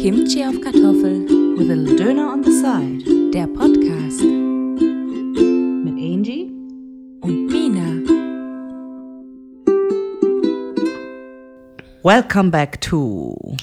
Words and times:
Kimchi 0.00 0.44
auf 0.44 0.60
Kartoffel. 0.60 1.26
With 1.56 1.70
a 1.70 1.74
little 1.74 1.96
Döner 1.96 2.32
on 2.32 2.42
the 2.44 2.52
side. 2.52 3.02
Der 3.32 3.46
Podcast. 3.48 4.22
Mit 5.84 5.94
Angie. 5.94 6.52
Und 7.20 7.46
Mina. 7.46 8.04
Welcome 12.04 12.50
back 12.50 12.80
to 12.80 13.56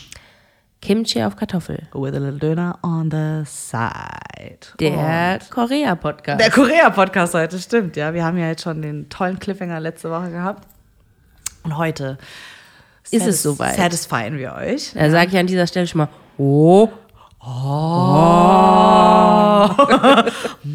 Kimchi 0.82 1.24
auf 1.24 1.36
Kartoffel. 1.38 1.88
With 1.94 2.16
a 2.16 2.20
little 2.20 2.40
Döner 2.40 2.78
on 2.84 3.10
the 3.10 3.44
side. 3.46 4.60
Der 4.80 5.40
Korea-Podcast. 5.50 6.42
Der 6.42 6.52
Korea-Podcast 6.52 7.34
heute, 7.34 7.60
stimmt, 7.60 7.96
ja. 7.96 8.14
Wir 8.14 8.26
haben 8.26 8.38
ja 8.38 8.48
jetzt 8.48 8.64
schon 8.64 8.82
den 8.82 9.08
tollen 9.10 9.40
Cliffhanger 9.40 9.80
letzte 9.80 10.10
Woche 10.12 10.32
gehabt. 10.32 10.68
Und 11.64 11.78
heute 11.78 12.18
Ist 13.10 13.26
es 13.26 13.42
soweit. 13.42 13.76
satisfyen 13.78 14.38
wir 14.38 14.54
euch. 14.54 14.92
Da 14.94 15.10
sage 15.10 15.32
ich 15.32 15.38
an 15.38 15.48
dieser 15.48 15.66
Stelle 15.68 15.88
schon 15.88 16.00
mal, 16.00 16.10
oh, 16.40 16.94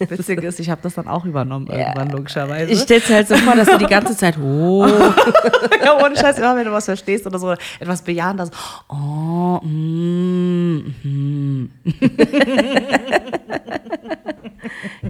Witzig 0.08 0.42
ist, 0.42 0.58
ich 0.60 0.70
habe 0.70 0.80
das 0.82 0.94
dann 0.94 1.06
auch 1.08 1.26
übernommen 1.26 1.66
irgendwann, 1.66 2.08
logischerweise. 2.08 2.72
ich 2.72 2.80
stelle 2.80 3.00
es 3.00 3.10
halt 3.10 3.28
so 3.28 3.36
vor, 3.36 3.54
dass 3.54 3.68
du 3.68 3.76
die 3.76 3.86
ganze 3.86 4.16
Zeit, 4.16 4.38
oh, 4.42 4.86
ja, 5.84 6.02
ohne 6.02 6.16
Scheiß, 6.16 6.38
immer 6.38 6.56
wenn 6.56 6.64
du 6.64 6.72
was 6.72 6.86
verstehst 6.86 7.26
oder 7.26 7.38
so 7.38 7.54
etwas 7.78 8.00
bejahendes. 8.00 8.50
Oh, 8.88 9.60
mm, 9.62 10.94
mm. 11.02 11.70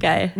geil. 0.00 0.32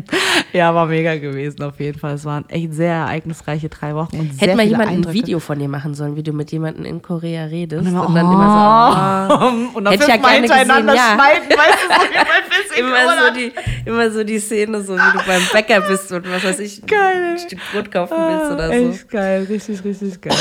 Ja, 0.52 0.74
war 0.74 0.86
mega 0.86 1.16
gewesen 1.16 1.62
auf 1.62 1.78
jeden 1.78 1.98
Fall. 1.98 2.14
Es 2.14 2.24
waren 2.24 2.48
echt 2.48 2.74
sehr 2.74 2.94
ereignisreiche 2.94 3.68
drei 3.68 3.94
Wochen. 3.94 4.18
Und 4.18 4.40
Hätte 4.40 4.56
mal 4.56 4.66
jemand 4.66 4.90
ein. 4.90 5.12
Video 5.12 5.38
von 5.38 5.58
dir 5.58 5.68
machen 5.68 5.94
sollen, 5.94 6.16
wie 6.16 6.22
du 6.22 6.32
mit 6.32 6.50
jemandem 6.50 6.84
in 6.84 7.02
Korea 7.02 7.44
redest. 7.44 7.86
Und, 7.86 7.96
Und 7.96 8.14
dann 8.14 8.26
immer 8.26 9.28
so, 9.28 9.34
oh. 9.34 9.78
und 9.78 9.84
dann 9.84 9.92
Hätte 9.92 10.04
ich 10.04 10.08
ja 10.08 10.16
gerne 10.16 10.36
hintereinander 10.38 10.92
gesehen, 10.92 11.08
ja. 11.08 11.14
schneiden, 11.14 11.48
weißt 11.50 11.78
du, 11.82 12.74
so 12.74 12.80
immer 12.80 13.26
so, 13.26 13.34
die, 13.34 13.52
immer 13.84 14.10
so 14.10 14.24
die 14.24 14.39
Szene, 14.40 14.82
so 14.82 14.94
wie 14.96 15.12
du 15.18 15.24
beim 15.26 15.42
Bäcker 15.52 15.80
bist 15.82 16.10
und 16.12 16.30
was 16.30 16.42
weiß 16.44 16.58
ich, 16.60 16.84
Geil. 16.86 17.32
ein 17.32 17.38
Stück 17.38 17.58
Brot 17.72 17.90
kaufen 17.90 18.16
willst 18.16 18.52
oder 18.52 18.66
so. 18.68 18.72
Ah, 18.72 18.90
Echt 18.92 19.08
geil, 19.10 19.46
richtig, 19.48 19.84
richtig 19.84 20.20
geil. 20.20 20.36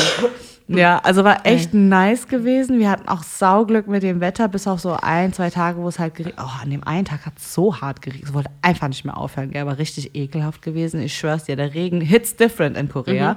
Ja, 0.67 0.99
also 0.99 1.23
war 1.23 1.45
echt 1.47 1.73
nice 1.73 2.27
gewesen. 2.27 2.77
Wir 2.77 2.91
hatten 2.91 3.07
auch 3.07 3.23
Sauglück 3.23 3.87
mit 3.87 4.03
dem 4.03 4.21
Wetter, 4.21 4.47
bis 4.47 4.67
auf 4.67 4.79
so 4.79 4.95
ein, 5.01 5.33
zwei 5.33 5.49
Tage, 5.49 5.81
wo 5.81 5.87
es 5.87 5.97
halt 5.97 6.13
geregnet 6.13 6.39
Oh, 6.45 6.61
an 6.61 6.69
dem 6.69 6.83
einen 6.83 7.05
Tag 7.05 7.25
hat 7.25 7.33
es 7.37 7.55
so 7.55 7.81
hart 7.81 8.03
geregnet. 8.03 8.27
Es 8.29 8.33
wollte 8.35 8.51
einfach 8.61 8.87
nicht 8.87 9.03
mehr 9.03 9.17
aufhören. 9.17 9.49
Gell? 9.49 9.65
War 9.65 9.79
richtig 9.79 10.15
ekelhaft 10.15 10.61
gewesen. 10.61 11.01
Ich 11.01 11.17
schwör's 11.17 11.45
dir, 11.45 11.55
der 11.55 11.73
Regen 11.73 12.01
hits 12.01 12.35
different 12.35 12.77
in 12.77 12.87
Korea. 12.87 13.35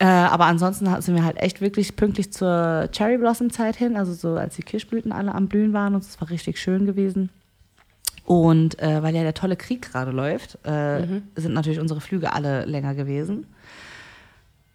Äh, 0.00 0.04
aber 0.06 0.44
ansonsten 0.44 0.86
sind 1.00 1.14
wir 1.14 1.24
halt 1.24 1.38
echt 1.40 1.62
wirklich 1.62 1.96
pünktlich 1.96 2.30
zur 2.32 2.88
Cherry 2.92 3.16
Blossom 3.16 3.50
Zeit 3.50 3.76
hin, 3.76 3.96
also 3.96 4.12
so 4.12 4.34
als 4.36 4.56
die 4.56 4.62
Kirschblüten 4.62 5.12
alle 5.12 5.32
am 5.34 5.46
Blühen 5.48 5.72
waren 5.72 5.94
und 5.94 6.02
es 6.02 6.20
war 6.20 6.28
richtig 6.30 6.58
schön 6.58 6.84
gewesen. 6.84 7.30
Und 8.24 8.78
äh, 8.80 9.02
weil 9.02 9.14
ja 9.14 9.22
der 9.22 9.34
tolle 9.34 9.56
Krieg 9.56 9.82
gerade 9.82 10.10
läuft, 10.10 10.58
äh, 10.66 11.06
sind 11.36 11.52
natürlich 11.52 11.78
unsere 11.78 12.00
Flüge 12.00 12.32
alle 12.32 12.64
länger 12.64 12.94
gewesen. 12.94 13.46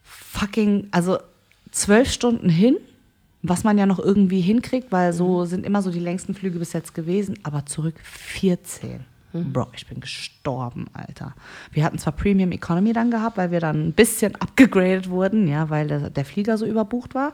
Fucking, 0.04 0.88
also 0.92 1.18
zwölf 1.72 2.12
Stunden 2.12 2.50
hin, 2.50 2.78
was 3.42 3.64
man 3.64 3.78
ja 3.78 3.86
noch 3.86 4.00
irgendwie 4.00 4.42
hinkriegt, 4.42 4.92
weil 4.92 5.14
so 5.14 5.46
sind 5.46 5.66
immer 5.66 5.82
so 5.82 5.92
die 5.92 6.00
längsten 6.00 6.36
Flüge 6.36 6.60
bis 6.60 6.74
jetzt 6.74 6.94
gewesen, 6.94 7.40
aber 7.44 7.66
zurück 7.66 7.96
14. 8.04 9.06
Bro, 9.32 9.68
ich 9.76 9.86
bin 9.86 10.00
gestorben, 10.00 10.88
Alter. 10.94 11.36
Wir 11.72 11.84
hatten 11.84 12.00
zwar 12.00 12.14
Premium 12.14 12.52
Economy 12.52 12.94
dann 12.94 13.12
gehabt, 13.12 13.38
weil 13.38 13.52
wir 13.52 13.60
dann 13.60 13.90
ein 13.90 13.94
bisschen 13.94 14.36
abgegradet 14.36 15.10
wurden, 15.10 15.48
ja, 15.48 15.70
weil 15.70 15.88
der, 15.88 16.10
der 16.10 16.26
Flieger 16.26 16.58
so 16.58 16.66
überbucht 16.66 17.14
war. 17.14 17.32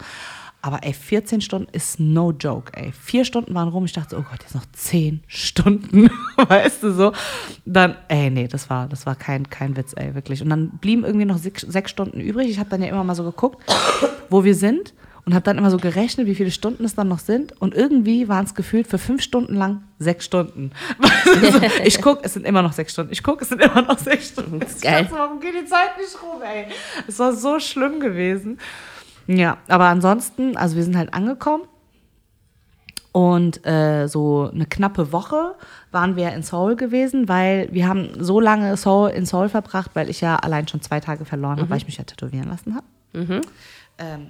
Aber 0.66 0.80
ey, 0.82 0.94
14 0.94 1.42
Stunden 1.42 1.68
ist 1.74 2.00
no 2.00 2.32
joke, 2.32 2.76
ey. 2.76 2.92
Vier 2.92 3.24
Stunden 3.24 3.54
waren 3.54 3.68
rum. 3.68 3.86
Ich 3.86 3.94
dachte, 3.94 4.16
so, 4.16 4.18
oh 4.18 4.26
Gott, 4.28 4.42
jetzt 4.42 4.56
noch 4.56 4.66
10 4.74 5.22
Stunden, 5.28 6.10
weißt 6.38 6.82
du 6.82 6.92
so. 6.92 7.12
Dann, 7.66 7.96
ey, 8.08 8.32
nee, 8.32 8.48
das 8.48 8.68
war, 8.68 8.88
das 8.88 9.06
war 9.06 9.14
kein, 9.14 9.48
kein 9.48 9.78
Witz, 9.78 9.94
ey, 9.96 10.16
wirklich. 10.16 10.42
Und 10.42 10.50
dann 10.50 10.72
blieben 10.80 11.04
irgendwie 11.04 11.28
noch 11.28 11.38
sechs, 11.38 11.62
sechs 11.62 11.92
Stunden 11.92 12.20
übrig. 12.20 12.50
Ich 12.50 12.58
habe 12.58 12.68
dann 12.68 12.82
ja 12.82 12.88
immer 12.88 13.04
mal 13.04 13.14
so 13.14 13.24
geguckt, 13.24 13.64
wo 14.32 14.44
wir 14.44 14.56
sind 14.56 14.96
und 15.24 15.36
habe 15.36 15.44
dann 15.44 15.60
immer 15.60 15.70
so 15.70 15.78
gerechnet, 15.78 16.26
wie 16.26 16.34
viele 16.34 16.50
Stunden 16.50 16.84
es 16.84 16.96
dann 16.96 17.10
noch 17.10 17.20
sind. 17.20 17.62
Und 17.62 17.76
irgendwie 17.76 18.28
waren 18.28 18.46
es 18.46 18.56
gefühlt 18.56 18.88
für 18.88 18.98
fünf 18.98 19.22
Stunden 19.22 19.54
lang 19.54 19.84
sechs 20.00 20.26
Stunden. 20.26 20.72
Weißt 20.98 21.44
du, 21.44 21.52
so, 21.52 21.60
ich 21.84 22.02
gucke, 22.02 22.22
es 22.24 22.34
sind 22.34 22.44
immer 22.44 22.64
noch 22.64 22.74
sechs 22.74 22.94
Stunden. 22.94 23.14
Ich 23.14 23.22
gucke, 23.22 23.44
es 23.44 23.50
sind 23.50 23.62
immer 23.62 23.84
noch 23.84 24.00
sechs 24.00 24.30
Stunden. 24.30 24.62
Das 24.62 24.72
ist 24.72 24.82
geil. 24.82 25.04
Ich 25.04 25.10
dachte, 25.10 25.22
warum 25.22 25.40
geht 25.40 25.54
die 25.54 25.66
Zeit 25.66 25.96
nicht 26.00 26.16
rum, 26.24 26.42
ey? 26.42 26.66
Es 27.08 27.20
war 27.20 27.34
so 27.34 27.60
schlimm 27.60 28.00
gewesen. 28.00 28.58
Ja, 29.28 29.58
aber 29.68 29.86
ansonsten, 29.86 30.56
also 30.58 30.76
wir 30.76 30.84
sind 30.84 30.98
halt 30.98 31.14
angekommen. 31.14 31.64
Und 33.12 33.66
äh, 33.66 34.08
so 34.08 34.50
eine 34.54 34.66
knappe 34.66 35.14
Woche 35.14 35.56
waren 35.92 36.18
wir 36.18 36.34
in 36.34 36.44
Seoul 36.44 36.76
gewesen, 36.76 37.30
weil 37.30 37.70
wir 37.72 37.88
haben 37.88 38.10
so 38.20 38.42
lange 38.42 38.76
Seoul, 38.76 39.12
in 39.12 39.26
Seoul 39.26 39.48
verbracht, 39.48 39.92
weil 39.94 40.10
ich 40.10 40.20
ja 40.20 40.36
allein 40.36 40.68
schon 40.68 40.82
zwei 40.82 41.00
Tage 41.00 41.24
verloren 41.24 41.58
habe, 41.60 41.70
weil 41.70 41.78
ich 41.78 41.86
mich 41.86 41.96
ja 41.98 42.04
tätowieren 42.04 42.50
lassen 42.50 42.76
habe. 42.76 42.86
Ähm, 43.98 44.28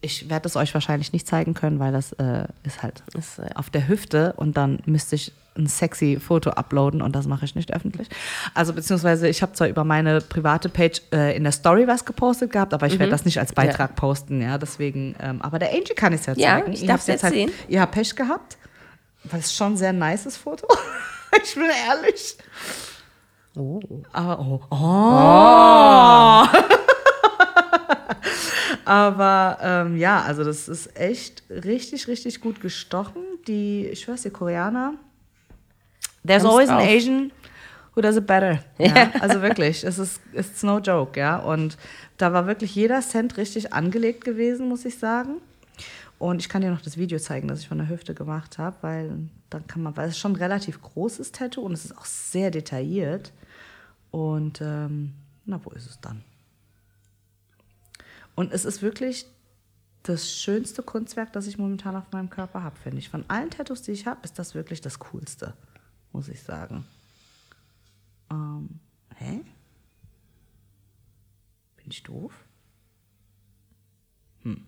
ich 0.00 0.30
werde 0.30 0.46
es 0.48 0.56
euch 0.56 0.74
wahrscheinlich 0.74 1.12
nicht 1.12 1.26
zeigen 1.26 1.54
können, 1.54 1.80
weil 1.80 1.92
das 1.92 2.12
äh, 2.14 2.44
ist 2.62 2.82
halt 2.82 3.02
Ist, 3.16 3.38
äh, 3.38 3.50
auf 3.54 3.68
der 3.70 3.88
Hüfte 3.88 4.32
und 4.36 4.56
dann 4.56 4.80
müsste 4.86 5.16
ich 5.16 5.32
ein 5.56 5.66
sexy 5.66 6.18
Foto 6.24 6.50
uploaden 6.50 7.02
und 7.02 7.16
das 7.16 7.26
mache 7.26 7.44
ich 7.44 7.56
nicht 7.56 7.74
öffentlich. 7.74 8.08
Also 8.54 8.72
beziehungsweise 8.72 9.28
ich 9.28 9.42
habe 9.42 9.54
zwar 9.54 9.66
über 9.66 9.82
meine 9.82 10.20
private 10.20 10.68
Page 10.68 11.02
äh, 11.12 11.36
in 11.36 11.42
der 11.42 11.50
Story 11.52 11.88
was 11.88 12.04
gepostet 12.04 12.52
gehabt, 12.52 12.72
aber 12.74 12.86
ich 12.86 12.98
werde 13.00 13.10
das 13.10 13.24
nicht 13.24 13.40
als 13.40 13.52
Beitrag 13.52 13.96
posten, 13.96 14.40
ja, 14.40 14.56
deswegen, 14.56 15.16
ähm, 15.20 15.42
aber 15.42 15.58
der 15.58 15.70
Angie 15.70 15.94
kann 15.94 16.12
es 16.12 16.26
ja 16.26 16.34
Ja, 16.34 16.58
zeigen. 16.58 16.72
ich 16.72 16.82
Ihr 16.82 16.88
darf's 16.88 17.00
habt's 17.00 17.06
jetzt 17.08 17.24
halt, 17.24 17.34
sehen. 17.34 17.50
Ihr 17.66 17.80
habt 17.80 17.92
Pech 17.92 18.14
gehabt, 18.14 18.56
weil 19.24 19.40
es 19.40 19.52
schon 19.52 19.72
ein 19.72 19.76
sehr 19.76 19.92
nices 19.92 20.36
Foto. 20.36 20.68
ich 21.42 21.54
bin 21.56 21.64
ehrlich. 21.88 22.36
oh. 23.56 23.80
Aber, 24.12 24.38
oh. 24.38 24.60
oh. 24.70 26.46
Aber 28.88 29.58
ähm, 29.60 29.98
ja, 29.98 30.22
also 30.22 30.44
das 30.44 30.66
ist 30.66 30.98
echt 30.98 31.42
richtig, 31.50 32.08
richtig 32.08 32.40
gut 32.40 32.62
gestochen. 32.62 33.22
Die, 33.46 33.86
ich 33.86 34.00
schwör's 34.00 34.22
dir, 34.22 34.30
Koreaner. 34.30 34.94
There's 36.26 36.42
Haben's 36.42 36.52
always 36.54 36.68
an. 36.70 36.78
Asian 36.78 37.32
who 37.94 38.00
does 38.00 38.16
it 38.16 38.26
better. 38.26 38.60
Ja, 38.78 39.10
also 39.20 39.42
wirklich, 39.42 39.84
es 39.84 39.98
ist 39.98 40.22
it's 40.32 40.62
no 40.62 40.78
joke, 40.78 41.20
ja. 41.20 41.36
Und 41.36 41.76
da 42.16 42.32
war 42.32 42.46
wirklich 42.46 42.74
jeder 42.74 43.02
Cent 43.02 43.36
richtig 43.36 43.74
angelegt 43.74 44.24
gewesen, 44.24 44.70
muss 44.70 44.86
ich 44.86 44.98
sagen. 44.98 45.42
Und 46.18 46.40
ich 46.40 46.48
kann 46.48 46.62
dir 46.62 46.70
noch 46.70 46.80
das 46.80 46.96
Video 46.96 47.18
zeigen, 47.18 47.46
das 47.46 47.60
ich 47.60 47.68
von 47.68 47.76
der 47.76 47.90
Hüfte 47.90 48.14
gemacht 48.14 48.56
habe, 48.56 48.76
weil 48.80 49.18
dann 49.50 49.66
kann 49.66 49.82
man, 49.82 49.98
weil 49.98 50.08
es 50.08 50.18
schon 50.18 50.32
ein 50.32 50.36
relativ 50.36 50.80
großes 50.80 51.32
Tattoo 51.32 51.60
und 51.60 51.74
es 51.74 51.84
ist 51.84 51.98
auch 51.98 52.06
sehr 52.06 52.50
detailliert. 52.50 53.34
Und 54.10 54.62
ähm, 54.62 55.12
na, 55.44 55.60
wo 55.62 55.68
ist 55.72 55.90
es 55.90 56.00
dann? 56.00 56.24
Und 58.38 58.52
es 58.52 58.64
ist 58.64 58.82
wirklich 58.82 59.26
das 60.04 60.30
schönste 60.30 60.84
Kunstwerk, 60.84 61.32
das 61.32 61.48
ich 61.48 61.58
momentan 61.58 61.96
auf 61.96 62.12
meinem 62.12 62.30
Körper 62.30 62.62
habe, 62.62 62.76
finde 62.76 62.98
ich. 62.98 63.08
Von 63.08 63.28
allen 63.28 63.50
Tattoos, 63.50 63.82
die 63.82 63.90
ich 63.90 64.06
habe, 64.06 64.20
ist 64.22 64.38
das 64.38 64.54
wirklich 64.54 64.80
das 64.80 65.00
coolste, 65.00 65.54
muss 66.12 66.28
ich 66.28 66.40
sagen. 66.40 66.86
Ähm, 68.30 68.78
hä? 69.16 69.44
Bin 71.78 71.86
ich 71.88 72.04
doof? 72.04 72.32
Hm. 74.44 74.64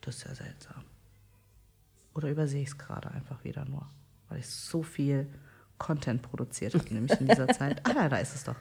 Das 0.00 0.16
ist 0.16 0.24
ja 0.24 0.34
seltsam. 0.34 0.82
Oder 2.12 2.28
übersehe 2.28 2.62
ich 2.62 2.70
es 2.70 2.78
gerade 2.78 3.08
einfach 3.12 3.44
wieder 3.44 3.64
nur, 3.66 3.88
weil 4.28 4.40
ich 4.40 4.48
so 4.48 4.82
viel 4.82 5.32
Content 5.84 6.22
produziert 6.22 6.74
habe, 6.74 6.94
nämlich 6.94 7.20
in 7.20 7.28
dieser 7.28 7.46
Zeit. 7.48 7.82
Ah, 7.84 7.92
da, 7.92 8.08
da 8.08 8.16
ist 8.16 8.34
es 8.34 8.44
doch. 8.44 8.56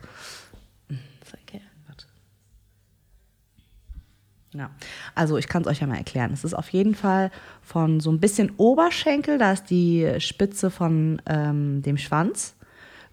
Okay. 0.89 1.61
Warte. 1.87 2.05
Ja, 4.51 4.69
also 5.15 5.37
ich 5.37 5.47
kann 5.47 5.61
es 5.61 5.69
euch 5.69 5.79
ja 5.79 5.87
mal 5.87 5.95
erklären. 5.95 6.33
Es 6.33 6.43
ist 6.43 6.53
auf 6.53 6.67
jeden 6.69 6.95
Fall 6.95 7.31
von 7.61 8.01
so 8.01 8.11
ein 8.11 8.19
bisschen 8.19 8.51
Oberschenkel, 8.57 9.37
da 9.37 9.53
ist 9.53 9.69
die 9.69 10.15
Spitze 10.19 10.69
von 10.69 11.21
ähm, 11.25 11.81
dem 11.81 11.97
Schwanz, 11.97 12.55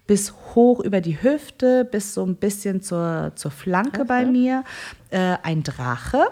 bis 0.07 0.33
hoch 0.55 0.81
über 0.81 0.99
die 0.99 1.23
Hüfte, 1.23 1.85
bis 1.85 2.13
so 2.13 2.25
ein 2.25 2.35
bisschen 2.35 2.81
zur, 2.81 3.31
zur 3.35 3.51
Flanke 3.51 4.03
bei 4.03 4.25
mir. 4.25 4.65
Äh, 5.09 5.37
ein 5.41 5.63
Drache 5.63 6.27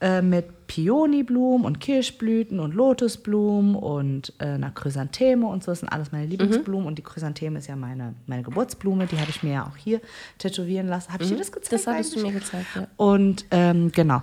äh, 0.00 0.22
mit 0.22 0.46
Pioniblumen 0.68 1.66
und 1.66 1.80
Kirschblüten 1.80 2.60
und 2.60 2.74
Lotusblumen 2.74 3.74
und 3.74 4.34
äh, 4.38 4.44
einer 4.44 4.70
Chrysantheme 4.70 5.46
und 5.46 5.64
so. 5.64 5.72
Das 5.72 5.80
sind 5.80 5.88
alles 5.88 6.12
meine 6.12 6.26
Lieblingsblumen. 6.26 6.86
Und 6.86 6.98
die 6.98 7.02
Chrysantheme 7.02 7.58
ist 7.58 7.66
ja 7.66 7.74
meine, 7.74 8.14
meine 8.26 8.42
Geburtsblume. 8.42 9.06
Die 9.06 9.18
habe 9.18 9.30
ich 9.30 9.42
mir 9.42 9.54
ja 9.54 9.66
auch 9.66 9.76
hier 9.76 10.00
tätowieren 10.38 10.86
lassen. 10.86 11.12
Habe 11.12 11.24
ich 11.24 11.30
dir 11.30 11.38
das 11.38 11.50
gezeigt? 11.50 11.72
Das 11.72 11.86
hattest 11.86 12.14
du 12.14 12.20
mir 12.20 12.32
gezeigt, 12.32 12.66
ja. 12.76 12.86
Und 12.96 13.46
ähm, 13.50 13.90
genau. 13.92 14.22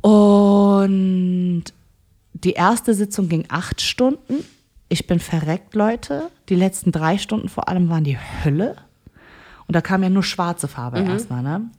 Und 0.00 1.64
die 2.32 2.52
erste 2.52 2.94
Sitzung 2.94 3.28
ging 3.28 3.44
acht 3.48 3.82
Stunden. 3.82 4.42
Ich 4.88 5.06
bin 5.06 5.20
verreckt, 5.20 5.74
Leute. 5.74 6.30
Die 6.48 6.56
letzten 6.56 6.90
drei 6.90 7.18
Stunden 7.18 7.50
vor 7.50 7.68
allem 7.68 7.90
waren 7.90 8.02
die 8.02 8.18
Hölle. 8.18 8.76
Und 9.68 9.76
da 9.76 9.82
kam 9.82 10.02
ja 10.02 10.08
nur 10.08 10.24
schwarze 10.24 10.68
Farbe 10.68 11.00
erstmal, 11.00 11.42
ne? 11.42 11.70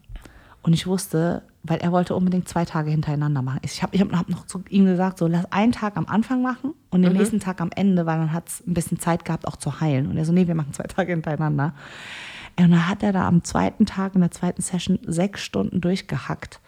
Und 0.62 0.74
ich 0.74 0.86
wusste, 0.86 1.42
weil 1.64 1.80
er 1.80 1.92
wollte 1.92 2.16
unbedingt 2.16 2.48
zwei 2.48 2.66
Tage 2.66 2.90
hintereinander 2.90 3.42
machen. 3.42 3.60
Ich 3.64 3.84
habe 3.84 3.96
ich 3.96 4.02
hab, 4.02 4.30
noch 4.30 4.48
zu 4.48 4.64
ihm 4.70 4.86
gesagt, 4.86 5.20
so 5.20 5.28
lass 5.28 5.52
einen 5.52 5.72
Tag 5.72 5.96
am 5.96 6.08
Anfang 6.08 6.42
machen 6.42 6.74
und 6.90 7.04
den 7.04 7.14
nächsten 7.14 7.40
Tag 7.40 7.62
am 7.62 7.70
Ende, 7.76 8.06
weil 8.06 8.18
dann 8.18 8.34
hat 8.34 8.48
es 8.48 8.66
ein 8.66 8.74
bisschen 8.74 9.00
Zeit 9.00 9.26
gehabt, 9.26 9.48
auch 9.48 9.56
zu 9.56 9.80
heilen. 9.80 10.08
Und 10.08 10.18
er 10.18 10.26
so, 10.26 10.34
nee, 10.34 10.48
wir 10.48 10.56
machen 10.56 10.74
zwei 10.74 10.86
Tage 10.86 11.12
hintereinander. 11.12 11.74
Und 12.58 12.72
dann 12.72 12.90
hat 12.90 13.04
er 13.04 13.14
da 13.14 13.28
am 13.28 13.44
zweiten 13.44 13.86
Tag 13.86 14.16
in 14.16 14.22
der 14.22 14.32
zweiten 14.32 14.62
Session 14.62 15.00
sechs 15.04 15.42
Stunden 15.42 15.82
durchgehackt. 15.82 16.60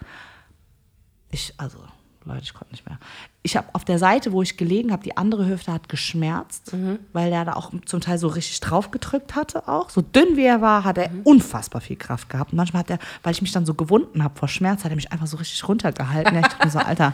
Ich, 1.32 1.54
also, 1.58 1.80
Leute, 2.26 2.42
ich 2.44 2.54
konnte 2.54 2.72
nicht 2.72 2.86
mehr. 2.88 2.98
Ich 3.42 3.58
habe 3.58 3.68
auf 3.74 3.84
der 3.84 4.00
Seite, 4.00 4.32
wo 4.32 4.42
ich 4.42 4.56
gelegen 4.56 4.92
habe, 4.92 5.04
die 5.04 5.18
andere 5.18 5.48
Hüfte 5.48 5.74
hat 5.74 5.90
geschmerzt, 5.90 6.72
weil 7.12 7.32
er 7.34 7.44
da 7.44 7.54
auch 7.54 7.72
zum 7.86 8.00
Teil 8.00 8.18
so 8.18 8.28
richtig 8.30 8.60
drauf 8.62 8.92
gedrückt 8.92 9.36
hatte 9.36 9.68
auch. 9.68 9.90
So 9.90 10.02
dünn 10.02 10.38
wie 10.38 10.46
er 10.46 10.62
war, 10.62 10.84
hat 10.86 10.98
er 10.98 11.10
unfassbar 11.26 11.82
viel 11.82 11.98
Kraft 11.98 12.30
gehabt. 12.30 12.54
Und 12.54 12.58
manchmal 12.58 12.82
hat 12.82 12.90
er, 12.90 13.00
weil 13.24 13.34
ich 13.34 13.42
mich 13.42 13.52
dann 13.52 13.66
so 13.66 13.74
gewunden 13.74 14.24
habe 14.24 14.38
vor 14.40 14.48
Schmerz, 14.48 14.84
hat 14.86 14.92
er 14.92 14.96
mich 14.96 15.12
einfach 15.12 15.28
so 15.28 15.36
richtig 15.38 15.68
runtergehalten. 15.68 16.36
Ich 16.38 16.42
dachte 16.44 16.66
mir 16.66 16.72
so, 16.72 16.80
Alter, 16.80 17.14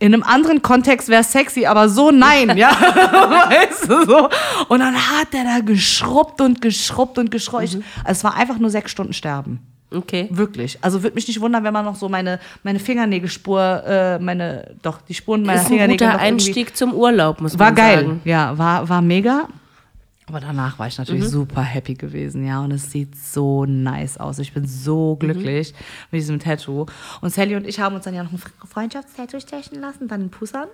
in 0.00 0.14
einem 0.14 0.22
anderen 0.22 0.62
Kontext 0.62 1.08
wäre 1.08 1.24
sexy, 1.24 1.66
aber 1.66 1.88
so 1.88 2.10
nein, 2.10 2.56
ja. 2.56 2.70
weißt 3.50 3.88
du 3.88 4.04
so? 4.06 4.28
Und 4.68 4.80
dann 4.80 4.94
hat 4.94 5.34
er 5.34 5.44
da 5.44 5.58
geschrubbt 5.60 6.40
und 6.40 6.60
geschrubbt 6.60 7.18
und 7.18 7.30
geschrubbt. 7.30 7.64
Ich- 7.64 7.74
Also 8.04 8.18
es 8.18 8.24
war 8.24 8.34
einfach 8.36 8.58
nur 8.58 8.70
sechs 8.70 8.90
Stunden 8.92 9.12
sterben. 9.12 9.60
Okay. 9.90 10.28
Wirklich. 10.30 10.78
Also 10.82 11.02
würde 11.02 11.14
mich 11.14 11.26
nicht 11.28 11.40
wundern, 11.40 11.64
wenn 11.64 11.72
man 11.72 11.84
noch 11.84 11.96
so 11.96 12.08
meine, 12.10 12.40
meine 12.62 12.78
Fingernägelspur, 12.78 13.82
äh, 13.86 14.18
meine, 14.18 14.74
doch, 14.82 15.00
die 15.00 15.14
Spuren 15.14 15.42
meiner 15.42 15.60
Ist 15.60 15.66
ein 15.66 15.68
Fingernägel. 15.68 16.06
guter 16.06 16.18
noch 16.18 16.24
irgendwie- 16.24 16.44
Einstieg 16.46 16.76
zum 16.76 16.92
Urlaub, 16.92 17.40
muss 17.40 17.58
War 17.58 17.68
man 17.68 17.74
geil. 17.74 18.00
sagen. 18.04 18.20
Ja, 18.24 18.58
war, 18.58 18.88
war 18.88 19.00
mega. 19.00 19.48
Aber 20.26 20.40
danach 20.40 20.78
war 20.78 20.86
ich 20.86 20.98
natürlich 20.98 21.24
Mhm. 21.24 21.28
super 21.28 21.62
happy 21.62 21.94
gewesen, 21.94 22.46
ja. 22.46 22.60
Und 22.60 22.70
es 22.72 22.90
sieht 22.90 23.16
so 23.16 23.64
nice 23.64 24.18
aus. 24.18 24.38
Ich 24.40 24.52
bin 24.52 24.66
so 24.66 25.14
Mhm. 25.14 25.18
glücklich 25.20 25.72
mit 26.10 26.20
diesem 26.20 26.38
Tattoo. 26.38 26.84
Und 27.22 27.32
Sally 27.32 27.56
und 27.56 27.66
ich 27.66 27.80
haben 27.80 27.94
uns 27.94 28.04
dann 28.04 28.12
ja 28.14 28.22
noch 28.24 28.32
ein 28.32 28.42
Freundschaftstattoo 28.68 29.40
stechen 29.40 29.80
lassen, 29.80 30.06
dann 30.06 30.20
in 30.20 30.30
Pusan. 30.30 30.68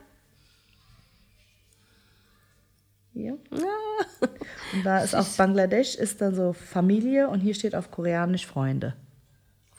Hier. 3.13 3.39
Und 4.73 4.85
da 4.85 4.99
ist 4.99 5.15
auf 5.15 5.37
Bangladesch 5.37 5.95
ist 5.95 6.21
dann 6.21 6.35
so 6.35 6.53
Familie 6.53 7.29
und 7.29 7.39
hier 7.39 7.55
steht 7.55 7.77
auf 7.77 7.93
Koreanisch 7.93 8.45
Freunde. 8.45 8.95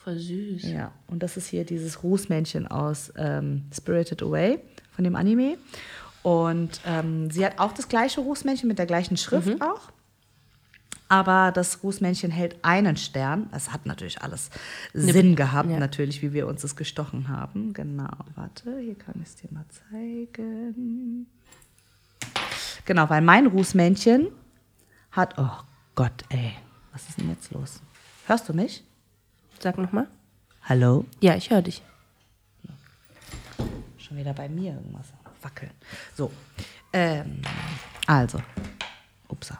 Voll 0.06 0.18
süß. 0.20 0.62
Ja, 0.70 0.92
und 1.08 1.24
das 1.24 1.36
ist 1.36 1.48
hier 1.48 1.64
dieses 1.64 2.04
Rußmännchen 2.04 2.68
aus 2.68 3.12
ähm, 3.16 3.64
Spirited 3.74 4.22
Away 4.22 4.60
von 4.92 5.02
dem 5.02 5.16
Anime. 5.16 5.58
Und 6.22 6.80
ähm, 6.86 7.28
sie 7.32 7.44
hat 7.44 7.58
auch 7.58 7.72
das 7.72 7.88
gleiche 7.88 8.20
Rußmännchen 8.20 8.68
mit 8.68 8.78
der 8.78 8.86
gleichen 8.86 9.16
Schrift 9.16 9.60
auch. 9.60 9.90
Aber 11.08 11.50
das 11.50 11.82
Rußmännchen 11.82 12.30
hält 12.30 12.64
einen 12.64 12.96
Stern. 12.96 13.50
Es 13.50 13.72
hat 13.72 13.84
natürlich 13.84 14.22
alles 14.22 14.50
Sinn 14.94 15.34
gehabt, 15.34 15.70
ja. 15.70 15.80
natürlich, 15.80 16.22
wie 16.22 16.32
wir 16.32 16.46
uns 16.46 16.62
das 16.62 16.76
gestochen 16.76 17.26
haben. 17.28 17.72
Genau, 17.72 18.06
warte, 18.36 18.78
hier 18.78 18.94
kann 18.94 19.16
ich 19.20 19.28
es 19.30 19.34
dir 19.34 19.48
mal 19.52 19.64
zeigen. 19.90 21.26
Genau, 22.84 23.10
weil 23.10 23.22
mein 23.22 23.48
Rußmännchen 23.48 24.28
hat. 25.10 25.36
Oh 25.36 25.64
Gott, 25.96 26.22
ey, 26.28 26.52
was 26.92 27.08
ist 27.08 27.18
denn 27.18 27.28
jetzt 27.28 27.50
los? 27.50 27.80
Hörst 28.28 28.48
du 28.48 28.52
mich? 28.52 28.84
Sag 29.60 29.78
nochmal. 29.78 30.06
Hallo? 30.62 31.04
Ja, 31.20 31.34
ich 31.36 31.50
höre 31.50 31.62
dich. 31.62 31.82
Schon 33.98 34.16
wieder 34.16 34.34
bei 34.34 34.48
mir 34.48 34.74
irgendwas 34.74 35.06
wackeln. 35.42 35.70
So, 36.16 36.30
ähm, 36.92 37.42
also, 38.06 38.40
upsa. 39.28 39.58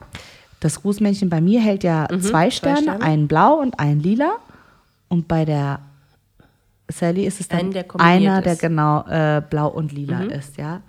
Das 0.59 0.83
Rußmännchen 0.83 1.29
bei 1.29 1.41
mir 1.41 1.61
hält 1.61 1.83
ja 1.83 2.07
zwei, 2.21 2.49
Sterne, 2.49 2.81
Sterne. 2.81 3.03
einen 3.03 3.27
blau 3.27 3.55
und 3.55 3.79
einen 3.79 3.99
lila. 3.99 4.37
Und 5.07 5.27
bei 5.27 5.45
der 5.45 5.79
Sally 6.89 7.25
ist 7.25 7.39
es 7.39 7.47
dann 7.47 7.59
Einen, 7.59 7.71
der 7.73 7.85
einer, 7.99 8.41
der 8.41 8.53
ist. 8.53 8.61
genau 8.61 9.05
äh, 9.07 9.41
blau 9.47 9.67
und 9.69 9.91
lila 9.91 10.23
ist, 10.23 10.57
ja. 10.57 10.81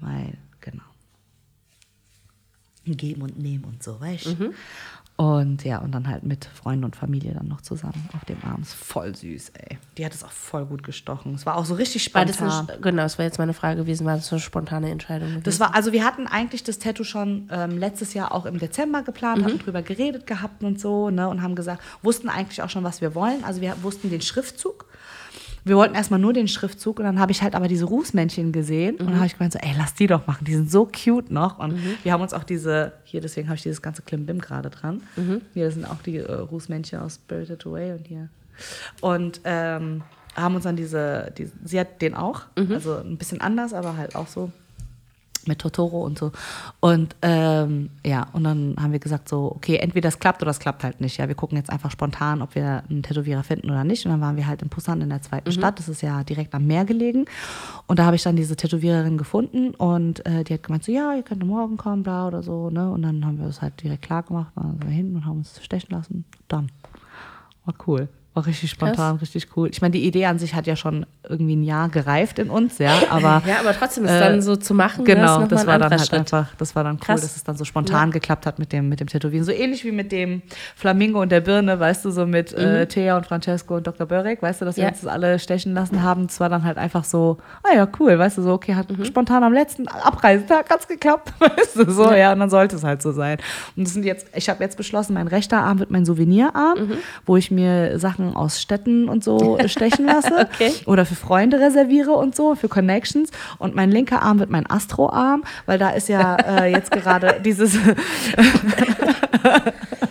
Weil, 0.00 0.34
genau. 0.60 0.82
Geben 2.84 3.22
und 3.22 3.38
nehmen 3.38 3.64
und 3.64 3.82
so, 3.82 4.00
weißt 4.00 4.26
du? 4.26 4.52
Und 5.20 5.64
ja, 5.64 5.76
und 5.80 5.92
dann 5.92 6.08
halt 6.08 6.22
mit 6.22 6.46
Freunden 6.46 6.82
und 6.82 6.96
Familie 6.96 7.34
dann 7.34 7.46
noch 7.46 7.60
zusammen 7.60 8.08
auf 8.14 8.24
dem 8.24 8.38
Arm. 8.42 8.62
Ist 8.62 8.72
voll 8.72 9.14
süß, 9.14 9.50
ey. 9.50 9.76
Die 9.98 10.06
hat 10.06 10.14
es 10.14 10.24
auch 10.24 10.30
voll 10.30 10.64
gut 10.64 10.82
gestochen. 10.82 11.34
Es 11.34 11.44
war 11.44 11.58
auch 11.58 11.66
so 11.66 11.74
richtig 11.74 12.14
War 12.14 12.26
spontan. 12.26 12.66
das 12.66 12.70
eine, 12.70 12.80
genau, 12.80 13.02
das 13.02 13.18
war 13.18 13.26
jetzt 13.26 13.38
meine 13.38 13.52
Frage 13.52 13.82
gewesen. 13.82 14.06
War 14.06 14.16
das 14.16 14.32
eine 14.32 14.40
spontane 14.40 14.90
Entscheidung? 14.90 15.28
Gewesen? 15.28 15.42
Das 15.42 15.60
war, 15.60 15.74
also 15.74 15.92
wir 15.92 16.06
hatten 16.06 16.26
eigentlich 16.26 16.64
das 16.64 16.78
Tattoo 16.78 17.04
schon 17.04 17.50
ähm, 17.52 17.76
letztes 17.76 18.14
Jahr 18.14 18.32
auch 18.32 18.46
im 18.46 18.58
Dezember 18.58 19.02
geplant, 19.02 19.44
hatten 19.44 19.58
drüber 19.58 19.82
geredet 19.82 20.26
gehabt 20.26 20.64
und 20.64 20.80
so, 20.80 21.10
ne, 21.10 21.28
und 21.28 21.42
haben 21.42 21.54
gesagt, 21.54 21.82
wussten 22.00 22.30
eigentlich 22.30 22.62
auch 22.62 22.70
schon, 22.70 22.84
was 22.84 23.02
wir 23.02 23.14
wollen. 23.14 23.44
Also 23.44 23.60
wir 23.60 23.74
wussten 23.82 24.08
den 24.08 24.22
Schriftzug. 24.22 24.86
Wir 25.64 25.76
wollten 25.76 25.94
erstmal 25.94 26.20
nur 26.20 26.32
den 26.32 26.48
Schriftzug 26.48 26.98
und 26.98 27.04
dann 27.04 27.18
habe 27.20 27.32
ich 27.32 27.42
halt 27.42 27.54
aber 27.54 27.68
diese 27.68 27.84
Rußmännchen 27.84 28.52
gesehen 28.52 28.96
und 28.96 29.06
dann 29.06 29.16
habe 29.16 29.26
ich 29.26 29.34
gemeint 29.34 29.52
so, 29.52 29.58
ey, 29.60 29.74
lass 29.76 29.94
die 29.94 30.06
doch 30.06 30.26
machen, 30.26 30.44
die 30.44 30.54
sind 30.54 30.70
so 30.70 30.86
cute 30.86 31.30
noch 31.30 31.58
und 31.58 31.78
wir 32.02 32.12
haben 32.12 32.22
uns 32.22 32.32
auch 32.32 32.44
diese, 32.44 32.92
hier 33.04 33.20
deswegen 33.20 33.48
habe 33.48 33.56
ich 33.56 33.62
dieses 33.62 33.82
ganze 33.82 34.02
Klimbim 34.02 34.40
gerade 34.40 34.70
dran. 34.70 35.02
Hier 35.54 35.70
sind 35.70 35.84
auch 35.84 36.02
die 36.02 36.16
äh, 36.18 36.32
Rußmännchen 36.32 37.00
aus 37.00 37.16
Spirited 37.16 37.66
Away 37.66 37.92
und 37.92 38.06
hier. 38.06 38.28
Und 39.00 39.40
ähm, 39.44 40.02
haben 40.36 40.54
uns 40.54 40.64
dann 40.64 40.76
diese, 40.76 41.32
die, 41.36 41.50
sie 41.64 41.80
hat 41.80 42.00
den 42.00 42.14
auch, 42.14 42.42
also 42.74 42.96
ein 42.98 43.16
bisschen 43.18 43.40
anders, 43.40 43.74
aber 43.74 43.96
halt 43.96 44.14
auch 44.14 44.26
so 44.28 44.52
mit 45.50 45.58
Totoro 45.58 46.02
und 46.02 46.18
so. 46.18 46.32
Und 46.78 47.14
ähm, 47.20 47.90
ja, 48.06 48.28
und 48.32 48.44
dann 48.44 48.76
haben 48.80 48.92
wir 48.92 49.00
gesagt 49.00 49.28
so, 49.28 49.52
okay, 49.54 49.76
entweder 49.76 50.08
das 50.08 50.18
klappt 50.18 50.40
oder 50.40 50.48
das 50.48 50.60
klappt 50.60 50.84
halt 50.84 51.00
nicht. 51.00 51.18
Ja, 51.18 51.28
wir 51.28 51.34
gucken 51.34 51.58
jetzt 51.58 51.70
einfach 51.70 51.90
spontan, 51.90 52.40
ob 52.40 52.54
wir 52.54 52.84
einen 52.88 53.02
Tätowierer 53.02 53.42
finden 53.42 53.70
oder 53.70 53.84
nicht. 53.84 54.06
Und 54.06 54.12
dann 54.12 54.20
waren 54.20 54.36
wir 54.36 54.46
halt 54.46 54.62
in 54.62 54.68
Busan 54.68 55.00
in 55.02 55.10
der 55.10 55.20
zweiten 55.20 55.52
Stadt. 55.52 55.78
Das 55.78 55.88
ist 55.88 56.00
ja 56.00 56.24
direkt 56.24 56.54
am 56.54 56.66
Meer 56.66 56.84
gelegen. 56.84 57.26
Und 57.86 57.98
da 57.98 58.06
habe 58.06 58.16
ich 58.16 58.22
dann 58.22 58.36
diese 58.36 58.56
Tätowiererin 58.56 59.18
gefunden 59.18 59.74
und 59.74 60.24
äh, 60.24 60.44
die 60.44 60.54
hat 60.54 60.62
gemeint 60.62 60.84
so, 60.84 60.92
ja, 60.92 61.12
ihr 61.14 61.22
könnt 61.22 61.44
morgen 61.44 61.76
kommen, 61.76 62.02
bla 62.02 62.28
oder 62.28 62.42
so. 62.42 62.70
Ne? 62.70 62.90
Und 62.90 63.02
dann 63.02 63.26
haben 63.26 63.38
wir 63.38 63.46
das 63.46 63.60
halt 63.60 63.82
direkt 63.82 64.02
klar 64.02 64.22
gemacht, 64.22 64.52
dann 64.54 64.70
sind 64.70 64.84
wir 64.84 64.90
hin 64.90 65.14
und 65.14 65.26
haben 65.26 65.38
uns 65.38 65.60
stechen 65.62 65.90
lassen. 65.90 66.24
Dann 66.48 66.70
war 67.64 67.74
cool. 67.86 68.08
War 68.34 68.46
richtig 68.46 68.70
spontan, 68.70 69.16
richtig 69.16 69.48
cool. 69.56 69.68
Ich 69.72 69.82
meine, 69.82 69.92
die 69.92 70.06
Idee 70.06 70.26
an 70.26 70.38
sich 70.38 70.54
hat 70.54 70.68
ja 70.68 70.76
schon 70.76 71.04
irgendwie 71.30 71.56
ein 71.56 71.62
Jahr 71.62 71.88
gereift 71.88 72.38
in 72.38 72.50
uns, 72.50 72.78
ja, 72.78 72.92
aber 73.10 73.42
ja, 73.46 73.60
aber 73.60 73.72
trotzdem 73.72 74.04
ist 74.04 74.10
äh, 74.10 74.18
dann 74.20 74.42
so 74.42 74.56
zu 74.56 74.74
machen. 74.74 75.04
Genau, 75.04 75.40
noch 75.40 75.48
das 75.48 75.64
mal 75.64 75.72
war 75.72 75.78
dann 75.78 75.90
halt 75.90 76.00
Schritt. 76.06 76.18
einfach, 76.20 76.48
das 76.58 76.74
war 76.76 76.84
dann 76.84 76.96
cool, 76.96 77.00
Krass. 77.00 77.20
dass 77.22 77.36
es 77.36 77.44
dann 77.44 77.56
so 77.56 77.64
spontan 77.64 78.10
geklappt 78.10 78.44
hat 78.46 78.58
mit 78.58 78.72
dem, 78.72 78.88
mit 78.88 79.00
dem 79.00 79.06
Tätowieren. 79.06 79.44
So 79.44 79.52
ähnlich 79.52 79.84
wie 79.84 79.92
mit 79.92 80.12
dem 80.12 80.42
Flamingo 80.76 81.20
und 81.22 81.30
der 81.32 81.40
Birne, 81.40 81.78
weißt 81.80 82.04
du, 82.04 82.10
so 82.10 82.26
mit 82.26 82.52
äh, 82.52 82.86
Thea 82.86 83.16
und 83.16 83.26
Francesco 83.26 83.76
und 83.76 83.86
Dr. 83.86 84.06
Börek, 84.06 84.42
weißt 84.42 84.60
du, 84.60 84.64
dass 84.64 84.76
wir 84.76 84.80
Mhm. 84.84 84.86
Ja. 84.88 84.90
uns 84.92 85.00
das 85.02 85.10
alle 85.12 85.38
stechen 85.38 85.74
lassen 85.74 86.02
haben. 86.02 86.24
Es 86.24 86.40
war 86.40 86.48
dann 86.48 86.64
halt 86.64 86.76
einfach 86.78 87.04
so, 87.04 87.38
ah 87.62 87.74
ja, 87.74 87.86
cool, 88.00 88.18
weißt 88.18 88.38
du, 88.38 88.42
so, 88.42 88.52
okay, 88.52 88.74
hat 88.74 88.90
Mhm. 88.90 89.04
spontan 89.04 89.44
am 89.44 89.52
letzten 89.52 89.86
Abreisetag 89.88 90.68
hat's 90.70 90.88
geklappt, 90.88 91.32
weißt 91.38 91.76
du, 91.76 91.90
so, 91.90 92.10
ja. 92.12 92.32
und 92.32 92.40
dann 92.40 92.50
sollte 92.50 92.76
es 92.76 92.82
halt 92.84 93.02
so 93.02 93.12
sein. 93.12 93.38
Und 93.76 93.86
das 93.86 93.94
sind 93.94 94.04
jetzt, 94.04 94.26
ich 94.34 94.48
habe 94.48 94.62
jetzt 94.64 94.76
beschlossen, 94.76 95.14
mein 95.14 95.28
rechter 95.28 95.58
Arm 95.58 95.78
wird 95.78 95.90
mein 95.90 96.04
Souvenirarm, 96.04 96.78
Mhm. 96.80 96.92
wo 97.26 97.36
ich 97.36 97.50
mir 97.50 97.98
Sachen 97.98 98.34
aus 98.34 98.60
Städten 98.60 99.08
und 99.08 99.22
so 99.22 99.58
stechen 99.66 100.06
lasse 100.06 100.48
Okay. 100.54 100.72
oder 100.86 101.04
für 101.04 101.14
Freunde 101.20 101.60
reserviere 101.60 102.12
und 102.12 102.34
so, 102.34 102.54
für 102.54 102.68
Connections. 102.68 103.30
Und 103.58 103.74
mein 103.74 103.90
linker 103.90 104.22
Arm 104.22 104.38
wird 104.38 104.50
mein 104.50 104.68
Astroarm, 104.68 105.44
weil 105.66 105.78
da 105.78 105.90
ist 105.90 106.08
ja 106.08 106.36
äh, 106.36 106.72
jetzt 106.72 106.90
gerade 106.90 107.40
dieses. 107.44 107.78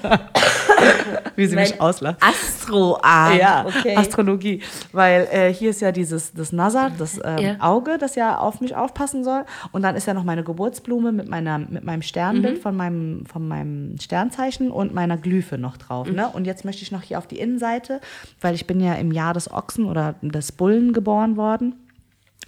Wie 1.36 1.45
sie 1.45 1.55
mich 1.55 1.71
Mein 1.71 1.79
auslacht. 1.81 2.17
Astroarm. 2.21 3.38
Ja, 3.38 3.65
okay. 3.65 3.95
Astrologie. 3.95 4.62
Weil 4.91 5.27
äh, 5.31 5.53
hier 5.53 5.69
ist 5.71 5.81
ja 5.81 5.91
dieses 5.91 6.33
das 6.33 6.51
Nazar, 6.51 6.91
das 6.98 7.19
ähm, 7.24 7.38
Ja. 7.39 7.55
Auge, 7.59 7.98
das 7.98 8.15
ja 8.15 8.38
auf 8.38 8.62
mich 8.62 8.75
aufpassen 8.75 9.24
soll. 9.24 9.45
Und 9.71 9.81
dann 9.83 9.95
ist 9.95 10.07
ja 10.07 10.13
noch 10.13 10.24
meine 10.24 10.43
Geburtsblume 10.43 11.12
mit, 11.12 11.29
meiner, 11.29 11.57
mit 11.59 11.83
meinem 11.83 12.01
Sternbild 12.01 12.57
Mhm. 12.57 12.62
von, 12.62 12.75
meinem, 12.75 13.25
von 13.25 13.48
meinem 13.48 13.95
Sternzeichen 14.00 14.71
und 14.71 14.93
meiner 14.93 15.17
Glyphe 15.17 15.57
noch 15.57 15.77
drauf. 15.77 16.07
Mhm. 16.07 16.15
Ne? 16.15 16.29
Und 16.29 16.45
jetzt 16.45 16.65
möchte 16.65 16.83
ich 16.83 16.91
noch 16.91 17.01
hier 17.01 17.17
auf 17.17 17.27
die 17.27 17.39
Innenseite, 17.39 18.01
weil 18.41 18.55
ich 18.55 18.67
bin 18.67 18.79
ja 18.79 18.93
im 18.95 19.12
Jahr 19.12 19.33
des 19.33 19.51
Ochsen 19.51 19.86
oder 19.86 20.15
des 20.21 20.51
Bullen 20.51 20.93
geboren 20.93 21.38
worden 21.38 21.75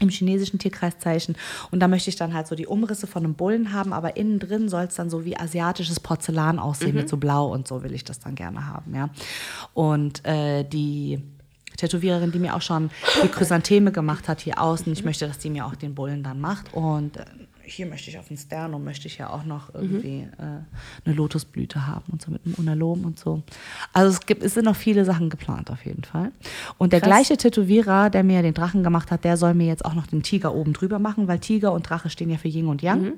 im 0.01 0.09
chinesischen 0.09 0.59
Tierkreiszeichen. 0.59 1.35
Und 1.71 1.79
da 1.79 1.87
möchte 1.87 2.09
ich 2.09 2.15
dann 2.15 2.33
halt 2.33 2.47
so 2.47 2.55
die 2.55 2.67
Umrisse 2.67 3.07
von 3.07 3.23
einem 3.23 3.35
Bullen 3.35 3.71
haben, 3.73 3.93
aber 3.93 4.17
innen 4.17 4.39
drin 4.39 4.67
soll 4.67 4.83
es 4.85 4.95
dann 4.95 5.09
so 5.09 5.23
wie 5.25 5.37
asiatisches 5.37 5.99
Porzellan 5.99 6.59
aussehen, 6.59 6.95
mit 6.95 7.07
so 7.09 7.17
blau 7.17 7.47
und 7.51 7.67
so 7.67 7.83
will 7.83 7.93
ich 7.93 8.03
das 8.03 8.19
dann 8.19 8.35
gerne 8.35 8.67
haben, 8.67 8.93
ja. 8.95 9.09
Und 9.73 10.25
äh, 10.25 10.63
die 10.63 11.21
Tätowiererin, 11.77 12.31
die 12.31 12.39
mir 12.39 12.55
auch 12.55 12.61
schon 12.61 12.89
die 13.23 13.27
Chrysantheme 13.27 13.91
gemacht 13.91 14.27
hat 14.27 14.41
hier 14.41 14.61
außen, 14.61 14.91
ich 14.91 15.03
möchte, 15.03 15.27
dass 15.27 15.39
die 15.39 15.49
mir 15.49 15.65
auch 15.65 15.75
den 15.75 15.95
Bullen 15.95 16.23
dann 16.23 16.39
macht. 16.41 16.73
Und 16.73 17.17
äh, 17.17 17.25
hier 17.71 17.85
möchte 17.85 18.09
ich 18.09 18.17
auf 18.19 18.27
dem 18.27 18.37
Sternum, 18.37 18.83
möchte 18.83 19.07
ich 19.07 19.17
ja 19.17 19.29
auch 19.29 19.43
noch 19.43 19.73
irgendwie 19.73 20.27
äh, 20.37 21.05
eine 21.05 21.15
Lotusblüte 21.15 21.87
haben 21.87 22.11
und 22.11 22.21
so 22.21 22.31
mit 22.31 22.45
einem 22.45 22.55
Unalom 22.55 23.05
und 23.05 23.19
so. 23.19 23.43
Also 23.93 24.11
es 24.11 24.25
gibt, 24.25 24.43
es 24.43 24.53
sind 24.53 24.65
noch 24.65 24.75
viele 24.75 25.05
Sachen 25.05 25.29
geplant 25.29 25.71
auf 25.71 25.85
jeden 25.85 26.03
Fall. 26.03 26.31
Und 26.77 26.93
der 26.93 26.99
Krass. 26.99 27.07
gleiche 27.09 27.37
Tätowierer, 27.37 28.09
der 28.09 28.23
mir 28.23 28.41
den 28.41 28.53
Drachen 28.53 28.83
gemacht 28.83 29.11
hat, 29.11 29.23
der 29.23 29.37
soll 29.37 29.53
mir 29.53 29.67
jetzt 29.67 29.85
auch 29.85 29.93
noch 29.93 30.07
den 30.07 30.23
Tiger 30.23 30.53
oben 30.53 30.73
drüber 30.73 30.99
machen, 30.99 31.27
weil 31.27 31.39
Tiger 31.39 31.73
und 31.73 31.89
Drache 31.89 32.09
stehen 32.09 32.29
ja 32.29 32.37
für 32.37 32.47
Yin 32.47 32.67
und 32.67 32.81
Yang. 32.81 33.13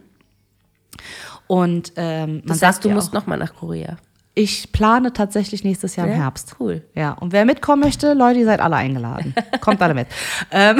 Und 1.48 1.94
ähm, 1.96 2.36
man 2.38 2.44
Das 2.48 2.60
sagt 2.60 2.76
heißt, 2.76 2.86
du 2.86 2.90
musst 2.90 3.14
nochmal 3.14 3.38
nach 3.38 3.54
Korea. 3.54 3.98
Ich 4.36 4.72
plane 4.72 5.14
tatsächlich 5.14 5.64
nächstes 5.64 5.96
Jahr 5.96 6.08
im 6.08 6.14
Ja? 6.14 6.18
Herbst. 6.20 6.56
Cool. 6.60 6.82
Ja, 6.96 7.12
und 7.12 7.34
wer 7.34 7.46
mitkommen 7.46 7.84
möchte, 7.84 8.14
Leute, 8.14 8.40
ihr 8.40 8.46
seid 8.46 8.62
alle 8.62 8.76
eingeladen. 8.78 9.36
Kommt 9.62 9.80
alle 9.80 9.94
mit. 9.94 10.08
ähm, 10.52 10.78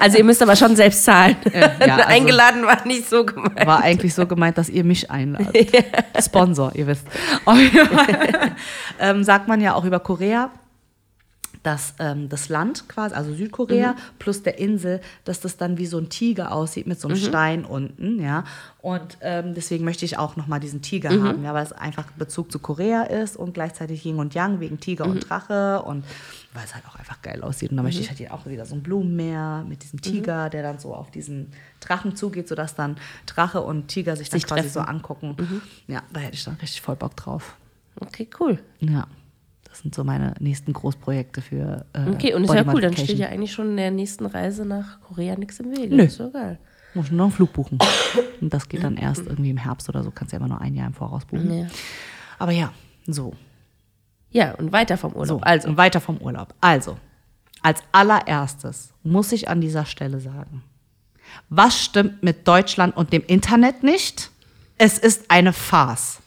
Also 0.00 0.16
ihr 0.16 0.24
müsst 0.24 0.40
aber 0.42 0.56
schon 0.56 0.74
selbst 0.74 1.04
zahlen. 1.04 1.36
ja, 1.52 1.70
also- 1.96 2.04
Eingeladen 2.08 2.64
war 2.64 2.86
nicht 2.86 3.06
so 3.06 3.26
gemeint. 3.26 3.66
war 3.66 3.82
eigentlich 3.82 4.14
so 4.14 4.26
gemeint, 4.26 4.56
dass 4.56 4.70
ihr 4.70 4.84
mich 4.84 5.10
einladet. 5.10 5.54
Sponsor, 6.24 6.72
ihr 6.74 6.86
wisst. 6.86 7.06
Ähm, 8.98 9.24
sagt 9.24 9.48
man 9.48 9.60
ja 9.60 9.74
auch 9.74 9.84
über 9.84 10.00
Korea, 10.00 10.50
dass 11.64 11.94
ähm, 11.98 12.28
das 12.28 12.48
Land 12.48 12.88
quasi, 12.88 13.14
also 13.14 13.34
Südkorea 13.34 13.96
plus 14.18 14.42
der 14.42 14.58
Insel, 14.58 15.00
dass 15.24 15.40
das 15.40 15.56
dann 15.56 15.78
wie 15.78 15.86
so 15.86 15.98
ein 15.98 16.10
Tiger 16.10 16.52
aussieht 16.52 16.86
mit 16.86 17.00
so 17.00 17.08
einem 17.08 17.16
Stein 17.16 17.64
unten, 17.64 18.22
ja. 18.22 18.44
Und 18.80 19.16
ähm, 19.22 19.54
deswegen 19.54 19.82
möchte 19.84 20.04
ich 20.04 20.18
auch 20.18 20.36
nochmal 20.36 20.60
diesen 20.60 20.82
Tiger 20.82 21.08
haben, 21.22 21.42
ja, 21.42 21.54
weil 21.54 21.64
es 21.64 21.72
einfach 21.72 22.04
Bezug 22.12 22.52
zu 22.52 22.58
Korea 22.58 23.04
ist 23.04 23.36
und 23.36 23.54
gleichzeitig 23.54 24.04
Yin 24.04 24.16
und 24.16 24.34
Yang 24.34 24.60
wegen 24.60 24.78
Tiger 24.78 25.06
und 25.06 25.20
Drache 25.28 25.82
und 25.82 26.04
weil 26.52 26.64
es 26.64 26.74
halt 26.74 26.84
auch 26.86 26.96
einfach 26.96 27.22
geil 27.22 27.42
aussieht. 27.42 27.70
Und 27.70 27.78
da 27.78 27.82
möchte 27.82 28.02
ich 28.02 28.08
halt 28.08 28.18
hier 28.18 28.34
auch 28.34 28.44
wieder 28.44 28.66
so 28.66 28.74
ein 28.74 28.82
Blumenmeer 28.82 29.64
mit 29.66 29.82
diesem 29.82 30.02
Tiger, 30.02 30.50
der 30.50 30.62
dann 30.62 30.78
so 30.78 30.94
auf 30.94 31.10
diesen 31.10 31.50
Drachen 31.80 32.14
zugeht, 32.14 32.46
sodass 32.46 32.74
dann 32.74 32.96
Drache 33.24 33.62
und 33.62 33.88
Tiger 33.88 34.16
sich 34.16 34.28
dann 34.28 34.38
Sich 34.38 34.46
quasi 34.46 34.60
treffen. 34.60 34.74
so 34.74 34.80
angucken. 34.80 35.62
Ja, 35.88 36.02
da 36.12 36.20
hätte 36.20 36.34
ich 36.34 36.44
dann 36.44 36.56
richtig 36.56 36.82
voll 36.82 36.96
Bock 36.96 37.16
drauf. 37.16 37.56
Okay, 38.00 38.28
cool. 38.38 38.58
Ja. 38.80 39.06
Das 39.84 39.88
sind 39.88 39.94
so 39.96 40.04
meine 40.04 40.32
nächsten 40.40 40.72
Großprojekte 40.72 41.42
für. 41.42 41.84
Äh, 41.92 42.08
Okay, 42.08 42.32
und 42.32 42.44
ist 42.44 42.54
ja 42.54 42.64
cool, 42.72 42.80
dann 42.80 42.96
steht 42.96 43.18
ja 43.18 43.28
eigentlich 43.28 43.52
schon 43.52 43.70
in 43.72 43.76
der 43.76 43.90
nächsten 43.90 44.24
Reise 44.24 44.64
nach 44.64 44.98
Korea 45.02 45.36
nichts 45.36 45.60
im 45.60 45.76
Wege. 45.76 45.94
Nö. 45.94 46.04
Ist 46.04 46.16
so 46.16 46.30
geil. 46.30 46.58
Muss 46.94 47.10
nur 47.10 47.18
noch 47.18 47.24
einen 47.26 47.32
Flug 47.32 47.52
buchen. 47.52 47.78
Und 48.40 48.54
das 48.54 48.66
geht 48.66 48.82
dann 48.82 48.96
erst 48.96 49.26
irgendwie 49.26 49.50
im 49.50 49.58
Herbst 49.58 49.86
oder 49.90 50.02
so. 50.02 50.10
Kannst 50.10 50.32
ja 50.32 50.38
immer 50.38 50.48
nur 50.48 50.58
ein 50.62 50.74
Jahr 50.74 50.86
im 50.86 50.94
Voraus 50.94 51.26
buchen. 51.26 51.52
Ja. 51.52 51.66
Aber 52.38 52.52
ja, 52.52 52.72
so. 53.06 53.34
Ja, 54.30 54.52
und 54.54 54.72
weiter 54.72 54.96
vom 54.96 55.12
Urlaub. 55.12 55.40
so. 55.40 55.44
Also, 55.44 55.68
Und 55.68 55.76
weiter 55.76 56.00
vom 56.00 56.16
Urlaub. 56.16 56.54
Also, 56.62 56.96
als 57.60 57.80
allererstes 57.92 58.94
muss 59.02 59.32
ich 59.32 59.50
an 59.50 59.60
dieser 59.60 59.84
Stelle 59.84 60.18
sagen: 60.18 60.62
Was 61.50 61.78
stimmt 61.78 62.22
mit 62.22 62.48
Deutschland 62.48 62.96
und 62.96 63.12
dem 63.12 63.22
Internet 63.26 63.82
nicht? 63.82 64.30
Es 64.78 64.96
ist 64.98 65.30
eine 65.30 65.52
Farce. 65.52 66.20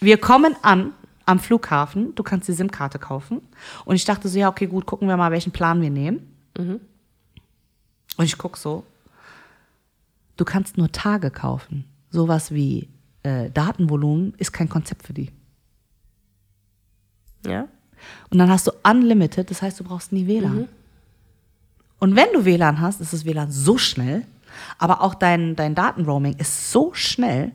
Wir 0.00 0.18
kommen 0.18 0.56
an 0.62 0.94
am 1.32 1.40
Flughafen, 1.40 2.14
du 2.14 2.22
kannst 2.22 2.46
die 2.48 2.52
SIM-Karte 2.52 2.98
kaufen. 2.98 3.42
Und 3.84 3.96
ich 3.96 4.04
dachte 4.04 4.28
so, 4.28 4.38
ja, 4.38 4.48
okay, 4.48 4.66
gut, 4.66 4.86
gucken 4.86 5.08
wir 5.08 5.16
mal, 5.16 5.32
welchen 5.32 5.52
Plan 5.52 5.80
wir 5.80 5.90
nehmen. 5.90 6.34
Und 8.16 8.24
ich 8.24 8.38
gucke 8.38 8.58
so, 8.58 8.84
du 10.36 10.44
kannst 10.44 10.76
nur 10.78 10.92
Tage 10.92 11.30
kaufen. 11.30 11.84
Sowas 12.10 12.52
wie 12.52 12.88
äh, 13.22 13.50
Datenvolumen 13.50 14.34
ist 14.38 14.52
kein 14.52 14.68
Konzept 14.68 15.06
für 15.06 15.12
die. 15.12 15.30
ja. 17.46 17.66
Und 18.30 18.38
dann 18.38 18.50
hast 18.50 18.66
du 18.66 18.72
Unlimited, 18.82 19.50
das 19.50 19.62
heißt, 19.62 19.78
du 19.78 19.84
brauchst 19.84 20.12
nie 20.12 20.26
WLAN. 20.26 20.68
Und 22.00 22.16
wenn 22.16 22.32
du 22.32 22.44
WLAN 22.44 22.80
hast, 22.80 23.00
ist 23.00 23.12
das 23.12 23.24
WLAN 23.24 23.52
so 23.52 23.78
schnell, 23.78 24.26
aber 24.78 25.02
auch 25.02 25.14
dein, 25.14 25.54
dein 25.54 25.76
Datenroaming 25.76 26.34
ist 26.38 26.72
so 26.72 26.92
schnell. 26.94 27.52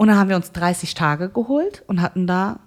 Und 0.00 0.08
dann 0.08 0.16
haben 0.16 0.30
wir 0.30 0.36
uns 0.36 0.52
30 0.52 0.94
Tage 0.94 1.28
geholt 1.28 1.84
und 1.86 2.00
hatten 2.00 2.26
da 2.26 2.60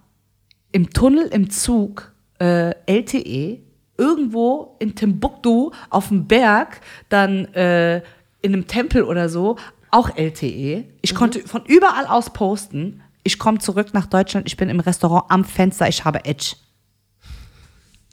im 0.71 0.91
Tunnel, 0.91 1.25
im 1.29 1.49
Zug, 1.49 2.13
äh, 2.39 2.75
LTE, 2.85 3.59
irgendwo 3.97 4.75
in 4.77 4.93
Timbuktu 4.93 5.71
auf 5.89 6.09
dem 6.09 6.27
Berg, 6.27 6.81
dann 7.09 7.45
äh, 7.55 8.03
in 8.43 8.53
einem 8.53 8.67
Tempel 8.67 9.01
oder 9.03 9.29
so, 9.29 9.55
auch 9.89 10.15
LTE. 10.15 10.85
Ich 11.01 11.15
konnte 11.15 11.39
von 11.39 11.65
überall 11.65 12.05
aus 12.05 12.29
posten. 12.33 13.01
Ich 13.23 13.39
komme 13.39 13.57
zurück 13.57 13.95
nach 13.95 14.05
Deutschland, 14.05 14.45
ich 14.45 14.55
bin 14.55 14.69
im 14.69 14.79
Restaurant 14.79 15.31
am 15.31 15.43
Fenster, 15.43 15.87
ich 15.87 16.05
habe 16.05 16.25
Edge. 16.25 16.55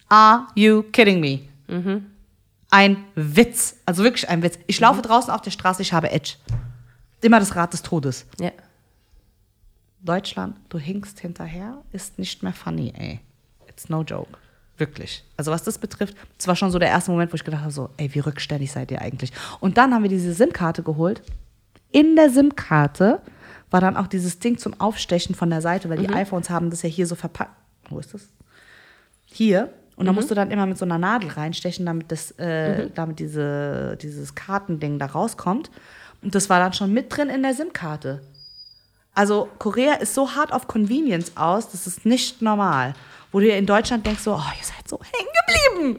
Are 0.08 0.46
you 0.54 0.82
kidding 0.82 1.20
me? 1.20 1.40
Ein 2.70 3.04
Witz, 3.16 3.76
also 3.84 4.02
wirklich 4.02 4.30
ein 4.30 4.42
Witz. 4.42 4.58
Ich 4.66 4.80
laufe 4.80 5.02
draußen 5.02 5.30
auf 5.30 5.42
der 5.42 5.50
Straße, 5.50 5.82
ich 5.82 5.92
habe 5.92 6.10
Edge. 6.10 6.36
Immer 7.20 7.38
das 7.38 7.54
Rad 7.54 7.74
des 7.74 7.82
Todes. 7.82 8.24
Ja. 8.40 8.50
Deutschland, 10.02 10.56
du 10.68 10.78
hinkst 10.78 11.20
hinterher, 11.20 11.82
ist 11.92 12.18
nicht 12.18 12.42
mehr 12.42 12.52
funny, 12.52 12.92
ey. 12.96 13.20
It's 13.68 13.88
no 13.88 14.02
joke. 14.02 14.36
Wirklich. 14.78 15.24
Also 15.36 15.50
was 15.50 15.62
das 15.62 15.78
betrifft, 15.78 16.16
das 16.38 16.48
war 16.48 16.56
schon 16.56 16.70
so 16.70 16.78
der 16.78 16.88
erste 16.88 17.10
Moment, 17.10 17.32
wo 17.32 17.34
ich 17.34 17.44
gedacht 17.44 17.60
habe, 17.60 17.72
so, 17.72 17.90
ey, 17.98 18.14
wie 18.14 18.20
rückständig 18.20 18.72
seid 18.72 18.90
ihr 18.90 19.02
eigentlich? 19.02 19.30
Und 19.60 19.76
dann 19.76 19.92
haben 19.92 20.02
wir 20.02 20.08
diese 20.08 20.32
SIM-Karte 20.32 20.82
geholt. 20.82 21.22
In 21.92 22.16
der 22.16 22.30
SIM-Karte 22.30 23.20
war 23.70 23.80
dann 23.80 23.96
auch 23.96 24.06
dieses 24.06 24.38
Ding 24.38 24.58
zum 24.58 24.80
Aufstechen 24.80 25.34
von 25.34 25.50
der 25.50 25.60
Seite, 25.60 25.90
weil 25.90 25.98
die 25.98 26.08
iPhones 26.08 26.50
haben 26.50 26.70
das 26.70 26.82
ja 26.82 26.88
hier 26.88 27.06
so 27.06 27.14
verpackt. 27.14 27.54
Wo 27.88 27.98
ist 27.98 28.14
das? 28.14 28.28
Hier. 29.26 29.72
Und 29.96 30.06
da 30.06 30.12
musst 30.14 30.30
du 30.30 30.34
dann 30.34 30.50
immer 30.50 30.64
mit 30.64 30.78
so 30.78 30.86
einer 30.86 30.96
Nadel 30.96 31.28
reinstechen, 31.28 31.84
damit, 31.84 32.10
das, 32.10 32.30
äh, 32.32 32.88
damit 32.94 33.18
diese, 33.18 33.98
dieses 34.00 34.34
Kartending 34.34 34.98
da 34.98 35.06
rauskommt. 35.06 35.70
Und 36.22 36.34
das 36.34 36.48
war 36.48 36.58
dann 36.58 36.72
schon 36.72 36.92
mit 36.92 37.14
drin 37.14 37.28
in 37.28 37.42
der 37.42 37.54
SIM-Karte. 37.54 38.22
Also 39.14 39.48
Korea 39.58 39.94
ist 39.94 40.14
so 40.14 40.34
hart 40.34 40.52
auf 40.52 40.66
Convenience 40.68 41.36
aus, 41.36 41.68
das 41.70 41.86
ist 41.86 42.06
nicht 42.06 42.42
normal. 42.42 42.94
Wo 43.32 43.40
du 43.40 43.46
dir 43.46 43.56
in 43.58 43.66
Deutschland 43.66 44.06
denkst, 44.06 44.22
so, 44.22 44.34
oh, 44.34 44.52
ihr 44.58 44.64
seid 44.64 44.88
so 44.88 44.98
hängen 45.02 45.28
geblieben. 45.46 45.96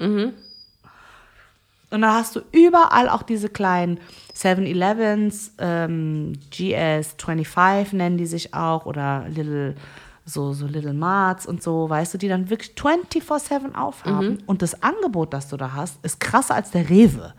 Und 1.91 2.01
dann 2.01 2.13
hast 2.13 2.35
du 2.37 2.41
überall 2.53 3.09
auch 3.09 3.21
diese 3.21 3.49
kleinen 3.49 3.99
7-Elevens, 4.33 5.51
ähm, 5.59 6.33
GS25 6.51 7.95
nennen 7.95 8.17
die 8.17 8.25
sich 8.25 8.53
auch, 8.53 8.85
oder 8.85 9.25
Little, 9.27 9.75
so, 10.25 10.53
so 10.53 10.67
Little 10.67 10.93
Marts 10.93 11.45
und 11.45 11.61
so, 11.61 11.89
weißt 11.89 12.13
du, 12.13 12.17
die 12.17 12.29
dann 12.29 12.49
wirklich 12.49 12.71
24-7 12.77 13.75
aufhaben. 13.75 14.37
Und 14.45 14.61
das 14.61 14.81
Angebot, 14.81 15.33
das 15.33 15.49
du 15.49 15.57
da 15.57 15.73
hast, 15.73 16.03
ist 16.05 16.19
krasser 16.21 16.55
als 16.55 16.71
der 16.71 16.89
Rewe. 16.89 17.33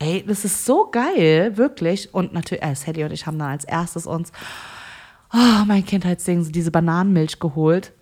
Ey, 0.00 0.24
das 0.26 0.44
ist 0.44 0.64
so 0.64 0.88
geil, 0.90 1.56
wirklich. 1.56 2.12
Und 2.12 2.32
natürlich, 2.32 2.64
äh, 2.64 2.74
Sadie 2.74 3.04
und 3.04 3.12
ich 3.12 3.26
haben 3.26 3.38
dann 3.38 3.50
als 3.50 3.64
erstes 3.64 4.06
uns, 4.06 4.32
oh, 5.32 5.64
mein 5.66 5.84
Kindheitsding, 5.84 6.50
diese 6.50 6.70
Bananenmilch 6.70 7.38
geholt. 7.38 7.92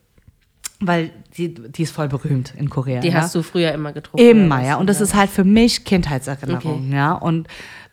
Weil 0.80 1.10
die, 1.36 1.52
die 1.54 1.82
ist 1.82 1.90
voll 1.90 2.06
berühmt 2.06 2.54
in 2.56 2.70
Korea. 2.70 3.00
Die 3.00 3.08
ja? 3.08 3.14
hast 3.14 3.34
du 3.34 3.42
früher 3.42 3.72
immer 3.72 3.92
getrunken. 3.92 4.24
Immer, 4.24 4.64
ja. 4.64 4.76
Und 4.76 4.86
das 4.88 5.00
ist 5.00 5.12
halt 5.12 5.28
für 5.28 5.42
mich 5.42 5.84
Kindheitserinnerung, 5.84 6.86
Okay. 6.86 6.94
ja. 6.96 7.14
Und 7.14 7.48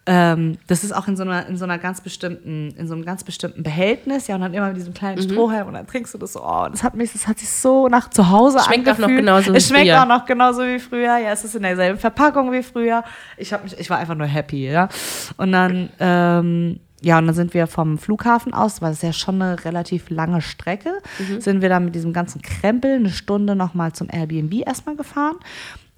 ähm, 0.07 0.57
das 0.67 0.83
ist 0.83 0.91
auch 0.95 1.07
in 1.07 1.17
so 1.17 1.23
einer, 1.23 1.47
in 1.47 1.57
so 1.57 1.63
einer 1.63 1.79
ganz 1.79 1.99
bestimmten, 2.01 2.69
in 2.77 2.87
so 2.87 2.93
einem 2.93 3.05
ganz 3.05 3.23
bestimmten 3.23 3.63
Behältnis, 3.63 4.27
ja, 4.27 4.35
und 4.35 4.41
dann 4.41 4.53
immer 4.53 4.67
mit 4.67 4.77
diesem 4.77 4.93
kleinen 4.93 5.17
Mhm. 5.17 5.31
Strohhalm 5.31 5.67
und 5.67 5.73
dann 5.73 5.87
trinkst 5.87 6.13
du 6.13 6.17
das 6.19 6.33
so, 6.33 6.43
oh, 6.45 6.67
das 6.69 6.83
hat 6.83 6.95
mich, 6.95 7.11
das 7.13 7.27
hat 7.27 7.39
sich 7.39 7.49
so 7.49 7.87
nach 7.87 8.09
zu 8.11 8.29
Hause 8.29 8.59
Schmeckt 8.59 8.87
auch 8.87 8.97
noch 8.99 9.05
angefühlt. 9.05 9.19
genauso 9.19 9.53
wie 9.53 9.57
Es 9.57 9.67
schmeckt 9.67 9.87
früher. 9.87 10.03
auch 10.03 10.07
noch 10.07 10.25
genauso 10.25 10.61
wie 10.63 10.77
früher, 10.79 11.17
ja, 11.17 11.31
es 11.31 11.43
ist 11.43 11.55
in 11.55 11.63
derselben 11.63 11.97
Verpackung 11.99 12.51
wie 12.51 12.61
früher. 12.61 13.03
Ich 13.37 13.51
hab 13.51 13.63
mich, 13.63 13.79
ich 13.79 13.89
war 13.89 13.97
einfach 13.97 14.15
nur 14.15 14.27
happy, 14.27 14.69
ja. 14.69 14.89
Und 15.37 15.51
dann, 15.51 15.89
ähm, 15.99 16.79
ja, 17.01 17.17
und 17.17 17.25
dann 17.25 17.35
sind 17.35 17.53
wir 17.55 17.65
vom 17.67 17.97
Flughafen 17.97 18.53
aus, 18.53 18.81
weil 18.83 18.91
es 18.91 19.01
ja 19.01 19.11
schon 19.11 19.41
eine 19.41 19.63
relativ 19.65 20.09
lange 20.11 20.41
Strecke, 20.41 20.91
Mhm. 21.17 21.41
sind 21.41 21.61
wir 21.63 21.69
dann 21.69 21.83
mit 21.85 21.95
diesem 21.95 22.13
ganzen 22.13 22.41
Krempel 22.43 22.95
eine 22.95 23.09
Stunde 23.09 23.55
nochmal 23.55 23.91
zum 23.93 24.07
Airbnb 24.11 24.65
erstmal 24.67 24.95
gefahren 24.95 25.35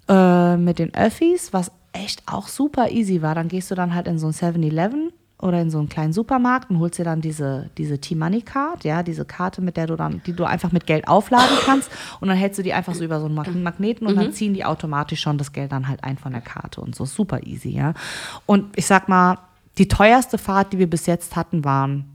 äh, 0.08 0.56
mit 0.56 0.78
den 0.78 0.94
Öffis, 0.94 1.52
was 1.52 1.70
echt 1.98 2.22
auch 2.26 2.48
super 2.48 2.90
easy 2.90 3.22
war. 3.22 3.34
Dann 3.34 3.48
gehst 3.48 3.70
du 3.70 3.74
dann 3.74 3.94
halt 3.94 4.06
in 4.06 4.18
so 4.18 4.26
ein 4.28 4.32
7-Eleven 4.32 5.12
oder 5.40 5.60
in 5.60 5.70
so 5.70 5.78
einen 5.78 5.88
kleinen 5.88 6.12
Supermarkt 6.12 6.68
und 6.68 6.80
holst 6.80 6.98
dir 6.98 7.04
dann 7.04 7.20
diese, 7.20 7.70
diese 7.78 8.00
T-Money-Card, 8.00 8.82
ja, 8.84 9.04
diese 9.04 9.24
Karte, 9.24 9.60
mit 9.62 9.76
der 9.76 9.86
du 9.86 9.94
dann, 9.94 10.20
die 10.26 10.32
du 10.32 10.44
einfach 10.44 10.72
mit 10.72 10.84
Geld 10.86 11.06
aufladen 11.06 11.56
kannst 11.64 11.90
und 12.20 12.26
dann 12.26 12.36
hältst 12.36 12.58
du 12.58 12.62
die 12.64 12.72
einfach 12.72 12.94
so 12.94 13.04
über 13.04 13.20
so 13.20 13.26
einen 13.26 13.36
Mag- 13.36 13.54
Magneten 13.54 14.06
und 14.08 14.16
dann 14.16 14.32
ziehen 14.32 14.52
die 14.52 14.64
automatisch 14.64 15.20
schon 15.20 15.38
das 15.38 15.52
Geld 15.52 15.70
dann 15.70 15.86
halt 15.86 16.02
ein 16.02 16.18
von 16.18 16.32
der 16.32 16.40
Karte 16.40 16.80
und 16.80 16.96
so. 16.96 17.04
Super 17.04 17.46
easy, 17.46 17.70
ja. 17.70 17.94
Und 18.46 18.76
ich 18.76 18.86
sag 18.86 19.08
mal, 19.08 19.38
die 19.78 19.86
teuerste 19.86 20.38
Fahrt, 20.38 20.72
die 20.72 20.78
wir 20.80 20.90
bis 20.90 21.06
jetzt 21.06 21.36
hatten, 21.36 21.64
waren 21.64 22.06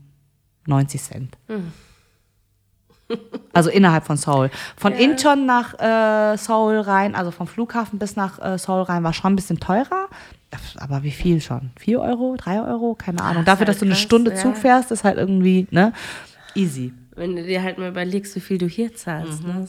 90 0.66 1.02
Cent. 1.02 1.38
Also 3.52 3.70
innerhalb 3.70 4.04
von 4.04 4.16
Seoul. 4.16 4.50
Von 4.76 4.92
Incheon 4.92 5.46
nach 5.46 5.74
äh, 5.78 6.36
Seoul 6.36 6.80
rein, 6.80 7.14
also 7.14 7.30
vom 7.30 7.46
Flughafen 7.46 7.98
bis 7.98 8.16
nach 8.16 8.40
äh, 8.40 8.58
Seoul 8.58 8.82
rein, 8.82 9.04
war 9.04 9.12
schon 9.12 9.32
ein 9.32 9.36
bisschen 9.36 9.60
teurer. 9.60 10.08
Aber 10.78 11.02
wie 11.02 11.10
viel 11.10 11.40
schon? 11.40 11.70
4 11.78 12.00
Euro? 12.00 12.36
3 12.36 12.62
Euro? 12.62 12.94
Keine 12.94 13.22
Ahnung. 13.22 13.44
Dafür, 13.44 13.66
halt 13.66 13.68
dass 13.68 13.78
du 13.78 13.84
eine 13.84 13.94
krass, 13.94 14.02
Stunde 14.02 14.32
ja. 14.32 14.36
Zug 14.36 14.56
fährst, 14.56 14.90
ist 14.90 15.04
halt 15.04 15.18
irgendwie, 15.18 15.66
ne? 15.70 15.92
Easy. 16.54 16.92
Wenn 17.16 17.36
du 17.36 17.42
dir 17.42 17.62
halt 17.62 17.78
mal 17.78 17.88
überlegst, 17.88 18.34
wie 18.36 18.40
viel 18.40 18.58
du 18.58 18.66
hier 18.66 18.94
zahlst. 18.94 19.42
Mhm. 19.44 19.52
Ne? 19.52 19.66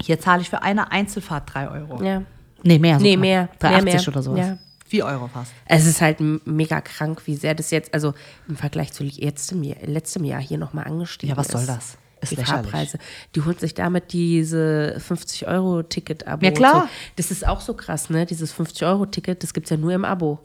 Hier 0.00 0.20
zahle 0.20 0.42
ich 0.42 0.50
für 0.50 0.62
eine 0.62 0.90
Einzelfahrt 0.90 1.54
3 1.54 1.70
Euro. 1.70 2.02
Ja. 2.02 2.22
Nee, 2.62 2.78
mehr. 2.78 2.98
Nee, 2.98 3.12
sogar. 3.12 3.20
mehr. 3.20 3.48
3,80 3.60 3.70
Mehr, 3.70 3.82
mehr. 3.82 4.08
oder 4.08 4.22
sowas. 4.22 4.46
Ja. 4.46 4.58
4 4.86 5.04
Euro 5.06 5.28
fast. 5.28 5.52
Es 5.66 5.86
ist 5.86 6.00
halt 6.00 6.18
mega 6.20 6.80
krank, 6.80 7.22
wie 7.26 7.36
sehr 7.36 7.54
das 7.54 7.70
jetzt, 7.70 7.92
also 7.94 8.14
im 8.48 8.56
Vergleich 8.56 8.92
zu 8.92 9.02
letztem 9.04 9.62
Jahr, 9.62 9.78
letztem 9.84 10.24
Jahr 10.24 10.40
hier 10.40 10.58
nochmal 10.58 10.84
angestiegen 10.84 11.34
Ja, 11.34 11.36
was 11.36 11.46
ist. 11.46 11.52
soll 11.52 11.66
das? 11.66 11.96
Ist 12.20 12.32
die 12.32 12.36
lächerlich. 12.36 12.70
Fahrpreise. 12.70 12.98
Die 13.34 13.42
holt 13.42 13.60
sich 13.60 13.74
damit 13.74 14.12
diese 14.12 14.96
50-Euro-Ticket-Abo. 15.06 16.44
Ja, 16.44 16.52
klar. 16.52 16.82
So. 16.82 16.88
Das 17.16 17.30
ist 17.30 17.46
auch 17.46 17.60
so 17.60 17.74
krass, 17.74 18.08
ne? 18.10 18.24
Dieses 18.26 18.54
50-Euro-Ticket, 18.54 19.42
das 19.42 19.52
gibt 19.52 19.66
es 19.66 19.70
ja 19.70 19.76
nur 19.76 19.92
im 19.92 20.04
Abo. 20.04 20.38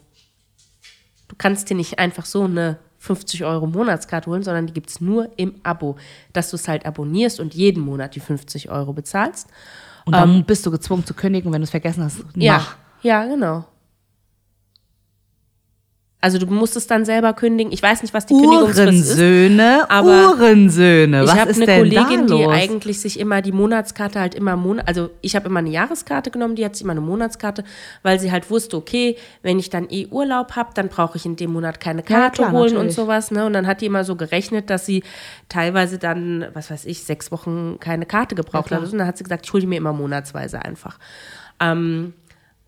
Du 1.28 1.36
kannst 1.38 1.70
dir 1.70 1.76
nicht 1.76 2.00
einfach 2.00 2.26
so 2.26 2.44
eine 2.44 2.80
50 2.98 3.46
Euro 3.46 3.66
Monatskarte 3.68 4.30
holen, 4.30 4.44
sondern 4.44 4.68
die 4.68 4.74
gibt 4.74 4.90
es 4.90 5.00
nur 5.00 5.30
im 5.38 5.56
Abo. 5.64 5.96
Dass 6.34 6.50
du 6.50 6.56
es 6.58 6.68
halt 6.68 6.86
abonnierst 6.86 7.40
und 7.40 7.54
jeden 7.54 7.82
Monat 7.82 8.16
die 8.16 8.20
50 8.20 8.70
Euro 8.70 8.92
bezahlst. 8.94 9.48
Und 10.06 10.14
dann 10.14 10.44
bist 10.44 10.66
du 10.66 10.72
gezwungen 10.72 11.06
zu 11.06 11.14
kündigen, 11.14 11.52
wenn 11.54 11.62
du 11.62 11.66
es 11.66 11.70
vergessen 11.72 12.04
hast. 12.04 12.24
Ja, 12.36 12.58
Mach. 12.58 12.76
ja, 13.04 13.26
genau. 13.26 13.66
Also 16.22 16.38
du 16.38 16.48
musst 16.48 16.76
es 16.76 16.86
dann 16.86 17.06
selber 17.06 17.32
kündigen. 17.32 17.72
Ich 17.72 17.82
weiß 17.82 18.02
nicht, 18.02 18.14
was 18.14 18.26
die 18.26 18.34
Kündigungsfrist 18.34 18.78
ist. 18.78 19.18
Uhrensöhne, 19.18 19.90
aber 19.90 20.32
Uhrensöhne. 20.32 21.24
Ich 21.24 21.30
Was 21.30 21.40
habe 21.40 21.52
ist 21.52 21.62
eine 21.62 21.78
Kollegin, 21.78 22.28
die 22.28 22.46
eigentlich 22.46 23.00
sich 23.00 23.18
immer 23.18 23.42
die 23.42 23.54
Monatskarte 23.54 24.20
halt 24.20 24.36
immer 24.36 24.58
Monat, 24.58 24.86
also 24.86 25.12
ich 25.22 25.38
habe 25.38 25.48
immer 25.48 25.60
eine 25.60 25.70
Jahreskarte 25.70 26.30
genommen, 26.30 26.56
die 26.56 26.66
hat 26.66 26.76
sich 26.76 26.84
immer 26.84 26.92
eine 26.92 27.00
Monatskarte, 27.02 27.64
weil 28.04 28.20
sie 28.20 28.34
halt 28.34 28.50
wusste, 28.52 28.76
okay, 28.76 29.16
wenn 29.44 29.60
ich 29.60 29.70
dann 29.70 29.88
eh 29.90 30.08
Urlaub 30.08 30.58
habe, 30.58 30.72
dann 30.74 30.90
brauche 30.90 31.16
ich 31.16 31.26
in 31.26 31.38
dem 31.38 31.54
Monat 31.54 31.80
keine 31.80 32.04
Karte 32.04 32.42
klar, 32.42 32.52
holen 32.52 32.74
natürlich. 32.74 32.90
und 32.90 32.92
sowas, 32.92 33.32
ne? 33.32 33.46
Und 33.46 33.54
dann 33.54 33.66
hat 33.66 33.80
die 33.80 33.86
immer 33.86 34.04
so 34.04 34.18
gerechnet, 34.18 34.70
dass 34.70 34.86
sie 34.86 35.04
teilweise 35.48 36.00
dann, 36.00 36.48
was 36.54 36.70
weiß 36.70 36.84
ich, 36.84 37.02
sechs 37.02 37.32
Wochen 37.32 37.78
keine 37.80 38.06
Karte 38.06 38.36
gebraucht 38.36 38.68
klar. 38.68 38.82
hat. 38.82 38.92
Und 38.92 38.98
dann 38.98 39.08
hat 39.08 39.18
sie 39.18 39.24
gesagt, 39.24 39.46
ich 39.46 39.54
hole 39.54 39.62
die 39.62 39.68
mir 39.68 39.78
immer 39.78 39.94
monatsweise 39.94 40.62
einfach. 40.62 41.00
Ähm, 41.62 42.14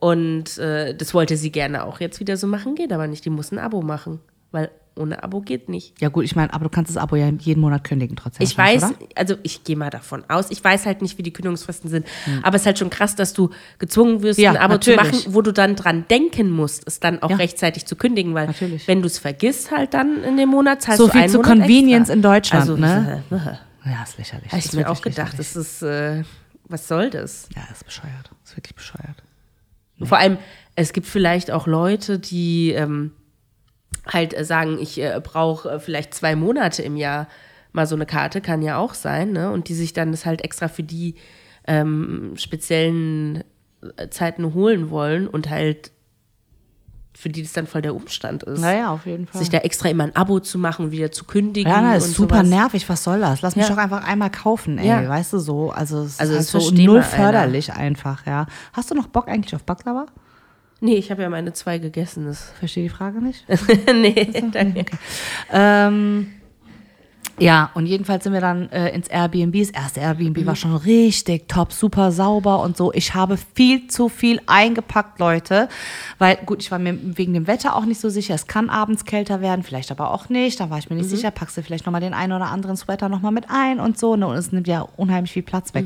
und 0.01 0.57
äh, 0.57 0.93
das 0.95 1.13
wollte 1.13 1.37
sie 1.37 1.51
gerne 1.51 1.85
auch 1.85 1.99
jetzt 2.01 2.19
wieder 2.19 2.35
so 2.35 2.47
machen, 2.47 2.75
geht 2.75 2.91
aber 2.91 3.07
nicht. 3.07 3.23
Die 3.23 3.29
muss 3.29 3.51
ein 3.53 3.59
Abo 3.59 3.81
machen, 3.81 4.19
weil 4.51 4.69
ohne 4.97 5.23
Abo 5.23 5.39
geht 5.39 5.69
nicht. 5.69 5.93
Ja 6.01 6.09
gut, 6.09 6.25
ich 6.25 6.35
meine, 6.35 6.51
aber 6.53 6.65
du 6.65 6.69
kannst 6.69 6.89
das 6.93 6.97
Abo 7.01 7.15
ja 7.15 7.29
jeden 7.29 7.61
Monat 7.61 7.83
kündigen 7.85 8.17
trotzdem. 8.17 8.43
Ich 8.43 8.57
weiß, 8.57 8.83
oder? 8.83 8.95
also 9.15 9.35
ich 9.43 9.63
gehe 9.63 9.77
mal 9.77 9.89
davon 9.89 10.23
aus, 10.27 10.49
ich 10.51 10.61
weiß 10.61 10.85
halt 10.87 11.01
nicht, 11.01 11.17
wie 11.17 11.23
die 11.23 11.31
Kündigungsfristen 11.31 11.89
sind, 11.89 12.05
aber 12.43 12.55
es 12.55 12.63
ist 12.63 12.65
halt 12.65 12.79
schon 12.79 12.89
krass, 12.89 13.15
dass 13.15 13.31
du 13.33 13.51
gezwungen 13.79 14.21
wirst, 14.23 14.37
Hm. 14.39 14.43
Ja, 14.43 14.51
ein 14.51 14.57
Abo 14.57 14.79
zu 14.79 14.89
natürlich. 14.91 15.23
machen, 15.25 15.33
wo 15.35 15.41
du 15.43 15.53
dann 15.53 15.75
dran 15.77 16.05
denken 16.09 16.49
musst, 16.49 16.85
es 16.87 16.99
dann 16.99 17.21
auch 17.23 17.29
Ja. 17.29 17.35
rechtzeitig 17.37 17.85
zu 17.85 17.95
kündigen, 17.95 18.33
weil 18.33 18.47
Natürlich. 18.47 18.85
wenn 18.87 19.01
du 19.01 19.07
es 19.07 19.17
vergisst 19.19 19.71
halt 19.71 19.93
dann 19.93 20.23
in 20.23 20.35
dem 20.35 20.49
Monat, 20.49 20.81
zahlst 20.81 20.97
So 20.97 21.07
du 21.07 21.13
viel 21.13 21.29
zu 21.29 21.37
Monat 21.37 21.51
Convenience 21.59 22.09
extra. 22.09 22.13
in 22.15 22.21
Deutschland, 22.23 22.61
also, 22.69 22.75
ne? 22.75 23.23
Ja, 23.85 24.03
ist 24.03 24.17
lächerlich. 24.17 24.51
Habe 24.51 24.59
ich 24.59 24.73
mir 24.73 24.89
auch 24.89 25.01
gedacht, 25.01 25.37
lächerlich. 25.37 25.53
das 25.53 25.55
ist, 25.55 25.81
äh, 25.83 26.23
was 26.67 26.87
soll 26.89 27.09
das? 27.11 27.47
Ja, 27.55 27.61
ist 27.71 27.85
bescheuert. 27.85 28.29
Ist 28.43 28.57
wirklich 28.57 28.75
bescheuert. 28.75 29.23
Vor 30.05 30.17
allem, 30.17 30.37
es 30.75 30.93
gibt 30.93 31.07
vielleicht 31.07 31.51
auch 31.51 31.67
Leute, 31.67 32.19
die 32.19 32.71
ähm, 32.71 33.11
halt 34.07 34.37
äh, 34.37 34.45
sagen, 34.45 34.77
ich 34.79 34.99
äh, 34.99 35.19
brauche 35.23 35.69
äh, 35.69 35.79
vielleicht 35.79 36.13
zwei 36.13 36.35
Monate 36.35 36.81
im 36.83 36.97
Jahr 36.97 37.27
mal 37.71 37.87
so 37.87 37.95
eine 37.95 38.05
Karte, 38.05 38.41
kann 38.41 38.61
ja 38.61 38.77
auch 38.77 38.93
sein, 38.93 39.31
ne? 39.31 39.51
Und 39.51 39.69
die 39.69 39.73
sich 39.73 39.93
dann 39.93 40.11
das 40.11 40.25
halt 40.25 40.43
extra 40.43 40.67
für 40.67 40.83
die 40.83 41.15
ähm, 41.67 42.33
speziellen 42.35 43.43
äh, 43.97 44.09
Zeiten 44.09 44.53
holen 44.53 44.89
wollen 44.89 45.27
und 45.27 45.49
halt 45.49 45.91
für 47.21 47.29
die 47.29 47.43
das 47.43 47.53
dann 47.53 47.67
voll 47.67 47.83
der 47.83 47.93
Umstand 47.95 48.41
ist. 48.43 48.59
Naja, 48.61 48.89
auf 48.91 49.05
jeden 49.05 49.27
Fall. 49.27 49.39
Sich 49.39 49.49
da 49.49 49.59
extra 49.59 49.89
immer 49.89 50.05
ein 50.05 50.15
Abo 50.15 50.39
zu 50.39 50.57
machen 50.57 50.85
und 50.85 50.91
wieder 50.91 51.11
zu 51.11 51.25
kündigen. 51.25 51.71
ja, 51.71 51.91
und 51.91 51.95
ist 51.97 52.13
super 52.15 52.37
sowas. 52.37 52.47
nervig. 52.49 52.89
Was 52.89 53.03
soll 53.03 53.19
das? 53.19 53.41
Lass 53.43 53.55
mich 53.55 53.67
Ja. 53.67 53.75
doch 53.75 53.77
einfach 53.81 54.03
einmal 54.03 54.31
kaufen, 54.31 54.79
ey. 54.79 54.87
Ja. 54.87 55.07
Weißt 55.07 55.33
du 55.33 55.37
so? 55.39 55.69
Also, 55.69 56.01
es 56.01 56.19
Also, 56.19 56.33
ist 56.33 56.53
das 56.53 56.63
halt 56.63 56.75
so 56.75 56.83
null 56.83 56.87
mal 56.87 56.93
einer. 56.95 57.03
förderlich 57.03 57.73
einfach, 57.73 58.25
ja. 58.25 58.47
Hast 58.73 58.89
du 58.89 58.95
noch 58.95 59.05
Bock 59.07 59.27
eigentlich 59.27 59.53
auf 59.55 59.63
Baklava? 59.63 60.07
Nee, 60.79 60.95
ich 60.95 61.11
habe 61.11 61.21
ja 61.21 61.29
meine 61.29 61.53
zwei 61.53 61.77
gegessen. 61.77 62.25
Das 62.25 62.41
Verstehe 62.57 62.83
die 62.83 62.89
Frage 62.89 63.21
nicht. 63.21 63.45
nee, 63.93 64.31
danke. 64.51 64.85
ähm, 65.51 66.31
ja, 67.39 67.71
und 67.73 67.85
jedenfalls 67.87 68.23
sind 68.23 68.33
wir 68.33 68.41
dann 68.41 68.69
äh, 68.69 68.89
ins 68.93 69.07
Airbnb. 69.07 69.57
Das 69.57 69.69
erste 69.71 69.99
Airbnb 69.99 70.45
war 70.45 70.55
schon 70.55 70.75
richtig 70.75 71.47
top, 71.47 71.73
super 71.73 72.11
sauber 72.11 72.61
und 72.61 72.77
so. 72.77 72.93
Ich 72.93 73.15
habe 73.15 73.37
viel 73.37 73.87
zu 73.87 74.09
viel 74.09 74.39
eingepackt, 74.45 75.19
Leute. 75.19 75.67
Weil, 76.19 76.37
gut, 76.45 76.61
ich 76.61 76.71
war 76.71 76.77
mir 76.77 76.97
wegen 77.17 77.33
dem 77.33 77.47
Wetter 77.47 77.75
auch 77.75 77.85
nicht 77.85 77.99
so 77.99 78.09
sicher. 78.09 78.35
Es 78.35 78.47
kann 78.47 78.69
abends 78.69 79.05
kälter 79.05 79.41
werden, 79.41 79.63
vielleicht 79.63 79.91
aber 79.91 80.11
auch 80.11 80.29
nicht. 80.29 80.59
Da 80.59 80.69
war 80.69 80.77
ich 80.77 80.89
mir 80.89 80.95
nicht 80.95 81.09
sicher. 81.09 81.31
Packst 81.31 81.57
du 81.57 81.63
vielleicht 81.63 81.85
nochmal 81.85 82.01
den 82.01 82.13
einen 82.13 82.33
oder 82.33 82.47
anderen 82.47 82.77
Sweater 82.77 83.09
nochmal 83.09 83.31
mit 83.31 83.45
ein 83.49 83.79
und 83.79 83.97
so. 83.97 84.15
Ne? 84.15 84.27
Und 84.27 84.35
es 84.35 84.51
nimmt 84.51 84.67
ja 84.67 84.81
unheimlich 84.97 85.31
viel 85.31 85.43
Platz 85.43 85.73
weg. 85.73 85.85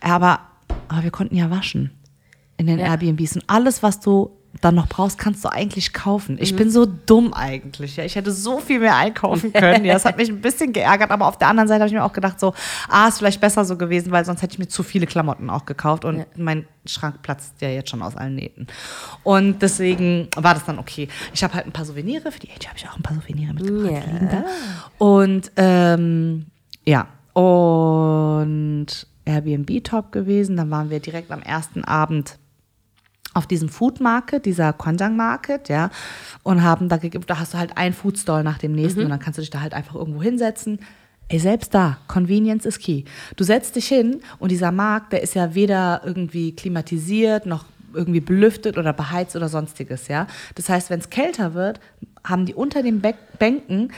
Aber, 0.00 0.40
aber 0.88 1.02
wir 1.02 1.10
konnten 1.10 1.36
ja 1.36 1.50
waschen 1.50 1.90
in 2.56 2.66
den 2.66 2.78
Ja. 2.78 2.86
Airbnbs. 2.86 3.36
Und 3.36 3.44
alles, 3.46 3.82
was 3.82 4.00
du 4.00 4.37
dann 4.60 4.74
noch 4.74 4.88
brauchst, 4.88 5.18
kannst 5.18 5.44
du 5.44 5.48
eigentlich 5.52 5.92
kaufen. 5.92 6.34
Mhm. 6.36 6.42
Ich 6.42 6.56
bin 6.56 6.70
so 6.70 6.86
dumm 6.86 7.32
eigentlich. 7.32 7.96
Ja. 7.96 8.04
Ich 8.04 8.16
hätte 8.16 8.32
so 8.32 8.58
viel 8.58 8.80
mehr 8.80 8.96
einkaufen 8.96 9.52
können. 9.52 9.84
Ja, 9.84 9.94
das 9.94 10.04
hat 10.04 10.16
mich 10.16 10.28
ein 10.28 10.40
bisschen 10.40 10.72
geärgert, 10.72 11.10
aber 11.10 11.26
auf 11.26 11.38
der 11.38 11.48
anderen 11.48 11.68
Seite 11.68 11.80
habe 11.80 11.88
ich 11.88 11.94
mir 11.94 12.04
auch 12.04 12.12
gedacht, 12.12 12.38
so, 12.40 12.54
ah, 12.88 13.08
ist 13.08 13.18
vielleicht 13.18 13.40
besser 13.40 13.64
so 13.64 13.76
gewesen, 13.76 14.10
weil 14.12 14.24
sonst 14.24 14.42
hätte 14.42 14.54
ich 14.54 14.58
mir 14.58 14.68
zu 14.68 14.82
viele 14.82 15.06
Klamotten 15.06 15.50
auch 15.50 15.66
gekauft 15.66 16.04
und 16.04 16.18
Ja. 16.18 16.24
mein 16.36 16.66
Schrank 16.86 17.22
platzt 17.22 17.60
ja 17.60 17.68
jetzt 17.68 17.90
schon 17.90 18.02
aus 18.02 18.16
allen 18.16 18.34
Nähten. 18.34 18.66
Und 19.22 19.60
deswegen 19.62 20.28
war 20.36 20.54
das 20.54 20.64
dann 20.64 20.78
okay. 20.78 21.08
Ich 21.34 21.44
habe 21.44 21.54
halt 21.54 21.66
ein 21.66 21.72
paar 21.72 21.84
Souvenire, 21.84 22.32
für 22.32 22.40
die 22.40 22.50
Age 22.50 22.66
habe 22.68 22.78
ich 22.78 22.88
auch 22.88 22.96
ein 22.96 23.02
paar 23.02 23.14
Souvenire 23.16 23.52
mitgebracht. 23.52 24.04
Da. 24.32 24.44
Und 24.98 25.52
ähm, 25.56 26.46
ja, 26.86 27.06
und 27.34 28.86
Airbnb 29.24 29.84
top 29.84 30.12
gewesen. 30.12 30.56
Dann 30.56 30.70
waren 30.70 30.90
wir 30.90 31.00
direkt 31.00 31.30
am 31.30 31.42
ersten 31.42 31.84
Abend 31.84 32.38
auf 33.38 33.46
diesem 33.46 33.68
Food 33.68 34.00
Market, 34.00 34.44
dieser 34.44 34.72
Kwanjang 34.72 35.16
Market, 35.16 35.68
ja, 35.68 35.90
und 36.42 36.62
haben 36.62 36.88
da 36.88 36.96
gegeben, 36.98 37.24
da 37.26 37.38
hast 37.38 37.54
du 37.54 37.58
halt 37.58 37.76
ein 37.76 37.92
Food 37.94 38.18
Stall 38.18 38.42
nach 38.44 38.58
dem 38.58 38.72
nächsten 38.72 39.02
und 39.04 39.08
dann 39.10 39.20
kannst 39.20 39.38
du 39.38 39.42
dich 39.42 39.50
da 39.50 39.60
halt 39.60 39.72
einfach 39.74 39.94
irgendwo 39.94 40.22
hinsetzen. 40.22 40.80
Ey, 41.28 41.38
selbst 41.38 41.74
da, 41.74 41.98
Convenience 42.08 42.64
is 42.64 42.78
key. 42.78 43.04
Du 43.36 43.44
setzt 43.44 43.76
dich 43.76 43.86
hin 43.86 44.20
und 44.38 44.50
dieser 44.50 44.72
Markt, 44.72 45.12
der 45.12 45.22
ist 45.22 45.34
ja 45.34 45.54
weder 45.54 46.02
irgendwie 46.04 46.52
klimatisiert 46.56 47.46
noch 47.46 47.64
irgendwie 47.94 48.20
belüftet 48.20 48.76
oder 48.76 48.92
beheizt 48.92 49.34
oder 49.36 49.48
sonstiges, 49.48 50.08
ja. 50.08 50.26
Das 50.54 50.68
heißt, 50.68 50.90
wenn 50.90 51.00
es 51.00 51.08
kälter 51.10 51.54
wird, 51.54 51.80
haben 52.24 52.44
die 52.44 52.54
unter 52.54 52.82
den 52.82 53.00
Bä- 53.00 53.14
Bänken, 53.38 53.92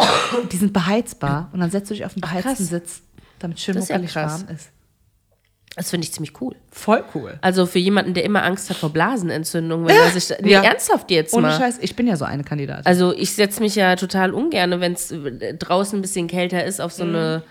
die 0.53 0.57
sind 0.57 0.72
beheizbar 0.72 1.48
und 1.53 1.61
dann 1.61 1.70
setzt 1.70 1.90
du 1.90 1.94
dich 1.94 2.05
auf 2.05 2.14
den 2.14 2.20
beheizten 2.20 2.55
krass. 2.55 2.68
Sitz, 2.68 3.03
damit 3.38 3.59
schön 3.59 3.76
ist 3.76 3.88
ja 3.88 3.96
muckelig 3.96 4.12
krass. 4.12 4.44
warm 4.44 4.55
ist. 4.55 4.70
Das 5.77 5.91
finde 5.91 6.05
ich 6.05 6.13
ziemlich 6.13 6.41
cool. 6.41 6.57
Voll 6.73 7.05
cool. 7.15 7.39
Also 7.43 7.65
für 7.65 7.79
jemanden, 7.79 8.13
der 8.13 8.25
immer 8.25 8.43
Angst 8.45 8.69
hat 8.71 8.77
vor 8.77 8.91
Blasenentzündung, 8.91 9.87
wenn 9.87 9.97
er 9.97 10.11
sich. 10.11 10.29
Nee, 10.43 10.53
Ja. 10.53 10.63
ernsthaft 10.63 11.11
jetzt 11.11 11.33
Ohne 11.33 11.49
mal. 11.49 11.59
Scheiß, 11.59 11.79
ich 11.81 11.95
bin 11.97 12.07
ja 12.09 12.17
so 12.17 12.25
eine 12.25 12.43
Kandidatin. 12.43 12.87
Also 12.87 13.15
ich 13.15 13.35
setze 13.35 13.61
mich 13.61 13.77
ja 13.77 13.95
total 13.97 14.35
ungern, 14.35 14.81
wenn 14.81 14.95
es 14.95 15.15
draußen 15.59 15.99
ein 15.99 16.03
bisschen 16.03 16.27
kälter 16.27 16.65
ist, 16.65 16.81
auf 16.81 16.93
so 16.93 17.05
eine 17.05 17.45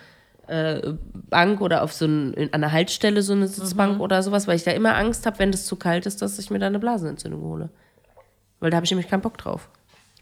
äh, 0.48 0.92
Bank 1.30 1.60
oder 1.62 1.82
auf 1.82 1.92
so 1.94 2.04
ein, 2.04 2.34
an 2.36 2.48
einer 2.52 2.72
Haltestelle 2.72 3.22
so 3.22 3.32
eine 3.32 3.48
Sitzbank 3.48 4.00
oder 4.00 4.22
sowas, 4.22 4.46
weil 4.46 4.56
ich 4.56 4.64
da 4.64 4.72
immer 4.72 4.96
Angst 4.96 5.24
habe, 5.24 5.38
wenn 5.38 5.50
das 5.50 5.64
zu 5.64 5.76
kalt 5.76 6.04
ist, 6.06 6.20
dass 6.20 6.38
ich 6.38 6.50
mir 6.50 6.58
da 6.58 6.66
eine 6.66 6.78
Blasenentzündung 6.78 7.40
hole. 7.42 7.70
Weil 8.60 8.70
da 8.70 8.76
habe 8.76 8.84
ich 8.84 8.90
nämlich 8.90 9.08
keinen 9.08 9.22
Bock 9.22 9.38
drauf. 9.38 9.70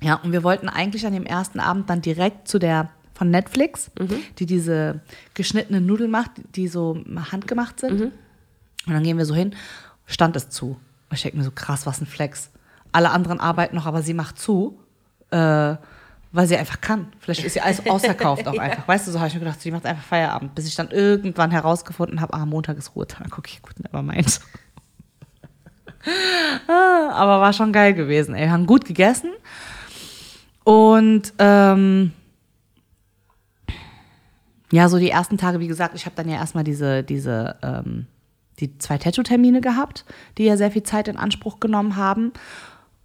Ja, 0.01 0.21
und 0.23 0.31
wir 0.33 0.45
wollten 0.45 0.69
eigentlich 0.69 1.05
an 1.05 1.13
dem 1.13 1.27
ersten 1.27 1.59
Abend 1.59 1.91
dann 1.91 2.01
direkt 2.01 2.47
zu 2.47 2.61
der 2.61 2.91
von 3.18 3.31
Netflix, 3.31 3.90
die 4.38 4.46
diese 4.46 5.00
geschnittenen 5.35 5.85
Nudeln 5.85 6.11
macht, 6.11 6.31
die 6.54 6.68
so 6.68 7.02
handgemacht 7.33 7.81
sind. 7.81 8.00
Und 8.00 8.12
dann 8.87 9.02
gehen 9.02 9.18
wir 9.18 9.26
so 9.26 9.35
hin, 9.35 9.57
stand 10.07 10.37
es 10.37 10.50
zu. 10.50 10.68
Und 11.11 11.16
ich 11.16 11.22
denke 11.22 11.37
mir 11.37 11.42
so, 11.42 11.50
krass, 11.50 11.85
was 11.85 12.00
ein 12.00 12.07
Flex. 12.07 12.50
Alle 12.92 13.11
anderen 13.11 13.40
arbeiten 13.40 13.74
noch, 13.74 13.87
aber 13.87 14.02
sie 14.02 14.14
macht 14.14 14.38
zu, 14.38 14.78
äh, 15.31 15.37
weil 16.31 16.46
sie 16.46 16.57
einfach 16.57 16.81
kann. 16.81 17.09
Vielleicht 17.18 17.42
ist 17.42 17.54
sie 17.54 17.61
alles 17.61 17.85
ausverkauft 17.90 18.46
auch 18.46 18.57
einfach. 18.57 18.87
Weißt 18.87 19.09
du, 19.09 19.11
so 19.11 19.18
habe 19.18 19.26
ich 19.26 19.35
mir 19.35 19.40
gedacht, 19.40 19.61
sie 19.61 19.72
macht 19.72 19.85
einfach 19.85 20.04
Feierabend, 20.04 20.54
bis 20.54 20.68
ich 20.68 20.76
dann 20.76 20.92
irgendwann 20.92 21.50
herausgefunden 21.50 22.20
habe, 22.20 22.35
ah, 22.35 22.46
Montag 22.46 22.78
ist 22.78 22.94
Ruhetag. 22.94 23.37
Okay, 23.37 23.59
gut, 23.62 23.74
never 23.81 24.02
mind. 24.02 24.40
Ah, 26.68 27.11
aber 27.11 27.40
war 27.40 27.52
schon 27.52 27.72
geil 27.72 27.92
gewesen. 27.92 28.35
Ey. 28.35 28.46
Wir 28.46 28.52
haben 28.52 28.66
gut 28.66 28.85
gegessen. 28.85 29.33
Und 30.62 31.35
ähm, 31.38 32.12
ja, 34.70 34.88
so 34.88 34.98
die 34.98 35.11
ersten 35.11 35.38
Tage, 35.38 35.61
wie 35.61 35.68
gesagt, 35.68 35.94
ich 35.94 36.04
habe 36.07 36.16
dann 36.16 36.28
ja 36.28 36.37
erstmal 36.37 36.64
diese, 36.64 37.02
diese, 37.02 37.57
ähm, 37.62 38.07
die 38.61 38.76
zwei 38.78 38.98
Tattoo-Termine 38.98 39.61
gehabt, 39.61 40.04
die 40.37 40.44
ja 40.44 40.57
sehr 40.57 40.70
viel 40.70 40.83
Zeit 40.83 41.09
in 41.09 41.16
Anspruch 41.16 41.61
genommen 41.61 41.96
haben. 41.96 42.33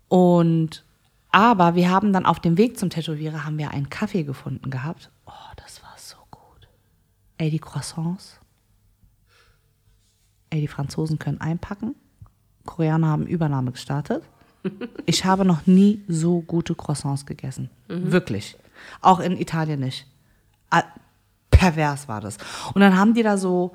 Und 0.08 0.84
aber 1.32 1.74
wir 1.74 1.90
haben 1.90 2.14
dann 2.14 2.28
auf 2.28 2.40
dem 2.40 2.58
Weg 2.58 2.78
zum 2.78 2.92
Tätowierer 2.92 3.44
haben 3.44 3.58
wir 3.58 3.72
einen 3.72 3.90
Kaffee 3.90 4.24
gefunden 4.24 4.70
gehabt. 4.70 5.10
Oh, 5.26 5.32
das 5.56 5.82
war 5.82 5.96
so 5.98 6.18
gut. 6.30 6.68
Ey, 7.38 7.50
die 7.50 7.60
Croissants. 7.60 8.40
Ey, 10.52 10.62
die 10.62 10.68
Franzosen 10.68 11.18
können 11.18 11.42
einpacken. 11.42 11.96
Koreaner 12.66 13.08
haben 13.08 13.26
Übernahme 13.28 13.72
gestartet. 13.72 14.24
Ich 15.06 15.26
habe 15.26 15.44
noch 15.44 15.68
nie 15.68 16.06
so 16.08 16.40
gute 16.40 16.74
Croissants 16.74 17.26
gegessen. 17.26 17.70
Wirklich. 17.90 18.56
Auch 19.02 19.20
in 19.20 19.36
Italien 19.36 19.82
nicht. 19.82 20.08
Pervers 21.64 22.08
war 22.08 22.22
das. 22.22 22.38
Und 22.74 22.82
dann 22.82 22.98
haben 22.98 23.14
die 23.14 23.24
da 23.24 23.38
so, 23.38 23.74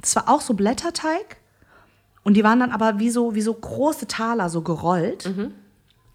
das 0.00 0.14
war 0.16 0.28
auch 0.28 0.40
so 0.40 0.54
Blätterteig. 0.54 1.36
Und 2.24 2.34
die 2.34 2.44
waren 2.44 2.60
dann 2.60 2.72
aber 2.72 2.98
wie 2.98 3.10
so, 3.10 3.34
wie 3.34 3.40
so 3.40 3.54
große 3.54 4.06
Taler, 4.06 4.48
so 4.50 4.60
gerollt. 4.62 5.26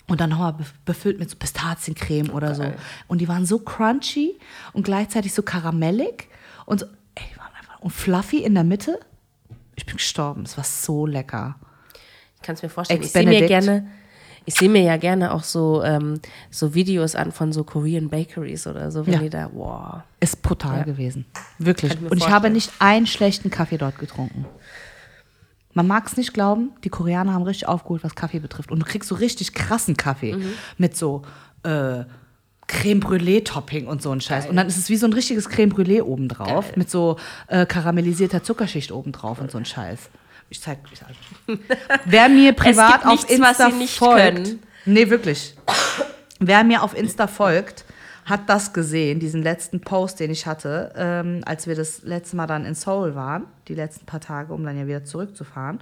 Und 0.08 0.20
dann 0.22 0.30
nochmal 0.30 0.52
bef- 0.52 0.74
befüllt 0.86 1.18
mit 1.18 1.30
so 1.30 1.38
Pistaziencreme 1.38 2.30
oder 2.30 2.54
so. 2.56 2.64
Und 3.08 3.20
die 3.22 3.28
waren 3.28 3.46
so 3.46 3.58
crunchy 3.60 4.38
und 4.74 4.84
gleichzeitig 4.84 5.34
so 5.34 5.42
karamellig. 5.44 6.28
Und 6.66 6.82
so, 6.82 6.86
ey, 7.16 7.24
die 7.34 7.40
waren 7.40 7.52
einfach, 7.58 7.80
und 7.80 7.92
fluffy 7.92 8.38
in 8.44 8.54
der 8.54 8.64
Mitte. 8.66 9.00
Ich 9.76 9.86
bin 9.86 9.96
gestorben. 9.96 10.44
Es 10.44 10.56
war 10.58 10.64
so 10.66 11.06
lecker. 11.08 11.56
Ich 12.36 12.42
kann 12.44 12.56
es 12.56 12.62
mir 12.62 12.70
vorstellen. 12.70 13.00
Ex 13.00 13.08
Ich 13.08 13.14
sehe 13.14 13.26
mir 13.26 13.48
gerne, 13.48 13.88
Ich 14.46 14.56
sehe 14.56 14.70
mir 14.70 14.82
ja 14.82 14.98
gerne 14.98 15.34
auch 15.34 15.44
so, 15.44 15.84
ähm, 15.84 16.20
so 16.52 16.74
Videos 16.74 17.16
an 17.16 17.32
von 17.32 17.54
so 17.54 17.64
Korean 17.64 18.10
Bakeries 18.10 18.68
oder 18.68 18.92
so, 18.92 19.06
wenn 19.06 19.14
Ja. 19.14 19.20
die 19.20 19.30
da, 19.30 19.50
wow. 19.54 20.02
Ist 20.20 20.42
brutal 20.42 20.80
Ja. 20.80 20.84
gewesen. 20.84 21.26
Wirklich. 21.60 21.94
Ich 21.94 22.02
Und 22.02 22.18
ich 22.18 22.24
habe 22.26 22.32
vorstellen. 22.32 22.54
nicht 22.54 22.72
einen 22.80 23.08
schlechten 23.08 23.50
Kaffee 23.50 23.78
dort 23.78 23.98
getrunken. 24.00 24.46
Man 25.74 25.88
mag 25.88 26.06
es 26.06 26.18
nicht 26.18 26.34
glauben, 26.34 26.72
die 26.84 26.90
Koreaner 26.90 27.34
haben 27.34 27.44
richtig 27.44 27.68
aufgeholt, 27.68 28.04
was 28.04 28.14
Kaffee 28.16 28.40
betrifft. 28.40 28.72
Und 28.72 28.80
du 28.80 28.86
kriegst 28.86 29.10
so 29.10 29.16
richtig 29.16 29.54
krassen 29.54 29.98
Kaffee 29.98 30.34
Mhm. 30.36 30.50
mit 30.78 30.96
so 30.98 31.24
äh, 31.64 32.04
Creme 32.68 33.00
Brûlée-Topping 33.02 33.88
und 33.88 34.02
so 34.02 34.12
ein 34.12 34.22
Scheiß. 34.22 34.48
Und 34.48 34.56
dann 34.56 34.68
ist 34.68 34.78
es 34.78 34.90
wie 34.90 34.96
so 34.98 35.06
ein 35.06 35.14
richtiges 35.14 35.50
Creme 35.50 35.72
Brûlée 35.72 36.02
obendrauf 36.02 36.66
Geil. 36.68 36.74
mit 36.78 36.90
so 36.90 37.18
äh, 37.48 37.66
karamellisierter 37.66 38.44
Zuckerschicht 38.44 38.92
obendrauf 38.92 39.40
und 39.40 39.50
so 39.52 39.58
ein 39.58 39.66
Scheiß. 39.66 40.10
Ich 40.54 40.62
zeig 40.62 40.78
ich 40.92 41.00
zeig. 41.00 41.16
Wer 42.06 42.30
mir 42.30 42.54
privat 42.54 43.08
auf 43.08 43.28
nichts, 43.28 43.42
was 43.42 43.60
Insta 43.60 44.06
folgt. 44.06 44.36
können. 44.36 44.64
Nee, 44.86 45.10
wirklich. 45.10 45.56
Wer 46.38 46.64
mir 46.64 46.84
auf 46.84 46.96
Insta 46.96 47.26
folgt, 47.26 47.86
hat 48.26 48.48
das 48.48 48.72
gesehen, 48.72 49.20
diesen 49.20 49.42
letzten 49.42 49.82
Post, 49.82 50.20
den 50.20 50.30
ich 50.30 50.46
hatte, 50.46 50.94
ähm, 50.96 51.42
als 51.48 51.66
wir 51.66 51.76
das 51.76 52.04
letzte 52.04 52.36
Mal 52.36 52.46
dann 52.46 52.66
in 52.66 52.76
Seoul 52.76 53.16
waren, 53.16 53.46
die 53.68 53.74
letzten 53.74 54.06
paar 54.06 54.20
Tage, 54.22 54.54
um 54.54 54.64
dann 54.64 54.78
ja 54.78 54.86
wieder 54.86 55.04
zurückzufahren. 55.04 55.80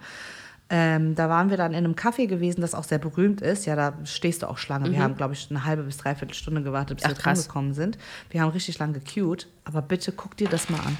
Ähm, 0.70 1.16
da 1.16 1.28
waren 1.28 1.50
wir 1.50 1.58
dann 1.58 1.74
in 1.74 1.80
einem 1.80 1.96
Café 1.96 2.28
gewesen, 2.28 2.62
das 2.62 2.74
auch 2.74 2.86
sehr 2.86 2.98
berühmt 2.98 3.42
ist. 3.42 3.66
Ja, 3.66 3.76
da 3.76 3.94
stehst 4.06 4.42
du 4.42 4.50
auch 4.50 4.58
Schlange. 4.58 4.90
Wir 4.90 5.04
haben, 5.04 5.18
glaube 5.18 5.34
ich, 5.34 5.48
eine 5.50 5.66
halbe 5.66 5.84
bis 5.84 5.98
dreiviertel 5.98 6.34
Stunde 6.34 6.64
gewartet, 6.64 7.00
bis 7.00 7.06
Ach, 7.06 7.10
wir 7.10 7.16
krass. 7.18 7.40
rangekommen 7.40 7.74
sind. 7.74 7.98
Wir 8.30 8.42
haben 8.42 8.52
richtig 8.52 8.80
lange 8.80 8.94
gequeued. 9.02 9.50
Aber 9.66 9.82
bitte 9.82 10.14
guck 10.14 10.38
dir 10.38 10.48
das 10.48 10.70
mal 10.70 10.80
an. 10.80 10.98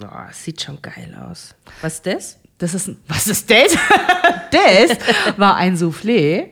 Oh, 0.00 0.06
sieht 0.32 0.62
schon 0.62 0.80
geil 0.80 1.16
aus. 1.28 1.54
Was 1.80 1.94
ist 1.94 2.06
das? 2.06 2.38
Das 2.58 2.74
ist, 2.74 2.88
ein- 2.88 2.96
was 3.08 3.26
ist 3.26 3.50
das? 3.50 3.76
das 4.50 5.38
war 5.38 5.56
ein 5.56 5.76
Soufflé, 5.76 6.50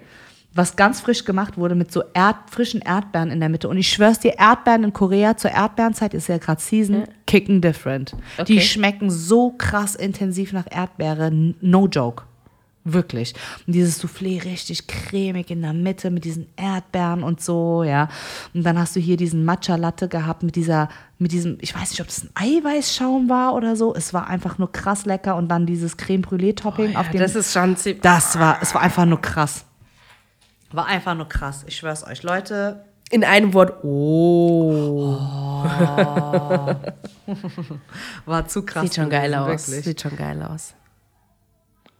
was 0.52 0.74
ganz 0.76 1.00
frisch 1.00 1.24
gemacht 1.24 1.56
wurde 1.56 1.74
mit 1.76 1.92
so 1.92 2.02
Erd, 2.14 2.36
frischen 2.50 2.80
Erdbeeren 2.80 3.30
in 3.30 3.38
der 3.40 3.48
Mitte. 3.48 3.68
Und 3.68 3.78
ich 3.78 3.88
schwör's 3.90 4.18
dir, 4.18 4.36
Erdbeeren 4.38 4.84
in 4.84 4.92
Korea 4.92 5.36
zur 5.36 5.52
Erdbeerenzeit 5.52 6.12
ist 6.14 6.28
ja 6.28 6.38
gerade 6.38 6.60
Season, 6.60 7.04
kicken 7.26 7.60
different. 7.60 8.16
Die 8.48 8.54
Okay. 8.56 8.60
schmecken 8.60 9.10
so 9.10 9.52
krass 9.52 9.94
intensiv 9.94 10.52
nach 10.52 10.66
Erdbeere, 10.70 11.30
no 11.32 11.86
joke. 11.86 12.24
Wirklich. 12.84 13.34
Und 13.66 13.74
dieses 13.74 14.02
Soufflé 14.02 14.42
richtig 14.42 14.86
cremig 14.86 15.50
in 15.50 15.60
der 15.60 15.74
Mitte 15.74 16.10
mit 16.10 16.24
diesen 16.24 16.46
Erdbeeren 16.56 17.22
und 17.22 17.42
so, 17.42 17.84
ja. 17.84 18.08
Und 18.54 18.62
dann 18.62 18.78
hast 18.78 18.96
du 18.96 19.00
hier 19.00 19.18
diesen 19.18 19.44
Matcha 19.44 19.76
Latte 19.76 20.08
gehabt 20.08 20.42
mit 20.42 20.56
dieser, 20.56 20.88
mit 21.18 21.32
diesem, 21.32 21.58
ich 21.60 21.74
weiß 21.74 21.90
nicht, 21.90 22.00
ob 22.00 22.06
das 22.06 22.24
ein 22.24 22.30
Eiweißschaum 22.34 23.28
war 23.28 23.54
oder 23.54 23.76
so. 23.76 23.94
Es 23.94 24.14
war 24.14 24.28
einfach 24.28 24.56
nur 24.56 24.72
krass 24.72 25.04
lecker 25.04 25.36
und 25.36 25.48
dann 25.48 25.66
dieses 25.66 25.98
Creme 25.98 26.22
Brûlée 26.22 26.56
Topping 26.56 26.96
auf 26.96 27.10
dem. 27.10 27.20
das 27.20 27.34
ist 27.34 27.52
schon 27.52 27.76
ziemlich. 27.76 28.00
das 28.02 28.38
war, 28.38 28.62
es 28.62 28.74
war 28.74 28.80
einfach 28.80 29.04
nur 29.04 29.20
krass. 29.20 29.66
War 30.72 30.86
einfach 30.86 31.14
nur 31.14 31.28
krass. 31.28 31.64
Ich 31.66 31.76
schwör's 31.76 32.06
euch, 32.06 32.22
Leute. 32.22 32.84
In 33.10 33.24
einem 33.24 33.52
Wort, 33.54 33.84
oh. 33.84 35.18
War 38.24 38.46
zu 38.46 38.62
krass. 38.62 38.84
Sieht 38.84 38.94
schon 38.94 39.10
geil 39.10 39.34
aus. 39.34 39.68
Wirklich. 39.68 39.84
Sieht 39.84 40.00
schon 40.00 40.16
geil 40.16 40.40
aus. 40.42 40.74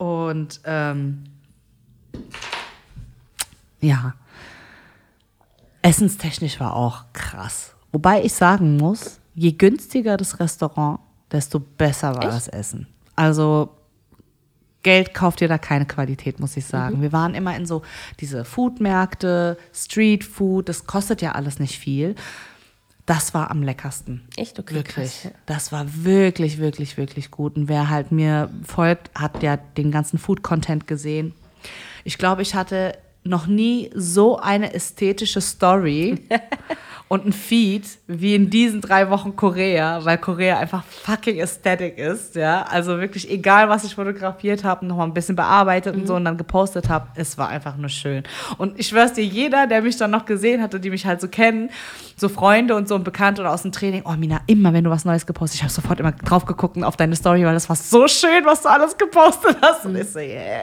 Und 0.00 0.62
ähm, 0.64 1.24
ja, 3.82 4.14
essenstechnisch 5.82 6.58
war 6.58 6.74
auch 6.74 7.04
krass. 7.12 7.74
Wobei 7.92 8.24
ich 8.24 8.32
sagen 8.32 8.78
muss, 8.78 9.20
je 9.34 9.52
günstiger 9.52 10.16
das 10.16 10.40
Restaurant, 10.40 11.00
desto 11.30 11.60
besser 11.60 12.14
war 12.14 12.22
das 12.22 12.48
Essen. 12.48 12.86
Also 13.14 13.76
Geld 14.82 15.12
kauft 15.12 15.40
dir 15.40 15.48
da 15.48 15.58
keine 15.58 15.84
Qualität, 15.84 16.40
muss 16.40 16.56
ich 16.56 16.64
sagen. 16.64 17.02
Wir 17.02 17.12
waren 17.12 17.34
immer 17.34 17.54
in 17.54 17.66
so 17.66 17.82
diese 18.20 18.46
Foodmärkte, 18.46 19.58
Street 19.74 20.24
Food, 20.24 20.70
das 20.70 20.86
kostet 20.86 21.20
ja 21.20 21.32
alles 21.32 21.58
nicht 21.58 21.78
viel. 21.78 22.14
Das 23.10 23.34
war 23.34 23.50
am 23.50 23.64
leckersten. 23.64 24.22
Echt? 24.36 24.60
Okay, 24.60 24.76
Wirklich. 24.76 25.22
krass. 25.22 25.32
Das 25.44 25.72
war 25.72 25.84
wirklich, 26.04 26.58
wirklich, 26.58 26.96
wirklich 26.96 27.32
gut. 27.32 27.56
Und 27.56 27.66
wer 27.66 27.90
halt 27.90 28.12
mir 28.12 28.48
folgt, 28.62 29.10
hat 29.16 29.42
ja 29.42 29.56
den 29.56 29.90
ganzen 29.90 30.16
Food-Content 30.16 30.86
gesehen. 30.86 31.34
Ich 32.04 32.18
glaube, 32.18 32.42
ich 32.42 32.54
hatte 32.54 32.96
noch 33.24 33.48
nie 33.48 33.90
so 33.96 34.38
eine 34.38 34.74
ästhetische 34.74 35.40
Story 35.40 36.20
und 37.12 37.26
ein 37.26 37.32
Feed 37.32 37.82
wie 38.06 38.36
in 38.36 38.50
diesen 38.50 38.80
drei 38.80 39.10
Wochen 39.10 39.34
Korea, 39.34 40.04
weil 40.04 40.16
Korea 40.16 40.58
einfach 40.58 40.84
fucking 40.84 41.40
aesthetic 41.40 41.98
ist, 41.98 42.36
ja. 42.36 42.62
Also 42.62 43.00
wirklich 43.00 43.28
egal, 43.28 43.68
was 43.68 43.82
ich 43.82 43.96
fotografiert 43.96 44.62
habe, 44.62 44.86
noch 44.86 44.96
mal 44.96 45.06
ein 45.06 45.12
bisschen 45.12 45.34
bearbeitet 45.34 45.96
und 45.96 46.06
so 46.06 46.14
und 46.14 46.24
dann 46.24 46.36
gepostet 46.36 46.88
habe, 46.88 47.08
es 47.16 47.36
war 47.36 47.48
einfach 47.48 47.76
nur 47.76 47.88
schön. 47.88 48.22
Und 48.58 48.78
ich 48.78 48.86
schwör's 48.86 49.12
dir, 49.14 49.24
jeder, 49.24 49.66
der 49.66 49.82
mich 49.82 49.96
dann 49.96 50.12
noch 50.12 50.24
gesehen 50.24 50.62
hatte, 50.62 50.78
die 50.78 50.88
mich 50.88 51.04
halt 51.04 51.20
so 51.20 51.26
kennen, 51.26 51.70
so 52.14 52.28
Freunde 52.28 52.76
und 52.76 52.86
so 52.86 52.94
und 52.94 53.02
Bekannte 53.02 53.40
oder 53.40 53.50
aus 53.50 53.62
dem 53.62 53.72
Training, 53.72 54.02
oh 54.04 54.12
Mina, 54.12 54.42
immer 54.46 54.72
wenn 54.72 54.84
du 54.84 54.90
was 54.90 55.04
Neues 55.04 55.26
gepostet, 55.26 55.56
ich 55.56 55.62
habe 55.64 55.72
sofort 55.72 55.98
immer 55.98 56.12
drauf 56.12 56.44
geguckt 56.44 56.76
und 56.76 56.84
auf 56.84 56.96
deine 56.96 57.16
Story, 57.16 57.44
weil 57.44 57.54
das 57.54 57.68
war 57.68 57.74
so 57.74 58.06
schön, 58.06 58.44
was 58.44 58.62
du 58.62 58.68
alles 58.68 58.96
gepostet 58.96 59.56
hast. 59.60 59.84
Und 59.84 59.96
ich 59.96 60.08
so, 60.08 60.20
yeah. 60.20 60.60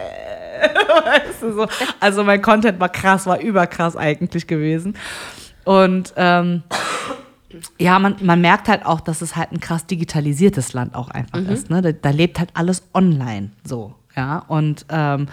weißt 1.03 1.41
du, 1.41 1.51
so. 1.51 1.67
Also 1.99 2.23
mein 2.23 2.41
Content 2.41 2.79
war 2.79 2.87
krass, 2.87 3.25
war 3.25 3.41
überkrass 3.41 3.97
eigentlich 3.97 4.47
gewesen. 4.47 4.95
Und 5.67 6.13
ähm, 6.15 6.63
ja, 7.77 7.99
man, 7.99 8.15
man 8.21 8.39
merkt 8.39 8.69
halt 8.69 8.85
auch, 8.85 9.01
dass 9.01 9.21
es 9.21 9.35
halt 9.35 9.51
ein 9.51 9.59
krass 9.59 9.85
digitalisiertes 9.85 10.71
Land 10.71 10.95
auch 10.95 11.09
einfach 11.09 11.39
ist. 11.39 11.69
Ne? 11.69 11.81
Da, 11.81 11.91
da 11.91 12.09
lebt 12.11 12.39
halt 12.39 12.51
alles 12.53 12.83
online 12.93 13.51
so. 13.65 13.93
Ja, 14.15 14.45
und 14.47 14.85
ähm, 14.89 15.27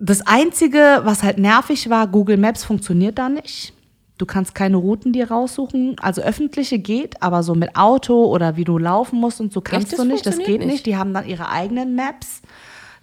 das 0.00 0.26
Einzige, 0.26 1.02
was 1.04 1.22
halt 1.22 1.38
nervig 1.38 1.88
war, 1.90 2.08
Google 2.08 2.36
Maps 2.36 2.64
funktioniert 2.64 3.18
da 3.18 3.28
nicht. 3.28 3.72
Du 4.18 4.26
kannst 4.26 4.52
keine 4.56 4.78
Routen 4.78 5.12
dir 5.12 5.30
raussuchen. 5.30 5.96
Also 6.00 6.20
öffentliche 6.20 6.80
geht, 6.80 7.22
aber 7.22 7.44
so 7.44 7.54
mit 7.54 7.76
Auto 7.76 8.24
oder 8.24 8.56
wie 8.56 8.64
du 8.64 8.78
laufen 8.78 9.20
musst 9.20 9.40
und 9.40 9.52
so 9.52 9.60
kannst 9.60 9.92
das 9.92 10.00
du 10.00 10.04
nicht. 10.04 10.26
Das 10.26 10.38
geht 10.38 10.58
nicht. 10.58 10.66
nicht? 10.66 10.86
Die 10.86 10.96
haben 10.96 11.14
dann 11.14 11.28
ihre 11.28 11.50
eigenen 11.50 11.94
Maps, 11.94 12.42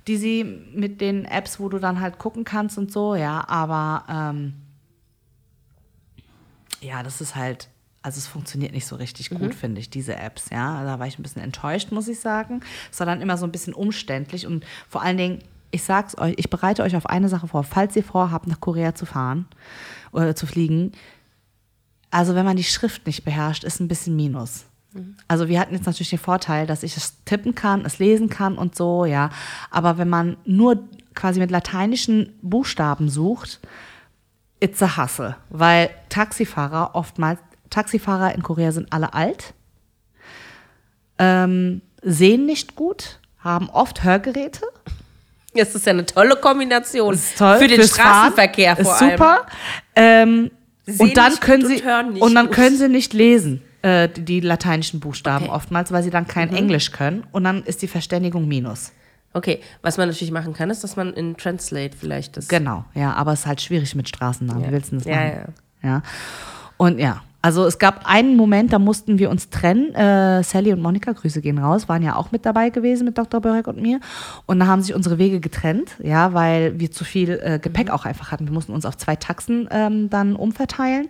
die 0.07 0.17
sie 0.17 0.43
mit 0.75 0.99
den 0.99 1.23
Apps, 1.23 1.57
wo 1.57 1.69
du 1.69 1.79
dann 1.79 2.01
halt 2.01 2.19
gucken 2.19 2.43
kannst 2.43 2.77
und 2.77 2.91
so, 2.91 3.15
ja. 3.15 3.45
Aber 3.47 4.03
ähm, 4.09 4.53
ja, 6.81 7.03
das 7.03 7.21
ist 7.21 7.35
halt, 7.35 7.69
also 8.01 8.17
es 8.17 8.27
funktioniert 8.27 8.73
nicht 8.73 8.87
so 8.87 8.95
richtig 8.95 9.29
gut, 9.29 9.53
finde 9.53 9.79
ich, 9.79 9.89
diese 9.89 10.15
Apps, 10.15 10.49
ja. 10.51 10.83
Da 10.83 10.99
war 10.99 11.07
ich 11.07 11.19
ein 11.19 11.23
bisschen 11.23 11.43
enttäuscht, 11.43 11.91
muss 11.91 12.07
ich 12.07 12.19
sagen. 12.19 12.61
Es 12.91 12.99
war 12.99 13.05
dann 13.05 13.21
immer 13.21 13.37
so 13.37 13.45
ein 13.45 13.51
bisschen 13.51 13.73
umständlich 13.73 14.47
und 14.47 14.65
vor 14.89 15.01
allen 15.01 15.17
Dingen, 15.17 15.39
ich 15.69 15.83
sag's 15.83 16.17
euch, 16.17 16.33
ich 16.37 16.49
bereite 16.49 16.83
euch 16.83 16.95
auf 16.95 17.05
eine 17.05 17.29
Sache 17.29 17.47
vor, 17.47 17.63
falls 17.63 17.95
ihr 17.95 18.03
vorhabt, 18.03 18.47
nach 18.47 18.59
Korea 18.59 18.95
zu 18.95 19.05
fahren 19.05 19.47
oder 20.11 20.35
zu 20.35 20.45
fliegen. 20.45 20.91
Also 22.09 22.35
wenn 22.35 22.45
man 22.45 22.57
die 22.57 22.63
Schrift 22.63 23.05
nicht 23.05 23.23
beherrscht, 23.23 23.63
ist 23.63 23.79
ein 23.79 23.87
bisschen 23.87 24.15
Minus. 24.15 24.65
Also 25.29 25.47
wir 25.47 25.59
hatten 25.59 25.73
jetzt 25.73 25.85
natürlich 25.85 26.09
den 26.09 26.19
Vorteil, 26.19 26.67
dass 26.67 26.83
ich 26.83 26.97
es 26.97 27.23
tippen 27.23 27.55
kann, 27.55 27.85
es 27.85 27.99
lesen 27.99 28.27
kann 28.29 28.57
und 28.57 28.75
so, 28.75 29.05
ja. 29.05 29.29
Aber 29.69 29.97
wenn 29.97 30.09
man 30.09 30.35
nur 30.43 30.83
quasi 31.13 31.39
mit 31.39 31.51
lateinischen 31.51 32.33
Buchstaben 32.41 33.09
sucht, 33.09 33.61
it's 34.61 34.81
a 34.81 34.95
hustle, 34.97 35.35
weil 35.49 35.89
Taxifahrer 36.07 36.91
oftmals, 36.95 37.39
Taxifahrer 37.69 38.33
in 38.33 38.43
Korea 38.43 38.71
sind 38.71 38.93
alle 38.93 39.13
alt, 39.13 39.53
ähm, 41.17 41.81
sehen 42.01 42.45
nicht 42.45 42.75
gut, 42.75 43.19
haben 43.39 43.69
oft 43.69 44.03
Hörgeräte. 44.03 44.61
Das 45.53 45.75
ist 45.75 45.85
ja 45.85 45.91
eine 45.91 46.05
tolle 46.05 46.37
Kombination. 46.37 47.13
Das 47.13 47.23
ist 47.25 47.37
toll. 47.37 47.57
Für 47.57 47.67
den 47.67 47.83
Straßenverkehr 47.83 48.75
Fahren. 48.77 48.85
vor 48.85 48.95
ist 48.95 49.01
allem. 49.01 49.11
super. 49.11 49.45
Ähm, 49.95 50.51
und 50.97 51.17
dann 51.17 51.39
können 51.39 51.65
sie 51.67 51.81
und 51.81 52.21
und 52.21 52.35
dann 52.35 52.47
gut. 52.47 52.55
können 52.55 52.77
sie 52.77 52.87
nicht 52.89 53.13
lesen 53.13 53.61
äh, 53.81 54.07
die, 54.09 54.23
die 54.23 54.39
lateinischen 54.39 54.99
Buchstaben 54.99 55.45
Okay. 55.45 55.51
Mhm. 55.51 55.55
oftmals, 55.55 55.91
weil 55.91 56.03
sie 56.03 56.09
dann 56.09 56.27
kein 56.27 56.53
Englisch 56.55 56.91
können 56.91 57.25
und 57.31 57.43
dann 57.43 57.63
ist 57.63 57.81
die 57.81 57.87
Verständigung 57.87 58.47
minus. 58.47 58.91
Okay, 59.33 59.61
was 59.81 59.97
man 59.97 60.09
natürlich 60.09 60.31
machen 60.31 60.53
kann, 60.53 60.69
ist, 60.69 60.83
dass 60.83 60.95
man 60.95 61.13
in 61.13 61.37
Translate 61.37 61.95
vielleicht 61.95 62.37
das. 62.37 62.47
Genau, 62.47 62.83
ja, 62.93 63.13
aber 63.13 63.33
es 63.33 63.41
ist 63.41 63.45
halt 63.45 63.61
schwierig 63.61 63.95
mit 63.95 64.09
Straßennamen. 64.09 64.67
Wie 64.67 64.71
willst 64.71 64.91
du 64.91 64.97
das 64.97 65.05
Ja, 65.05 65.15
machen? 65.15 65.53
Ja. 65.83 66.01
Und 66.77 66.99
ja, 66.99 67.21
also 67.41 67.65
es 67.65 67.79
gab 67.79 68.05
einen 68.05 68.35
Moment, 68.35 68.71
da 68.71 68.77
mussten 68.77 69.17
wir 69.17 69.29
uns 69.29 69.49
trennen. 69.49 69.95
Äh, 69.95 70.43
Sally 70.43 70.73
und 70.73 70.81
Monika, 70.81 71.11
Grüße 71.11 71.41
gehen 71.41 71.57
raus, 71.57 71.89
waren 71.89 72.03
ja 72.03 72.15
auch 72.15 72.31
mit 72.31 72.45
dabei 72.45 72.69
gewesen 72.69 73.05
mit 73.05 73.17
Dr. 73.17 73.41
Börek 73.41 73.67
und 73.67 73.81
mir. 73.81 73.99
Und 74.45 74.59
da 74.59 74.67
haben 74.67 74.81
sich 74.81 74.93
unsere 74.93 75.17
Wege 75.17 75.39
getrennt, 75.39 75.95
ja, 76.03 76.33
weil 76.33 76.79
wir 76.79 76.91
zu 76.91 77.03
viel 77.03 77.39
äh, 77.41 77.57
Gepäck 77.59 77.89
auch 77.89 78.05
einfach 78.05 78.31
hatten. 78.31 78.45
Wir 78.45 78.53
mussten 78.53 78.73
uns 78.73 78.85
auf 78.85 78.95
zwei 78.97 79.15
Taxen 79.15 79.67
ähm, 79.71 80.09
dann 80.09 80.35
umverteilen. 80.35 81.07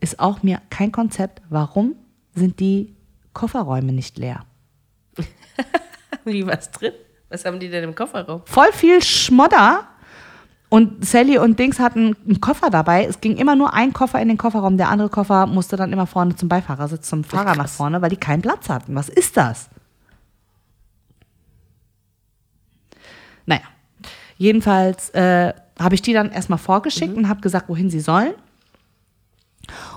Ist 0.00 0.18
auch 0.18 0.42
mir 0.42 0.60
kein 0.70 0.90
Konzept. 0.90 1.40
Warum 1.50 1.94
sind 2.34 2.58
die 2.58 2.96
Kofferräume 3.32 3.92
nicht 3.92 4.18
leer? 4.18 4.44
Wie 6.24 6.46
was 6.46 6.70
drin? 6.72 6.92
Was 7.30 7.44
haben 7.44 7.58
die 7.60 7.70
denn 7.70 7.84
im 7.84 7.94
Kofferraum? 7.94 8.42
voll 8.44 8.72
viel 8.72 9.02
Schmodder. 9.02 9.86
Und 10.68 11.04
Sally 11.04 11.36
und 11.36 11.58
Dings 11.58 11.80
hatten 11.80 12.16
einen 12.24 12.40
Koffer 12.40 12.70
dabei. 12.70 13.04
Es 13.04 13.20
ging 13.20 13.36
immer 13.36 13.56
nur 13.56 13.74
ein 13.74 13.92
Koffer 13.92 14.20
in 14.20 14.28
den 14.28 14.38
Kofferraum. 14.38 14.76
Der 14.76 14.88
andere 14.88 15.08
Koffer 15.08 15.46
musste 15.46 15.76
dann 15.76 15.92
immer 15.92 16.06
vorne 16.06 16.36
zum 16.36 16.48
Beifahrersitz, 16.48 17.08
zum 17.08 17.24
Fahrer 17.24 17.56
nach 17.56 17.68
vorne, 17.68 18.00
weil 18.02 18.10
die 18.10 18.16
keinen 18.16 18.40
Platz 18.40 18.68
hatten. 18.68 18.94
Was 18.94 19.08
ist 19.08 19.36
das? 19.36 19.68
Naja. 23.46 23.62
Jedenfalls 24.36 25.10
äh, 25.10 25.52
habe 25.78 25.94
ich 25.96 26.02
die 26.02 26.12
dann 26.12 26.30
erstmal 26.30 26.58
vorgeschickt 26.58 27.16
und 27.16 27.28
habe 27.28 27.40
gesagt, 27.40 27.68
wohin 27.68 27.90
sie 27.90 28.00
sollen. 28.00 28.34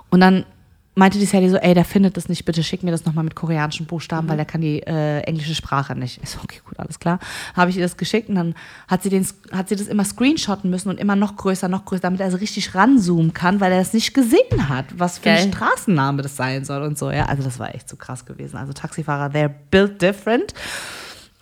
Und 0.10 0.22
dann 0.22 0.46
meinte 0.96 1.18
die 1.18 1.26
Sally 1.26 1.50
so, 1.50 1.58
ey, 1.58 1.74
der 1.74 1.86
findet 1.86 2.18
das 2.18 2.30
nicht, 2.30 2.46
bitte 2.46 2.64
schick 2.64 2.84
mir 2.84 2.92
das 2.92 3.06
nochmal 3.06 3.24
mit 3.24 3.36
koreanischen 3.36 3.86
Buchstaben, 3.86 4.28
weil 4.30 4.38
der 4.38 4.46
kann 4.46 4.62
die 4.62 4.82
äh, 4.82 5.22
englische 5.22 5.56
Sprache 5.56 5.96
nicht. 5.96 6.20
Ich 6.22 6.30
so, 6.30 6.40
okay, 6.44 6.60
gut, 6.66 6.80
alles 6.80 7.00
klar. 7.00 7.20
Habe 7.56 7.72
ich 7.72 7.78
ihr 7.78 7.84
das 7.84 7.98
geschickt 7.98 8.30
und 8.30 8.36
dann 8.36 8.56
hat 8.88 9.04
sie, 9.04 9.10
den, 9.10 9.26
hat 9.52 9.70
sie 9.70 9.76
das 9.76 9.88
immer 9.88 10.06
screenshotten 10.06 10.70
müssen 10.70 10.90
und 10.90 11.00
immer 11.00 11.16
noch 11.16 11.36
größer, 11.36 11.68
noch 11.68 11.86
größer, 11.86 12.02
damit 12.02 12.20
er 12.20 12.32
so 12.32 12.38
richtig 12.38 12.76
ranzoomen 12.76 13.34
kann, 13.34 13.60
weil 13.60 13.72
er 13.72 13.80
das 13.80 13.94
nicht 13.94 14.14
gesehen 14.14 14.70
hat, 14.70 14.86
was 14.98 15.18
für 15.18 15.30
ein 15.32 15.52
Geil. 15.52 15.54
Straßenname 15.54 16.22
das 16.22 16.36
sein 16.36 16.64
soll 16.66 16.84
und 16.84 16.98
so. 16.98 17.10
Ja, 17.12 17.26
also 17.26 17.44
das 17.44 17.60
war 17.60 17.74
echt 17.74 17.90
so 17.90 17.96
krass 17.96 18.26
gewesen. 18.26 18.58
Also 18.58 18.74
Taxifahrer, 18.74 19.32
they're 19.34 19.52
built 19.72 20.02
different. 20.02 20.54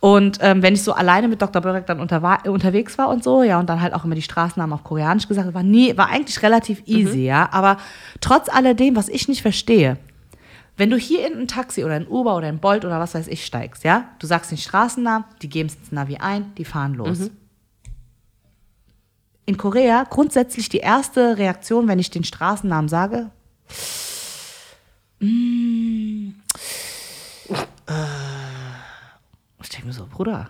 Und 0.01 0.39
ähm, 0.41 0.63
wenn 0.63 0.73
ich 0.73 0.81
so 0.81 0.93
alleine 0.93 1.27
mit 1.27 1.43
Dr. 1.43 1.61
Börek 1.61 1.85
dann 1.85 2.01
unterwa- 2.01 2.49
unterwegs 2.49 2.97
war 2.97 3.07
und 3.07 3.23
so, 3.23 3.43
ja, 3.43 3.59
und 3.59 3.69
dann 3.69 3.81
halt 3.81 3.93
auch 3.93 4.03
immer 4.03 4.15
die 4.15 4.23
Straßennamen 4.23 4.73
auf 4.73 4.83
Koreanisch 4.83 5.27
gesagt, 5.27 5.53
war 5.53 5.61
nie, 5.61 5.95
war 5.95 6.09
eigentlich 6.09 6.41
relativ 6.41 6.81
easy, 6.87 7.25
ja. 7.25 7.47
Aber 7.51 7.77
trotz 8.19 8.49
alledem, 8.49 8.95
was 8.95 9.09
ich 9.09 9.27
nicht 9.27 9.43
verstehe, 9.43 9.97
wenn 10.75 10.89
du 10.89 10.97
hier 10.97 11.27
in 11.27 11.37
ein 11.37 11.47
Taxi 11.47 11.83
oder 11.83 11.93
ein 11.93 12.07
Uber 12.07 12.35
oder 12.35 12.47
ein 12.47 12.57
Bolt 12.57 12.83
oder 12.83 12.99
was 12.99 13.13
weiß 13.13 13.27
ich 13.27 13.45
steigst, 13.45 13.83
ja, 13.83 14.05
du 14.17 14.25
sagst 14.25 14.49
den 14.49 14.57
Straßennamen, 14.57 15.25
die 15.43 15.49
geben 15.49 15.69
es 15.69 15.75
ins 15.75 15.91
Navi 15.91 16.17
ein, 16.17 16.51
die 16.57 16.65
fahren 16.65 16.95
los. 16.95 17.29
In 19.45 19.57
Korea 19.57 20.07
grundsätzlich 20.09 20.69
die 20.69 20.79
erste 20.79 21.37
Reaktion, 21.37 21.87
wenn 21.87 21.99
ich 21.99 22.09
den 22.09 22.23
Straßennamen 22.23 22.89
sage, 22.89 23.29
mm, 25.19 26.29
äh, 27.85 28.30
ich 29.63 29.69
denke 29.69 29.87
mir 29.87 29.93
so, 29.93 30.07
Bruder, 30.07 30.49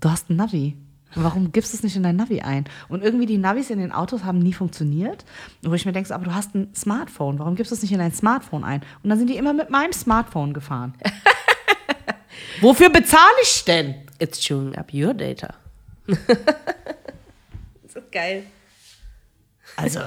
du 0.00 0.10
hast 0.10 0.30
ein 0.30 0.36
Navi. 0.36 0.76
Warum 1.14 1.52
gibst 1.52 1.72
du 1.72 1.78
es 1.78 1.82
nicht 1.82 1.96
in 1.96 2.02
dein 2.02 2.16
Navi 2.16 2.42
ein? 2.42 2.64
Und 2.88 3.02
irgendwie 3.02 3.26
die 3.26 3.38
Navis 3.38 3.70
in 3.70 3.78
den 3.78 3.92
Autos 3.92 4.24
haben 4.24 4.38
nie 4.38 4.52
funktioniert. 4.52 5.24
Wo 5.62 5.72
ich 5.72 5.86
mir 5.86 5.92
denke, 5.92 6.08
so, 6.08 6.14
aber 6.14 6.24
du 6.24 6.34
hast 6.34 6.54
ein 6.54 6.74
Smartphone. 6.74 7.38
Warum 7.38 7.54
gibst 7.54 7.70
du 7.70 7.74
es 7.74 7.82
nicht 7.82 7.92
in 7.92 7.98
dein 7.98 8.12
Smartphone 8.12 8.64
ein? 8.64 8.82
Und 9.02 9.08
dann 9.08 9.18
sind 9.18 9.30
die 9.30 9.36
immer 9.36 9.54
mit 9.54 9.70
meinem 9.70 9.92
Smartphone 9.92 10.52
gefahren. 10.52 10.94
Wofür 12.60 12.90
bezahle 12.90 13.22
ich 13.42 13.64
denn? 13.64 13.94
It's 14.18 14.40
chewing 14.40 14.76
up 14.76 14.92
your 14.92 15.14
data. 15.14 15.54
so 16.06 18.00
geil. 18.10 18.44
Also, 19.76 20.00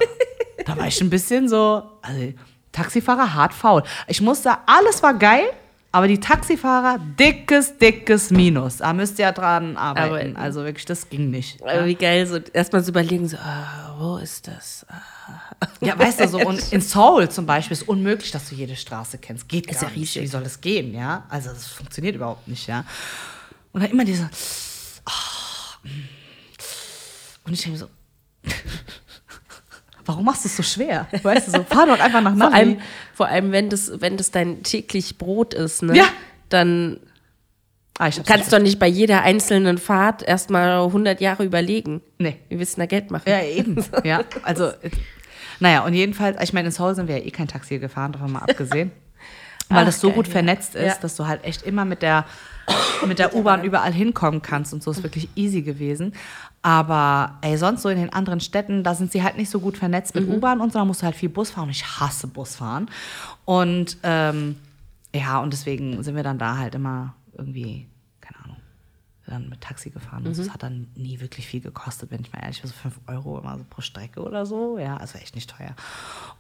da 0.66 0.78
war 0.78 0.88
ich 0.88 1.00
ein 1.02 1.10
bisschen 1.10 1.48
so, 1.50 2.00
also 2.02 2.34
Taxifahrer 2.72 3.34
hart 3.34 3.54
faul. 3.54 3.84
Ich 4.08 4.22
muss 4.22 4.44
sagen, 4.44 4.62
alles 4.66 5.02
war 5.04 5.14
geil, 5.14 5.46
aber 5.92 6.08
die 6.08 6.20
Taxifahrer 6.20 7.00
dickes, 7.20 7.78
dickes 7.78 8.30
Minus. 8.30 8.78
Da 8.78 8.94
müsst 8.94 9.18
ihr 9.20 9.26
ja 9.26 9.32
dran 9.32 9.76
arbeiten. 9.76 10.36
Aber- 10.36 10.44
also 10.46 10.64
wirklich, 10.64 10.86
das 10.86 11.10
ging 11.10 11.32
nicht. 11.32 11.62
Aber 11.64 11.86
wie 11.86 11.96
geil, 11.96 12.28
so 12.28 12.38
erstmal 12.54 12.84
so 12.84 12.92
überlegen, 12.92 13.28
so, 13.28 13.38
ah, 13.38 13.96
wo 13.98 14.18
ist 14.18 14.48
das? 14.48 14.86
Ah. 14.90 15.02
Ja, 15.82 15.98
weißt 15.98 16.20
du, 16.22 16.28
so 16.28 16.40
und 16.40 16.60
in 16.72 16.82
Seoul 16.82 17.30
zum 17.30 17.46
Beispiel 17.46 17.76
ist 17.76 17.88
unmöglich, 17.88 18.32
dass 18.32 18.50
du 18.50 18.56
jede 18.56 18.76
Straße 18.76 19.18
kennst. 19.18 19.50
Geht 19.50 19.68
gar 19.68 19.76
Ist 19.76 19.82
ja 19.82 19.88
nicht. 19.90 19.98
riesig. 19.98 20.24
Wie 20.24 20.28
soll 20.28 20.44
das 20.44 20.62
gehen, 20.62 20.94
ja? 20.94 21.26
Also 21.30 21.50
das 21.50 21.68
funktioniert 21.68 22.16
überhaupt 22.16 22.48
nicht, 22.48 22.68
ja. 22.68 22.86
Und 23.72 23.82
dann 23.82 23.92
immer 23.92 24.06
diese 24.06 24.24
mm. 24.24 25.90
und 27.46 27.54
ich 27.54 27.62
denke 27.62 27.78
so 27.80 27.88
Warum 30.10 30.26
machst 30.26 30.44
du 30.44 30.48
es 30.48 30.58
so 30.58 30.64
schwer? 30.64 31.08
Weißt 31.22 31.48
du, 31.48 31.52
so 31.52 31.64
fahr 31.64 31.86
doch 31.86 32.00
einfach 32.00 32.22
nach 32.22 32.32
Vor 32.38 32.50
Navi. 32.50 32.56
allem, 32.56 32.78
vor 33.14 33.28
allem 33.28 33.52
wenn, 33.52 33.70
das, 33.70 33.92
wenn 34.02 34.18
das 34.18 34.32
dein 34.32 34.64
täglich 34.64 35.20
Brot 35.20 35.54
ist, 35.54 35.84
ne? 35.84 35.96
Ja. 35.96 36.06
dann 36.50 37.00
ah, 38.00 38.10
kannst 38.26 38.52
du 38.52 38.56
doch 38.58 38.64
nicht 38.64 38.80
bei 38.80 38.88
jeder 38.88 39.22
einzelnen 39.22 39.78
Fahrt 39.78 40.24
erstmal 40.24 40.84
100 40.86 41.22
Jahre 41.22 41.44
überlegen. 41.44 42.02
Nee. 42.18 42.38
Wir 42.50 42.58
wissen 42.58 42.80
da 42.80 42.88
Geld 42.88 43.12
machen. 43.12 43.30
Ja, 43.30 43.44
eben. 43.44 43.86
Ja, 44.04 44.24
also, 44.42 44.72
naja, 45.60 45.86
und 45.86 45.94
jedenfalls, 45.94 46.42
ich 46.42 46.54
meine, 46.54 46.70
in 46.70 46.72
Seoul 46.72 46.96
sind 46.96 47.08
wir 47.08 47.20
ja 47.20 47.24
eh 47.26 47.30
kein 47.32 47.48
Taxi 47.48 47.78
gefahren, 47.78 48.12
davon 48.14 48.32
mal 48.32 48.40
abgesehen. 48.40 48.92
Weil 49.70 49.82
Ach, 49.82 49.86
das 49.86 50.02
so 50.02 50.08
geil, 50.08 50.16
gut 50.16 50.26
ja. 50.26 50.32
vernetzt 50.32 50.74
ist, 50.74 50.84
Ja. 50.88 50.96
dass 51.00 51.16
du 51.18 51.28
halt 51.28 51.44
echt 51.44 51.62
immer 51.62 51.86
mit 51.86 52.02
der, 52.02 52.26
mit 53.06 53.20
der 53.20 53.36
U-Bahn 53.36 53.64
überall 53.64 53.94
hinkommen 53.94 54.42
kannst 54.42 54.74
und 54.74 54.82
so 54.82 54.90
ist 54.90 55.04
wirklich 55.04 55.30
easy 55.36 55.62
gewesen. 55.62 56.14
Aber 56.62 57.38
ey, 57.42 57.58
sonst 57.58 57.84
so 57.84 57.90
in 57.90 57.98
den 57.98 58.12
anderen 58.12 58.42
Städten, 58.42 58.84
da 58.84 58.94
sind 58.94 59.12
sie 59.12 59.24
halt 59.24 59.38
nicht 59.38 59.50
so 59.50 59.60
gut 59.60 59.78
vernetzt 59.78 60.14
Mhm. 60.16 60.22
mit 60.26 60.30
U-Bahn 60.30 60.60
und 60.60 60.74
so, 60.74 60.80
da 60.80 60.86
musst 60.86 61.02
du 61.02 61.06
halt 61.06 61.16
viel 61.16 61.30
Bus 61.30 61.52
fahren 61.52 61.66
und 61.66 61.70
ich 61.72 61.86
hasse 62.00 62.28
Busfahren. 62.28 62.90
Und 63.46 63.98
ähm, 64.04 64.58
ja, 65.16 65.40
und 65.40 65.54
deswegen 65.54 66.04
sind 66.04 66.16
wir 66.16 66.24
dann 66.24 66.38
da 66.38 66.58
halt 66.58 66.76
immer 66.76 67.14
irgendwie, 67.38 67.88
keine 68.20 68.44
Ahnung, 68.44 68.58
dann 69.26 69.48
mit 69.50 69.62
Taxi 69.62 69.90
gefahren. 69.90 70.26
Und 70.26 70.34
Mhm. 70.34 70.38
das 70.38 70.54
hat 70.54 70.62
dann 70.64 70.88
nie 70.96 71.22
wirklich 71.22 71.48
viel 71.48 71.62
gekostet, 71.62 72.12
wenn 72.12 72.20
ich 72.22 72.34
mal 72.34 72.40
ehrlich 72.42 72.62
bin, 72.62 72.70
so 72.70 72.76
5 72.76 73.00
Euro 73.08 73.40
immer 73.40 73.58
so 73.58 73.64
pro 73.70 73.82
Strecke 73.82 74.22
oder 74.22 74.46
so. 74.46 74.78
Ja, 74.78 74.98
also 74.98 75.18
echt 75.18 75.36
nicht 75.36 75.50
teuer. 75.56 75.76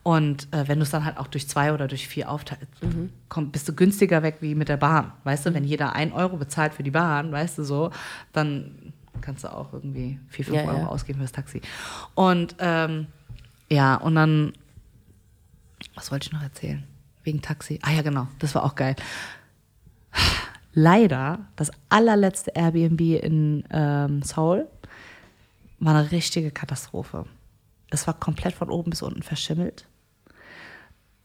Und 0.03 0.51
äh, 0.53 0.67
wenn 0.67 0.79
du 0.79 0.83
es 0.83 0.89
dann 0.91 1.05
halt 1.05 1.17
auch 1.17 1.27
durch 1.27 1.47
zwei 1.47 1.73
oder 1.73 1.87
durch 1.87 2.07
vier 2.07 2.29
aufteilst, 2.29 2.67
Mhm. 2.83 3.09
komm, 3.29 3.51
bist 3.51 3.67
du 3.69 3.73
günstiger 3.73 4.21
weg 4.23 4.37
wie 4.41 4.53
mit 4.55 4.67
der 4.69 4.77
Bahn. 4.77 5.13
Weißt 5.23 5.45
du, 5.45 5.53
wenn 5.53 5.63
jeder 5.63 5.93
ein 5.93 6.11
Euro 6.11 6.35
bezahlt 6.37 6.73
für 6.73 6.83
die 6.83 6.91
Bahn, 6.91 7.31
weißt 7.31 7.57
du 7.59 7.63
so, 7.63 7.91
dann 8.33 8.88
kannst 9.21 9.43
du 9.43 9.53
auch 9.53 9.73
irgendwie 9.73 10.19
4, 10.29 10.45
5 10.45 10.57
Ja, 10.57 10.63
Euro 10.65 10.77
ja. 10.79 10.87
ausgeben 10.87 11.19
fürs 11.19 11.31
Taxi. 11.31 11.61
Und 12.15 12.55
ähm, 12.59 13.07
ja, 13.69 13.95
und 13.95 14.15
dann, 14.15 14.53
was 15.95 16.11
wollte 16.11 16.27
ich 16.27 16.33
noch 16.33 16.41
erzählen? 16.41 16.83
Wegen 17.23 17.41
Taxi. 17.41 17.79
Ah 17.81 17.91
ja, 17.91 18.01
genau, 18.01 18.27
das 18.39 18.55
war 18.55 18.63
auch 18.63 18.75
geil. 18.75 18.95
Leider, 20.73 21.39
das 21.55 21.71
allerletzte 21.89 22.51
Airbnb 22.51 23.01
in 23.01 23.63
ähm, 23.71 24.21
Seoul 24.21 24.67
war 25.79 25.95
eine 25.95 26.11
richtige 26.11 26.51
Katastrophe. 26.51 27.25
Es 27.89 28.05
war 28.07 28.13
komplett 28.13 28.53
von 28.53 28.69
oben 28.69 28.91
bis 28.91 29.01
unten 29.01 29.23
verschimmelt. 29.23 29.85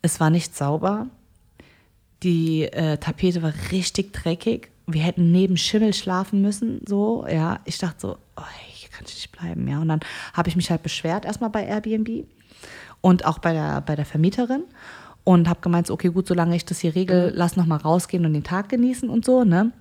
Es 0.02 0.18
war 0.20 0.30
nicht 0.30 0.56
sauber. 0.56 1.08
Die 2.22 2.62
äh, 2.64 2.96
Tapete 2.98 3.42
war 3.42 3.52
richtig 3.70 4.12
dreckig. 4.12 4.70
Wir 4.86 5.02
hätten 5.02 5.32
neben 5.32 5.56
Schimmel 5.56 5.94
schlafen 5.94 6.42
müssen. 6.42 6.80
So, 6.86 7.26
ja. 7.26 7.60
Ich 7.64 7.78
dachte 7.78 8.00
so, 8.00 8.18
oh, 8.36 8.42
hier 8.66 8.88
kann 8.90 9.04
ich 9.06 9.14
nicht 9.14 9.32
bleiben. 9.32 9.66
Ja. 9.68 9.80
Und 9.80 9.88
dann 9.88 10.00
habe 10.32 10.48
ich 10.48 10.56
mich 10.56 10.70
halt 10.70 10.82
beschwert, 10.82 11.24
erstmal 11.24 11.50
bei 11.50 11.64
Airbnb 11.64 12.26
und 13.00 13.24
auch 13.24 13.38
bei 13.38 13.52
der, 13.52 13.80
bei 13.80 13.96
der 13.96 14.06
Vermieterin. 14.06 14.64
Und 15.26 15.48
habe 15.48 15.60
gemeint, 15.62 15.86
so, 15.86 15.94
okay, 15.94 16.08
gut, 16.10 16.26
solange 16.26 16.54
ich 16.54 16.66
das 16.66 16.80
hier 16.80 16.94
regel, 16.94 17.32
lass 17.34 17.56
noch 17.56 17.64
mal 17.64 17.76
rausgehen 17.78 18.26
und 18.26 18.34
den 18.34 18.44
Tag 18.44 18.68
genießen 18.68 19.08
und 19.08 19.24
so, 19.24 19.42
ne? 19.42 19.72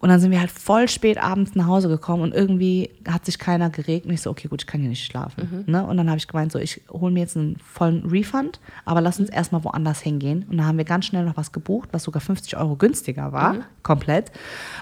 Und 0.00 0.08
dann 0.08 0.20
sind 0.20 0.30
wir 0.30 0.40
halt 0.40 0.50
voll 0.50 0.88
spät 0.88 1.18
abends 1.22 1.54
nach 1.54 1.66
Hause 1.66 1.88
gekommen 1.88 2.22
und 2.22 2.32
irgendwie 2.34 2.88
hat 3.06 3.26
sich 3.26 3.38
keiner 3.38 3.68
geregt. 3.68 4.06
Und 4.06 4.12
ich 4.12 4.22
so, 4.22 4.30
okay, 4.30 4.48
gut, 4.48 4.62
ich 4.62 4.66
kann 4.66 4.80
hier 4.80 4.88
nicht 4.88 5.04
schlafen. 5.04 5.64
Ne? 5.66 5.84
Und 5.84 5.96
dann 5.98 6.08
habe 6.08 6.16
ich 6.18 6.26
gemeint, 6.28 6.50
so, 6.52 6.58
ich 6.58 6.80
hole 6.90 7.12
mir 7.12 7.20
jetzt 7.20 7.36
einen 7.36 7.56
vollen 7.58 8.06
Refund, 8.06 8.58
aber 8.86 9.00
lass 9.02 9.18
uns 9.20 9.28
erstmal 9.28 9.64
woanders 9.64 10.00
hingehen. 10.00 10.46
Und 10.50 10.56
dann 10.58 10.66
haben 10.66 10.78
wir 10.78 10.84
ganz 10.86 11.04
schnell 11.06 11.24
noch 11.26 11.36
was 11.36 11.52
gebucht, 11.52 11.90
was 11.92 12.02
sogar 12.04 12.20
50 12.22 12.56
Euro 12.56 12.76
günstiger 12.76 13.32
war, 13.32 13.56
komplett. 13.82 14.32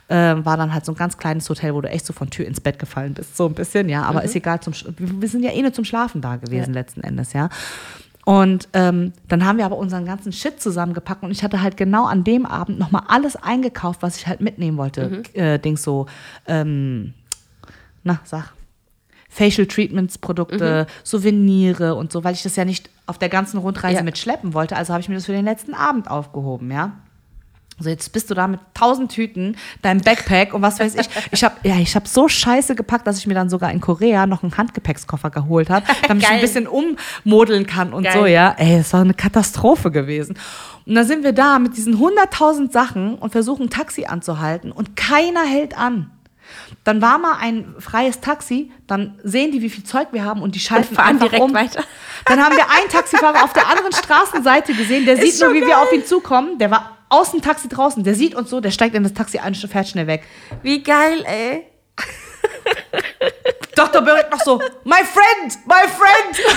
Ähm, 0.08 0.44
war 0.44 0.56
dann 0.56 0.72
halt 0.74 0.84
so 0.84 0.92
ein 0.92 0.96
ganz 0.96 1.16
kleines 1.18 1.48
Hotel, 1.50 1.74
wo 1.74 1.80
du 1.80 1.88
echt 1.88 2.06
so 2.06 2.12
von 2.12 2.30
Tür 2.30 2.46
ins 2.46 2.60
Bett 2.60 2.78
gefallen 2.78 3.14
bist, 3.14 3.36
so 3.36 3.46
ein 3.46 3.54
bisschen, 3.54 3.88
ja. 3.88 4.02
Aber 4.04 4.22
ist 4.22 4.36
egal, 4.36 4.60
zum, 4.60 4.74
wir 4.96 5.28
sind 5.28 5.42
ja 5.42 5.50
eh 5.52 5.62
nur 5.62 5.72
zum 5.72 5.84
Schlafen 5.84 6.20
da 6.20 6.36
gewesen, 6.36 6.72
Ja. 6.74 6.80
letzten 6.80 7.00
Endes, 7.02 7.32
ja. 7.32 7.48
Und 8.24 8.68
ähm, 8.72 9.12
dann 9.28 9.44
haben 9.44 9.58
wir 9.58 9.66
aber 9.66 9.76
unseren 9.76 10.06
ganzen 10.06 10.32
Shit 10.32 10.60
zusammengepackt 10.60 11.22
und 11.22 11.30
ich 11.30 11.42
hatte 11.44 11.60
halt 11.60 11.76
genau 11.76 12.06
an 12.06 12.24
dem 12.24 12.46
Abend 12.46 12.78
nochmal 12.78 13.02
alles 13.08 13.36
eingekauft, 13.36 14.02
was 14.02 14.16
ich 14.16 14.26
halt 14.26 14.40
mitnehmen 14.40 14.78
wollte. 14.78 15.22
Äh, 15.34 15.58
Dings 15.58 15.82
so, 15.82 16.06
ähm, 16.46 17.12
na, 18.02 18.20
sag. 18.24 18.52
Facial 19.28 19.66
Treatments 19.66 20.16
Produkte, 20.16 20.86
Souvenire 21.02 21.96
und 21.96 22.12
so, 22.12 22.22
weil 22.22 22.34
ich 22.34 22.44
das 22.44 22.54
ja 22.56 22.64
nicht 22.64 22.88
auf 23.06 23.18
der 23.18 23.28
ganzen 23.28 23.58
Rundreise 23.58 23.96
Ja. 23.96 24.02
mit 24.04 24.16
schleppen 24.16 24.54
wollte. 24.54 24.76
Also 24.76 24.92
habe 24.92 25.00
ich 25.00 25.08
mir 25.08 25.16
das 25.16 25.26
für 25.26 25.32
den 25.32 25.44
letzten 25.44 25.74
Abend 25.74 26.08
aufgehoben, 26.08 26.70
ja. 26.70 26.92
So, 27.80 27.88
jetzt 27.88 28.12
bist 28.12 28.30
du 28.30 28.34
da 28.34 28.46
mit 28.46 28.60
tausend 28.72 29.10
Tüten, 29.10 29.56
deinem 29.82 30.00
Backpack 30.00 30.54
und 30.54 30.62
was 30.62 30.78
weiß 30.78 30.94
ich. 30.94 31.08
Ich 31.32 31.42
habe 31.42 31.56
ja, 31.64 31.76
ich 31.76 31.96
habe 31.96 32.06
so 32.06 32.28
scheiße 32.28 32.76
gepackt, 32.76 33.06
dass 33.06 33.18
ich 33.18 33.26
mir 33.26 33.34
dann 33.34 33.50
sogar 33.50 33.72
in 33.72 33.80
Korea 33.80 34.26
noch 34.26 34.42
einen 34.42 34.56
Handgepäckskoffer 34.56 35.30
geholt 35.30 35.70
habe, 35.70 35.84
damit 36.08 36.22
ich 36.22 36.28
Geil. 36.28 36.38
ein 36.38 36.40
bisschen 36.40 36.68
ummodeln 36.68 37.66
kann 37.66 37.92
und 37.92 38.04
Geil. 38.04 38.12
so, 38.12 38.26
ja. 38.26 38.54
Ey, 38.58 38.76
es 38.78 38.92
war 38.92 39.00
eine 39.00 39.14
Katastrophe 39.14 39.90
gewesen. 39.90 40.38
Und 40.86 40.94
dann 40.94 41.06
sind 41.06 41.24
wir 41.24 41.32
da 41.32 41.58
mit 41.58 41.76
diesen 41.76 41.98
hunderttausend 41.98 42.72
Sachen 42.72 43.16
und 43.16 43.30
versuchen 43.30 43.64
ein 43.66 43.70
Taxi 43.70 44.04
anzuhalten 44.04 44.70
und 44.70 44.96
keiner 44.96 45.44
hält 45.44 45.76
an. 45.76 46.10
Dann 46.84 47.00
war 47.00 47.18
mal 47.18 47.38
ein 47.40 47.74
freies 47.78 48.20
Taxi, 48.20 48.70
dann 48.86 49.18
sehen 49.22 49.50
die, 49.50 49.62
wie 49.62 49.70
viel 49.70 49.84
Zeug 49.84 50.08
wir 50.12 50.24
haben 50.24 50.42
und 50.42 50.54
die 50.54 50.60
schalten 50.60 50.94
fahren 50.94 51.08
einfach 51.08 51.28
direkt 51.28 51.42
um. 51.42 51.54
weiter. 51.54 51.82
Dann 52.26 52.44
haben 52.44 52.54
wir 52.56 52.70
einen 52.70 52.88
Taxifahrer 52.90 53.42
auf 53.44 53.52
der 53.52 53.68
anderen 53.68 53.92
Straßenseite 54.04 54.74
gesehen, 54.74 55.06
der 55.06 55.16
sieht 55.16 55.40
nur, 55.40 55.54
wie 55.54 55.62
wir 55.62 55.80
auf 55.80 55.92
ihn 55.92 56.04
zukommen. 56.04 56.58
Der 56.58 56.70
war 56.70 56.93
aus 57.14 57.30
dem 57.30 57.42
Taxi 57.42 57.68
draußen, 57.68 58.02
der 58.02 58.14
sieht 58.14 58.34
uns 58.34 58.50
so, 58.50 58.60
der 58.60 58.70
steigt 58.70 58.94
in 58.94 59.02
das 59.04 59.14
Taxi 59.14 59.38
ein 59.38 59.54
und 59.54 59.70
fährt 59.70 59.88
schnell 59.88 60.06
weg. 60.06 60.24
Wie 60.62 60.82
geil, 60.82 61.24
ey. 61.26 61.66
Dr. 63.76 64.02
Börek 64.02 64.30
noch 64.30 64.40
so, 64.40 64.58
my 64.84 65.02
friend, 65.04 65.58
my 65.66 65.88
friend. 65.88 66.56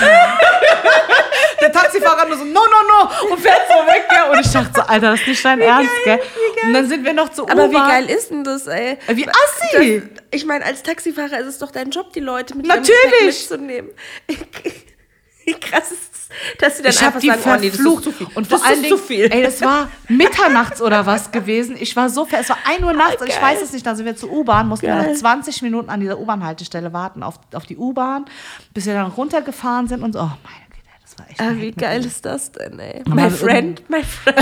Der 1.60 1.72
Taxifahrer 1.72 2.26
nur 2.26 2.38
so, 2.38 2.44
no, 2.44 2.60
no, 2.60 2.82
no. 2.88 3.32
Und 3.32 3.40
fährt 3.40 3.62
so 3.68 3.74
weg, 3.86 4.04
gell. 4.08 4.30
Und 4.30 4.40
ich 4.40 4.52
dachte 4.52 4.70
so, 4.74 4.82
Alter, 4.82 5.10
das 5.10 5.20
ist 5.20 5.26
nicht 5.26 5.44
dein 5.44 5.60
Ernst, 5.60 5.90
gell. 6.04 6.20
Und 6.64 6.74
dann 6.74 6.88
sind 6.88 7.04
wir 7.04 7.12
noch 7.12 7.30
zu 7.30 7.48
Aber 7.48 7.70
wie 7.70 7.74
geil 7.74 8.08
ist 8.08 8.30
denn 8.30 8.44
das, 8.44 8.66
ey? 8.68 8.98
Wie 9.08 9.26
assi. 9.28 10.02
Ich 10.30 10.44
meine, 10.44 10.64
als 10.64 10.82
Taxifahrer 10.84 11.38
ist 11.40 11.46
es 11.46 11.58
doch 11.58 11.72
dein 11.72 11.90
Job, 11.90 12.12
die 12.12 12.20
Leute 12.20 12.56
mit 12.56 12.66
Natürlich. 12.66 12.94
mitzunehmen. 13.22 13.90
Wie 15.44 15.54
krass 15.54 15.92
ist 15.92 16.17
dass 16.58 16.76
sie 16.76 16.82
dann 16.82 16.92
Ich 16.92 17.02
einfach 17.02 17.20
die 17.20 17.28
sagen, 17.28 17.40
oh 17.44 17.50
nee, 17.56 17.70
das 17.70 17.78
ist 17.78 17.82
verflucht. 17.82 18.04
zu 18.04 18.12
viel. 18.12 18.26
Und 18.34 18.46
vor 18.46 18.58
das 18.58 18.66
allen 18.66 18.82
Dingen, 18.82 18.96
zu 18.96 19.02
viel. 19.02 19.32
ey, 19.32 19.42
das 19.42 19.60
war 19.62 19.88
mitternachts 20.08 20.82
oder 20.82 21.06
was 21.06 21.30
gewesen. 21.32 21.76
Ich 21.78 21.96
war 21.96 22.10
so 22.10 22.24
fer, 22.26 22.40
es 22.40 22.48
war 22.48 22.58
1 22.66 22.82
Uhr 22.82 22.92
nachts 22.92 23.20
und 23.22 23.28
ich 23.28 23.40
weiß 23.40 23.62
es 23.62 23.72
nicht. 23.72 23.86
Dann 23.86 23.96
sind 23.96 24.06
wir 24.06 24.16
zur 24.16 24.30
U-Bahn, 24.30 24.68
mussten 24.68 24.86
wir 24.86 24.94
Geil. 24.94 25.08
noch 25.12 25.14
20 25.18 25.62
Minuten 25.62 25.88
an 25.90 26.00
dieser 26.00 26.18
U-Bahn-Haltestelle 26.18 26.92
warten 26.92 27.22
auf, 27.22 27.36
auf 27.54 27.66
die 27.66 27.76
U-Bahn, 27.76 28.26
bis 28.74 28.86
wir 28.86 28.94
dann 28.94 29.06
runtergefahren 29.10 29.88
sind 29.88 30.02
und 30.02 30.12
so. 30.12 30.20
Oh 30.20 30.22
meine 30.22 30.66
Güte, 30.70 30.88
das 31.02 31.18
war 31.18 31.28
echt. 31.30 31.40
Ah, 31.40 31.52
wie 31.54 31.70
geil 31.72 32.04
ist 32.04 32.24
das 32.24 32.52
denn, 32.52 32.78
ey? 32.78 33.02
My 33.06 33.30
friend, 33.30 33.82
my 33.88 34.02
friend. 34.04 34.38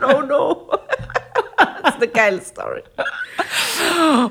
no, 0.00 0.22
no. 0.22 0.70
Das 1.82 1.94
ist 1.94 2.02
eine 2.02 2.08
geile 2.12 2.40
Story. 2.40 2.82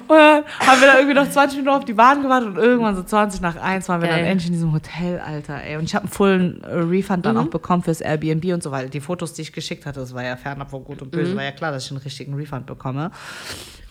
Und 0.07 0.09
dann 0.09 0.43
haben 0.59 0.81
wir 0.81 0.87
da 0.87 0.95
irgendwie 0.97 1.13
noch 1.15 1.29
20 1.29 1.57
Minuten 1.59 1.77
auf 1.77 1.85
die 1.85 1.93
Bahn 1.93 2.21
gewartet 2.21 2.49
und 2.49 2.57
irgendwann 2.57 2.95
so 2.95 3.03
20 3.03 3.41
nach 3.41 3.55
1 3.55 3.87
waren 3.89 4.01
wir 4.01 4.07
Geil. 4.09 4.19
dann 4.19 4.27
endlich 4.27 4.47
in 4.47 4.53
diesem 4.53 4.71
Hotel, 4.73 5.19
Alter, 5.19 5.61
ey. 5.63 5.77
Und 5.77 5.83
ich 5.83 5.95
habe 5.95 6.03
einen 6.05 6.11
vollen 6.13 6.61
Refund 6.63 7.19
Mhm. 7.19 7.21
dann 7.23 7.37
auch 7.37 7.47
bekommen 7.47 7.83
fürs 7.83 8.01
Airbnb 8.01 8.45
und 8.53 8.63
so, 8.63 8.71
weil 8.71 8.89
die 8.89 9.01
Fotos, 9.01 9.33
die 9.33 9.41
ich 9.43 9.53
geschickt 9.53 9.85
hatte, 9.85 9.99
das 9.99 10.13
war 10.13 10.23
ja 10.23 10.35
fernab 10.37 10.69
von 10.69 10.83
Gut 10.83 11.01
und 11.01 11.07
Mhm. 11.13 11.17
Böse, 11.17 11.35
war 11.35 11.43
ja 11.43 11.51
klar, 11.51 11.71
dass 11.71 11.85
ich 11.85 11.91
einen 11.91 11.99
richtigen 12.01 12.33
Refund 12.35 12.65
bekomme. 12.65 13.11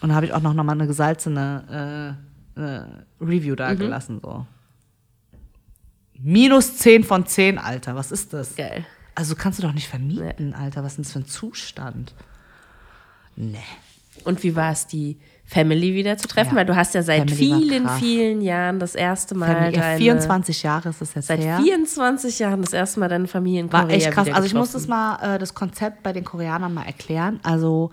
Und 0.01 0.09
da 0.11 0.15
habe 0.15 0.27
ich 0.27 0.33
auch 0.33 0.41
noch 0.41 0.55
mal 0.55 0.73
eine 0.73 0.87
gesalzene 0.87 2.17
äh, 2.57 2.61
äh, 2.61 2.83
Review 3.21 3.55
da 3.57 3.73
Mhm. 3.75 3.79
gelassen, 3.79 4.21
so. 4.23 4.47
Minus 6.23 6.77
10 6.77 7.05
von 7.05 7.27
10, 7.27 7.59
Alter, 7.59 7.95
was 7.97 8.13
ist 8.13 8.33
das? 8.33 8.55
Geil. 8.57 8.85
Also 9.15 9.35
kannst 9.35 9.59
du 9.59 9.63
doch 9.63 9.73
nicht 9.73 9.89
vermieten, 9.89 10.55
Alter, 10.55 10.83
was 10.85 10.93
ist 10.93 10.97
denn 10.99 11.03
das 11.05 11.13
für 11.13 11.19
ein 11.21 11.27
Zustand? 11.27 12.15
Nee. 13.37 13.59
Und 14.25 14.43
wie 14.43 14.55
war 14.55 14.73
es, 14.73 14.87
die 14.87 15.17
Family 15.47 15.95
wieder 15.95 16.17
zu 16.17 16.29
treffen? 16.29 16.51
Ja. 16.51 16.57
Weil 16.57 16.67
du 16.67 16.77
hast 16.77 16.95
ja 16.95 17.03
seit 17.03 17.31
Family 17.31 17.51
war 17.51 17.59
vielen, 17.59 17.89
vielen 17.99 18.41
Jahren 18.43 18.79
das 18.79 18.95
erste 18.95 19.35
Mal 19.35 19.55
Family, 19.55 19.77
deine, 19.77 19.99
24 19.99 20.63
Jahre 20.63 20.91
ist 20.91 21.01
das 21.01 21.15
jetzt 21.15 21.27
seit 21.29 21.41
her. 21.41 21.59
24 21.63 22.39
Jahren 22.39 22.63
das 22.63 22.73
erste 22.73 23.01
Mal 23.01 23.09
deine 23.09 23.27
Familie 23.27 23.61
in 23.61 23.73
War 23.73 23.83
Korea 23.83 23.97
echt 23.97 24.11
krass. 24.13 24.29
Also 24.33 24.47
ich 24.47 24.55
muss 24.55 24.73
das 24.73 24.87
mal, 24.87 25.35
äh, 25.35 25.39
das 25.39 25.55
Konzept 25.55 26.03
bei 26.03 26.13
den 26.13 26.25
Koreanern 26.25 26.73
mal 26.73 26.85
erklären. 26.85 27.41
Also 27.43 27.91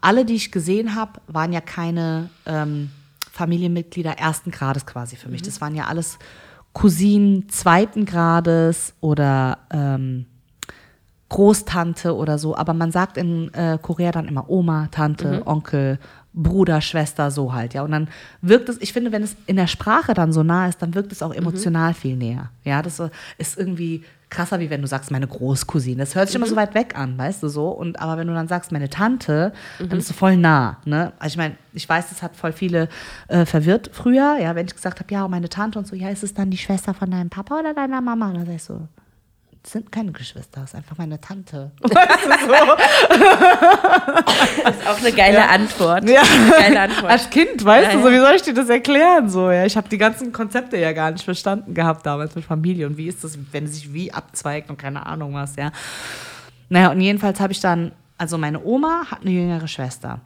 alle, 0.00 0.24
die 0.24 0.34
ich 0.34 0.52
gesehen 0.52 0.94
habe, 0.94 1.20
waren 1.26 1.52
ja 1.52 1.60
keine 1.60 2.30
ähm, 2.46 2.90
Familienmitglieder 3.32 4.12
ersten 4.12 4.50
Grades 4.50 4.86
quasi 4.86 5.16
für 5.16 5.28
mich. 5.28 5.42
Mhm. 5.42 5.46
Das 5.46 5.60
waren 5.60 5.74
ja 5.74 5.86
alles 5.86 6.18
Cousinen 6.72 7.48
zweiten 7.48 8.04
Grades 8.04 8.94
oder 9.00 9.58
ähm, 9.70 10.26
Großtante 11.28 12.14
oder 12.14 12.38
so. 12.38 12.56
Aber 12.56 12.74
man 12.74 12.92
sagt 12.92 13.16
in 13.16 13.52
äh, 13.54 13.78
Korea 13.80 14.12
dann 14.12 14.28
immer 14.28 14.48
Oma, 14.48 14.88
Tante, 14.90 15.38
Mhm. 15.38 15.42
Onkel, 15.46 15.98
Bruder, 16.36 16.80
Schwester, 16.80 17.30
so 17.30 17.52
halt, 17.52 17.74
ja. 17.74 17.82
Und 17.82 17.92
dann 17.92 18.08
wirkt 18.42 18.68
es, 18.68 18.80
ich 18.80 18.92
finde, 18.92 19.12
wenn 19.12 19.22
es 19.22 19.36
in 19.46 19.54
der 19.56 19.68
Sprache 19.68 20.14
dann 20.14 20.32
so 20.32 20.42
nah 20.42 20.66
ist, 20.68 20.82
dann 20.82 20.94
wirkt 20.94 21.12
es 21.12 21.22
auch 21.22 21.30
Mhm. 21.30 21.36
emotional 21.38 21.94
viel 21.94 22.16
näher. 22.16 22.50
Ja, 22.64 22.82
das 22.82 22.96
so- 22.96 23.08
ist 23.38 23.56
irgendwie 23.56 24.02
krasser, 24.30 24.58
wie 24.58 24.68
wenn 24.68 24.80
du 24.82 24.88
sagst, 24.88 25.12
meine 25.12 25.28
Großcousine. 25.28 25.98
Das 25.98 26.16
hört 26.16 26.26
sich 26.28 26.36
Mhm. 26.36 26.42
immer 26.42 26.50
so 26.50 26.56
weit 26.56 26.74
weg 26.74 26.98
an, 26.98 27.16
weißt 27.16 27.40
du 27.44 27.48
so. 27.48 27.68
Und 27.68 28.00
aber 28.00 28.16
wenn 28.18 28.26
du 28.26 28.34
dann 28.34 28.48
sagst, 28.48 28.72
meine 28.72 28.90
Tante, 28.90 29.52
Mhm. 29.78 29.88
dann 29.90 29.98
bist 29.98 30.10
du 30.10 30.14
voll 30.14 30.36
nah. 30.36 30.78
Ne? 30.84 31.12
Also 31.20 31.34
ich 31.34 31.36
meine, 31.36 31.54
ich 31.72 31.88
weiß, 31.88 32.08
das 32.08 32.20
hat 32.20 32.34
voll 32.34 32.50
viele 32.52 32.88
äh, 33.28 33.46
verwirrt 33.46 33.90
früher, 33.92 34.36
ja, 34.40 34.56
wenn 34.56 34.66
ich 34.66 34.74
gesagt 34.74 34.98
habe, 34.98 35.14
ja, 35.14 35.28
meine 35.28 35.48
Tante 35.48 35.78
und 35.78 35.86
so, 35.86 35.94
ja, 35.94 36.08
ist 36.08 36.24
es 36.24 36.34
dann 36.34 36.50
die 36.50 36.58
Schwester 36.58 36.94
von 36.94 37.10
deinem 37.12 37.30
Papa 37.30 37.60
oder 37.60 37.74
deiner 37.74 38.00
Mama? 38.00 38.28
Und 38.28 38.34
dann 38.38 38.46
sag 38.46 38.54
ich 38.56 38.62
so, 38.64 38.80
sind 39.66 39.90
keine 39.90 40.12
Geschwister, 40.12 40.60
das 40.60 40.70
ist 40.70 40.74
einfach 40.76 40.98
meine 40.98 41.20
Tante. 41.20 41.70
Das 44.64 44.76
ist 44.76 44.86
auch 44.88 44.98
eine 44.98 45.12
geile 45.12 45.48
Antwort. 45.48 46.08
Ja. 46.08 46.22
Geile 46.58 46.80
Antwort. 46.80 47.10
Als 47.10 47.30
Kind, 47.30 47.64
weißt 47.64 47.88
Ja, 47.92 47.96
du, 47.96 48.02
so, 48.02 48.08
ja. 48.08 48.14
wie 48.14 48.20
soll 48.20 48.34
ich 48.36 48.42
dir 48.42 48.54
das 48.54 48.68
erklären? 48.68 49.28
So, 49.28 49.50
ja? 49.50 49.64
Ich 49.64 49.76
habe 49.76 49.88
die 49.88 49.98
ganzen 49.98 50.32
Konzepte 50.32 50.76
ja 50.78 50.92
gar 50.92 51.10
nicht 51.10 51.24
verstanden 51.24 51.74
gehabt 51.74 52.04
damals 52.06 52.34
mit 52.34 52.44
Familie 52.44 52.86
und 52.86 52.96
wie 52.96 53.06
ist 53.08 53.24
das, 53.24 53.38
wenn 53.52 53.64
es 53.64 53.74
sich 53.74 53.92
wie 53.92 54.12
abzweigt 54.12 54.70
und 54.70 54.76
keine 54.78 55.04
Ahnung 55.06 55.34
was, 55.34 55.56
ja. 55.56 55.72
Naja, 56.68 56.90
und 56.90 57.00
jedenfalls 57.00 57.40
habe 57.40 57.52
ich 57.52 57.60
dann, 57.60 57.92
also 58.18 58.38
meine 58.38 58.62
Oma 58.64 59.04
hat 59.10 59.20
eine 59.22 59.30
jüngere 59.30 59.68
Schwester. 59.68 60.20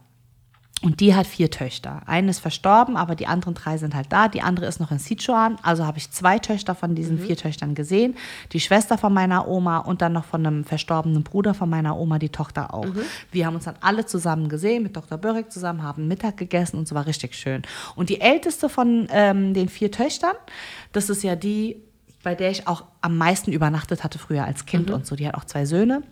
Und 0.80 1.00
die 1.00 1.14
hat 1.14 1.26
vier 1.26 1.50
Töchter. 1.50 2.02
Eine 2.06 2.30
ist 2.30 2.38
verstorben, 2.38 2.96
aber 2.96 3.16
die 3.16 3.26
anderen 3.26 3.54
drei 3.54 3.78
sind 3.78 3.96
halt 3.96 4.12
da. 4.12 4.28
Die 4.28 4.42
andere 4.42 4.66
ist 4.66 4.78
noch 4.78 4.92
in 4.92 5.00
Sichuan. 5.00 5.56
Also 5.62 5.84
habe 5.84 5.98
ich 5.98 6.10
zwei 6.12 6.38
Töchter 6.38 6.76
von 6.76 6.94
diesen 6.94 7.18
vier 7.18 7.36
Töchtern 7.36 7.74
gesehen. 7.74 8.16
Die 8.52 8.60
Schwester 8.60 8.96
von 8.96 9.12
meiner 9.12 9.48
Oma 9.48 9.78
und 9.78 10.02
dann 10.02 10.12
noch 10.12 10.24
von 10.24 10.46
einem 10.46 10.64
verstorbenen 10.64 11.24
Bruder 11.24 11.54
von 11.54 11.68
meiner 11.68 11.96
Oma, 11.96 12.20
die 12.20 12.28
Tochter 12.28 12.72
auch. 12.72 12.86
Wir 13.32 13.46
haben 13.46 13.56
uns 13.56 13.64
dann 13.64 13.74
alle 13.80 14.06
zusammen 14.06 14.48
gesehen, 14.48 14.84
mit 14.84 14.96
Dr. 14.96 15.18
Börek 15.18 15.50
zusammen, 15.50 15.82
haben 15.82 16.06
Mittag 16.06 16.36
gegessen 16.36 16.76
und 16.76 16.84
es 16.84 16.94
war 16.94 17.06
richtig 17.06 17.34
schön. 17.34 17.62
Und 17.96 18.08
die 18.08 18.20
älteste 18.20 18.68
von 18.68 19.08
ähm, 19.10 19.54
den 19.54 19.68
vier 19.68 19.90
Töchtern, 19.90 20.36
das 20.92 21.10
ist 21.10 21.24
ja 21.24 21.34
die, 21.34 21.82
bei 22.22 22.36
der 22.36 22.52
ich 22.52 22.68
auch 22.68 22.84
am 23.00 23.16
meisten 23.16 23.50
übernachtet 23.50 24.04
hatte 24.04 24.20
früher 24.20 24.44
als 24.44 24.64
Kind 24.64 24.92
und 24.92 25.06
so. 25.06 25.16
Die 25.16 25.26
hat 25.26 25.34
auch 25.34 25.44
zwei 25.44 25.64
Söhne. 25.64 26.04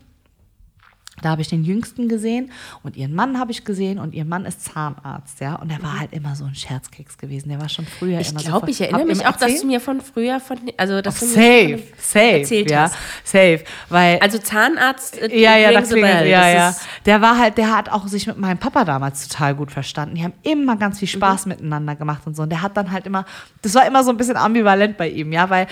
Da 1.22 1.30
habe 1.30 1.40
ich 1.40 1.48
den 1.48 1.64
Jüngsten 1.64 2.08
gesehen 2.08 2.52
und 2.82 2.96
ihren 2.96 3.14
Mann 3.14 3.38
habe 3.38 3.50
ich 3.50 3.64
gesehen 3.64 3.98
und 3.98 4.12
ihr 4.14 4.24
Mann 4.26 4.44
ist 4.44 4.62
Zahnarzt, 4.64 5.40
ja. 5.40 5.54
Und 5.56 5.70
der 5.70 5.82
war 5.82 5.98
halt 5.98 6.12
immer 6.12 6.36
so 6.36 6.44
ein 6.44 6.54
Scherzkeks 6.54 7.16
gewesen. 7.16 7.48
Der 7.48 7.58
war 7.60 7.68
schon 7.70 7.86
früher 7.86 8.20
Ich 8.20 8.30
immer 8.30 8.40
so. 8.40 8.48
glaube, 8.50 8.70
ich 8.70 8.80
erinnere 8.82 9.06
mich 9.06 9.20
auch, 9.26 9.32
dass 9.32 9.42
erzählt? 9.42 9.62
du 9.62 9.66
mir 9.66 9.80
von 9.80 10.00
früher 10.02 10.40
von, 10.40 10.58
also 10.76 11.00
dass 11.00 11.20
du 11.20 11.26
mir 11.26 11.32
Safe, 11.32 11.82
safe, 11.98 12.40
erzählt 12.40 12.70
ja, 12.70 12.82
hast. 12.82 12.96
safe, 13.24 13.64
weil 13.88 14.18
Also 14.20 14.38
Zahnarzt. 14.38 15.18
äh, 15.20 15.40
ja, 15.40 15.56
ja, 15.56 15.70
da 15.72 15.78
rings 15.78 15.88
a 15.90 15.92
klingelt, 15.94 16.18
bell. 16.18 16.28
ja, 16.28 16.40
Das 16.68 16.82
ja. 16.82 16.86
Der 17.06 17.20
war 17.22 17.38
halt, 17.38 17.56
der 17.58 17.74
hat 17.74 17.88
auch 17.90 18.06
sich 18.08 18.26
mit 18.26 18.36
meinem 18.38 18.58
Papa 18.58 18.84
damals 18.84 19.26
total 19.28 19.54
gut 19.54 19.70
verstanden. 19.72 20.16
Die 20.16 20.22
haben 20.24 20.34
immer 20.42 20.76
ganz 20.76 20.98
viel 20.98 21.08
Spaß 21.08 21.46
Mhm. 21.46 21.50
miteinander 21.52 21.96
gemacht 21.96 22.22
und 22.26 22.36
so. 22.36 22.42
Und 22.42 22.50
der 22.50 22.60
hat 22.62 22.76
dann 22.76 22.92
halt 22.92 23.06
immer, 23.06 23.24
das 23.62 23.74
war 23.74 23.86
immer 23.86 24.04
so 24.04 24.10
ein 24.10 24.16
bisschen 24.18 24.36
ambivalent 24.36 24.96
bei 24.98 25.08
ihm, 25.08 25.32
ja, 25.32 25.48
weil 25.48 25.66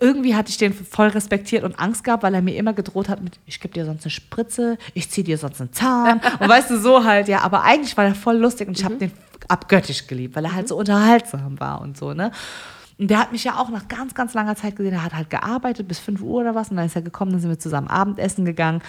irgendwie 0.00 0.34
hatte 0.34 0.50
ich 0.50 0.58
den 0.58 0.72
voll 0.72 1.08
respektiert 1.08 1.62
und 1.64 1.78
Angst 1.78 2.02
gehabt, 2.04 2.22
weil 2.22 2.34
er 2.34 2.42
mir 2.42 2.56
immer 2.56 2.72
gedroht 2.72 3.08
hat 3.08 3.22
mit, 3.22 3.38
ich 3.46 3.60
gebe 3.60 3.72
dir 3.74 3.84
sonst 3.84 4.04
eine 4.04 4.10
Spritze, 4.10 4.78
ich 4.94 5.10
ziehe 5.10 5.24
dir 5.24 5.38
sonst 5.38 5.60
einen 5.60 5.72
Zahn. 5.72 6.20
und 6.40 6.48
weißt 6.48 6.70
du, 6.70 6.78
so 6.80 7.04
halt, 7.04 7.28
ja. 7.28 7.40
Aber 7.42 7.62
eigentlich 7.62 7.96
war 7.96 8.04
er 8.04 8.14
voll 8.14 8.36
lustig 8.36 8.68
und 8.68 8.76
ich 8.76 8.82
Mhm. 8.82 8.86
habe 8.86 8.96
den 8.96 9.12
abgöttisch 9.48 10.06
geliebt, 10.06 10.34
weil 10.36 10.44
er 10.44 10.54
halt 10.54 10.68
so 10.68 10.76
unterhaltsam 10.76 11.60
war 11.60 11.80
und 11.80 11.96
so, 11.96 12.12
ne. 12.14 12.32
Und 12.98 13.10
der 13.10 13.18
hat 13.20 13.30
mich 13.30 13.44
ja 13.44 13.58
auch 13.58 13.68
nach 13.68 13.88
ganz, 13.88 14.14
ganz 14.14 14.32
langer 14.32 14.56
Zeit 14.56 14.74
gesehen. 14.74 14.94
Er 14.94 15.02
hat 15.04 15.12
halt 15.14 15.28
gearbeitet 15.28 15.86
bis 15.86 15.98
5 15.98 16.22
Uhr 16.22 16.40
oder 16.40 16.54
was. 16.54 16.70
Und 16.70 16.78
dann 16.78 16.86
ist 16.86 16.96
er 16.96 17.02
gekommen, 17.02 17.30
dann 17.30 17.40
sind 17.40 17.50
wir 17.50 17.58
zusammen 17.58 17.88
Abendessen 17.88 18.46
gegangen. 18.46 18.80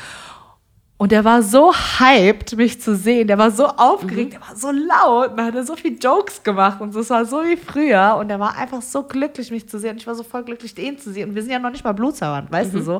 Und 1.00 1.12
der 1.12 1.24
war 1.24 1.44
so 1.44 1.72
hyped, 1.76 2.58
mich 2.58 2.82
zu 2.82 2.96
sehen. 2.96 3.28
Der 3.28 3.38
war 3.38 3.52
so 3.52 3.68
aufgeregt, 3.68 4.34
der 4.34 4.42
war 4.42 4.56
so 4.56 4.72
laut. 4.72 5.30
Und 5.30 5.38
dann 5.38 5.46
hat 5.46 5.54
er 5.56 5.64
so 5.64 5.76
viele 5.76 5.96
Jokes 5.96 6.42
gemacht 6.42 6.82
und 6.82 6.92
so. 6.92 7.02
Es 7.02 7.12
war 7.12 7.24
so 7.24 7.38
wie 7.44 7.56
früher. 7.56 8.16
Und 8.20 8.32
er 8.32 8.40
war 8.40 8.56
einfach 8.58 8.82
so 8.82 9.04
glücklich, 9.04 9.52
mich 9.52 9.70
zu 9.70 9.78
sehen. 9.78 9.92
Und 9.92 9.98
ich 9.98 10.08
war 10.08 10.16
so 10.16 10.24
voll 10.24 10.44
glücklich, 10.44 10.74
den 10.74 10.98
zu 10.98 11.12
sehen. 11.14 11.30
Und 11.30 11.36
wir 11.36 11.44
sind 11.44 11.52
ja 11.52 11.60
noch 11.60 11.70
nicht 11.70 11.84
mal 11.84 11.92
blutsverwandt, 11.92 12.52
weißt 12.52 12.74
du 12.74 12.82
so. 12.82 12.96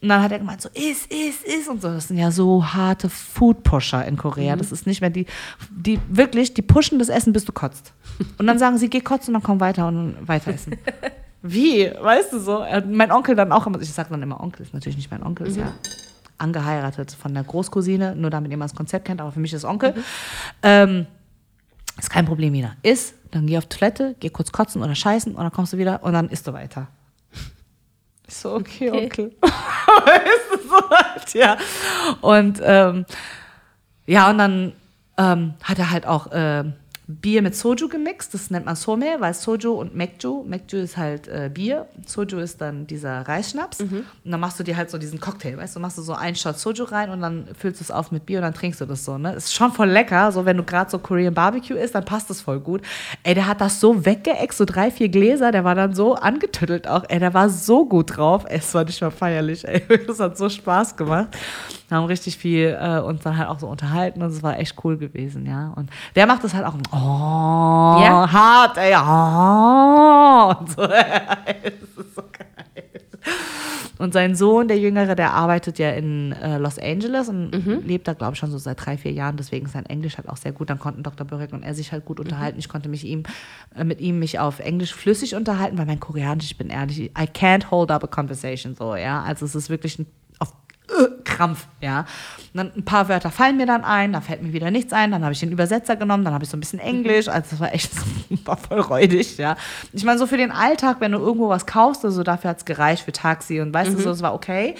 Und 0.00 0.08
dann 0.08 0.22
hat 0.22 0.32
er 0.32 0.38
gemeint, 0.38 0.62
so, 0.62 0.70
is, 0.72 1.04
is, 1.06 1.42
is 1.44 1.68
und 1.68 1.82
so. 1.82 1.88
Das 1.88 2.08
sind 2.08 2.16
ja 2.16 2.30
so 2.30 2.64
harte 2.64 3.10
Food-Pusher 3.10 4.06
in 4.06 4.16
Korea. 4.16 4.56
Das 4.56 4.72
ist 4.72 4.86
nicht 4.86 5.02
mehr 5.02 5.10
die, 5.10 5.26
die, 5.70 6.00
wirklich, 6.08 6.54
die 6.54 6.62
pushen 6.62 6.98
das 6.98 7.10
Essen, 7.10 7.34
bis 7.34 7.44
du 7.44 7.52
kotzt. 7.52 7.92
Und 8.38 8.46
dann 8.46 8.58
sagen 8.58 8.78
sie, 8.78 8.88
geh 8.88 9.00
kotzen 9.02 9.34
und 9.34 9.42
dann 9.42 9.46
komm 9.46 9.60
weiter 9.60 9.86
und 9.86 10.16
weiter 10.26 10.52
essen. 10.54 10.78
Wie? 11.42 11.90
Weißt 12.00 12.32
du 12.32 12.38
so? 12.40 12.60
Er- 12.60 12.86
Mein 12.86 13.12
Onkel 13.12 13.36
dann 13.36 13.52
auch 13.52 13.66
immer, 13.66 13.78
ich 13.82 13.92
sag 13.92 14.08
dann 14.08 14.22
immer 14.22 14.40
Onkel, 14.40 14.62
ist 14.62 14.72
natürlich 14.72 14.96
nicht 14.96 15.10
mein 15.10 15.22
Onkel, 15.22 15.46
ist 15.46 15.56
ja 15.58 15.72
angeheiratet 16.38 17.12
von 17.12 17.34
der 17.34 17.44
Großcousine, 17.44 18.16
nur 18.16 18.30
damit 18.30 18.50
ihr 18.50 18.56
mal 18.56 18.64
das 18.64 18.74
Konzept 18.74 19.04
kennt, 19.04 19.20
aber 19.20 19.32
für 19.32 19.40
mich 19.40 19.52
ist 19.52 19.64
Onkel. 19.64 19.94
Ähm, 20.62 21.06
ist 21.98 22.10
kein 22.10 22.26
Problem, 22.26 22.52
Mina. 22.52 22.76
Iss, 22.82 23.14
dann 23.30 23.46
geh 23.46 23.58
auf 23.58 23.66
Toilette, 23.66 24.14
geh 24.20 24.30
kurz 24.30 24.52
kotzen 24.52 24.82
oder 24.82 24.94
scheißen 24.94 25.34
und 25.34 25.42
dann 25.42 25.52
kommst 25.52 25.72
du 25.72 25.78
wieder 25.78 26.02
und 26.02 26.12
dann 26.12 26.28
isst 26.28 26.46
du 26.46 26.52
weiter. 26.52 26.88
Ich 28.26 28.34
so, 28.34 28.54
okay, 28.54 28.90
Okay. 28.90 29.04
Onkel. 29.04 29.32
weißt 29.42 30.52
du, 30.52 30.68
so 30.68 30.90
halt, 30.90 31.34
ja. 31.34 31.56
Und 32.20 32.60
ähm, 32.62 33.06
ja, 34.06 34.30
und 34.30 34.38
dann 34.38 34.72
ähm, 35.16 35.54
hat 35.62 35.78
er 35.78 35.90
halt 35.90 36.06
auch 36.06 36.28
ähm, 36.32 36.74
Bier 37.08 37.40
mit 37.40 37.56
Soju 37.56 37.88
gemixt. 37.88 38.34
Das 38.34 38.50
nennt 38.50 38.66
man 38.66 38.76
Some, 38.76 39.16
weil 39.18 39.32
Soju 39.32 39.72
und 39.72 39.96
Mekju, 39.96 40.44
Mekju 40.44 40.78
ist 40.78 40.98
halt 40.98 41.26
äh, 41.26 41.50
Bier, 41.52 41.86
Soju 42.06 42.38
ist 42.38 42.60
dann 42.60 42.86
dieser 42.86 43.22
Reisschnaps. 43.22 43.80
Und 44.24 44.30
dann 44.30 44.40
machst 44.40 44.60
du 44.60 44.62
dir 44.62 44.76
halt 44.76 44.90
so 44.90 44.98
diesen 44.98 45.18
Cocktail, 45.18 45.56
weißt 45.56 45.74
du, 45.74 45.80
machst 45.80 45.96
du 45.96 46.02
so 46.02 46.12
einen 46.12 46.36
Shot 46.36 46.58
Soju 46.58 46.84
rein 46.84 47.08
und 47.08 47.22
dann 47.22 47.48
füllst 47.58 47.80
du 47.80 47.84
es 47.84 47.90
auf 47.90 48.12
mit 48.12 48.26
Bier 48.26 48.38
und 48.38 48.42
dann 48.42 48.52
trinkst 48.52 48.82
du 48.82 48.84
das 48.84 49.06
so, 49.06 49.16
ne? 49.16 49.32
Ist 49.32 49.54
schon 49.54 49.72
voll 49.72 49.88
lecker, 49.88 50.30
so 50.32 50.44
wenn 50.44 50.58
du 50.58 50.64
gerade 50.64 50.90
so 50.90 50.98
Korean 50.98 51.32
Barbecue 51.32 51.78
isst, 51.78 51.94
dann 51.94 52.04
passt 52.04 52.28
das 52.28 52.42
voll 52.42 52.60
gut. 52.60 52.82
Ey, 53.22 53.34
der 53.34 53.46
hat 53.46 53.62
das 53.62 53.80
so 53.80 54.04
weggeext, 54.04 54.58
so 54.58 54.66
drei, 54.66 54.90
vier 54.90 55.08
Gläser, 55.08 55.50
der 55.50 55.64
war 55.64 55.74
dann 55.74 55.94
so 55.94 56.14
angetüttelt 56.14 56.86
auch, 56.86 57.04
ey, 57.08 57.18
der 57.18 57.32
war 57.32 57.48
so 57.48 57.86
gut 57.86 58.18
drauf, 58.18 58.44
es 58.46 58.74
war 58.74 58.84
nicht 58.84 59.00
mal 59.00 59.10
feierlich, 59.10 59.66
ey, 59.66 59.82
das 60.06 60.20
hat 60.20 60.36
so 60.36 60.50
Spaß 60.50 60.94
gemacht. 60.96 61.28
Wir 61.88 61.96
haben 61.96 62.04
richtig 62.04 62.36
viel 62.36 62.76
äh, 62.80 62.98
uns 63.00 63.22
dann 63.22 63.36
halt 63.38 63.48
auch 63.48 63.58
so 63.58 63.66
unterhalten 63.66 64.22
und 64.22 64.28
es 64.30 64.42
war 64.42 64.58
echt 64.58 64.76
cool 64.84 64.98
gewesen, 64.98 65.46
ja. 65.46 65.72
Und 65.74 65.90
der 66.16 66.26
macht 66.26 66.44
das 66.44 66.52
halt 66.54 66.66
auch, 66.66 66.74
oh, 66.92 68.00
Ja? 68.02 68.28
hart, 68.30 68.76
ey, 68.76 68.94
oh, 68.94 70.54
und 70.60 70.70
so. 70.70 70.82
das 70.86 72.06
ist 72.06 72.14
so 72.14 72.22
geil. 72.22 72.44
Und 73.98 74.12
sein 74.12 74.36
Sohn, 74.36 74.68
der 74.68 74.78
Jüngere, 74.78 75.16
der 75.16 75.32
arbeitet 75.34 75.78
ja 75.80 75.90
in 75.90 76.30
äh, 76.32 76.58
Los 76.58 76.78
Angeles 76.78 77.28
und 77.28 77.50
Mhm. 77.52 77.80
lebt 77.84 78.06
da, 78.06 78.12
glaube 78.12 78.34
ich, 78.34 78.38
schon 78.38 78.50
so 78.50 78.58
seit 78.58 78.84
drei, 78.84 78.96
vier 78.96 79.10
Jahren. 79.10 79.36
Deswegen 79.36 79.66
ist 79.66 79.72
sein 79.72 79.86
Englisch 79.86 80.18
halt 80.18 80.28
auch 80.28 80.36
sehr 80.36 80.52
gut. 80.52 80.70
Dann 80.70 80.78
konnten 80.78 81.02
Dr. 81.02 81.26
Börek 81.26 81.52
und 81.52 81.64
er 81.64 81.74
sich 81.74 81.90
halt 81.90 82.04
Mhm. 82.04 82.06
gut 82.06 82.20
unterhalten. 82.20 82.58
Ich 82.60 82.68
konnte 82.68 82.88
mich 82.88 83.04
ihm, 83.04 83.24
äh, 83.74 83.82
mit 83.82 84.00
ihm 84.00 84.20
mich 84.20 84.38
auf 84.38 84.60
Englisch 84.60 84.94
flüssig 84.94 85.34
unterhalten, 85.34 85.78
weil 85.78 85.86
mein 85.86 85.98
Koreanisch, 85.98 86.44
ich 86.46 86.56
bin 86.58 86.68
ehrlich, 86.70 87.00
I 87.00 87.24
can't 87.24 87.70
hold 87.72 87.90
up 87.90 88.04
a 88.04 88.06
conversation 88.06 88.76
so, 88.76 88.94
ja. 88.94 89.22
Also 89.22 89.44
es 89.46 89.56
ist 89.56 89.68
wirklich 89.68 89.98
ein, 89.98 90.06
Krampf, 91.24 91.66
ja. 91.80 92.00
Und 92.00 92.06
dann 92.54 92.72
ein 92.74 92.84
paar 92.84 93.08
Wörter 93.08 93.30
fallen 93.30 93.56
mir 93.56 93.66
dann 93.66 93.84
ein, 93.84 94.12
dann 94.12 94.22
fällt 94.22 94.42
mir 94.42 94.52
wieder 94.52 94.70
nichts 94.70 94.92
ein, 94.92 95.10
dann 95.10 95.22
habe 95.22 95.32
ich 95.32 95.40
den 95.40 95.52
Übersetzer 95.52 95.96
genommen, 95.96 96.24
dann 96.24 96.32
habe 96.34 96.44
ich 96.44 96.50
so 96.50 96.56
ein 96.56 96.60
bisschen 96.60 96.78
Englisch, 96.78 97.28
also 97.28 97.48
das 97.50 97.60
war 97.60 97.74
echt 97.74 97.90
war 98.44 98.56
voll 98.56 98.80
räudig, 98.80 99.36
ja. 99.36 99.56
Ich 99.92 100.04
meine, 100.04 100.18
so 100.18 100.26
für 100.26 100.38
den 100.38 100.50
Alltag, 100.50 100.96
wenn 101.00 101.12
du 101.12 101.18
irgendwo 101.18 101.48
was 101.48 101.66
kaufst, 101.66 102.04
also 102.04 102.22
dafür 102.22 102.50
hat 102.50 102.58
es 102.58 102.64
gereicht 102.64 103.04
für 103.04 103.12
Taxi 103.12 103.60
und 103.60 103.72
weißt 103.72 103.92
du, 103.92 103.98
so, 104.00 104.10
es 104.10 104.22
war 104.22 104.34
okay. 104.34 104.74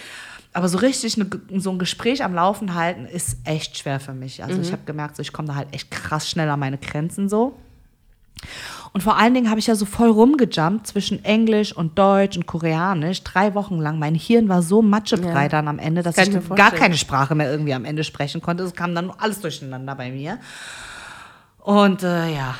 Aber 0.55 0.69
so 0.69 0.79
richtig 0.79 1.21
eine, 1.21 1.29
so 1.61 1.71
ein 1.71 1.79
Gespräch 1.79 2.25
am 2.25 2.35
Laufen 2.35 2.75
halten 2.75 3.05
ist 3.05 3.37
echt 3.45 3.77
schwer 3.77 4.01
für 4.01 4.15
mich. 4.15 4.43
Also 4.43 4.61
ich 4.61 4.73
habe 4.73 4.83
gemerkt, 4.87 5.17
so, 5.17 5.23
ich 5.23 5.33
komme 5.33 5.49
da 5.49 5.55
halt 5.55 5.69
echt 5.73 5.91
krass 5.91 6.29
schnell 6.29 6.49
an 6.49 6.59
meine 6.59 6.79
Grenzen 6.79 7.29
so. 7.29 7.57
Und 8.93 9.03
vor 9.03 9.17
allen 9.17 9.35
Dingen 9.35 9.51
habe 9.51 9.61
ich 9.61 9.67
ja 9.67 9.75
so 9.75 9.85
voll 9.85 10.09
rumgejumpt 10.11 10.87
zwischen 10.87 11.25
Englisch 11.25 11.73
und 11.73 11.99
Deutsch 11.99 12.37
und 12.37 12.47
Koreanisch, 12.47 13.23
drei 13.23 13.55
Wochen 13.55 13.79
lang. 13.79 13.99
Mein 13.99 14.15
Hirn 14.15 14.49
war 14.49 14.63
so 14.63 14.83
matschebrei 14.83 15.43
Ja. 15.45 15.49
dann 15.49 15.69
am 15.69 15.79
Ende, 15.79 16.03
dass 16.03 16.17
ich 16.17 16.35
ich 16.35 16.49
gar 16.55 16.71
keine 16.71 16.97
Sprache 16.97 17.35
mehr 17.35 17.51
irgendwie 17.51 17.75
am 17.75 17.85
Ende 17.85 18.03
sprechen 18.05 18.41
konnte. 18.41 18.65
Es 18.65 18.75
kam 18.75 18.95
dann 18.95 19.07
nur 19.07 19.23
alles 19.23 19.41
durcheinander 19.41 19.95
bei 19.95 20.11
mir. 20.11 20.39
Und 21.59 22.03
äh, 22.03 22.35
ja, 22.35 22.55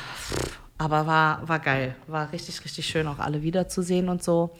aber 0.77 1.07
war, 1.07 1.47
war 1.47 1.59
geil. 1.59 1.95
War 2.07 2.31
richtig, 2.31 2.63
richtig 2.63 2.85
schön, 2.85 3.07
auch 3.07 3.19
alle 3.19 3.41
wiederzusehen 3.41 4.07
und 4.07 4.23
so. 4.23 4.51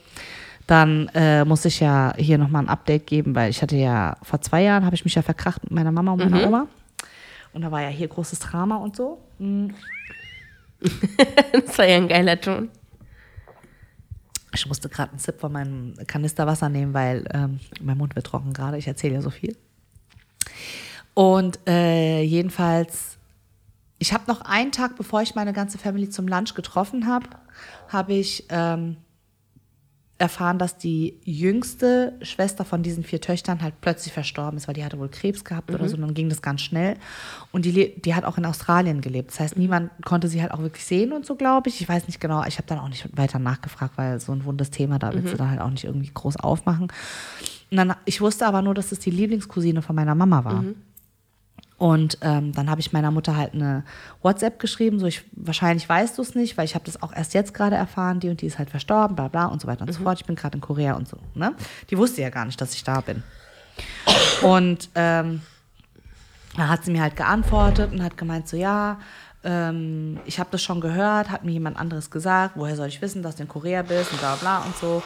Dann 0.65 1.07
äh, 1.15 1.45
muss 1.45 1.65
ich 1.65 1.79
ja 1.79 2.13
hier 2.17 2.37
nochmal 2.37 2.63
ein 2.63 2.69
Update 2.69 3.07
geben, 3.07 3.35
weil 3.35 3.49
ich 3.49 3.61
hatte 3.61 3.75
ja 3.75 4.17
vor 4.23 4.41
zwei 4.41 4.63
Jahren, 4.63 4.85
habe 4.85 4.95
ich 4.95 5.05
mich 5.05 5.15
ja 5.15 5.21
verkracht 5.21 5.63
mit 5.63 5.71
meiner 5.71 5.91
Mama 5.91 6.11
und 6.11 6.19
meiner 6.19 6.45
Oma. 6.47 6.67
Und 7.53 7.61
da 7.63 7.71
war 7.71 7.81
ja 7.81 7.89
hier 7.89 8.07
großes 8.07 8.39
Drama 8.39 8.75
und 8.77 8.95
so. 8.95 9.17
Das 11.51 11.77
war 11.77 11.85
ja 11.85 11.97
ein 11.97 12.07
geiler 12.07 12.39
Ton. 12.39 12.69
Ich 14.53 14.65
musste 14.65 14.89
gerade 14.89 15.11
einen 15.11 15.19
Sip 15.19 15.39
von 15.39 15.51
meinem 15.51 15.93
Kanister 16.07 16.47
Wasser 16.47 16.69
nehmen, 16.69 16.93
weil 16.93 17.25
ähm, 17.33 17.59
mein 17.81 17.97
Mund 17.97 18.15
wird 18.15 18.25
trocken 18.25 18.53
gerade. 18.53 18.77
Ich 18.77 18.87
erzähle 18.87 19.15
ja 19.15 19.21
so 19.21 19.29
viel. 19.29 19.55
Und 21.13 21.59
äh, 21.67 22.21
jedenfalls, 22.21 23.17
ich 23.99 24.13
habe 24.13 24.23
noch 24.27 24.41
einen 24.41 24.71
Tag, 24.71 24.95
bevor 24.95 25.21
ich 25.21 25.35
meine 25.35 25.53
ganze 25.53 25.77
Family 25.77 26.09
zum 26.09 26.27
Lunch 26.27 26.55
getroffen 26.55 27.07
habe, 27.07 27.27
habe 27.89 28.13
ich 28.13 28.45
ähm, 28.49 28.97
erfahren, 30.19 30.59
dass 30.59 30.77
die 30.77 31.17
jüngste 31.23 32.13
Schwester 32.21 32.65
von 32.65 32.83
diesen 32.83 33.03
vier 33.05 33.21
Töchtern 33.21 33.61
halt 33.61 33.75
plötzlich 33.79 34.13
verstorben 34.13 34.57
ist, 34.57 34.67
weil 34.67 34.75
die 34.75 34.83
hatte 34.83 34.99
wohl 34.99 35.07
Krebs 35.07 35.45
gehabt 35.45 35.71
oder 35.71 35.87
so. 35.87 35.95
Und 35.95 36.01
dann 36.01 36.13
ging 36.13 36.27
das 36.27 36.41
ganz 36.41 36.61
schnell. 36.61 36.97
Und 37.53 37.63
die, 37.63 37.99
die 37.99 38.13
hat 38.13 38.25
auch 38.25 38.37
in 38.37 38.45
Australien 38.45 38.99
gelebt. 38.99 39.31
Das 39.31 39.39
heißt, 39.39 39.57
niemand 39.57 39.91
konnte 40.03 40.27
sie 40.27 40.41
halt 40.41 40.51
auch 40.51 40.59
wirklich 40.59 40.85
sehen 40.85 41.13
und 41.13 41.25
so, 41.25 41.35
glaube 41.35 41.69
ich. 41.69 41.79
Ich 41.79 41.87
weiß 41.87 42.07
nicht 42.07 42.19
genau. 42.19 42.43
Ich 42.45 42.57
habe 42.57 42.67
dann 42.67 42.79
auch 42.79 42.89
nicht 42.89 43.07
weiter 43.17 43.39
nachgefragt, 43.39 43.97
weil 43.97 44.19
so 44.19 44.33
ein 44.33 44.43
wundes 44.43 44.71
Thema, 44.71 44.99
da 44.99 45.13
willst 45.13 45.33
du 45.33 45.37
dann 45.37 45.49
halt 45.51 45.61
auch 45.61 45.69
nicht 45.69 45.85
irgendwie 45.85 46.11
groß 46.13 46.35
aufmachen. 46.35 46.91
Und 47.71 47.77
dann, 47.77 47.95
ich 48.05 48.19
wusste 48.19 48.45
aber 48.45 48.61
nur, 48.61 48.73
dass 48.73 48.91
es 48.91 48.99
die 48.99 49.11
Lieblingscousine 49.11 49.81
von 49.81 49.95
meiner 49.95 50.15
Mama 50.15 50.43
war. 50.43 50.63
Und 51.79 52.17
ähm, 52.21 52.51
dann 52.51 52.69
habe 52.69 52.81
ich 52.81 52.91
meiner 52.91 53.09
Mutter 53.09 53.37
halt 53.37 53.53
eine 53.53 53.83
WhatsApp 54.21 54.59
geschrieben, 54.59 54.99
so 54.99 55.05
ich 55.05 55.23
wahrscheinlich 55.31 55.87
weißt 55.87 56.17
du 56.17 56.21
es 56.21 56.35
nicht, 56.35 56.57
weil 56.57 56.65
ich 56.65 56.75
habe 56.75 56.83
das 56.83 57.01
auch 57.01 57.13
erst 57.13 57.33
jetzt 57.33 57.53
gerade 57.53 57.77
erfahren, 57.77 58.19
die 58.19 58.29
und 58.29 58.41
die 58.41 58.47
ist 58.47 58.59
halt 58.59 58.69
verstorben, 58.69 59.15
bla 59.15 59.29
bla 59.29 59.45
und 59.45 59.61
so 59.61 59.67
weiter 59.67 59.83
und 59.83 59.93
so 59.93 60.03
fort. 60.03 60.19
Ich 60.19 60.25
bin 60.25 60.35
gerade 60.35 60.57
in 60.57 60.61
Korea 60.61 60.93
und 60.93 61.07
so. 61.07 61.17
Ne? 61.35 61.53
Die 61.89 61.97
wusste 61.97 62.21
ja 62.21 62.29
gar 62.29 62.45
nicht, 62.45 62.59
dass 62.59 62.73
ich 62.73 62.83
da 62.83 62.99
bin. 62.99 63.23
Und 64.41 64.89
ähm, 64.95 65.41
da 66.57 66.67
hat 66.67 66.83
sie 66.83 66.91
mir 66.91 67.01
halt 67.01 67.15
geantwortet 67.15 67.93
und 67.93 68.03
hat 68.03 68.17
gemeint, 68.17 68.49
so 68.49 68.57
ja, 68.57 68.99
ähm, 69.43 70.19
ich 70.25 70.37
habe 70.39 70.49
das 70.51 70.61
schon 70.61 70.81
gehört, 70.81 71.29
hat 71.29 71.45
mir 71.45 71.51
jemand 71.51 71.77
anderes 71.77 72.11
gesagt, 72.11 72.57
woher 72.57 72.75
soll 72.75 72.87
ich 72.87 73.01
wissen, 73.01 73.23
dass 73.23 73.37
du 73.37 73.43
in 73.43 73.47
Korea 73.47 73.83
bist 73.83 74.11
und 74.11 74.19
bla 74.19 74.35
bla 74.35 74.59
und 74.59 74.75
so. 74.75 75.01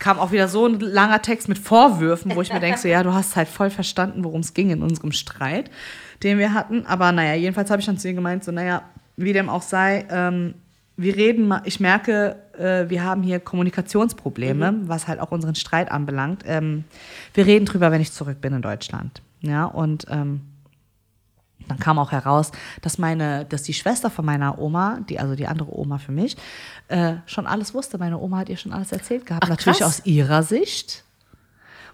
Kam 0.00 0.18
auch 0.18 0.32
wieder 0.32 0.48
so 0.48 0.66
ein 0.66 0.80
langer 0.80 1.22
Text 1.22 1.48
mit 1.48 1.58
Vorwürfen, 1.58 2.34
wo 2.34 2.42
ich 2.42 2.52
mir 2.52 2.60
denke, 2.60 2.80
so 2.80 2.88
ja, 2.88 3.04
du 3.04 3.14
hast 3.14 3.36
halt 3.36 3.48
voll 3.48 3.70
verstanden, 3.70 4.24
worum 4.24 4.40
es 4.40 4.54
ging 4.54 4.70
in 4.70 4.82
unserem 4.82 5.12
Streit, 5.12 5.70
den 6.22 6.38
wir 6.38 6.54
hatten. 6.54 6.86
Aber 6.86 7.12
naja, 7.12 7.34
jedenfalls 7.34 7.70
habe 7.70 7.80
ich 7.80 7.86
dann 7.86 7.98
zu 7.98 8.08
ihr 8.08 8.14
gemeint, 8.14 8.44
so 8.44 8.52
naja, 8.52 8.82
wie 9.16 9.32
dem 9.32 9.48
auch 9.48 9.62
sei, 9.62 10.06
ähm, 10.10 10.54
wir 10.96 11.14
reden, 11.16 11.52
ich 11.64 11.78
merke, 11.78 12.36
äh, 12.58 12.88
wir 12.88 13.04
haben 13.04 13.22
hier 13.22 13.38
Kommunikationsprobleme, 13.38 14.80
was 14.84 15.08
halt 15.08 15.20
auch 15.20 15.30
unseren 15.30 15.54
Streit 15.54 15.90
anbelangt. 15.90 16.42
Ähm, 16.46 16.84
wir 17.34 17.46
reden 17.46 17.66
drüber, 17.66 17.90
wenn 17.90 18.00
ich 18.00 18.12
zurück 18.12 18.40
bin 18.40 18.54
in 18.54 18.62
Deutschland. 18.62 19.20
Ja, 19.42 19.66
und 19.66 20.06
ähm, 20.08 20.40
dann 21.68 21.78
kam 21.78 21.98
auch 21.98 22.12
heraus, 22.12 22.52
dass 22.80 22.96
meine, 22.96 23.44
dass 23.44 23.62
die 23.62 23.74
Schwester 23.74 24.08
von 24.08 24.24
meiner 24.24 24.58
Oma, 24.58 25.00
die, 25.08 25.18
also 25.18 25.34
die 25.34 25.46
andere 25.46 25.76
Oma 25.76 25.98
für 25.98 26.12
mich, 26.12 26.36
äh, 26.88 27.14
schon 27.26 27.46
alles 27.46 27.74
wusste. 27.74 27.98
Meine 27.98 28.18
Oma 28.18 28.38
hat 28.38 28.48
ihr 28.48 28.56
schon 28.56 28.72
alles 28.72 28.92
erzählt 28.92 29.26
gehabt. 29.26 29.44
Ach, 29.44 29.50
Natürlich 29.50 29.84
aus 29.84 30.04
ihrer 30.06 30.42
Sicht. 30.42 31.04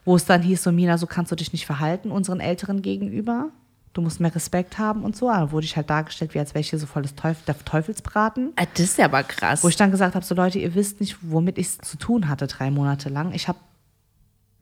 Wo 0.04 0.16
es 0.16 0.24
dann 0.24 0.42
hieß, 0.42 0.64
so 0.64 0.72
Mina, 0.72 0.98
so 0.98 1.06
kannst 1.06 1.30
du 1.30 1.36
dich 1.36 1.52
nicht 1.52 1.64
verhalten 1.64 2.10
unseren 2.10 2.40
Älteren 2.40 2.82
gegenüber. 2.82 3.50
Du 3.92 4.00
musst 4.00 4.20
mehr 4.20 4.34
Respekt 4.34 4.78
haben 4.78 5.02
und 5.04 5.14
so. 5.14 5.28
Da 5.28 5.50
wurde 5.52 5.66
ich 5.66 5.76
halt 5.76 5.90
dargestellt, 5.90 6.32
wie 6.34 6.38
als 6.38 6.54
wäre 6.54 6.60
ich 6.60 6.70
hier 6.70 6.78
so 6.78 6.86
voll 6.86 7.02
des 7.02 7.14
Teufel, 7.14 7.42
der 7.46 7.58
Teufelsbraten. 7.58 8.52
Ah, 8.56 8.64
Das 8.72 8.80
ist 8.80 8.98
ja 8.98 9.04
aber 9.04 9.22
krass. 9.22 9.62
Wo 9.62 9.68
ich 9.68 9.76
dann 9.76 9.90
gesagt 9.90 10.14
habe, 10.14 10.24
so 10.24 10.34
Leute, 10.34 10.58
ihr 10.58 10.74
wisst 10.74 11.00
nicht, 11.00 11.18
womit 11.20 11.58
ich 11.58 11.66
es 11.66 11.78
zu 11.78 11.98
tun 11.98 12.28
hatte 12.28 12.46
drei 12.46 12.70
Monate 12.70 13.08
lang. 13.10 13.32
Ich 13.32 13.48
habe 13.48 13.58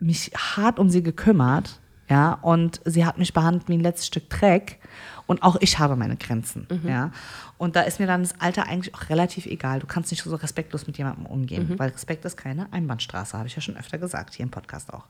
mich 0.00 0.32
hart 0.36 0.78
um 0.78 0.88
sie 0.90 1.02
gekümmert, 1.02 1.78
ja, 2.08 2.32
und 2.42 2.80
sie 2.84 3.06
hat 3.06 3.18
mich 3.18 3.32
behandelt 3.32 3.68
wie 3.68 3.74
ein 3.74 3.80
letztes 3.80 4.08
Stück 4.08 4.28
Dreck. 4.30 4.80
Und 5.26 5.44
auch 5.44 5.56
ich 5.60 5.78
habe 5.78 5.94
meine 5.94 6.16
Grenzen, 6.16 6.66
ja. 6.84 7.12
Und 7.56 7.76
da 7.76 7.82
ist 7.82 8.00
mir 8.00 8.06
dann 8.08 8.22
das 8.22 8.40
Alter 8.40 8.66
eigentlich 8.66 8.94
auch 8.96 9.10
relativ 9.10 9.46
egal. 9.46 9.78
Du 9.78 9.86
kannst 9.86 10.10
nicht 10.10 10.24
so 10.24 10.34
respektlos 10.34 10.88
mit 10.88 10.98
jemandem 10.98 11.26
umgehen, 11.26 11.78
weil 11.78 11.90
Respekt 11.90 12.24
ist 12.24 12.36
keine 12.36 12.72
Einbahnstraße, 12.72 13.38
habe 13.38 13.46
ich 13.46 13.54
ja 13.54 13.60
schon 13.62 13.76
öfter 13.76 13.98
gesagt, 13.98 14.34
hier 14.34 14.42
im 14.42 14.50
Podcast 14.50 14.92
auch. 14.92 15.04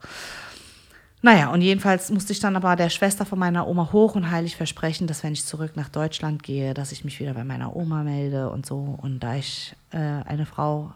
Naja, 1.23 1.51
und 1.51 1.61
jedenfalls 1.61 2.09
musste 2.09 2.33
ich 2.33 2.39
dann 2.39 2.55
aber 2.55 2.75
der 2.75 2.89
Schwester 2.89 3.25
von 3.25 3.37
meiner 3.37 3.67
Oma 3.67 3.91
hoch 3.91 4.15
und 4.15 4.31
heilig 4.31 4.55
versprechen, 4.55 5.05
dass 5.05 5.23
wenn 5.23 5.33
ich 5.33 5.45
zurück 5.45 5.73
nach 5.75 5.89
Deutschland 5.89 6.41
gehe, 6.41 6.73
dass 6.73 6.91
ich 6.91 7.03
mich 7.03 7.19
wieder 7.19 7.35
bei 7.35 7.43
meiner 7.43 7.75
Oma 7.75 8.03
melde 8.03 8.49
und 8.49 8.65
so. 8.65 8.97
Und 8.99 9.19
da 9.19 9.35
ich 9.35 9.75
äh, 9.91 9.97
eine 9.97 10.47
Frau, 10.47 10.93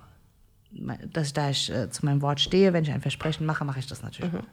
dass 0.72 1.28
ich 1.28 1.34
da 1.34 1.50
ich 1.50 1.72
äh, 1.72 1.92
zu 1.92 2.06
meinem 2.06 2.24
Wort 2.24 2.40
stehe, 2.40 2.74
wenn 2.74 2.84
ich 2.84 2.92
ein 2.92 3.02
Versprechen 3.02 3.46
mache, 3.46 3.66
mache 3.66 3.80
ich 3.80 3.88
das 3.88 4.02
natürlich. 4.02 4.34
auch. 4.34 4.44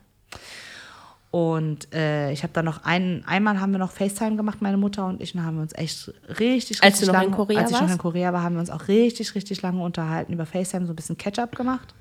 Und 1.31 1.95
äh, 1.95 2.31
ich 2.31 2.43
habe 2.43 2.53
dann 2.53 2.67
noch 2.67 2.85
einen, 2.85 3.25
einmal 3.25 3.59
haben 3.59 3.73
wir 3.73 3.79
noch 3.79 3.91
FaceTime 3.91 4.37
gemacht, 4.37 4.61
meine 4.61 4.77
Mutter 4.77 5.07
und 5.07 5.23
ich, 5.23 5.35
und 5.35 5.43
haben 5.43 5.57
wir 5.57 5.63
uns 5.63 5.73
echt 5.73 6.09
richtig, 6.29 6.83
richtig 6.83 6.83
Als 6.83 7.01
noch 7.01 7.15
lange, 7.15 7.29
in 7.29 7.33
Korea 7.33 7.61
als 7.63 7.71
ich 7.71 7.81
noch 7.81 7.91
in? 7.91 7.97
Korea 7.97 8.35
war, 8.35 8.43
haben 8.43 8.57
wir 8.57 8.61
uns 8.61 8.69
auch 8.69 8.87
richtig, 8.89 9.35
richtig 9.35 9.63
lange 9.63 9.83
unterhalten 9.83 10.35
über 10.35 10.45
FaceTime, 10.45 10.85
so 10.85 10.93
ein 10.93 10.97
bisschen 10.97 11.17
Catch-up 11.17 11.57
gemacht. 11.57 11.95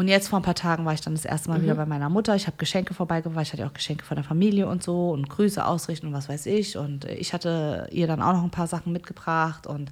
Und 0.00 0.08
jetzt 0.08 0.28
vor 0.28 0.38
ein 0.38 0.42
paar 0.42 0.54
Tagen 0.54 0.86
war 0.86 0.94
ich 0.94 1.02
dann 1.02 1.12
das 1.12 1.26
erste 1.26 1.50
Mal 1.50 1.60
wieder 1.60 1.74
bei 1.74 1.84
meiner 1.84 2.08
Mutter. 2.08 2.34
Ich 2.34 2.46
habe 2.46 2.56
Geschenke 2.56 2.94
vorbeigebracht. 2.94 3.48
Ich 3.48 3.52
hatte 3.52 3.66
auch 3.66 3.74
Geschenke 3.74 4.02
von 4.02 4.14
der 4.14 4.24
Familie 4.24 4.66
und 4.66 4.82
so 4.82 5.10
und 5.10 5.28
Grüße 5.28 5.62
ausrichten 5.62 6.06
und 6.06 6.14
was 6.14 6.26
weiß 6.26 6.46
ich. 6.46 6.78
Und 6.78 7.04
äh, 7.04 7.16
ich 7.16 7.34
hatte 7.34 7.86
ihr 7.92 8.06
dann 8.06 8.22
auch 8.22 8.32
noch 8.32 8.42
ein 8.42 8.50
paar 8.50 8.66
Sachen 8.66 8.94
mitgebracht. 8.94 9.66
Und 9.66 9.90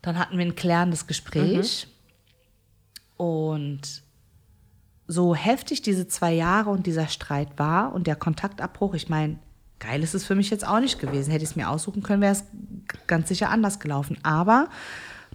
dann 0.00 0.18
hatten 0.18 0.38
wir 0.38 0.46
ein 0.46 0.56
klärendes 0.56 1.06
Gespräch. 1.06 1.86
Und 3.18 3.82
so 5.06 5.34
heftig 5.34 5.82
diese 5.82 6.08
zwei 6.08 6.32
Jahre 6.32 6.70
und 6.70 6.86
dieser 6.86 7.08
Streit 7.08 7.58
war 7.58 7.92
und 7.92 8.06
der 8.06 8.16
Kontaktabbruch, 8.16 8.94
ich 8.94 9.10
meine, 9.10 9.38
geil 9.80 10.02
ist 10.02 10.14
es 10.14 10.24
für 10.24 10.34
mich 10.34 10.48
jetzt 10.48 10.66
auch 10.66 10.80
nicht 10.80 10.98
gewesen. 10.98 11.30
Hätte 11.30 11.44
ich 11.44 11.50
es 11.50 11.56
mir 11.56 11.68
aussuchen 11.68 12.02
können, 12.02 12.22
wäre 12.22 12.32
es 12.32 12.44
ganz 13.06 13.28
sicher 13.28 13.50
anders 13.50 13.80
gelaufen. 13.80 14.16
Aber 14.22 14.70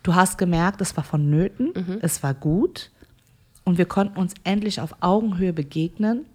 du 0.02 0.16
hast 0.16 0.40
gemerkt, 0.40 0.82
es 0.82 0.98
war 0.98 1.04
vonnöten, 1.04 2.00
es 2.02 2.24
war 2.24 2.34
gut 2.34 2.90
und 3.70 3.78
wir 3.78 3.86
konnten 3.86 4.18
uns 4.18 4.34
endlich 4.44 4.82
auf 4.82 4.96
Augenhöhe 5.00 5.54
begegnen. 5.54 6.26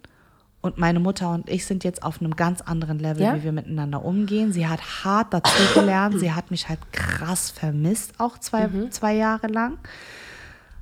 Und 0.61 0.79
meine 0.79 0.99
Mutter 0.99 1.31
und 1.31 1.47
ich 1.47 1.65
sind 1.65 1.83
jetzt 1.83 2.01
auf 2.01 2.21
einem 2.21 2.35
ganz 2.35 2.61
anderen 2.61 2.97
Level, 2.97 3.21
Ja? 3.21 3.35
wie 3.35 3.43
wir 3.43 3.51
miteinander 3.51 4.03
umgehen. 4.03 4.51
Sie 4.51 4.65
hat 4.67 5.03
hart 5.03 5.33
dazugelernt. 5.33 6.17
Sie 6.19 6.31
hat 6.31 6.49
mich 6.49 6.69
halt 6.69 6.79
krass 6.91 7.51
vermisst, 7.51 8.13
auch 8.19 8.39
zwei, 8.39 8.67
zwei 8.89 9.15
Jahre 9.15 9.47
lang 9.47 9.77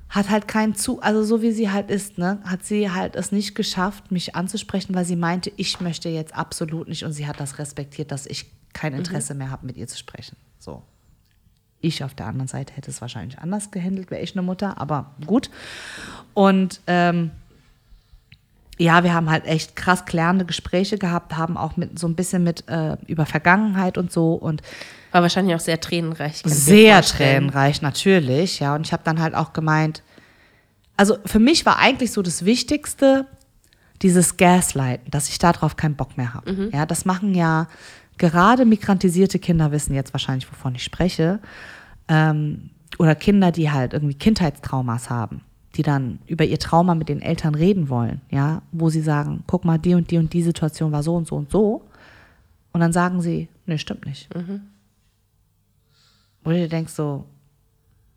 hat 0.08 0.30
halt 0.30 0.46
keinen 0.46 0.76
zu, 0.76 1.00
also 1.02 1.24
so 1.24 1.42
wie 1.42 1.50
sie 1.50 1.72
halt 1.72 1.90
ist, 1.90 2.18
ne, 2.18 2.38
hat 2.44 2.64
sie 2.64 2.88
halt 2.88 3.16
es 3.16 3.32
nicht 3.32 3.56
geschafft, 3.56 4.12
mich 4.12 4.36
anzusprechen, 4.36 4.94
weil 4.94 5.04
sie 5.04 5.16
meinte, 5.16 5.50
ich 5.56 5.80
möchte 5.80 6.08
jetzt 6.08 6.36
absolut 6.36 6.86
nicht 6.86 7.04
und 7.04 7.12
sie 7.12 7.26
hat 7.26 7.40
das 7.40 7.58
respektiert, 7.58 8.12
dass 8.12 8.26
ich 8.26 8.48
kein 8.72 8.94
Interesse 8.94 9.34
mehr 9.34 9.50
habe, 9.50 9.66
mit 9.66 9.76
ihr 9.76 9.88
zu 9.88 9.98
sprechen. 9.98 10.36
So. 10.60 10.84
Ich 11.84 12.02
auf 12.04 12.14
der 12.14 12.26
anderen 12.26 12.48
Seite 12.48 12.74
hätte 12.74 12.90
es 12.90 13.00
wahrscheinlich 13.00 13.38
anders 13.38 13.70
gehandelt, 13.70 14.10
wäre 14.10 14.22
ich 14.22 14.34
eine 14.34 14.42
Mutter, 14.42 14.78
aber 14.80 15.12
gut. 15.26 15.50
Und 16.32 16.80
ähm, 16.86 17.30
ja, 18.78 19.04
wir 19.04 19.14
haben 19.14 19.30
halt 19.30 19.46
echt 19.46 19.76
krass 19.76 20.04
klärende 20.04 20.44
Gespräche 20.44 20.98
gehabt, 20.98 21.36
haben 21.36 21.56
auch 21.56 21.76
mit 21.76 21.98
so 21.98 22.08
ein 22.08 22.16
bisschen 22.16 22.42
mit 22.42 22.68
äh, 22.68 22.96
über 23.06 23.26
Vergangenheit 23.26 23.98
und 23.98 24.10
so 24.10 24.34
und 24.34 24.62
War 25.12 25.22
wahrscheinlich 25.22 25.54
auch 25.54 25.60
sehr 25.60 25.80
tränenreich. 25.80 26.42
sehr 26.44 27.02
tränenreich, 27.02 27.82
natürlich, 27.82 28.60
ja. 28.60 28.74
Und 28.74 28.86
ich 28.86 28.92
habe 28.92 29.02
dann 29.04 29.20
halt 29.20 29.34
auch 29.34 29.52
gemeint, 29.52 30.02
also 30.96 31.18
für 31.24 31.38
mich 31.38 31.66
war 31.66 31.78
eigentlich 31.78 32.12
so 32.12 32.22
das 32.22 32.44
Wichtigste, 32.44 33.26
dieses 34.02 34.36
Gaslighten, 34.36 35.10
dass 35.10 35.28
ich 35.28 35.38
darauf 35.38 35.76
keinen 35.76 35.94
Bock 35.94 36.16
mehr 36.16 36.34
habe. 36.34 36.70
Ja, 36.72 36.84
das 36.84 37.04
machen 37.04 37.34
ja 37.34 37.68
gerade 38.18 38.64
migrantisierte 38.64 39.38
Kinder 39.38 39.72
wissen 39.72 39.94
jetzt 39.94 40.12
wahrscheinlich, 40.12 40.50
wovon 40.50 40.74
ich 40.74 40.84
spreche. 40.84 41.40
Ähm, 42.08 42.70
oder 42.98 43.14
Kinder, 43.14 43.50
die 43.52 43.70
halt 43.70 43.92
irgendwie 43.92 44.14
Kindheitstraumas 44.14 45.10
haben, 45.10 45.42
die 45.76 45.82
dann 45.82 46.20
über 46.26 46.44
ihr 46.44 46.58
Trauma 46.58 46.94
mit 46.94 47.08
den 47.08 47.22
Eltern 47.22 47.54
reden 47.54 47.88
wollen, 47.88 48.20
ja, 48.30 48.62
wo 48.72 48.88
sie 48.88 49.00
sagen, 49.00 49.42
guck 49.46 49.64
mal, 49.64 49.78
die 49.78 49.94
und 49.94 50.10
die 50.10 50.18
und 50.18 50.32
die 50.32 50.42
Situation 50.42 50.92
war 50.92 51.02
so 51.02 51.16
und 51.16 51.26
so 51.26 51.36
und 51.36 51.50
so. 51.50 51.82
Und 52.72 52.80
dann 52.80 52.92
sagen 52.92 53.20
sie, 53.20 53.48
nee, 53.66 53.78
stimmt 53.78 54.06
nicht. 54.06 54.28
Wo 56.42 56.50
du 56.50 56.56
dir 56.56 56.68
denkst 56.68 56.92
so, 56.92 57.24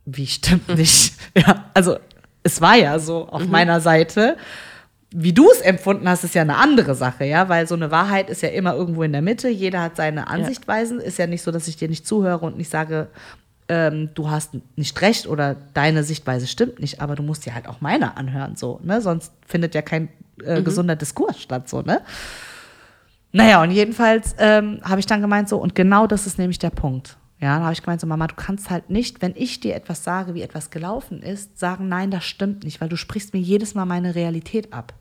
wie 0.06 0.28
stimmt 0.28 0.68
nicht? 0.76 1.14
ja, 1.36 1.66
also 1.74 1.98
es 2.44 2.62
war 2.62 2.76
ja 2.76 2.98
so 3.00 3.28
auf 3.28 3.46
meiner 3.48 3.82
Seite. 3.82 4.38
Wie 5.12 5.34
du 5.34 5.50
es 5.52 5.62
empfunden 5.62 6.08
hast, 6.08 6.24
ist 6.24 6.36
ja 6.36 6.42
eine 6.42 6.58
andere 6.58 6.96
Sache, 6.96 7.26
ja, 7.26 7.50
weil 7.50 7.68
so 7.68 7.76
eine 7.76 7.92
Wahrheit 7.92 8.30
ist 8.30 8.42
ja 8.42 8.50
immer 8.50 8.74
irgendwo 8.74 9.04
in 9.04 9.14
der 9.14 9.22
Mitte. 9.22 9.50
Jeder 9.50 9.82
hat 9.82 9.96
seine 9.96 10.28
Ansichtweisen. 10.28 11.00
Ist 11.00 11.18
ja 11.18 11.28
nicht 11.28 11.42
so, 11.42 11.52
dass 11.52 11.68
ich 11.68 11.78
dir 11.78 11.88
nicht 11.88 12.06
zuhöre 12.06 12.46
und 12.46 12.58
nicht 12.58 12.70
sage, 12.70 13.08
ähm, 13.70 14.10
du 14.14 14.30
hast 14.30 14.52
nicht 14.76 15.02
recht 15.02 15.28
oder 15.28 15.56
deine 15.74 16.04
Sichtweise 16.04 16.48
stimmt 16.48 16.80
nicht, 16.80 17.02
aber 17.02 17.16
du 17.16 17.24
musst 17.24 17.46
dir 17.46 17.54
halt 17.54 17.68
auch 17.68 17.82
meine 17.82 18.18
anhören, 18.18 18.56
so, 18.56 18.80
ne? 18.84 19.02
Sonst 19.02 19.34
findet 19.46 19.76
ja 19.76 19.82
kein 19.82 20.10
äh, 20.44 20.62
gesunder 20.62 20.96
Diskurs 20.96 21.42
statt, 21.42 21.68
so, 21.68 21.82
ne? 21.82 22.02
Naja, 23.34 23.62
und 23.62 23.72
jedenfalls 23.72 24.36
ähm, 24.40 24.80
habe 24.84 25.00
ich 25.00 25.06
dann 25.06 25.22
gemeint, 25.22 25.50
so, 25.50 25.58
und 25.58 25.76
genau 25.76 26.08
das 26.08 26.26
ist 26.28 26.40
nämlich 26.40 26.60
der 26.60 26.70
Punkt. 26.70 27.18
Ja, 27.40 27.54
dann 27.54 27.64
habe 27.64 27.74
ich 27.74 27.84
gemeint, 27.84 28.02
so, 28.02 28.08
Mama, 28.08 28.26
du 28.26 28.34
kannst 28.34 28.72
halt 28.72 28.90
nicht, 28.90 29.22
wenn 29.22 29.34
ich 29.36 29.60
dir 29.60 29.76
etwas 29.76 30.04
sage, 30.04 30.34
wie 30.34 30.42
etwas 30.42 30.72
gelaufen 30.72 31.22
ist, 31.22 31.60
sagen, 31.60 31.88
nein, 31.88 32.10
das 32.10 32.24
stimmt 32.24 32.64
nicht, 32.64 32.82
weil 32.82 32.90
du 32.90 32.96
sprichst 32.96 33.34
mir 33.34 33.40
jedes 33.40 33.76
Mal 33.76 33.86
meine 33.86 34.16
Realität 34.16 34.74
ab. 34.74 34.94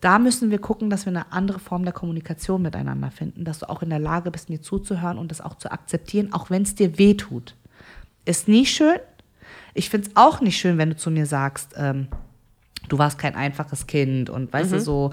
Da 0.00 0.18
müssen 0.18 0.50
wir 0.50 0.58
gucken, 0.58 0.88
dass 0.88 1.04
wir 1.04 1.10
eine 1.10 1.32
andere 1.32 1.58
Form 1.58 1.84
der 1.84 1.92
Kommunikation 1.92 2.62
miteinander 2.62 3.10
finden, 3.10 3.44
dass 3.44 3.58
du 3.58 3.68
auch 3.68 3.82
in 3.82 3.90
der 3.90 3.98
Lage 3.98 4.30
bist, 4.30 4.48
mir 4.48 4.62
zuzuhören 4.62 5.18
und 5.18 5.30
das 5.30 5.42
auch 5.42 5.56
zu 5.56 5.70
akzeptieren, 5.70 6.32
auch 6.32 6.48
wenn 6.48 6.62
es 6.62 6.74
dir 6.76 6.98
weh 6.98 7.14
tut. 7.14 7.56
Ist 8.24 8.48
nie 8.48 8.66
schön. 8.66 8.98
Ich 9.74 9.90
finde 9.90 10.08
es 10.08 10.16
auch 10.16 10.40
nicht 10.40 10.58
schön, 10.58 10.78
wenn 10.78 10.90
du 10.90 10.96
zu 10.96 11.10
mir 11.10 11.26
sagst, 11.26 11.74
ähm, 11.76 12.08
du 12.88 12.98
warst 12.98 13.18
kein 13.18 13.34
einfaches 13.34 13.86
Kind 13.86 14.30
und 14.30 14.52
weißt 14.52 14.72
du 14.72 14.80
so. 14.80 15.12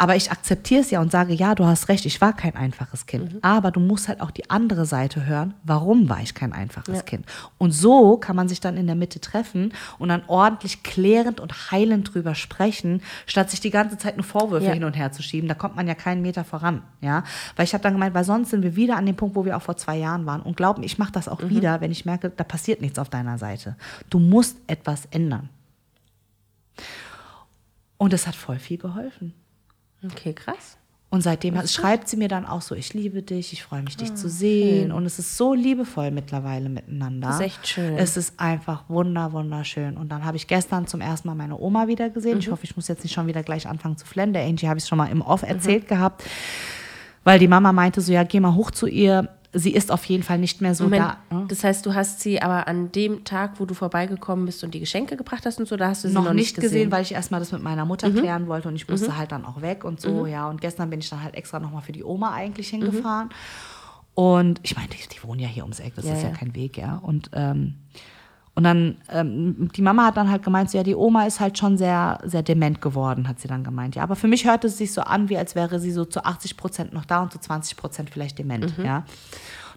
Aber 0.00 0.14
ich 0.14 0.30
akzeptiere 0.30 0.80
es 0.82 0.90
ja 0.92 1.00
und 1.00 1.10
sage, 1.10 1.34
ja, 1.34 1.56
du 1.56 1.64
hast 1.64 1.88
recht, 1.88 2.06
ich 2.06 2.20
war 2.20 2.32
kein 2.32 2.54
einfaches 2.54 3.06
Kind. 3.06 3.34
Aber 3.42 3.72
du 3.72 3.80
musst 3.80 4.06
halt 4.06 4.20
auch 4.20 4.30
die 4.30 4.48
andere 4.48 4.86
Seite 4.86 5.26
hören, 5.26 5.54
warum 5.64 6.08
war 6.08 6.20
ich 6.20 6.34
kein 6.34 6.52
einfaches 6.52 7.04
Kind. 7.04 7.26
Und 7.58 7.72
so 7.72 8.16
kann 8.16 8.36
man 8.36 8.48
sich 8.48 8.60
dann 8.60 8.76
in 8.76 8.86
der 8.86 8.94
Mitte 8.94 9.20
treffen 9.20 9.72
und 9.98 10.08
dann 10.10 10.22
ordentlich 10.28 10.84
klärend 10.84 11.40
und 11.40 11.72
heilend 11.72 12.14
drüber 12.14 12.36
sprechen, 12.36 13.02
statt 13.26 13.50
sich 13.50 13.60
die 13.60 13.70
ganze 13.70 13.98
Zeit 13.98 14.16
nur 14.16 14.24
Vorwürfe 14.24 14.66
Ja. 14.66 14.72
hin 14.72 14.84
und 14.84 14.96
her 14.96 15.10
zu 15.10 15.22
schieben. 15.22 15.48
Da 15.48 15.54
kommt 15.54 15.74
man 15.74 15.88
ja 15.88 15.94
keinen 15.96 16.22
Meter 16.22 16.44
voran. 16.44 16.82
Ja? 17.00 17.24
Weil 17.56 17.64
ich 17.64 17.74
habe 17.74 17.82
dann 17.82 17.94
gemeint, 17.94 18.14
weil 18.14 18.24
sonst 18.24 18.50
sind 18.50 18.62
wir 18.62 18.76
wieder 18.76 18.96
an 18.96 19.04
dem 19.04 19.16
Punkt, 19.16 19.34
wo 19.34 19.44
wir 19.44 19.56
auch 19.56 19.62
vor 19.62 19.76
zwei 19.76 19.96
Jahren 19.96 20.26
waren. 20.26 20.42
Und 20.42 20.56
glaub 20.56 20.78
mir, 20.78 20.84
ich 20.86 20.98
mache 20.98 21.10
das 21.12 21.28
auch 21.28 21.42
wieder, 21.42 21.80
wenn 21.80 21.90
ich 21.90 22.04
merke, 22.04 22.30
da 22.30 22.44
passiert 22.44 22.80
nichts 22.80 23.00
auf 23.00 23.08
deiner 23.08 23.36
Seite. 23.38 23.74
Du 24.10 24.20
musst 24.20 24.58
etwas 24.68 25.06
ändern. 25.10 25.48
Und 27.98 28.12
es 28.12 28.26
hat 28.26 28.34
voll 28.36 28.58
viel 28.58 28.78
geholfen. 28.78 29.34
Okay, 30.04 30.32
krass. 30.32 30.76
Und 31.10 31.22
seitdem 31.22 31.56
hat, 31.56 31.70
schreibt 31.70 32.06
sie 32.06 32.18
mir 32.18 32.28
dann 32.28 32.44
auch 32.44 32.60
so, 32.60 32.74
ich 32.74 32.92
liebe 32.92 33.22
dich, 33.22 33.54
ich 33.54 33.62
freue 33.62 33.82
mich, 33.82 33.96
dich 33.96 34.14
zu 34.14 34.28
sehen. 34.28 34.92
Und 34.92 35.06
es 35.06 35.18
ist 35.18 35.38
so 35.38 35.54
liebevoll 35.54 36.10
mittlerweile 36.10 36.68
miteinander. 36.68 37.28
Das 37.28 37.36
ist 37.40 37.46
echt 37.46 37.66
schön. 37.66 37.96
Es 37.96 38.18
ist 38.18 38.38
einfach 38.38 38.84
wunder, 38.88 39.32
wunderschön. 39.32 39.96
Und 39.96 40.10
dann 40.12 40.26
habe 40.26 40.36
ich 40.36 40.46
gestern 40.46 40.86
zum 40.86 41.00
ersten 41.00 41.26
Mal 41.28 41.34
meine 41.34 41.58
Oma 41.58 41.88
wieder 41.88 42.10
gesehen. 42.10 42.34
Mhm. 42.34 42.40
Ich 42.40 42.50
hoffe, 42.50 42.64
ich 42.64 42.76
muss 42.76 42.88
jetzt 42.88 43.04
nicht 43.04 43.14
schon 43.14 43.26
wieder 43.26 43.42
gleich 43.42 43.66
anfangen 43.66 43.96
zu 43.96 44.04
flennen. 44.04 44.34
Der 44.34 44.44
Angie 44.44 44.68
habe 44.68 44.78
ich 44.78 44.84
schon 44.86 44.98
mal 44.98 45.06
im 45.10 45.22
Off 45.22 45.42
erzählt 45.42 45.84
Mhm. 45.84 45.88
gehabt. 45.88 46.24
Weil 47.24 47.38
die 47.38 47.48
Mama 47.48 47.72
meinte 47.72 48.02
so, 48.02 48.12
ja, 48.12 48.22
geh 48.24 48.38
mal 48.38 48.54
hoch 48.54 48.70
zu 48.70 48.86
ihr. 48.86 49.30
Sie 49.54 49.72
ist 49.72 49.90
auf 49.90 50.04
jeden 50.04 50.22
Fall 50.22 50.38
nicht 50.38 50.60
mehr 50.60 50.74
so 50.74 50.84
Moment, 50.84 51.14
da. 51.30 51.34
ne? 51.36 51.46
das 51.48 51.64
heißt, 51.64 51.86
du 51.86 51.94
hast 51.94 52.20
sie 52.20 52.42
aber 52.42 52.68
an 52.68 52.92
dem 52.92 53.24
Tag, 53.24 53.58
wo 53.58 53.64
du 53.64 53.72
vorbeigekommen 53.72 54.44
bist 54.44 54.62
und 54.62 54.74
die 54.74 54.80
Geschenke 54.80 55.16
gebracht 55.16 55.46
hast 55.46 55.58
und 55.58 55.66
so, 55.66 55.76
da 55.76 55.88
hast 55.88 56.04
du 56.04 56.08
sie 56.08 56.14
noch, 56.14 56.34
nicht 56.34 56.56
gesehen, 56.60 56.92
weil 56.92 57.00
ich 57.02 57.12
erstmal 57.12 57.40
das 57.40 57.50
mit 57.52 57.62
meiner 57.62 57.86
Mutter 57.86 58.10
Mhm. 58.10 58.16
klären 58.16 58.46
wollte 58.46 58.68
und 58.68 58.76
ich 58.76 58.86
musste 58.88 59.16
halt 59.16 59.32
dann 59.32 59.46
auch 59.46 59.62
weg 59.62 59.84
und 59.84 60.00
so, 60.02 60.26
ja. 60.26 60.48
Und 60.50 60.60
gestern 60.60 60.90
bin 60.90 61.00
ich 61.00 61.08
dann 61.08 61.22
halt 61.22 61.34
extra 61.34 61.60
nochmal 61.60 61.80
für 61.80 61.92
die 61.92 62.04
Oma 62.04 62.34
eigentlich 62.34 62.70
Mhm. 62.74 62.82
hingefahren. 62.82 63.30
Und 64.14 64.60
ich 64.64 64.76
meine, 64.76 64.88
die, 64.88 64.98
die 65.08 65.22
wohnen 65.26 65.40
ja 65.40 65.48
hier 65.48 65.62
ums 65.62 65.80
Eck, 65.80 65.94
das 65.94 66.04
Ja, 66.04 66.12
ist 66.12 66.22
ja, 66.24 66.28
ja. 66.28 66.34
kein 66.34 66.54
Weg, 66.54 66.76
ja. 66.76 66.96
Und, 66.96 67.30
ähm, 67.32 67.74
und 68.58 68.64
dann, 68.64 68.96
ähm, 69.12 69.70
die 69.76 69.82
Mama 69.82 70.04
hat 70.06 70.16
dann 70.16 70.28
halt 70.28 70.42
gemeint, 70.42 70.68
so, 70.68 70.78
ja, 70.78 70.82
die 70.82 70.96
Oma 70.96 71.26
ist 71.26 71.38
halt 71.38 71.56
schon 71.58 71.78
sehr, 71.78 72.18
sehr 72.24 72.42
dement 72.42 72.82
geworden, 72.82 73.28
hat 73.28 73.38
sie 73.38 73.46
dann 73.46 73.62
gemeint. 73.62 73.94
Ja, 73.94 74.02
aber 74.02 74.16
für 74.16 74.26
mich 74.26 74.46
hörte 74.46 74.66
es 74.66 74.78
sich 74.78 74.92
so 74.92 75.02
an, 75.02 75.28
wie 75.28 75.38
als 75.38 75.54
wäre 75.54 75.78
sie 75.78 75.92
so 75.92 76.04
zu 76.04 76.24
80 76.24 76.56
Prozent 76.56 76.92
noch 76.92 77.04
da 77.04 77.22
und 77.22 77.30
zu 77.32 77.38
20 77.38 77.76
Prozent 77.76 78.10
vielleicht 78.10 78.36
dement, 78.36 78.76
Mhm. 78.76 78.84
ja. 78.84 79.04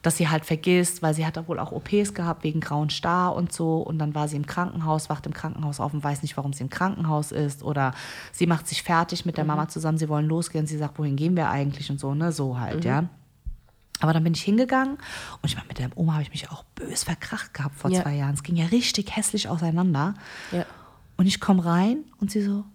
Dass 0.01 0.17
sie 0.17 0.29
halt 0.29 0.45
vergisst, 0.45 1.03
weil 1.03 1.13
sie 1.13 1.27
hat 1.27 1.37
da 1.37 1.47
wohl 1.47 1.59
auch 1.59 1.71
OPs 1.71 2.15
gehabt 2.15 2.43
wegen 2.43 2.59
grauen 2.59 2.89
Star 2.89 3.35
und 3.35 3.53
so. 3.53 3.77
Und 3.77 3.99
dann 3.99 4.15
war 4.15 4.27
sie 4.27 4.35
im 4.35 4.47
Krankenhaus, 4.47 5.11
wacht 5.11 5.27
im 5.27 5.33
Krankenhaus 5.35 5.79
auf 5.79 5.93
und 5.93 6.03
weiß 6.03 6.23
nicht, 6.23 6.35
warum 6.37 6.53
sie 6.53 6.63
im 6.63 6.71
Krankenhaus 6.71 7.31
ist. 7.31 7.61
Oder 7.61 7.93
sie 8.31 8.47
macht 8.47 8.67
sich 8.67 8.81
fertig 8.81 9.27
mit 9.27 9.37
der 9.37 9.45
Mama 9.45 9.67
zusammen, 9.67 9.99
sie 9.99 10.09
wollen 10.09 10.25
losgehen. 10.25 10.65
Sie 10.65 10.77
sagt, 10.79 10.97
wohin 10.97 11.17
gehen 11.17 11.35
wir 11.35 11.51
eigentlich 11.51 11.91
und 11.91 11.99
so, 11.99 12.15
ne? 12.15 12.31
So 12.31 12.59
halt, 12.59 12.83
ja. 12.83 13.03
Aber 14.01 14.13
dann 14.13 14.23
bin 14.23 14.33
ich 14.33 14.41
hingegangen 14.41 14.95
und 14.95 15.45
ich 15.49 15.55
meine, 15.55 15.67
mit 15.67 15.79
der 15.79 15.89
Oma 15.95 16.13
habe 16.13 16.23
ich 16.23 16.31
mich 16.31 16.49
auch 16.51 16.63
bös 16.75 17.03
verkracht 17.03 17.53
gehabt 17.53 17.75
vor 17.77 17.89
Ja. 17.91 18.01
zwei 18.01 18.15
Jahren. 18.15 18.33
Es 18.33 18.43
ging 18.43 18.55
ja 18.55 18.65
richtig 18.65 19.15
hässlich 19.15 19.47
auseinander. 19.47 20.15
Ja. 20.51 20.65
Und 21.17 21.27
ich 21.27 21.39
komme 21.39 21.63
rein 21.63 21.99
und 22.19 22.31
sie 22.31 22.41
so, 22.41 22.65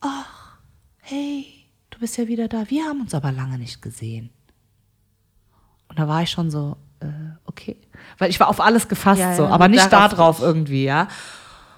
ach, 0.00 0.56
hey, 1.00 1.46
du 1.90 1.98
bist 1.98 2.16
ja 2.16 2.28
wieder 2.28 2.48
da. 2.48 2.70
Wir 2.70 2.84
haben 2.84 3.00
uns 3.00 3.12
aber 3.14 3.32
lange 3.32 3.58
nicht 3.58 3.82
gesehen. 3.82 4.30
Und 5.88 5.98
da 5.98 6.06
war 6.06 6.22
ich 6.22 6.30
schon 6.30 6.50
so, 6.50 6.76
äh, 7.00 7.06
okay. 7.46 7.76
Weil 8.18 8.30
ich 8.30 8.38
war 8.38 8.48
auf 8.48 8.60
alles 8.60 8.88
gefasst, 8.88 9.20
Ja, 9.20 9.34
so, 9.34 9.46
aber 9.46 9.68
nicht 9.68 9.92
darauf 9.92 10.40
irgendwie, 10.40 10.84
ja. 10.84 11.08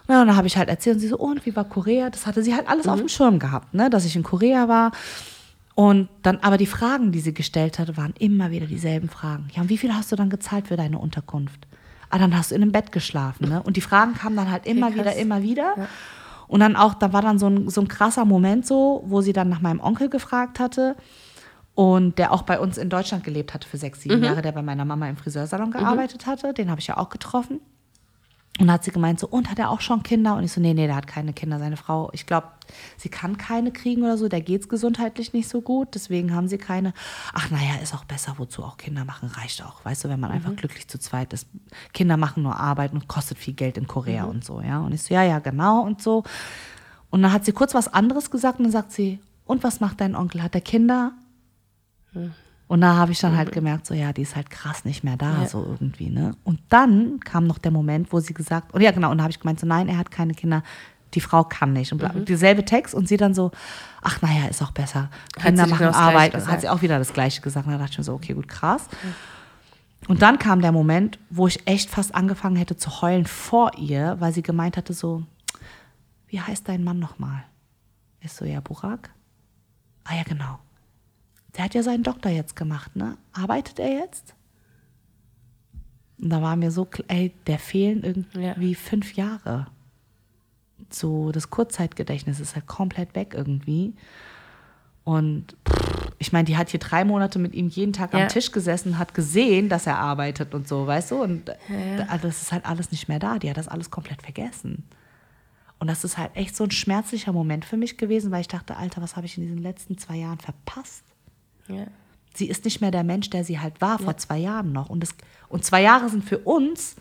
Na, 0.09 0.22
und 0.22 0.26
dann 0.26 0.36
habe 0.36 0.48
ich 0.48 0.57
halt 0.57 0.68
erzählt 0.68 0.96
und 0.96 1.01
sie 1.01 1.09
so, 1.09 1.18
oh, 1.20 1.26
und 1.30 1.46
wie 1.46 1.55
war 1.55 1.64
Korea? 1.64 2.11
Das 2.11 2.26
hatte 2.26 2.42
sie 2.42 2.55
halt 2.55 2.68
alles 2.68 2.88
auf 2.88 2.98
dem 2.98 3.09
Schirm 3.09 3.38
gehabt, 3.38 3.72
ne, 3.74 3.88
dass 3.88 4.05
ich 4.05 4.16
in 4.16 4.24
Korea 4.24 4.66
war. 4.68 4.90
Und 5.75 6.09
dann, 6.23 6.39
aber 6.39 6.57
die 6.57 6.66
Fragen, 6.66 7.12
die 7.12 7.21
sie 7.21 7.33
gestellt 7.33 7.79
hatte, 7.79 7.97
waren 7.97 8.14
immer 8.18 8.51
wieder 8.51 8.66
dieselben 8.66 9.09
Fragen. 9.09 9.49
Ja, 9.55 9.62
und 9.62 9.68
wie 9.68 9.79
viel 9.79 9.95
hast 9.95 10.12
du 10.12 10.16
dann 10.16 10.29
gezahlt 10.31 10.68
für 10.68 10.77
deine 10.77 10.99
Unterkunft? 10.99 11.66
Ah, 12.11 12.18
dann 12.18 12.37
hast 12.37 12.51
du 12.51 12.57
in 12.57 12.62
einem 12.62 12.73
Bett 12.73 12.91
geschlafen, 12.93 13.49
ne? 13.49 13.62
Und 13.62 13.77
die 13.77 13.81
Fragen 13.81 14.14
kamen 14.14 14.37
dann 14.37 14.51
halt 14.51 14.66
immer 14.66 14.95
wieder, 14.95 15.14
immer 15.14 15.43
wieder. 15.43 15.89
Und 16.49 16.59
dann 16.61 16.75
auch, 16.75 16.95
da 16.95 17.12
war 17.12 17.23
dann 17.23 17.39
so 17.39 17.47
ein, 17.47 17.68
so 17.71 17.81
ein 17.81 17.87
krasser 17.87 18.25
Moment 18.25 18.66
so, 18.66 19.05
wo 19.07 19.21
sie 19.21 19.33
dann 19.33 19.49
nach 19.49 19.61
meinem 19.61 19.79
Onkel 19.81 20.09
gefragt 20.09 20.59
hatte. 20.59 20.97
Und 21.77 22.18
der 22.18 22.33
auch 22.33 22.43
bei 22.43 22.59
uns 22.59 22.77
in 22.77 22.91
Deutschland 22.91 23.23
gelebt 23.23 23.55
hatte 23.55 23.68
für 23.68 23.79
sechs, 23.79 24.01
sieben 24.01 24.25
Jahre, 24.25 24.43
der 24.43 24.51
bei 24.53 24.61
meiner 24.61 24.85
Mama 24.85 25.09
im 25.09 25.16
Friseursalon 25.16 25.71
gearbeitet 25.71 26.27
hatte. 26.27 26.53
Den 26.53 26.68
habe 26.68 26.81
ich 26.81 26.89
ja 26.89 26.97
auch 26.97 27.09
getroffen. 27.09 27.61
Und 28.59 28.66
dann 28.66 28.74
hat 28.74 28.84
sie 28.84 28.90
gemeint, 28.90 29.18
so, 29.18 29.26
und 29.26 29.51
hat 29.51 29.59
er 29.59 29.70
auch 29.70 29.80
schon 29.80 30.03
Kinder? 30.03 30.34
Und 30.36 30.44
ich 30.44 30.53
so, 30.53 30.61
nee, 30.61 30.74
nee, 30.74 30.86
der 30.86 30.96
hat 30.96 31.07
keine 31.07 31.32
Kinder. 31.32 31.59
Seine 31.59 31.78
Frau, 31.78 32.11
ich 32.12 32.26
glaube, 32.26 32.48
sie 32.98 33.09
kann 33.09 33.38
keine 33.38 33.70
kriegen 33.72 34.03
oder 34.03 34.18
so, 34.18 34.28
der 34.28 34.42
geht's 34.42 34.68
gesundheitlich 34.68 35.32
nicht 35.32 35.48
so 35.48 35.62
gut, 35.62 35.94
deswegen 35.94 36.34
haben 36.34 36.46
sie 36.46 36.59
keine. 36.59 36.92
Ach, 37.32 37.51
naja, 37.51 37.76
ist 37.82 37.94
auch 37.94 38.05
besser, 38.05 38.34
wozu 38.36 38.62
auch 38.62 38.76
Kinder 38.76 39.07
machen, 39.07 39.30
reicht 39.30 39.64
auch. 39.64 39.82
Weißt 39.84 40.05
du, 40.05 40.09
wenn 40.11 40.20
man 40.20 40.30
einfach 40.30 40.55
glücklich 40.57 40.88
zu 40.88 40.98
zweit 40.98 41.32
ist. 41.32 41.46
Kinder 41.94 42.18
machen 42.18 42.42
nur 42.42 42.59
Arbeit 42.59 42.92
und 42.92 43.09
kostet 43.09 43.38
viel 43.38 43.55
Geld 43.55 43.78
in 43.78 43.86
Korea 43.86 44.24
und 44.24 44.44
so, 44.44 44.61
ja. 44.61 44.80
Und 44.80 44.92
ich 44.92 45.03
so, 45.03 45.14
ja, 45.14 45.22
ja, 45.22 45.38
genau 45.38 45.82
und 45.82 46.03
so. 46.03 46.24
Und 47.09 47.22
dann 47.22 47.32
hat 47.32 47.44
sie 47.44 47.53
kurz 47.53 47.72
was 47.72 47.88
anderes 47.88 48.30
gesagt 48.30 48.59
und 48.59 48.64
dann 48.64 48.72
sagt 48.72 48.92
sie, 48.92 49.20
und 49.46 49.64
was 49.64 49.80
macht 49.80 50.01
dein 50.01 50.14
Onkel? 50.14 50.42
Hat 50.42 50.55
er 50.55 50.61
Kinder? 50.61 51.12
Und 52.71 52.83
da 52.83 52.95
habe 52.95 53.11
ich 53.11 53.18
dann 53.18 53.37
halt 53.37 53.51
gemerkt, 53.51 53.85
so 53.85 53.95
ja, 53.95 54.12
die 54.12 54.23
ist 54.23 54.37
halt 54.37 54.49
krass 54.49 54.85
nicht 54.85 55.03
mehr 55.03 55.16
da, 55.16 55.43
Ja. 55.43 55.49
so 55.49 55.64
irgendwie, 55.68 56.09
ne? 56.09 56.37
Und 56.45 56.61
dann 56.68 57.18
kam 57.18 57.49
noch 57.49 57.59
der 57.59 57.73
Moment, 57.73 58.12
wo 58.12 58.21
sie 58.21 58.33
gesagt, 58.33 58.73
und 58.73 58.81
ja 58.81 58.93
genau, 58.93 59.11
und 59.11 59.18
da 59.18 59.25
habe 59.25 59.33
ich 59.33 59.41
gemeint, 59.41 59.59
so 59.59 59.66
nein, 59.66 59.89
er 59.89 59.99
hat 59.99 60.12
keine 60.12 60.35
Kinder, 60.35 60.62
die 61.14 61.21
Frau 61.21 61.43
kann 61.43 61.73
nicht. 61.73 61.91
Und 61.91 61.99
bla- 61.99 62.11
dieselbe 62.14 62.64
Text 62.64 62.95
und 62.95 63.09
sie 63.09 63.16
dann 63.16 63.35
so, 63.35 63.51
ach 64.03 64.23
naja, 64.23 64.47
ist 64.47 64.62
auch 64.62 64.71
besser. 64.71 65.11
Kinder 65.35 65.66
machen 65.66 65.79
genau 65.89 65.99
Arbeit. 65.99 66.33
Und 66.37 66.47
hat 66.47 66.61
sie 66.61 66.68
auch 66.68 66.81
wieder 66.81 66.99
das 67.01 67.12
Gleiche 67.12 67.41
gesagt. 67.41 67.66
Und 67.66 67.73
da 67.73 67.79
dachte 67.79 67.91
ich 67.91 67.99
mir 67.99 68.05
so, 68.05 68.14
okay, 68.14 68.35
gut, 68.35 68.47
krass. 68.47 68.87
Und 70.07 70.23
dann 70.23 70.39
kam 70.39 70.61
der 70.61 70.71
Moment, 70.71 71.18
wo 71.29 71.49
ich 71.49 71.66
echt 71.66 71.91
fast 71.91 72.14
angefangen 72.14 72.55
hätte 72.55 72.77
zu 72.77 73.03
heulen 73.03 73.27
vor 73.27 73.73
ihr, 73.79 74.14
weil 74.21 74.33
sie 74.33 74.43
gemeint 74.43 74.77
hatte 74.77 74.93
so, 74.93 75.25
wie 76.29 76.41
heißt 76.41 76.68
dein 76.68 76.85
Mann 76.85 77.01
nochmal? 77.01 77.43
Ist 78.21 78.37
so, 78.37 78.45
ja, 78.45 78.61
Burak? 78.61 79.11
Ah 80.05 80.14
ja, 80.14 80.23
genau. 80.23 80.61
Der 81.57 81.64
hat 81.64 81.74
ja 81.74 81.82
seinen 81.82 82.03
Doktor 82.03 82.30
jetzt 82.30 82.55
gemacht, 82.57 82.94
ne? 82.96 83.16
Arbeitet 83.32 83.78
er 83.78 83.90
jetzt? 83.92 84.34
Und 86.20 86.30
da 86.30 86.42
war 86.42 86.55
mir 86.57 86.70
so, 86.70 86.86
ey, 87.09 87.32
der 87.46 87.59
fehlen 87.59 88.03
irgendwie 88.05 88.74
fünf 88.74 89.14
Jahre. 89.14 89.66
So, 90.90 91.32
das 91.32 91.51
Kurzzeitgedächtnis 91.51 92.40
ist 92.40 92.55
halt 92.55 92.66
komplett 92.66 93.14
weg 93.14 93.32
irgendwie. 93.34 93.94
Und 95.05 95.57
pff, 95.68 96.12
ich 96.18 96.32
meine, 96.32 96.44
die 96.44 96.57
hat 96.57 96.68
hier 96.68 96.80
drei 96.80 97.05
Monate 97.05 97.38
mit 97.38 97.55
ihm 97.55 97.68
jeden 97.68 97.92
Tag 97.92 98.12
Ja. 98.12 98.20
am 98.22 98.28
Tisch 98.28 98.53
gesessen, 98.53 98.98
hat 98.98 99.14
gesehen, 99.14 99.68
dass 99.68 99.86
er 99.86 99.98
arbeitet 99.98 100.55
und 100.55 100.68
so, 100.68 100.86
weißt 100.86 101.12
du? 101.12 101.22
Und 101.22 101.51
also 102.09 102.26
das 102.28 102.42
ist 102.42 102.53
halt 102.53 102.66
alles 102.66 102.90
nicht 102.92 103.09
mehr 103.09 103.18
da. 103.18 103.38
Die 103.38 103.48
hat 103.48 103.57
das 103.57 103.68
alles 103.68 103.90
komplett 103.90 104.22
vergessen. 104.22 104.84
Und 105.78 105.86
das 105.88 106.05
ist 106.05 106.18
halt 106.18 106.36
echt 106.36 106.55
so 106.55 106.64
ein 106.64 106.70
schmerzlicher 106.70 107.32
Moment 107.32 107.64
für 107.64 107.78
mich 107.78 107.96
gewesen, 107.96 108.30
weil 108.30 108.42
ich 108.42 108.48
dachte, 108.48 108.76
Alter, 108.76 109.01
was 109.01 109.16
habe 109.16 109.24
ich 109.24 109.38
in 109.38 109.44
diesen 109.44 109.59
letzten 109.62 109.96
zwei 109.96 110.16
Jahren 110.16 110.38
verpasst? 110.38 111.05
Ja. 111.75 111.87
Sie 112.35 112.49
ist 112.49 112.64
nicht 112.64 112.81
mehr 112.81 112.91
der 112.91 113.05
Mensch, 113.05 113.29
der 113.31 113.45
sie 113.45 113.59
halt 113.59 113.81
war 113.81 113.99
vor 113.99 114.16
zwei 114.16 114.39
Jahren 114.39 114.73
noch. 114.73 114.89
Und, 114.89 115.01
das, 115.01 115.14
und 115.49 115.64
zwei 115.64 115.83
Jahre 115.83 116.09
sind 116.09 116.25
für 116.25 116.39
uns 116.39 116.97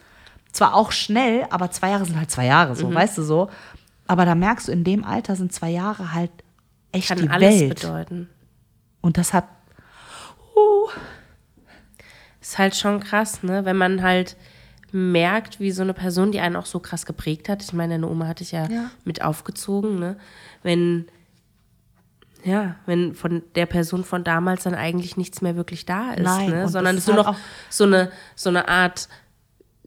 zwar 0.51 0.73
auch 0.73 0.91
schnell, 0.91 1.45
aber 1.51 1.69
zwei 1.71 1.91
Jahre 1.91 2.05
sind 2.05 2.17
halt 2.17 2.31
zwei 2.31 2.45
Jahre, 2.45 2.71
Mhm. 2.71 2.75
so, 2.77 2.93
weißt 2.93 3.17
du 3.19 3.23
so. 3.23 3.49
Aber 4.07 4.25
da 4.25 4.33
merkst 4.33 4.67
du, 4.67 4.71
in 4.71 4.83
dem 4.83 5.03
Alter 5.03 5.35
sind 5.35 5.53
zwei 5.53 5.69
Jahre 5.69 6.13
halt 6.13 6.31
echt 6.91 7.09
Kann 7.09 7.19
die 7.19 7.29
alles 7.29 7.59
Welt. 7.59 7.79
bedeuten. 7.81 8.29
Und 9.01 9.17
das 9.17 9.33
hat, 9.33 9.45
uh, 10.55 10.89
Ist 12.41 12.57
halt 12.57 12.75
schon 12.75 12.99
krass, 12.99 13.43
ne? 13.43 13.65
Wenn 13.65 13.77
man 13.77 14.01
halt 14.01 14.35
merkt, 14.91 15.59
wie 15.59 15.71
so 15.71 15.83
eine 15.83 15.93
Person, 15.93 16.31
die 16.31 16.39
einen 16.39 16.55
auch 16.55 16.65
so 16.65 16.79
krass 16.79 17.05
geprägt 17.05 17.47
hat. 17.49 17.61
Ich 17.61 17.73
meine, 17.73 17.93
deine 17.95 18.07
Oma 18.09 18.25
hatte 18.27 18.43
ich 18.43 18.51
ja, 18.53 18.67
Ja. 18.67 18.89
mit 19.03 19.21
aufgezogen, 19.21 19.99
ne? 19.99 20.17
Wenn, 20.63 21.05
ja, 22.43 22.75
wenn 22.85 23.13
von 23.15 23.43
der 23.55 23.65
Person 23.65 24.03
von 24.03 24.23
damals 24.23 24.63
dann 24.63 24.75
eigentlich 24.75 25.17
nichts 25.17 25.41
mehr 25.41 25.55
wirklich 25.55 25.85
da 25.85 26.11
ist, 26.13 26.23
Nein, 26.23 26.49
ne? 26.49 26.67
Sondern 26.69 26.97
es 26.97 27.07
nur 27.07 27.17
ist 27.17 27.23
noch 27.25 27.27
halt 27.33 27.37
so 27.69 27.83
eine, 27.85 28.11
so 28.35 28.49
eine 28.49 28.67
Art 28.67 29.09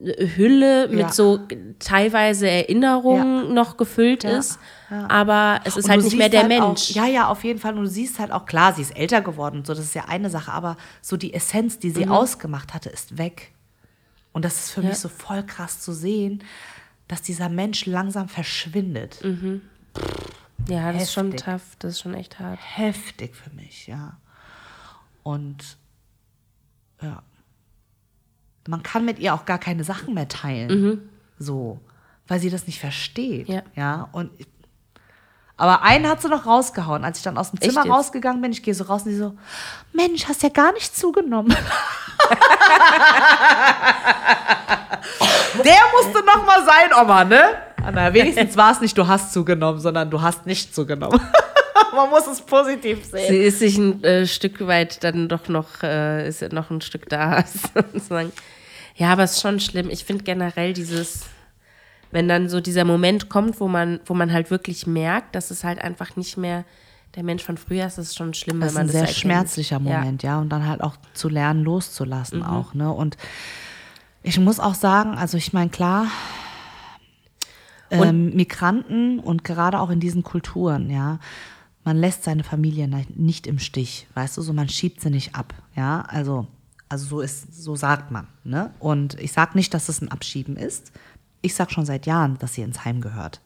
Hülle 0.01 0.89
mit 0.89 0.99
Ja. 0.99 1.13
so 1.13 1.41
teilweise 1.79 2.49
Erinnerungen 2.51 3.55
noch 3.55 3.77
gefüllt 3.77 4.25
Ja, 4.25 4.31
ist. 4.39 4.59
ja. 4.91 5.09
Aber 5.09 5.61
es 5.65 5.77
ist 5.77 5.85
Und 5.85 5.91
halt 5.93 6.03
nicht 6.03 6.17
mehr 6.17 6.29
der 6.29 6.41
halt 6.41 6.49
Mensch. 6.49 6.91
Auch, 6.91 6.95
ja, 6.97 7.07
ja, 7.07 7.29
auf 7.29 7.45
jeden 7.45 7.61
Fall. 7.61 7.77
Und 7.79 7.85
du 7.85 7.89
siehst 7.91 8.19
halt 8.19 8.33
auch, 8.33 8.45
klar, 8.47 8.73
sie 8.73 8.83
ist 8.83 8.97
älter 8.97 9.21
geworden 9.23 9.59
und 9.59 9.67
so, 9.67 9.75
das 9.75 9.85
ist 9.85 9.95
ja 9.95 10.07
eine 10.09 10.29
Sache, 10.29 10.53
aber 10.53 10.77
so 11.03 11.17
die 11.17 11.33
Essenz, 11.35 11.79
die 11.79 11.91
Mhm. 11.91 11.95
sie 11.95 12.09
ausgemacht 12.09 12.75
hatte, 12.75 12.89
ist 12.89 13.17
weg. 13.19 13.53
Und 14.33 14.45
das 14.45 14.57
ist 14.57 14.71
für 14.73 14.81
Ja. 14.83 14.89
mich 14.89 14.99
so 14.99 15.09
voll 15.09 15.45
krass 15.45 15.81
zu 15.81 15.93
sehen, 15.93 16.43
dass 17.07 17.23
dieser 17.23 17.49
Mensch 17.49 17.87
langsam 17.87 18.29
verschwindet. 18.29 19.19
Ja, 20.69 20.93
das 20.93 21.05
ist 21.05 21.13
schon 21.13 21.33
heftig. 21.33 21.45
tough. 21.45 21.77
Das 21.79 21.93
ist 21.93 22.01
schon 22.01 22.15
echt 22.15 22.39
hart. 22.39 22.59
Heftig 22.63 23.35
für 23.35 23.51
mich, 23.51 23.87
ja. 23.87 24.19
Und 25.23 25.79
ja. 27.01 27.23
Man 28.69 28.83
kann 28.83 29.05
mit 29.05 29.19
ihr 29.19 29.35
auch 29.35 29.45
gar 29.45 29.59
keine 29.59 29.83
Sachen 29.83 30.15
mehr 30.15 30.29
teilen. 30.29 31.11
So. 31.39 31.81
Weil 32.29 32.39
sie 32.39 32.51
das 32.51 32.67
nicht 32.67 32.79
versteht. 32.79 33.49
Ja. 33.49 33.63
ja? 33.75 34.09
Und 34.13 34.31
aber 35.57 35.83
einen 35.83 36.09
hat 36.09 36.21
sie 36.21 36.29
noch 36.29 36.47
rausgehauen, 36.47 37.05
als 37.05 37.19
ich 37.19 37.25
dann 37.25 37.39
aus 37.39 37.51
dem 37.53 37.61
Zimmer 37.61 37.87
rausgegangen 37.87 38.41
bin. 38.43 38.51
Ich 38.51 38.65
gehe 38.65 38.75
so 38.75 38.83
raus 38.85 39.03
und 39.03 39.11
die 39.11 39.17
so, 39.17 39.37
Mensch, 39.93 40.27
hast 40.27 40.43
ja 40.43 40.49
gar 40.49 40.73
nicht 40.73 40.97
zugenommen. 40.97 41.51
Der 45.55 45.83
musste 45.95 46.25
noch 46.25 46.45
mal 46.45 46.65
sein, 46.65 46.91
Oma, 47.01 47.25
ne? 47.25 47.59
Na, 47.93 48.13
wenigstens 48.15 48.57
war 48.57 48.73
es 48.73 48.81
nicht, 48.81 48.97
du 48.97 49.07
hast 49.07 49.33
zugenommen, 49.33 49.81
sondern 49.81 50.11
du 50.11 50.21
hast 50.23 50.47
nicht 50.47 50.75
zugenommen. 50.75 51.21
Man 51.95 52.09
muss 52.11 52.27
es 52.27 52.41
positiv 52.41 53.05
sehen. 53.05 53.27
Sie 53.29 53.37
ist 53.39 53.59
sich 53.59 53.77
ein 53.77 54.03
äh, 54.03 54.27
Stück 54.27 54.67
weit 54.67 55.03
dann 55.05 55.29
doch 55.29 55.49
noch, 55.49 55.83
äh, 55.83 56.27
ist 56.29 56.41
noch 56.53 56.71
ein 56.71 56.81
Stück 56.81 57.09
da. 57.09 57.45
sozusagen. 57.75 58.33
ja, 58.97 59.13
aber 59.13 59.25
es 59.25 59.33
ist 59.33 59.43
schon 59.43 59.61
schlimm. 59.61 59.91
Ich 59.91 60.05
finde 60.05 60.25
generell 60.25 60.73
dieses, 60.73 61.25
wenn 62.11 62.29
dann 62.29 62.49
so 62.49 62.61
dieser 62.61 62.85
Moment 62.85 63.29
kommt, 63.29 63.61
wo 63.61 63.69
man, 63.69 64.01
wo 64.07 64.15
man 64.15 64.33
halt 64.33 64.51
wirklich 64.51 64.87
merkt, 64.87 65.35
dass 65.35 65.51
es 65.51 65.65
halt 65.65 65.81
einfach 65.83 66.17
nicht 66.17 66.37
mehr 66.39 66.65
der 67.15 67.25
Mensch 67.25 67.43
von 67.45 67.59
früher 67.59 67.87
ist, 67.87 67.99
ist 67.99 68.09
es 68.09 68.15
schon 68.15 68.33
schlimm, 68.33 68.61
Das 68.61 68.69
wenn 68.69 68.69
ist 68.69 68.75
man 68.75 68.83
ein 68.85 68.87
das 68.87 68.93
sehr 68.93 69.01
erkennt. 69.03 69.19
schmerzlicher 69.19 69.79
Moment, 69.81 70.23
ja. 70.23 70.39
Und 70.39 70.49
dann 70.49 70.67
halt 70.67 70.81
auch 70.83 70.95
zu 71.13 71.29
lernen, 71.29 71.63
loszulassen 71.63 72.39
Mhm. 72.39 72.45
auch, 72.47 72.73
ne? 72.73 72.91
Und 72.91 73.19
ich 74.23 74.39
muss 74.41 74.61
auch 74.61 74.75
sagen, 74.75 75.19
also 75.19 75.37
ich 75.37 75.53
meine, 75.53 75.69
klar, 75.69 76.07
ähm, 78.09 78.35
Migranten 78.35 79.19
und 79.21 79.45
gerade 79.45 79.81
auch 79.81 79.91
in 79.91 80.01
diesen 80.01 80.23
Kulturen, 80.23 80.91
ja, 80.91 81.19
man 81.85 81.97
lässt 81.97 82.25
seine 82.25 82.45
Familie 82.45 82.89
ni- 82.89 83.07
nicht 83.15 83.47
im 83.47 83.59
Stich, 83.59 84.07
weißt 84.15 84.37
du, 84.37 84.43
so 84.43 84.53
man 84.53 84.69
schiebt 84.69 85.01
sie 85.01 85.11
nicht 85.11 85.35
ab, 85.35 85.53
ja, 85.77 86.03
also, 86.03 86.47
also 86.89 87.07
so 87.07 87.21
ist, 87.21 87.55
so 87.55 87.75
sagt 87.77 88.11
man, 88.11 88.27
ne? 88.45 88.71
Und 88.79 89.19
ich 89.21 89.33
sag 89.33 89.55
nicht, 89.55 89.73
dass 89.75 89.89
es 89.89 90.01
ein 90.01 90.11
Abschieben 90.11 90.57
ist. 90.57 90.93
Ich 91.45 91.55
sag 91.57 91.73
schon 91.73 91.85
seit 91.85 92.07
Jahren, 92.07 92.39
dass 92.39 92.55
sie 92.55 92.63
ins 92.63 92.85
Heim 92.85 93.01
gehört, 93.01 93.41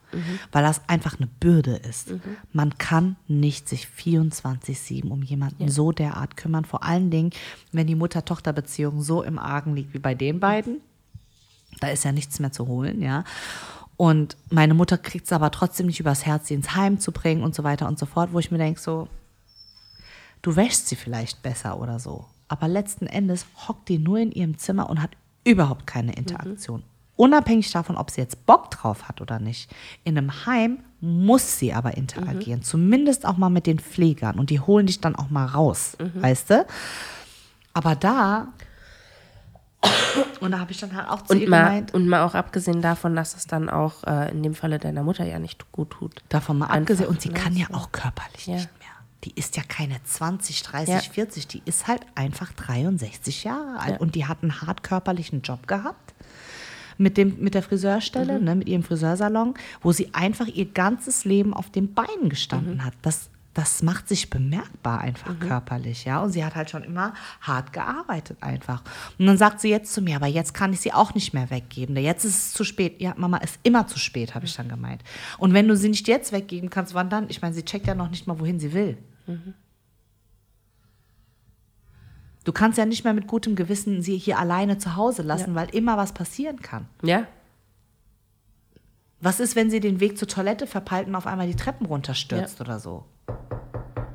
weil 0.52 0.62
das 0.62 0.82
einfach 0.86 1.16
eine 1.18 1.28
Bürde 1.28 1.76
ist. 1.76 2.12
Man 2.52 2.76
kann 2.76 3.16
nicht 3.26 3.70
sich 3.70 3.86
24/7 3.88 5.08
um 5.10 5.22
jemanden 5.22 5.68
so 5.70 5.92
derart 5.92 6.36
kümmern, 6.36 6.66
vor 6.66 6.82
allen 6.82 7.10
Dingen, 7.10 7.30
wenn 7.72 7.86
die 7.86 7.94
Mutter-Tochter-Beziehung 7.94 9.00
so 9.00 9.22
im 9.22 9.38
Argen 9.38 9.74
liegt 9.74 9.94
wie 9.94 9.98
bei 9.98 10.14
den 10.14 10.40
beiden. 10.40 10.82
Da 11.80 11.88
ist 11.88 12.04
ja 12.04 12.12
nichts 12.12 12.38
mehr 12.38 12.52
zu 12.52 12.66
holen, 12.66 13.00
ja. 13.00 13.24
Und 13.96 14.36
meine 14.50 14.74
Mutter 14.74 14.98
kriegt 14.98 15.26
es 15.26 15.32
aber 15.32 15.50
trotzdem 15.50 15.86
nicht 15.86 16.00
übers 16.00 16.26
Herz, 16.26 16.48
sie 16.48 16.54
ins 16.54 16.74
Heim 16.74 17.00
zu 17.00 17.12
bringen 17.12 17.42
und 17.42 17.54
so 17.54 17.64
weiter 17.64 17.88
und 17.88 17.98
so 17.98 18.06
fort, 18.06 18.32
wo 18.32 18.38
ich 18.38 18.50
mir 18.50 18.58
denke, 18.58 18.80
so, 18.80 19.08
du 20.42 20.54
wäschst 20.54 20.88
sie 20.88 20.96
vielleicht 20.96 21.42
besser 21.42 21.80
oder 21.80 21.98
so. 21.98 22.26
Aber 22.48 22.68
letzten 22.68 23.06
Endes 23.06 23.46
hockt 23.66 23.88
die 23.88 23.98
nur 23.98 24.18
in 24.18 24.32
ihrem 24.32 24.58
Zimmer 24.58 24.90
und 24.90 25.02
hat 25.02 25.10
überhaupt 25.44 25.86
keine 25.86 26.12
Interaktion. 26.14 26.82
Unabhängig 27.16 27.70
davon, 27.72 27.96
ob 27.96 28.10
sie 28.10 28.20
jetzt 28.20 28.44
Bock 28.44 28.70
drauf 28.70 29.08
hat 29.08 29.22
oder 29.22 29.38
nicht. 29.38 29.70
In 30.04 30.18
einem 30.18 30.44
Heim 30.44 30.80
muss 31.00 31.58
sie 31.58 31.72
aber 31.72 31.96
interagieren. 31.96 32.62
Zumindest 32.62 33.24
auch 33.24 33.38
mal 33.38 33.48
mit 33.48 33.66
den 33.66 33.78
Pflegern. 33.78 34.38
Und 34.38 34.50
die 34.50 34.60
holen 34.60 34.86
dich 34.86 35.00
dann 35.00 35.16
auch 35.16 35.30
mal 35.30 35.46
raus, 35.46 35.96
weißt 35.98 36.50
du? 36.50 36.66
Aber 37.72 37.96
da. 37.96 38.48
Und 40.40 40.50
da 40.52 40.58
habe 40.58 40.72
ich 40.72 40.78
dann 40.80 40.94
halt 40.96 41.08
auch 41.08 41.22
zu 41.22 41.34
ihr 41.34 41.42
Und 41.44 41.48
mal, 41.50 41.64
gemeint, 41.64 41.94
und 41.94 42.08
mal 42.08 42.22
auch 42.22 42.34
abgesehen 42.34 42.80
davon, 42.82 43.14
dass 43.16 43.34
es 43.36 43.46
dann 43.46 43.68
auch 43.68 44.04
äh, 44.04 44.30
in 44.30 44.42
dem 44.42 44.54
Falle 44.54 44.78
deiner 44.78 45.02
Mutter 45.02 45.24
ja 45.24 45.38
nicht 45.38 45.70
gut 45.72 45.90
tut. 45.90 46.22
Davon 46.28 46.58
mal 46.58 46.66
Einfach, 46.66 46.80
abgesehen. 46.80 47.08
Und 47.08 47.20
sie 47.20 47.28
ne, 47.28 47.34
kann 47.34 47.56
ja 47.56 47.66
auch 47.72 47.92
körperlich 47.92 48.46
Ja. 48.46 48.54
nicht 48.54 48.70
mehr. 48.78 48.88
Die 49.24 49.32
ist 49.34 49.56
ja 49.56 49.62
keine 49.66 50.02
20, 50.04 50.62
30, 50.62 50.88
Ja. 50.94 51.00
40. 51.00 51.46
Die 51.48 51.62
ist 51.64 51.86
halt 51.88 52.02
einfach 52.14 52.52
63 52.52 53.44
Jahre 53.44 53.80
alt. 53.80 53.90
Ja. 53.92 53.96
Und 53.98 54.14
die 54.14 54.26
hat 54.26 54.38
einen 54.42 54.60
hart 54.62 54.82
körperlichen 54.82 55.42
Job 55.42 55.66
gehabt. 55.66 56.14
Mit, 56.98 57.18
dem, 57.18 57.38
mit 57.40 57.54
der 57.54 57.62
Friseurstelle, 57.62 58.38
Mhm. 58.38 58.44
ne, 58.44 58.54
mit 58.54 58.68
ihrem 58.68 58.82
Friseursalon, 58.82 59.54
wo 59.82 59.92
sie 59.92 60.14
einfach 60.14 60.46
ihr 60.46 60.64
ganzes 60.66 61.24
Leben 61.26 61.52
auf 61.52 61.68
den 61.70 61.92
Beinen 61.92 62.30
gestanden 62.30 62.76
Mhm. 62.76 62.84
hat. 62.84 62.94
Das, 63.02 63.28
das 63.56 63.82
macht 63.82 64.06
sich 64.06 64.28
bemerkbar 64.28 65.00
einfach 65.00 65.30
Mhm. 65.32 65.38
körperlich, 65.40 66.04
ja. 66.04 66.20
Und 66.22 66.30
sie 66.32 66.44
hat 66.44 66.54
halt 66.54 66.68
schon 66.68 66.84
immer 66.84 67.14
hart 67.40 67.72
gearbeitet 67.72 68.36
einfach. 68.42 68.82
Und 69.18 69.24
dann 69.24 69.38
sagt 69.38 69.60
sie 69.62 69.70
jetzt 69.70 69.94
zu 69.94 70.02
mir, 70.02 70.16
aber 70.16 70.26
jetzt 70.26 70.52
kann 70.52 70.74
ich 70.74 70.80
sie 70.80 70.92
auch 70.92 71.14
nicht 71.14 71.32
mehr 71.32 71.48
weggeben. 71.48 71.96
Jetzt 71.96 72.26
ist 72.26 72.36
es 72.36 72.52
zu 72.52 72.64
spät. 72.64 73.00
Ja, 73.00 73.14
Mama, 73.16 73.38
ist 73.38 73.58
immer 73.62 73.86
zu 73.86 73.98
spät, 73.98 74.34
habe 74.34 74.44
ich 74.44 74.54
dann 74.54 74.68
gemeint. 74.68 75.02
Und 75.38 75.54
wenn 75.54 75.66
du 75.66 75.74
sie 75.74 75.88
nicht 75.88 76.06
jetzt 76.06 76.32
weggeben 76.32 76.68
kannst, 76.68 76.92
wann 76.92 77.08
dann? 77.08 77.30
Ich 77.30 77.40
meine, 77.40 77.54
sie 77.54 77.64
checkt 77.64 77.86
ja 77.86 77.94
noch 77.94 78.10
nicht 78.10 78.26
mal, 78.26 78.38
wohin 78.38 78.60
sie 78.60 78.74
will. 78.74 78.98
Du 82.44 82.52
kannst 82.52 82.76
ja 82.78 82.84
nicht 82.84 83.04
mehr 83.04 83.14
mit 83.14 83.26
gutem 83.26 83.56
Gewissen 83.56 84.02
sie 84.02 84.18
hier 84.18 84.38
alleine 84.38 84.76
zu 84.78 84.96
Hause 84.96 85.22
lassen, 85.22 85.54
weil 85.54 85.68
immer 85.74 85.96
was 85.96 86.12
passieren 86.12 86.60
kann. 86.60 86.86
Ja? 87.02 87.26
Was 89.26 89.40
ist, 89.40 89.56
wenn 89.56 89.70
sie 89.70 89.80
den 89.80 89.98
Weg 89.98 90.16
zur 90.18 90.28
Toilette 90.28 90.66
verpeilt 90.68 91.08
und 91.08 91.16
auf 91.16 91.26
einmal 91.26 91.46
die 91.48 91.56
Treppen 91.56 91.86
runterstürzt 91.86 92.60
oder 92.60 92.78
so? 92.78 93.04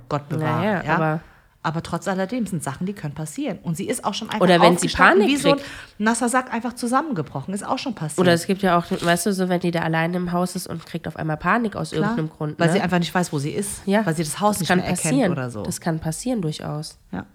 Gott 0.07 0.29
bewahre. 0.29 0.61
Naja, 0.65 0.83
ja, 0.85 0.95
aber- 0.95 1.19
aber 1.63 1.83
trotz 1.83 2.07
alledem 2.07 2.45
sind 2.47 2.63
Sachen, 2.63 2.85
die 2.87 2.93
können 2.93 3.13
passieren. 3.13 3.59
Und 3.61 3.75
sie 3.77 3.87
ist 3.87 4.03
auch 4.05 4.13
schon 4.13 4.29
einfach 4.29 4.41
Oder 4.41 4.59
wenn 4.61 4.77
sie 4.77 4.87
Panik 4.87 5.27
wie 5.27 5.35
so 5.35 5.51
ein 5.51 5.59
nasser 5.99 6.27
Sack 6.29 6.51
einfach 6.53 6.73
zusammengebrochen. 6.73 7.53
Ist 7.53 7.63
auch 7.67 7.77
schon 7.77 7.93
passiert. 7.93 8.19
Oder 8.19 8.33
es 8.33 8.47
gibt 8.47 8.61
ja 8.61 8.77
auch, 8.79 8.85
weißt 8.89 9.25
du, 9.27 9.33
so 9.33 9.47
wenn 9.49 9.59
die 9.59 9.69
da 9.71 9.81
alleine 9.81 10.15
im 10.17 10.31
Haus 10.31 10.55
ist 10.55 10.65
und 10.67 10.85
kriegt 10.85 11.07
auf 11.07 11.17
einmal 11.17 11.37
Panik 11.37 11.75
aus 11.75 11.91
Klar, 11.91 12.01
irgendeinem 12.03 12.29
Grund. 12.29 12.57
Weil 12.59 12.67
ne? 12.67 12.73
sie 12.73 12.81
einfach 12.81 12.97
nicht 12.99 13.13
weiß, 13.13 13.31
wo 13.33 13.37
sie 13.37 13.51
ist. 13.51 13.81
ja, 13.85 14.05
Weil 14.05 14.15
sie 14.15 14.23
das 14.23 14.39
Haus 14.39 14.55
das 14.55 14.59
nicht 14.61 14.69
kann 14.69 14.79
mehr 14.79 14.89
passieren. 14.89 15.17
erkennt 15.19 15.37
oder 15.37 15.49
so. 15.51 15.61
Das 15.63 15.79
kann 15.81 15.99
passieren 15.99 16.41
durchaus. 16.41 16.97
ja. 17.11 17.25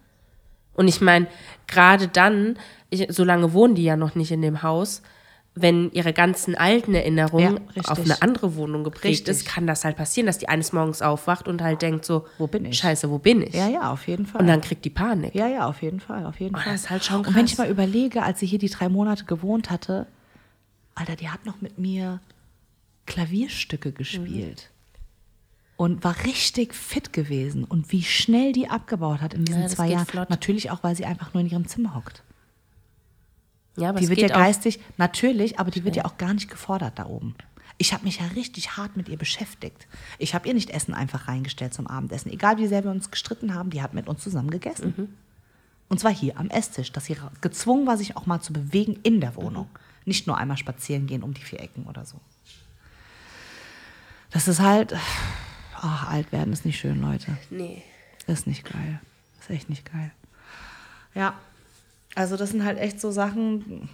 Und 0.74 0.88
ich 0.88 1.00
meine, 1.00 1.26
gerade 1.66 2.08
dann, 2.08 2.58
ich, 2.90 3.06
so 3.10 3.22
lange 3.24 3.52
wohnen 3.52 3.74
die 3.74 3.84
ja 3.84 3.96
noch 3.96 4.14
nicht 4.14 4.30
in 4.32 4.42
dem 4.42 4.62
Haus, 4.62 5.02
wenn 5.58 5.90
ihre 5.92 6.12
ganzen 6.12 6.54
alten 6.54 6.94
Erinnerungen 6.94 7.60
Ja, 7.74 7.82
auf 7.90 7.98
eine 8.00 8.20
andere 8.20 8.56
Wohnung 8.56 8.84
geprägt 8.84 9.04
Richtig. 9.26 9.28
ist, 9.28 9.46
kann 9.46 9.66
das 9.66 9.84
halt 9.86 9.96
passieren, 9.96 10.26
dass 10.26 10.36
die 10.36 10.48
eines 10.50 10.72
Morgens 10.74 11.00
aufwacht 11.00 11.48
und 11.48 11.62
halt 11.62 11.80
denkt 11.80 12.04
so, 12.04 12.26
Wo 12.36 12.46
bin 12.46 12.66
ich? 12.66 12.76
Scheiße, 12.76 13.10
wo 13.10 13.18
bin 13.18 13.40
ich? 13.42 13.54
ja, 13.54 13.66
ja, 13.68 13.90
auf 13.90 14.06
jeden 14.06 14.26
Fall. 14.26 14.42
Und 14.42 14.48
dann 14.48 14.60
kriegt 14.60 14.84
die 14.84 14.90
Panik. 14.90 15.34
Ja, 15.34 15.48
ja, 15.48 15.66
auf 15.66 15.80
jeden 15.80 16.00
Fall, 16.00 16.26
auf 16.26 16.38
jeden 16.40 16.54
Oh, 16.54 16.58
Fall. 16.58 16.72
das 16.74 16.82
ist 16.82 16.90
halt 16.90 17.04
schon 17.06 17.20
Und 17.20 17.28
wenn 17.28 17.32
krass. 17.46 17.52
ich 17.52 17.58
mal 17.58 17.70
überlege, 17.70 18.22
als 18.22 18.38
sie 18.40 18.46
hier 18.46 18.58
die 18.58 18.68
drei 18.68 18.88
Monate 18.90 19.24
gewohnt 19.24 19.70
hatte, 19.70 20.06
Alter, 20.94 21.16
die 21.16 21.30
hat 21.30 21.46
noch 21.46 21.60
mit 21.62 21.78
mir 21.78 22.20
Klavierstücke 23.06 23.92
gespielt. 23.92 24.70
Und 25.78 26.04
war 26.04 26.16
richtig 26.24 26.74
fit 26.74 27.12
gewesen. 27.12 27.64
Und 27.64 27.92
wie 27.92 28.02
schnell 28.02 28.52
die 28.52 28.68
abgebaut 28.68 29.20
hat 29.20 29.34
in 29.34 29.44
diesen 29.44 29.62
Ja, 29.62 29.68
zwei 29.68 29.88
Jahren. 29.88 30.06
flott. 30.06 30.30
Natürlich 30.30 30.70
auch, 30.70 30.82
weil 30.82 30.96
sie 30.96 31.04
einfach 31.04 31.34
nur 31.34 31.42
in 31.42 31.50
ihrem 31.50 31.66
Zimmer 31.68 31.94
hockt. 31.94 32.22
Ja, 33.76 33.90
aber 33.90 34.00
Die 34.00 34.08
wird 34.08 34.20
ja 34.20 34.28
auch, 34.28 34.34
geistig, 34.34 34.80
natürlich, 34.96 35.58
aber 35.58 35.70
die 35.70 35.84
wird 35.84 35.96
ja 35.96 36.04
auch 36.04 36.16
gar 36.16 36.34
nicht 36.34 36.50
gefordert 36.50 36.98
da 36.98 37.06
oben. 37.06 37.34
Ich 37.78 37.92
habe 37.92 38.04
mich 38.04 38.20
ja 38.20 38.26
richtig 38.28 38.76
hart 38.76 38.96
mit 38.96 39.08
ihr 39.08 39.18
beschäftigt. 39.18 39.86
Ich 40.18 40.34
habe 40.34 40.48
ihr 40.48 40.54
nicht 40.54 40.70
Essen 40.70 40.94
einfach 40.94 41.28
reingestellt 41.28 41.74
zum 41.74 41.86
Abendessen. 41.86 42.32
Egal 42.32 42.56
wie 42.56 42.66
sehr 42.66 42.84
wir 42.84 42.90
uns 42.90 43.10
gestritten 43.10 43.54
haben, 43.54 43.68
die 43.70 43.82
hat 43.82 43.92
mit 43.92 44.08
uns 44.08 44.22
zusammen 44.22 44.50
gegessen. 44.50 44.94
Mhm. 44.96 45.08
Und 45.88 46.00
zwar 46.00 46.12
hier 46.12 46.38
am 46.38 46.48
Esstisch, 46.48 46.90
dass 46.90 47.04
sie 47.04 47.16
gezwungen 47.42 47.86
war, 47.86 47.96
sich 47.96 48.16
auch 48.16 48.26
mal 48.26 48.40
zu 48.40 48.52
bewegen 48.52 48.98
in 49.02 49.20
der 49.20 49.36
Wohnung. 49.36 49.68
Nicht 50.04 50.26
nur 50.26 50.38
einmal 50.38 50.56
spazieren 50.56 51.06
gehen 51.06 51.22
um 51.22 51.34
die 51.34 51.42
vier 51.42 51.60
Ecken 51.60 51.84
oder 51.84 52.04
so. 52.06 52.20
Das 54.30 54.48
ist 54.48 54.60
halt, 54.60 54.94
ach, 55.74 56.08
alt 56.08 56.32
werden 56.32 56.52
ist 56.52 56.64
nicht 56.64 56.78
schön, 56.78 57.00
Leute. 57.00 57.36
Nee. 57.50 57.82
Ist 58.26 58.46
nicht 58.46 58.64
geil. 58.64 59.00
Ist 59.38 59.50
echt 59.50 59.68
nicht 59.70 59.90
geil. 59.90 60.10
Ja. 61.14 61.34
Also 62.16 62.38
das 62.38 62.50
sind 62.50 62.64
halt 62.64 62.78
echt 62.78 62.98
so 62.98 63.10
Sachen, 63.10 63.90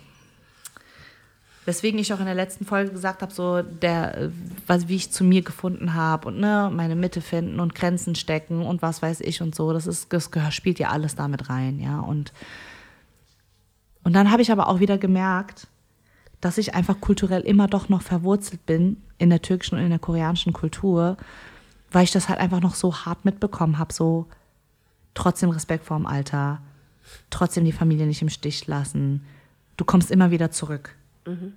weswegen 1.65 1.99
ich 1.99 2.15
auch 2.15 2.21
in 2.21 2.27
der 2.27 2.37
letzten 2.37 2.65
Folge 2.65 2.93
gesagt 2.93 3.21
habe, 3.21 3.33
so 3.33 3.63
der, 3.63 4.31
was, 4.69 4.87
wie 4.87 4.95
ich 4.95 5.11
zu 5.11 5.25
mir 5.25 5.43
gefunden 5.43 5.95
habe 5.95 6.29
und 6.29 6.39
ne, 6.39 6.71
meine 6.73 6.95
Mitte 6.95 7.21
finden 7.21 7.59
und 7.59 7.75
Grenzen 7.75 8.15
stecken 8.15 8.63
und 8.63 8.81
was 8.81 9.03
weiß 9.03 9.23
ich 9.23 9.43
und 9.43 9.57
so. 9.57 9.73
Das 9.73 9.89
ist, 9.89 10.13
das 10.13 10.31
spielt 10.51 10.79
ja 10.79 10.91
alles 10.91 11.17
damit 11.17 11.51
rein, 11.51 11.81
ja. 11.81 11.99
Und, 11.99 12.33
und 14.05 14.15
dann 14.15 14.31
habe 14.31 14.41
ich 14.41 14.53
aber 14.53 14.69
auch 14.69 14.79
wieder 14.79 14.99
gemerkt, 14.99 15.67
dass 16.41 16.59
ich 16.59 16.77
einfach 16.77 17.01
kulturell 17.01 17.43
immer 17.43 17.67
doch 17.67 17.89
noch 17.89 18.03
verwurzelt 18.03 18.65
bin 18.67 19.03
in 19.19 19.31
der 19.31 19.43
türkischen 19.43 19.79
und 19.79 19.85
in 19.85 19.91
der 19.91 19.99
koreanischen 19.99 20.53
Kultur, 20.53 21.17
weil 21.91 22.05
ich 22.05 22.13
das 22.13 22.29
halt 22.29 22.39
einfach 22.39 22.61
noch 22.61 22.77
so 22.77 22.95
hart 22.95 23.25
mitbekommen 23.25 23.79
habe, 23.79 23.93
so 23.93 24.29
trotzdem 25.15 25.51
Respekt 25.51 25.85
vorm 25.85 26.07
Alter, 26.07 26.61
trotzdem 27.31 27.65
die 27.65 27.73
Familie 27.73 28.07
nicht 28.07 28.23
im 28.23 28.29
Stich 28.29 28.67
lassen. 28.67 29.25
Du 29.77 29.85
kommst 29.85 30.11
immer 30.11 30.31
wieder 30.31 30.51
zurück. 30.51 30.97
Mhm. 31.27 31.53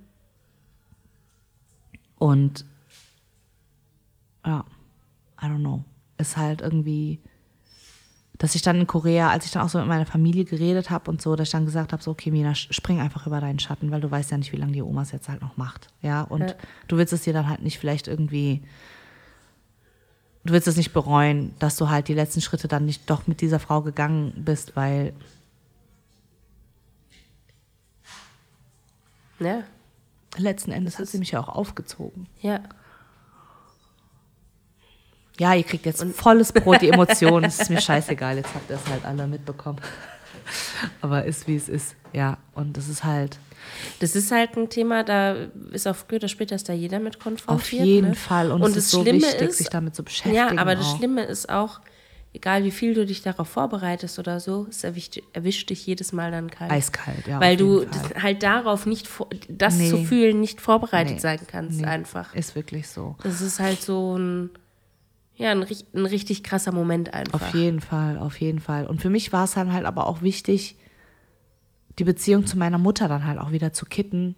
Und 2.18 2.64
ja, 4.44 4.64
I 5.40 5.46
don't 5.46 5.60
know. 5.60 5.84
Ist 6.18 6.36
halt 6.36 6.62
irgendwie, 6.62 7.20
dass 8.38 8.54
ich 8.54 8.62
dann 8.62 8.80
in 8.80 8.86
Korea, 8.86 9.30
als 9.30 9.44
ich 9.44 9.52
dann 9.52 9.62
auch 9.62 9.68
so 9.68 9.78
mit 9.78 9.88
meiner 9.88 10.06
Familie 10.06 10.44
geredet 10.44 10.90
habe 10.90 11.10
und 11.10 11.20
so, 11.20 11.36
dass 11.36 11.48
ich 11.48 11.52
dann 11.52 11.66
gesagt 11.66 11.92
habe, 11.92 12.02
so, 12.02 12.10
okay, 12.10 12.30
Mina, 12.30 12.54
spring 12.54 13.00
einfach 13.00 13.26
über 13.26 13.40
deinen 13.40 13.58
Schatten, 13.58 13.90
weil 13.90 14.00
du 14.00 14.10
weißt 14.10 14.30
ja 14.30 14.38
nicht, 14.38 14.52
wie 14.52 14.56
lange 14.56 14.72
die 14.72 14.82
Oma 14.82 15.02
es 15.02 15.12
jetzt 15.12 15.28
halt 15.28 15.42
noch 15.42 15.56
macht. 15.56 15.88
Ja, 16.00 16.22
und 16.22 16.42
ja. 16.42 16.54
du 16.88 16.96
willst 16.96 17.12
es 17.12 17.22
dir 17.22 17.32
dann 17.32 17.48
halt 17.48 17.62
nicht 17.62 17.78
vielleicht 17.78 18.08
irgendwie, 18.08 18.62
du 20.44 20.52
willst 20.54 20.68
es 20.68 20.76
nicht 20.76 20.92
bereuen, 20.92 21.54
dass 21.58 21.76
du 21.76 21.90
halt 21.90 22.08
die 22.08 22.14
letzten 22.14 22.40
Schritte 22.40 22.68
dann 22.68 22.86
nicht 22.86 23.10
doch 23.10 23.26
mit 23.26 23.40
dieser 23.40 23.58
Frau 23.58 23.82
gegangen 23.82 24.32
bist, 24.36 24.74
weil 24.76 25.12
Ja. 29.38 29.62
Letzten 30.36 30.72
Endes 30.72 30.98
hat 30.98 31.06
sie 31.06 31.18
mich 31.18 31.30
ja 31.30 31.40
auch 31.40 31.48
aufgezogen. 31.48 32.26
Ja. 32.40 32.60
Ja, 35.38 35.54
ihr 35.54 35.64
kriegt 35.64 35.84
jetzt 35.86 36.02
Und 36.02 36.14
volles 36.14 36.52
Brot, 36.52 36.80
die 36.82 36.88
Emotionen. 36.88 37.44
Es 37.46 37.60
ist 37.60 37.70
mir 37.70 37.80
scheißegal, 37.80 38.36
jetzt 38.36 38.54
habt 38.54 38.70
ihr 38.70 38.76
es 38.76 38.86
halt 38.86 39.04
alle 39.04 39.26
mitbekommen. 39.26 39.80
Aber 41.00 41.24
ist 41.24 41.46
wie 41.46 41.56
es 41.56 41.68
ist, 41.68 41.96
ja. 42.12 42.38
Und 42.54 42.76
das 42.76 42.88
ist 42.88 43.04
halt. 43.04 43.38
Das 43.98 44.14
ist 44.14 44.30
halt 44.30 44.56
ein 44.56 44.70
Thema, 44.70 45.02
da 45.02 45.34
ist 45.72 45.86
auch 45.88 45.96
früher 45.96 46.18
oder 46.18 46.28
später 46.28 46.54
ist 46.54 46.68
da 46.68 46.72
jeder 46.72 47.00
mit 47.00 47.18
konfrontiert. 47.18 47.82
Auf 47.82 47.86
jeden 47.86 48.08
ne? 48.10 48.14
Fall. 48.14 48.52
Und, 48.52 48.62
Und 48.62 48.70
es 48.70 48.76
ist 48.76 48.90
so 48.90 49.02
Schlimme 49.02 49.22
wichtig, 49.22 49.48
ist, 49.48 49.58
sich 49.58 49.68
damit 49.68 49.94
zu 49.94 50.04
beschäftigen. 50.04 50.36
Ja, 50.36 50.48
aber 50.56 50.72
auch. 50.72 50.76
das 50.76 50.92
Schlimme 50.92 51.24
ist 51.24 51.48
auch, 51.48 51.80
egal 52.36 52.64
wie 52.64 52.70
viel 52.70 52.92
du 52.92 53.06
dich 53.06 53.22
darauf 53.22 53.48
vorbereitest 53.48 54.18
oder 54.18 54.40
so, 54.40 54.66
es 54.68 54.84
erwischt, 54.84 55.20
erwischt 55.32 55.70
dich 55.70 55.86
jedes 55.86 56.12
Mal 56.12 56.30
dann 56.30 56.50
kalt. 56.50 56.70
Eiskalt, 56.70 57.26
ja. 57.26 57.40
Weil 57.40 57.56
du 57.56 57.86
halt 58.20 58.42
darauf 58.42 58.84
nicht, 58.84 59.08
das 59.48 59.78
nee. 59.78 59.88
zu 59.88 60.04
fühlen, 60.04 60.38
nicht 60.40 60.60
vorbereitet 60.60 61.14
nee. 61.14 61.20
sein 61.20 61.40
kannst, 61.46 61.80
nee. 61.80 61.86
einfach. 61.86 62.34
Ist 62.34 62.54
wirklich 62.54 62.88
so. 62.88 63.16
Das 63.22 63.40
ist 63.40 63.58
halt 63.58 63.80
so 63.80 64.18
ein, 64.18 64.50
ja, 65.36 65.50
ein, 65.50 65.64
ein 65.94 66.06
richtig 66.06 66.42
krasser 66.42 66.72
Moment 66.72 67.14
einfach. 67.14 67.40
Auf 67.40 67.54
jeden 67.54 67.80
Fall, 67.80 68.18
auf 68.18 68.38
jeden 68.38 68.60
Fall. 68.60 68.86
Und 68.86 69.00
für 69.00 69.10
mich 69.10 69.32
war 69.32 69.44
es 69.44 69.52
dann 69.52 69.72
halt 69.72 69.86
aber 69.86 70.06
auch 70.06 70.20
wichtig, 70.20 70.76
die 71.98 72.04
Beziehung 72.04 72.44
zu 72.44 72.58
meiner 72.58 72.78
Mutter 72.78 73.08
dann 73.08 73.26
halt 73.26 73.38
auch 73.38 73.50
wieder 73.50 73.72
zu 73.72 73.86
kitten 73.86 74.36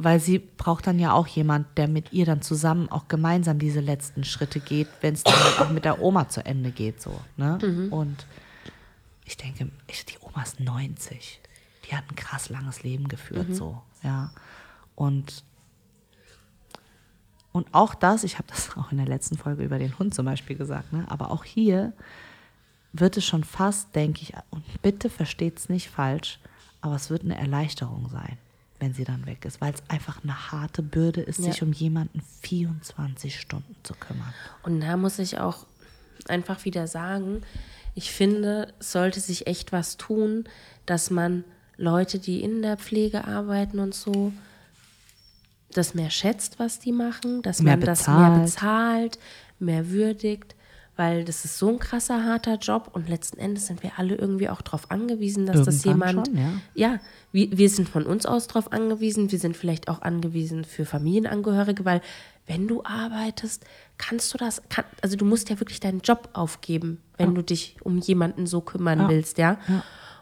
weil 0.00 0.20
sie 0.20 0.38
braucht 0.38 0.86
dann 0.86 1.00
ja 1.00 1.12
auch 1.12 1.26
jemand, 1.26 1.76
der 1.76 1.88
mit 1.88 2.12
ihr 2.12 2.24
dann 2.24 2.40
zusammen 2.40 2.88
auch 2.88 3.08
gemeinsam 3.08 3.58
diese 3.58 3.80
letzten 3.80 4.22
Schritte 4.22 4.60
geht, 4.60 4.86
wenn 5.00 5.14
es 5.14 5.24
dann 5.24 5.34
auch 5.58 5.70
mit 5.70 5.84
der 5.84 6.00
Oma 6.00 6.28
zu 6.28 6.46
Ende 6.46 6.70
geht, 6.70 7.02
so. 7.02 7.20
Ne? 7.36 7.58
Mhm. 7.60 7.92
Und 7.92 8.26
ich 9.24 9.36
denke, 9.36 9.68
ich, 9.88 10.06
die 10.06 10.16
Oma 10.20 10.44
ist 10.44 10.60
90. 10.60 11.40
Die 11.84 11.96
hat 11.96 12.04
ein 12.08 12.14
krass 12.14 12.48
langes 12.48 12.84
Leben 12.84 13.08
geführt, 13.08 13.48
mhm. 13.48 13.54
so, 13.54 13.82
ja. 14.04 14.30
Und, 14.94 15.42
und 17.50 17.66
auch 17.74 17.96
das, 17.96 18.22
ich 18.22 18.38
habe 18.38 18.46
das 18.46 18.70
auch 18.76 18.92
in 18.92 18.98
der 18.98 19.08
letzten 19.08 19.36
Folge 19.36 19.64
über 19.64 19.80
den 19.80 19.98
Hund 19.98 20.14
zum 20.14 20.26
Beispiel 20.26 20.54
gesagt, 20.54 20.92
ne? 20.92 21.06
aber 21.08 21.32
auch 21.32 21.42
hier 21.42 21.92
wird 22.92 23.16
es 23.16 23.24
schon 23.24 23.42
fast, 23.42 23.96
denke 23.96 24.22
ich, 24.22 24.32
und 24.50 24.64
bitte 24.80 25.10
versteht 25.10 25.58
es 25.58 25.68
nicht 25.68 25.88
falsch, 25.90 26.38
aber 26.80 26.94
es 26.94 27.10
wird 27.10 27.24
eine 27.24 27.36
Erleichterung 27.36 28.08
sein 28.10 28.38
wenn 28.80 28.94
sie 28.94 29.04
dann 29.04 29.26
weg 29.26 29.44
ist, 29.44 29.60
weil 29.60 29.74
es 29.74 29.82
einfach 29.88 30.22
eine 30.22 30.52
harte 30.52 30.82
Bürde 30.82 31.20
ist, 31.20 31.40
ja. 31.40 31.52
sich 31.52 31.62
um 31.62 31.72
jemanden 31.72 32.22
24 32.42 33.38
Stunden 33.38 33.74
zu 33.82 33.94
kümmern. 33.94 34.32
Und 34.62 34.80
da 34.80 34.96
muss 34.96 35.18
ich 35.18 35.38
auch 35.38 35.66
einfach 36.28 36.64
wieder 36.64 36.86
sagen, 36.86 37.42
ich 37.94 38.12
finde, 38.12 38.72
es 38.78 38.92
sollte 38.92 39.20
sich 39.20 39.46
echt 39.46 39.72
was 39.72 39.96
tun, 39.96 40.44
dass 40.86 41.10
man 41.10 41.44
Leute, 41.76 42.18
die 42.18 42.42
in 42.42 42.62
der 42.62 42.76
Pflege 42.76 43.26
arbeiten 43.26 43.78
und 43.78 43.94
so, 43.94 44.32
das 45.72 45.94
mehr 45.94 46.10
schätzt, 46.10 46.58
was 46.58 46.78
die 46.78 46.92
machen, 46.92 47.42
dass 47.42 47.60
mehr 47.60 47.76
man 47.76 47.80
bezahlt. 47.80 47.98
das 47.98 48.08
mehr 48.08 48.42
bezahlt, 48.42 49.18
mehr 49.58 49.90
würdigt, 49.90 50.54
weil 50.98 51.24
das 51.24 51.44
ist 51.44 51.58
so 51.58 51.68
ein 51.68 51.78
krasser, 51.78 52.24
harter 52.24 52.56
Job 52.56 52.90
und 52.92 53.08
letzten 53.08 53.38
Endes 53.38 53.68
sind 53.68 53.84
wir 53.84 53.92
alle 53.98 54.16
irgendwie 54.16 54.48
auch 54.48 54.60
darauf 54.60 54.90
angewiesen, 54.90 55.46
dass 55.46 55.56
Irgendwann 55.56 55.74
das 55.74 55.84
jemand. 55.84 56.26
Schon, 56.26 56.36
ja, 56.36 56.50
ja 56.74 57.00
wir, 57.30 57.56
wir 57.56 57.70
sind 57.70 57.88
von 57.88 58.04
uns 58.04 58.26
aus 58.26 58.48
darauf 58.48 58.72
angewiesen, 58.72 59.30
wir 59.30 59.38
sind 59.38 59.56
vielleicht 59.56 59.88
auch 59.88 60.02
angewiesen 60.02 60.64
für 60.64 60.84
Familienangehörige, 60.84 61.84
weil 61.84 62.00
wenn 62.48 62.66
du 62.66 62.82
arbeitest, 62.82 63.64
kannst 63.96 64.34
du 64.34 64.38
das, 64.38 64.60
kann, 64.70 64.86
also 65.00 65.16
du 65.16 65.24
musst 65.24 65.50
ja 65.50 65.60
wirklich 65.60 65.78
deinen 65.78 66.00
Job 66.00 66.30
aufgeben, 66.32 67.00
wenn 67.16 67.28
ja. 67.28 67.34
du 67.34 67.42
dich 67.42 67.76
um 67.82 67.98
jemanden 67.98 68.48
so 68.48 68.60
kümmern 68.60 68.98
ja. 68.98 69.08
willst, 69.08 69.38
ja. 69.38 69.58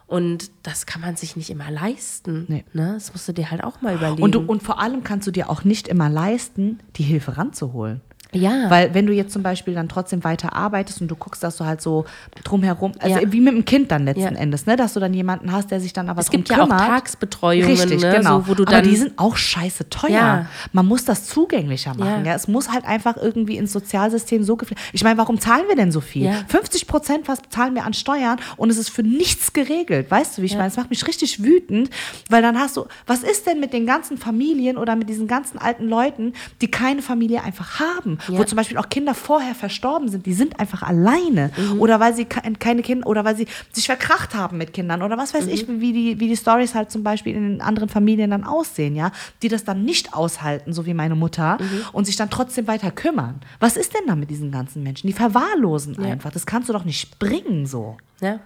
Und 0.05 0.51
das 0.63 0.85
kann 0.85 1.01
man 1.01 1.17
sich 1.17 1.35
nicht 1.35 1.49
immer 1.49 1.69
leisten. 1.69 2.45
Nee. 2.47 2.65
Ne? 2.71 2.93
Das 2.93 3.11
musst 3.11 3.27
du 3.27 3.33
dir 3.33 3.51
halt 3.51 3.63
auch 3.63 3.81
mal 3.81 3.95
überlegen. 3.95 4.23
Und, 4.23 4.35
du, 4.35 4.39
und 4.39 4.63
vor 4.63 4.79
allem 4.79 5.03
kannst 5.03 5.27
du 5.27 5.31
dir 5.31 5.49
auch 5.49 5.63
nicht 5.65 5.87
immer 5.89 6.07
leisten, 6.07 6.79
die 6.95 7.03
Hilfe 7.03 7.35
ranzuholen. 7.35 8.01
Ja. 8.33 8.69
Weil 8.69 8.93
wenn 8.93 9.07
du 9.07 9.13
jetzt 9.13 9.31
zum 9.31 9.43
Beispiel 9.43 9.73
dann 9.73 9.89
trotzdem 9.89 10.23
weiter 10.23 10.53
arbeitest 10.53 11.01
und 11.01 11.07
du 11.07 11.15
guckst, 11.15 11.43
dass 11.43 11.57
du 11.57 11.65
halt 11.65 11.81
so 11.81 12.05
drumherum, 12.43 12.93
also 12.99 13.19
ja. 13.19 13.31
wie 13.31 13.41
mit 13.41 13.53
dem 13.53 13.65
Kind 13.65 13.91
dann 13.91 14.05
letzten 14.05 14.35
ja. 14.35 14.41
Endes, 14.41 14.65
ne, 14.65 14.75
dass 14.75 14.93
du 14.93 14.99
dann 14.99 15.13
jemanden 15.13 15.51
hast, 15.51 15.71
der 15.71 15.79
sich 15.79 15.93
dann 15.93 16.09
aber 16.09 16.19
es 16.19 16.29
gibt 16.29 16.49
ja 16.49 16.57
kümmert. 16.57 16.81
auch 16.81 16.85
Tagsbetreuungen, 16.85 17.67
Richtig, 17.67 18.01
ne, 18.01 18.17
genau. 18.17 18.41
So, 18.41 18.47
wo 18.47 18.53
du 18.53 18.63
aber 18.65 18.81
die 18.81 18.95
sind 18.95 19.13
auch 19.17 19.37
scheiße 19.37 19.89
teuer. 19.89 20.11
Ja. 20.11 20.45
Man 20.73 20.85
muss 20.85 21.05
das 21.05 21.25
zugänglicher 21.25 21.95
machen. 21.95 22.25
Ja. 22.25 22.33
Es 22.33 22.47
muss 22.47 22.71
halt 22.71 22.85
einfach 22.85 23.17
irgendwie 23.17 23.57
ins 23.57 23.71
Sozialsystem 23.71 24.43
so 24.43 24.57
gefällt. 24.57 24.79
Ich 24.93 25.03
meine, 25.03 25.17
warum 25.17 25.39
zahlen 25.39 25.63
wir 25.67 25.75
denn 25.75 25.91
so 25.91 26.01
viel? 26.01 26.31
50 26.47 26.87
Prozent 26.87 27.25
fast 27.25 27.43
zahlen 27.49 27.75
wir 27.75 27.85
an 27.85 27.93
Steuern 27.93 28.39
und 28.57 28.69
es 28.69 28.77
ist 28.77 28.89
für 28.89 29.03
nichts 29.03 29.53
geregelt. 29.53 30.11
Weißt 30.11 30.37
du, 30.37 30.41
wie 30.41 30.47
ich 30.47 30.55
meine? 30.55 30.67
Es 30.67 30.77
macht 30.77 30.89
mich 30.89 31.07
richtig 31.07 31.43
wütend, 31.43 31.89
weil 32.29 32.41
dann 32.41 32.59
hast 32.59 32.77
du, 32.77 32.85
was 33.05 33.23
ist 33.23 33.47
denn 33.47 33.59
mit 33.59 33.73
den 33.73 33.85
ganzen 33.85 34.17
Familien 34.17 34.77
oder 34.77 34.95
mit 34.95 35.09
diesen 35.09 35.27
ganzen 35.27 35.57
alten 35.57 35.87
Leuten, 35.87 36.33
die 36.61 36.69
keine 36.69 37.01
Familie 37.01 37.43
einfach 37.43 37.79
haben? 37.79 38.16
Ja. 38.27 38.39
wo 38.39 38.43
zum 38.43 38.55
Beispiel 38.55 38.77
auch 38.77 38.89
Kinder 38.89 39.13
vorher 39.13 39.55
verstorben 39.55 40.09
sind, 40.09 40.25
die 40.25 40.33
sind 40.33 40.59
einfach 40.59 40.83
alleine 40.83 41.51
mhm. 41.57 41.79
oder 41.79 41.99
weil 41.99 42.15
sie 42.15 42.25
keine 42.25 42.81
Kinder 42.81 43.07
oder 43.07 43.25
weil 43.25 43.35
sie 43.35 43.47
sich 43.71 43.85
verkracht 43.85 44.35
haben 44.35 44.57
mit 44.57 44.73
Kindern 44.73 45.01
oder 45.01 45.17
was 45.17 45.33
weiß 45.33 45.45
mhm. 45.45 45.51
ich, 45.51 45.67
wie 45.67 45.93
die, 45.93 46.19
wie 46.19 46.27
die 46.27 46.37
Stories 46.37 46.75
halt 46.75 46.91
zum 46.91 47.03
Beispiel 47.03 47.35
in 47.35 47.61
anderen 47.61 47.89
Familien 47.89 48.31
dann 48.31 48.43
aussehen, 48.43 48.95
ja, 48.95 49.11
die 49.41 49.47
das 49.47 49.63
dann 49.63 49.83
nicht 49.83 50.13
aushalten, 50.13 50.73
so 50.73 50.85
wie 50.85 50.93
meine 50.93 51.15
Mutter 51.15 51.57
mhm. 51.59 51.81
und 51.93 52.05
sich 52.05 52.15
dann 52.15 52.29
trotzdem 52.29 52.67
weiter 52.67 52.91
kümmern. 52.91 53.41
Was 53.59 53.77
ist 53.77 53.93
denn 53.93 54.07
da 54.07 54.15
mit 54.15 54.29
diesen 54.29 54.51
ganzen 54.51 54.83
Menschen? 54.83 55.07
Die 55.07 55.13
verwahrlosen 55.13 55.95
ja. 55.99 56.11
einfach. 56.11 56.31
Das 56.31 56.45
kannst 56.45 56.69
du 56.69 56.73
doch 56.73 56.85
nicht 56.85 57.19
bringen 57.19 57.65
so. 57.65 57.97
Ja. 58.21 58.39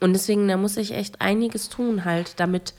Und 0.00 0.12
deswegen, 0.12 0.46
da 0.48 0.56
muss 0.56 0.76
ich 0.76 0.92
echt 0.92 1.20
einiges 1.20 1.68
tun 1.68 2.04
halt, 2.04 2.38
damit 2.38 2.74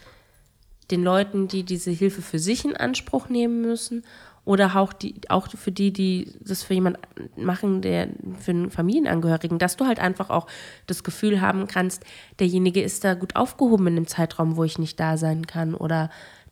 den 0.91 1.03
Leuten, 1.03 1.47
die 1.47 1.63
diese 1.63 1.91
Hilfe 1.91 2.21
für 2.21 2.39
sich 2.39 2.63
in 2.63 2.75
Anspruch 2.75 3.29
nehmen 3.29 3.61
müssen 3.61 4.03
oder 4.47 4.77
auch, 4.77 4.93
die, 4.93 5.15
auch 5.27 5.49
für 5.49 5.73
die, 5.73 5.91
die 5.91 6.33
das 6.39 6.63
für 6.63 6.73
jemanden 6.73 7.01
machen, 7.35 7.81
der 7.81 8.07
für 8.39 8.51
einen 8.51 8.71
Familienangehörigen, 8.71 9.59
dass 9.59 9.75
du 9.75 9.85
halt 9.85 9.99
einfach 9.99 10.29
auch 10.29 10.47
das 10.87 11.03
Gefühl 11.03 11.41
haben 11.41 11.67
kannst, 11.67 12.05
derjenige 12.39 12.81
ist 12.81 13.03
da 13.03 13.13
gut 13.13 13.35
aufgehoben 13.35 13.87
in 13.87 13.95
dem 13.95 14.07
Zeitraum, 14.07 14.55
wo 14.55 14.63
ich 14.63 14.79
nicht 14.79 14.99
da 15.01 15.17
sein 15.17 15.47
kann. 15.47 15.73
Oder 15.73 16.09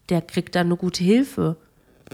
der 0.10 0.22
kriegt 0.22 0.56
da 0.56 0.60
eine 0.60 0.76
gute 0.76 1.06
Hilfe 1.06 1.56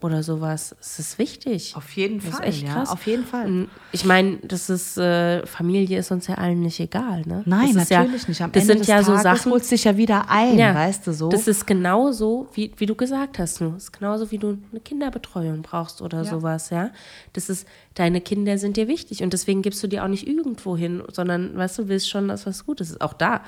oder 0.01 0.23
sowas. 0.23 0.75
Es 0.79 0.99
ist 0.99 1.19
wichtig. 1.19 1.73
Auf 1.75 1.91
jeden 1.93 2.21
das 2.21 2.35
Fall. 2.35 2.47
Echt 2.47 2.65
krass. 2.65 2.89
Ja, 2.89 2.93
auf 2.93 3.05
jeden 3.05 3.25
Fall. 3.25 3.67
Ich 3.91 4.05
meine, 4.05 4.37
das 4.37 4.69
ist 4.69 4.97
äh, 4.97 5.45
Familie 5.45 5.99
ist 5.99 6.11
uns 6.11 6.27
ja 6.27 6.35
allen 6.35 6.61
nicht 6.61 6.79
egal, 6.79 7.23
ne? 7.25 7.43
Nein, 7.45 7.73
natürlich 7.73 7.89
ja, 7.89 8.03
nicht. 8.03 8.41
Am 8.41 8.51
das 8.51 8.63
Ende 8.63 8.73
sind 8.75 8.87
ja 8.87 9.01
Tages 9.01 9.07
so 9.07 9.17
Sachen. 9.17 9.51
holst 9.51 9.69
dich 9.71 9.83
ja 9.83 9.97
wieder 9.97 10.29
ein, 10.29 10.57
ja, 10.57 10.73
weißt 10.73 11.05
du 11.07 11.13
so. 11.13 11.29
Das 11.29 11.47
ist 11.47 11.67
genauso, 11.67 12.47
wie, 12.53 12.71
wie 12.77 12.85
du 12.85 12.95
gesagt 12.95 13.37
hast, 13.37 13.59
nur. 13.59 13.71
Das 13.73 13.83
ist 13.83 13.91
genauso, 13.91 14.31
wie 14.31 14.37
du 14.37 14.57
eine 14.71 14.79
Kinderbetreuung 14.79 15.61
brauchst 15.61 16.01
oder 16.01 16.23
sowas, 16.23 16.69
ja. 16.69 16.91
Das 17.33 17.49
ist, 17.49 17.67
deine 17.95 18.21
Kinder 18.21 18.57
sind 18.57 18.77
dir 18.77 18.87
wichtig 18.87 19.23
und 19.23 19.33
deswegen 19.33 19.61
gibst 19.61 19.83
du 19.83 19.87
die 19.87 19.99
auch 19.99 20.07
nicht 20.07 20.25
irgendwo 20.27 20.77
hin, 20.77 21.03
sondern, 21.11 21.55
weißt 21.57 21.79
du, 21.79 21.87
willst 21.89 22.09
schon, 22.09 22.29
dass 22.29 22.45
was 22.45 22.65
Gutes 22.65 22.91
ist. 22.91 23.01
Auch 23.01 23.13
da 23.13 23.41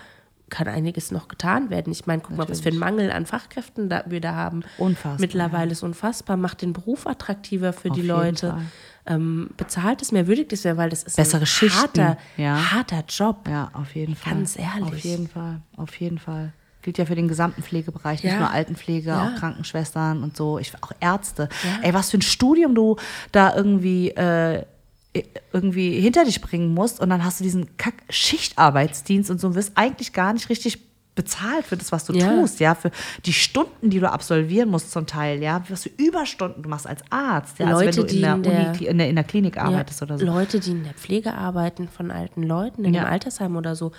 kann 0.53 0.67
einiges 0.67 1.11
noch 1.11 1.27
getan 1.27 1.69
werden. 1.71 1.91
Ich 1.91 2.05
meine, 2.05 2.21
guck 2.21 2.31
Natürlich. 2.37 2.47
mal, 2.47 2.51
was 2.51 2.61
für 2.61 2.69
einen 2.69 2.77
Mangel 2.77 3.11
an 3.11 3.25
Fachkräften 3.25 3.89
da, 3.89 4.03
wir 4.05 4.21
da 4.21 4.35
haben. 4.35 4.63
Unfassbar. 4.77 5.17
Mittlerweile 5.19 5.65
ja. 5.65 5.71
ist 5.71 5.81
unfassbar, 5.83 6.37
macht 6.37 6.61
den 6.61 6.73
Beruf 6.73 7.07
attraktiver 7.07 7.73
für 7.73 7.89
Auf 7.89 7.95
die 7.95 8.03
Leute. 8.03 8.57
ähm, 9.07 9.49
bezahltes, 9.57 10.11
mehr 10.11 10.27
würdigtes 10.27 10.63
wäre, 10.63 10.77
weil 10.77 10.89
das 10.91 11.03
ist 11.03 11.15
Bessere 11.17 11.41
ein 11.41 11.45
Schichten, 11.47 11.81
harter, 11.81 12.17
ja. 12.37 12.71
harter 12.71 13.03
Job. 13.09 13.47
Ja, 13.49 13.71
auf 13.73 13.95
jeden 13.95 14.15
Fall. 14.15 14.33
Ganz 14.33 14.57
ehrlich. 14.57 14.83
Auf 14.93 14.99
jeden 14.99 15.27
Fall, 15.27 15.61
auf 15.75 15.95
jeden 15.99 16.19
Fall. 16.19 16.53
Gilt 16.83 16.97
ja 16.97 17.05
für 17.05 17.15
den 17.15 17.27
gesamten 17.29 17.63
Pflegebereich, 17.63 18.23
nicht 18.23 18.33
Ja. 18.33 18.39
nur 18.39 18.51
Altenpflege, 18.51 19.09
Ja. 19.09 19.27
auch 19.27 19.39
Krankenschwestern 19.39 20.21
und 20.21 20.37
so, 20.37 20.59
ich, 20.59 20.71
auch 20.83 20.91
Ärzte. 20.99 21.49
Ey, 21.81 21.93
was 21.93 22.11
für 22.11 22.17
ein 22.17 22.21
Studium 22.21 22.75
du 22.75 22.97
da 23.31 23.55
irgendwie, 23.55 24.09
äh, 24.11 24.65
irgendwie 25.51 25.99
hinter 25.99 26.26
dich 26.26 26.41
bringen 26.41 26.74
musst 26.74 26.99
und 26.99 27.09
dann 27.09 27.24
hast 27.24 27.39
du 27.39 27.43
diesen 27.43 27.78
Kack-Schichtarbeitsdienst 27.78 29.30
und 29.30 29.39
so 29.39 29.47
und 29.47 29.55
wirst 29.55 29.74
eigentlich 29.76 30.14
gar 30.14 30.34
nicht 30.34 30.49
richtig 30.49 30.80
bezahlt 31.16 31.68
für 31.68 31.78
das, 31.78 31.91
was 31.91 32.05
du 32.05 32.14
Ja. 32.14 32.28
tust, 32.28 32.59
ja, 32.59 32.74
für 32.74 32.89
die 33.24 33.34
Stunden, 33.34 33.91
die 33.91 33.99
du 33.99 34.11
absolvieren 34.11 34.70
musst 34.70 34.89
zum 34.91 35.05
Teil, 35.05 35.43
ja, 35.43 35.64
was 35.70 35.84
für 35.84 35.91
Überstunden 35.97 36.64
du 36.64 36.70
machst 36.70 36.88
als 36.88 37.03
Arzt, 37.11 37.59
ja, 37.59 37.70
Leute, 37.70 37.89
also 37.89 38.01
wenn 38.01 38.07
du 38.07 38.11
die 38.11 38.16
in 38.16 38.22
der, 38.24 38.34
in 38.34 38.41
der- 38.43 38.72
Uni, 38.72 38.86
in 38.88 38.97
der, 38.97 39.09
in 39.09 39.16
der 39.16 39.24
Klinik 39.24 39.55
Ja, 39.57 39.61
arbeitest 39.66 40.01
oder 40.01 40.18
so. 40.18 40.26
Leute, 40.26 40.59
die 40.59 40.72
in 40.72 40.84
der 40.84 40.95
Pflege 40.95 41.36
arbeiten 41.36 41.88
von 41.88 42.09
alten 42.09 42.41
Leuten, 42.41 42.84
in 42.84 42.95
Ja. 42.95 43.03
einem 43.03 43.14
Altersheim 43.14 43.55
oder 43.55 43.76
so, 43.76 43.91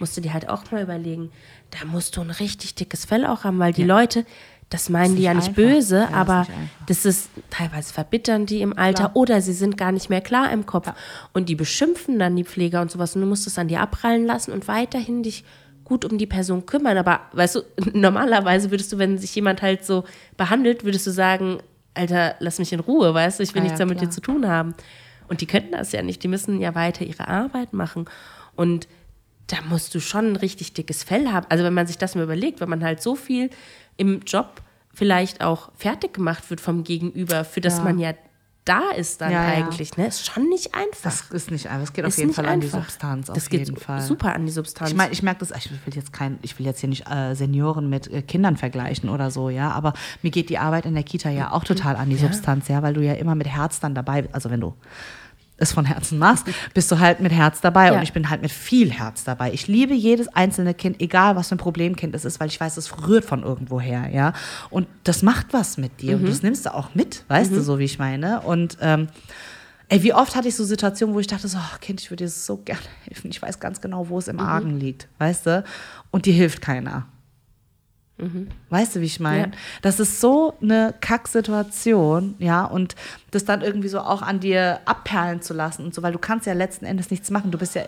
musst 0.00 0.16
du 0.16 0.22
dir 0.22 0.32
halt 0.32 0.48
auch 0.48 0.70
mal 0.70 0.82
überlegen, 0.82 1.30
da 1.78 1.84
musst 1.86 2.16
du 2.16 2.22
ein 2.22 2.30
richtig 2.30 2.74
dickes 2.74 3.04
Fell 3.04 3.26
auch 3.26 3.44
haben, 3.44 3.58
weil 3.58 3.74
die 3.74 3.84
Leute, 3.84 4.24
das 4.72 4.88
meinen 4.88 5.10
Ist 5.12 5.18
die 5.18 5.22
ja 5.24 5.34
nicht 5.34 5.48
einfach. 5.48 5.62
böse, 5.62 5.96
Ja, 5.96 6.04
ist 6.06 6.12
aber 6.14 6.38
nicht 6.40 6.50
einfach. 6.50 6.86
das 6.86 7.04
ist 7.04 7.28
teilweise 7.50 7.92
verbittern 7.92 8.46
die 8.46 8.60
im 8.62 8.76
Alter 8.78 9.04
Klar. 9.04 9.16
oder 9.16 9.40
sie 9.40 9.52
sind 9.52 9.76
gar 9.76 9.92
nicht 9.92 10.08
mehr 10.10 10.20
klar 10.20 10.50
im 10.52 10.64
Kopf 10.66 10.90
und 11.32 11.48
die 11.48 11.54
beschimpfen 11.54 12.18
dann 12.18 12.34
die 12.36 12.44
Pfleger 12.44 12.80
und 12.80 12.90
sowas 12.90 13.14
und 13.14 13.20
du 13.22 13.26
musst 13.26 13.46
es 13.46 13.58
an 13.58 13.68
dir 13.68 13.80
abprallen 13.80 14.24
lassen 14.24 14.52
und 14.52 14.68
weiterhin 14.68 15.22
dich 15.22 15.44
gut 15.84 16.04
um 16.04 16.16
die 16.16 16.26
Person 16.26 16.64
kümmern. 16.64 16.96
Aber 16.96 17.20
weißt 17.32 17.56
du, 17.56 17.60
normalerweise 17.92 18.70
würdest 18.70 18.92
du, 18.92 18.98
wenn 18.98 19.18
sich 19.18 19.34
jemand 19.34 19.60
halt 19.62 19.84
so 19.84 20.04
behandelt, 20.36 20.84
würdest 20.84 21.06
du 21.06 21.10
sagen, 21.10 21.58
Alter, 21.94 22.36
lass 22.38 22.58
mich 22.58 22.72
in 22.72 22.80
Ruhe, 22.80 23.12
weißt 23.12 23.38
du, 23.38 23.42
ich 23.42 23.54
will 23.54 23.60
Ja, 23.60 23.64
nichts 23.64 23.78
ja, 23.78 23.84
damit 23.84 24.00
dir 24.00 24.08
zu 24.08 24.20
tun 24.22 24.48
haben. 24.48 24.74
Und 25.28 25.40
die 25.42 25.46
können 25.46 25.70
das 25.72 25.92
ja 25.92 26.02
nicht, 26.02 26.22
die 26.22 26.28
müssen 26.28 26.60
ja 26.60 26.74
weiter 26.74 27.04
ihre 27.04 27.28
Arbeit 27.28 27.72
machen. 27.74 28.06
Und 28.56 28.88
da 29.48 29.56
musst 29.68 29.94
du 29.94 30.00
schon 30.00 30.32
ein 30.32 30.36
richtig 30.36 30.72
dickes 30.72 31.02
Fell 31.04 31.28
haben. 31.28 31.46
Also 31.50 31.64
wenn 31.64 31.74
man 31.74 31.86
sich 31.86 31.98
das 31.98 32.14
mal 32.14 32.24
überlegt, 32.24 32.60
wenn 32.60 32.68
man 32.70 32.82
halt 32.82 33.02
so 33.02 33.14
viel 33.16 33.50
im 33.96 34.20
Job 34.26 34.60
vielleicht 34.94 35.42
auch 35.42 35.70
fertig 35.76 36.14
gemacht 36.14 36.48
wird 36.50 36.60
vom 36.60 36.84
Gegenüber, 36.84 37.44
für 37.44 37.60
das 37.60 37.78
Ja. 37.78 37.84
man 37.84 37.98
ja 37.98 38.12
da 38.64 38.90
ist 38.96 39.20
dann 39.20 39.32
Ja, 39.32 39.42
ja. 39.42 39.54
eigentlich, 39.56 39.96
ne? 39.96 40.06
Ist 40.06 40.24
schon 40.24 40.48
nicht 40.48 40.72
einfach. 40.72 41.02
Das 41.02 41.22
ist 41.32 41.50
nicht 41.50 41.68
einfach. 41.68 41.82
Es 41.82 41.92
geht 41.92 42.04
ist 42.04 42.14
auf 42.14 42.18
jeden 42.18 42.32
Fall 42.32 42.46
an 42.46 42.60
die 42.60 42.66
einfach. 42.68 42.84
Substanz. 42.84 43.28
Auf 43.28 43.34
das 43.34 43.48
geht 43.50 43.60
jeden 43.66 43.76
Fall. 43.76 44.00
super 44.00 44.34
an 44.36 44.46
die 44.46 44.52
Substanz. 44.52 44.88
Ich 44.90 44.96
meine, 44.96 45.12
ich 45.12 45.22
merke 45.24 45.40
das, 45.40 45.50
ich 45.50 45.68
will 45.70 45.94
jetzt 45.94 46.12
kein, 46.12 46.38
ich 46.42 46.56
will 46.60 46.66
jetzt 46.66 46.78
hier 46.78 46.88
nicht 46.88 47.10
äh, 47.10 47.34
Senioren 47.34 47.88
mit 47.90 48.06
äh, 48.12 48.22
Kindern 48.22 48.56
vergleichen 48.56 49.08
oder 49.08 49.32
so, 49.32 49.50
ja, 49.50 49.72
aber 49.72 49.94
mir 50.22 50.30
geht 50.30 50.48
die 50.48 50.58
Arbeit 50.58 50.86
in 50.86 50.94
der 50.94 51.02
Kita 51.02 51.28
ja 51.28 51.50
auch 51.50 51.64
total 51.64 51.96
an 51.96 52.08
die 52.08 52.16
Substanz, 52.16 52.68
ja, 52.68 52.82
weil 52.82 52.94
du 52.94 53.00
ja 53.02 53.14
immer 53.14 53.34
mit 53.34 53.48
Herz 53.48 53.80
dann 53.80 53.96
dabei 53.96 54.22
bist. 54.22 54.34
Also 54.34 54.48
wenn 54.50 54.60
du 54.60 54.74
es 55.58 55.72
von 55.72 55.84
Herzen 55.84 56.18
machst, 56.18 56.46
bist 56.74 56.90
du 56.90 56.98
halt 56.98 57.20
mit 57.20 57.30
Herz 57.32 57.60
dabei 57.60 57.88
Ja. 57.88 57.94
und 57.96 58.02
ich 58.02 58.12
bin 58.12 58.30
halt 58.30 58.42
mit 58.42 58.50
viel 58.50 58.90
Herz 58.90 59.22
dabei. 59.24 59.52
Ich 59.52 59.68
liebe 59.68 59.94
jedes 59.94 60.28
einzelne 60.28 60.74
Kind, 60.74 61.00
egal 61.00 61.36
was 61.36 61.48
für 61.48 61.54
ein 61.54 61.58
Problemkind 61.58 62.14
es 62.14 62.24
ist, 62.24 62.40
weil 62.40 62.48
ich 62.48 62.58
weiß, 62.60 62.76
es 62.76 63.06
rührt 63.06 63.24
von 63.24 63.42
irgendwoher, 63.42 64.08
ja. 64.08 64.32
Und 64.70 64.88
das 65.04 65.22
macht 65.22 65.52
was 65.52 65.76
mit 65.78 66.00
dir 66.00 66.16
und 66.16 66.28
das 66.28 66.42
nimmst 66.42 66.66
du 66.66 66.74
auch 66.74 66.94
mit, 66.94 67.24
weißt 67.28 67.52
du, 67.52 67.62
so 67.62 67.78
wie 67.78 67.84
ich 67.84 67.98
meine. 67.98 68.40
Und 68.40 68.78
ähm, 68.80 69.08
Ey, 69.88 70.02
wie 70.02 70.14
oft 70.14 70.34
hatte 70.36 70.48
ich 70.48 70.56
so 70.56 70.64
Situationen, 70.64 71.14
wo 71.14 71.20
ich 71.20 71.26
dachte 71.26 71.46
so, 71.48 71.58
oh, 71.58 71.76
Kind, 71.82 72.00
ich 72.00 72.10
würde 72.10 72.24
dir 72.24 72.30
so 72.30 72.56
gerne 72.56 72.80
helfen. 73.04 73.30
Ich 73.30 73.42
weiß 73.42 73.60
ganz 73.60 73.82
genau, 73.82 74.08
wo 74.08 74.18
es 74.18 74.26
im 74.26 74.40
Argen 74.40 74.80
liegt, 74.80 75.06
weißt 75.18 75.44
du? 75.44 75.64
Und 76.10 76.24
dir 76.24 76.32
hilft 76.32 76.62
keiner. 76.62 77.08
Weißt 78.70 78.94
du, 78.94 79.00
wie 79.00 79.06
ich 79.06 79.20
meine? 79.20 79.52
Ja. 79.52 79.58
Das 79.80 79.98
ist 79.98 80.20
so 80.20 80.54
eine 80.62 80.94
Kacksituation, 81.00 82.36
ja, 82.38 82.64
und 82.64 82.94
das 83.32 83.44
dann 83.44 83.62
irgendwie 83.62 83.88
so 83.88 84.00
auch 84.00 84.22
an 84.22 84.38
dir 84.38 84.80
abperlen 84.84 85.42
zu 85.42 85.54
lassen 85.54 85.84
und 85.84 85.94
so, 85.94 86.02
weil 86.02 86.12
du 86.12 86.18
kannst 86.18 86.46
ja 86.46 86.52
letzten 86.52 86.84
Endes 86.84 87.10
nichts 87.10 87.30
machen. 87.30 87.50
Du 87.50 87.58
bist 87.58 87.74
ja, 87.74 87.82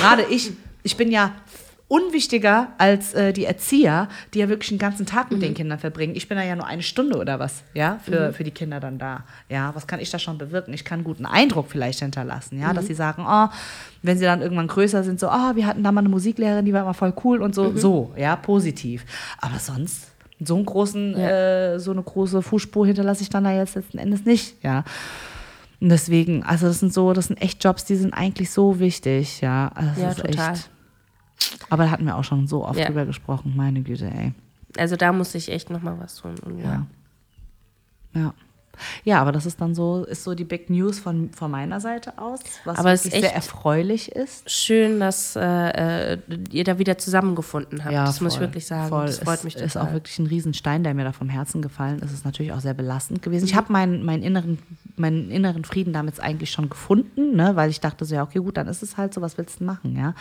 gerade 0.00 0.24
ich, 0.24 0.52
ich 0.82 0.96
bin 0.96 1.10
ja 1.10 1.32
unwichtiger 1.88 2.68
als 2.76 3.14
äh, 3.14 3.32
die 3.32 3.46
Erzieher, 3.46 4.08
die 4.34 4.40
ja 4.40 4.48
wirklich 4.50 4.68
den 4.68 4.78
ganzen 4.78 5.06
Tag 5.06 5.30
mit 5.32 5.40
den 5.40 5.54
Kindern 5.54 5.78
verbringen. 5.78 6.14
Ich 6.14 6.28
bin 6.28 6.36
da 6.36 6.44
ja 6.44 6.54
nur 6.54 6.66
eine 6.66 6.82
Stunde 6.82 7.16
oder 7.16 7.38
was, 7.38 7.62
ja, 7.72 7.98
für, 8.04 8.34
für 8.34 8.44
die 8.44 8.50
Kinder 8.50 8.78
dann 8.78 8.98
da. 8.98 9.24
Ja, 9.48 9.74
was 9.74 9.86
kann 9.86 9.98
ich 9.98 10.10
da 10.10 10.18
schon 10.18 10.36
bewirken? 10.36 10.74
Ich 10.74 10.84
kann 10.84 10.98
einen 10.98 11.04
guten 11.04 11.24
Eindruck 11.24 11.66
vielleicht 11.70 12.00
hinterlassen, 12.00 12.60
ja, 12.60 12.74
dass 12.74 12.86
sie 12.86 12.94
sagen, 12.94 13.24
oh, 13.26 13.48
wenn 14.02 14.18
sie 14.18 14.26
dann 14.26 14.42
irgendwann 14.42 14.68
größer 14.68 15.02
sind, 15.02 15.18
so, 15.18 15.28
oh, 15.28 15.54
wir 15.56 15.66
hatten 15.66 15.82
da 15.82 15.90
mal 15.90 16.00
eine 16.00 16.10
Musiklehrerin, 16.10 16.66
die 16.66 16.74
war 16.74 16.82
immer 16.82 16.94
voll 16.94 17.14
cool 17.24 17.40
und 17.40 17.54
so, 17.54 17.74
so, 17.74 18.12
ja, 18.16 18.36
positiv. 18.36 19.06
Aber 19.40 19.58
sonst 19.58 20.08
so 20.44 20.56
einen 20.56 20.66
großen, 20.66 21.14
äh, 21.14 21.80
so 21.80 21.90
eine 21.90 22.02
große 22.02 22.42
Fußspur 22.42 22.86
hinterlasse 22.86 23.22
ich 23.22 23.30
dann 23.30 23.44
da 23.44 23.52
jetzt 23.52 23.74
letzten 23.76 23.98
Endes 23.98 24.26
nicht, 24.26 24.62
ja. 24.62 24.84
Und 25.80 25.88
deswegen, 25.88 26.42
also 26.42 26.66
das 26.66 26.80
sind 26.80 26.92
so, 26.92 27.12
das 27.14 27.28
sind 27.28 27.40
echt 27.40 27.64
Jobs, 27.64 27.84
die 27.86 27.96
sind 27.96 28.12
eigentlich 28.12 28.50
so 28.50 28.78
wichtig, 28.78 29.40
ja. 29.40 29.70
Also 29.74 29.90
das 29.90 29.98
Ja, 30.02 30.10
ist 30.10 30.20
total. 30.20 30.52
Echt, 30.52 30.70
aber 31.70 31.84
da 31.84 31.90
hatten 31.90 32.06
wir 32.06 32.16
auch 32.16 32.24
schon 32.24 32.46
so 32.46 32.64
oft 32.64 32.78
Ja. 32.78 32.86
drüber 32.86 33.06
gesprochen, 33.06 33.54
meine 33.56 33.82
Güte, 33.82 34.10
ey. 34.10 34.32
also 34.76 34.96
da 34.96 35.12
muss 35.12 35.34
ich 35.34 35.50
echt 35.50 35.70
noch 35.70 35.82
mal 35.82 35.98
was 35.98 36.16
tun. 36.16 36.34
Ja. 36.58 36.64
Ja. 36.64 36.86
Ja. 38.14 38.34
Ja, 39.04 39.20
aber 39.20 39.32
das 39.32 39.46
ist 39.46 39.60
dann 39.60 39.74
so, 39.74 40.04
ist 40.04 40.24
so 40.24 40.34
die 40.34 40.44
Big 40.44 40.70
News 40.70 40.98
von, 40.98 41.30
von 41.32 41.50
meiner 41.50 41.80
Seite 41.80 42.18
aus, 42.18 42.40
was 42.64 42.78
Aber 42.78 42.92
es 42.92 43.00
ist 43.00 43.12
wirklich 43.12 43.24
sehr 43.24 43.34
erfreulich 43.34 44.12
ist. 44.12 44.48
Schön, 44.50 45.00
dass 45.00 45.36
äh, 45.36 46.12
äh, 46.12 46.18
ihr 46.50 46.64
da 46.64 46.78
wieder 46.78 46.98
zusammengefunden 46.98 47.84
habt. 47.84 47.94
das 47.94 48.20
muss 48.20 48.34
ich 48.34 48.38
voll, 48.38 48.46
wirklich 48.46 48.66
sagen. 48.66 48.88
Voll. 48.88 49.06
Das 49.06 49.18
freut 49.18 49.44
mich 49.44 49.56
es 49.56 49.62
ist 49.62 49.72
total. 49.72 49.88
auch 49.88 49.92
wirklich 49.92 50.18
ein 50.18 50.26
Riesenstein, 50.26 50.84
der 50.84 50.94
mir 50.94 51.04
da 51.04 51.12
vom 51.12 51.28
Herzen 51.28 51.62
gefallen 51.62 51.98
ist. 51.98 52.04
Es 52.04 52.12
ist 52.12 52.24
natürlich 52.24 52.52
auch 52.52 52.60
sehr 52.60 52.74
belastend 52.74 53.22
gewesen. 53.22 53.46
Ich 53.46 53.54
habe 53.54 53.72
meinen, 53.72 54.04
meinen, 54.04 54.22
inneren, 54.22 54.58
meinen 54.96 55.30
inneren 55.30 55.64
Frieden 55.64 55.92
damit 55.92 56.20
eigentlich 56.20 56.50
schon 56.50 56.68
gefunden, 56.68 57.36
ne? 57.36 57.56
weil 57.56 57.70
ich 57.70 57.80
dachte 57.80 58.04
so, 58.04 58.14
ja, 58.14 58.22
okay, 58.22 58.38
gut, 58.38 58.56
dann 58.56 58.68
ist 58.68 58.82
es 58.82 58.96
halt 58.96 59.14
so, 59.14 59.20
was 59.20 59.38
willst 59.38 59.60
du 59.60 59.64
machen, 59.64 59.96
ja. 59.96 60.14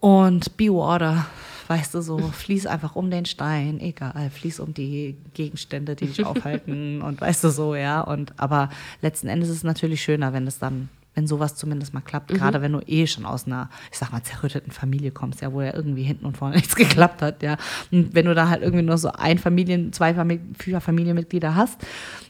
Und 0.00 0.56
Be 0.56 0.66
Water, 0.66 1.26
weißt 1.68 1.94
du, 1.94 2.00
so, 2.00 2.18
fließ 2.18 2.66
einfach 2.66 2.96
um 2.96 3.10
den 3.10 3.24
Stein, 3.24 3.80
egal, 3.80 4.30
fließ 4.30 4.60
um 4.60 4.74
die 4.74 5.16
Gegenstände, 5.34 5.96
die 5.96 6.06
dich 6.06 6.24
aufhalten 6.26 7.02
und 7.02 7.20
weißt 7.20 7.44
du 7.44 7.50
so, 7.50 7.74
ja. 7.74 8.00
Und 8.02 8.34
aber 8.36 8.70
letzten 9.00 9.28
Endes 9.28 9.48
ist 9.48 9.56
es 9.56 9.64
natürlich 9.64 10.02
schöner, 10.02 10.32
wenn 10.32 10.46
es 10.46 10.58
dann, 10.58 10.88
wenn 11.14 11.26
sowas 11.26 11.56
zumindest 11.56 11.94
mal 11.94 12.02
klappt, 12.02 12.28
gerade 12.28 12.60
wenn 12.60 12.72
du 12.72 12.80
eh 12.86 13.06
schon 13.06 13.24
aus 13.24 13.46
einer, 13.46 13.70
ich 13.90 13.98
sag 13.98 14.12
mal, 14.12 14.22
zerrütteten 14.22 14.70
Familie 14.70 15.12
kommst, 15.12 15.40
ja, 15.40 15.50
wo 15.50 15.62
ja 15.62 15.74
irgendwie 15.74 16.02
hinten 16.02 16.26
und 16.26 16.36
vorne 16.36 16.56
nichts 16.56 16.76
geklappt 16.76 17.22
hat, 17.22 17.42
ja. 17.42 17.56
Und 17.90 18.14
wenn 18.14 18.26
du 18.26 18.34
da 18.34 18.50
halt 18.50 18.62
irgendwie 18.62 18.84
nur 18.84 18.98
so 18.98 19.10
ein 19.12 19.38
Familien, 19.38 19.92
zwei 19.94 20.14
Familien, 20.14 20.54
vier 20.54 20.80
Familienmitglieder 20.80 21.54
hast, 21.54 21.80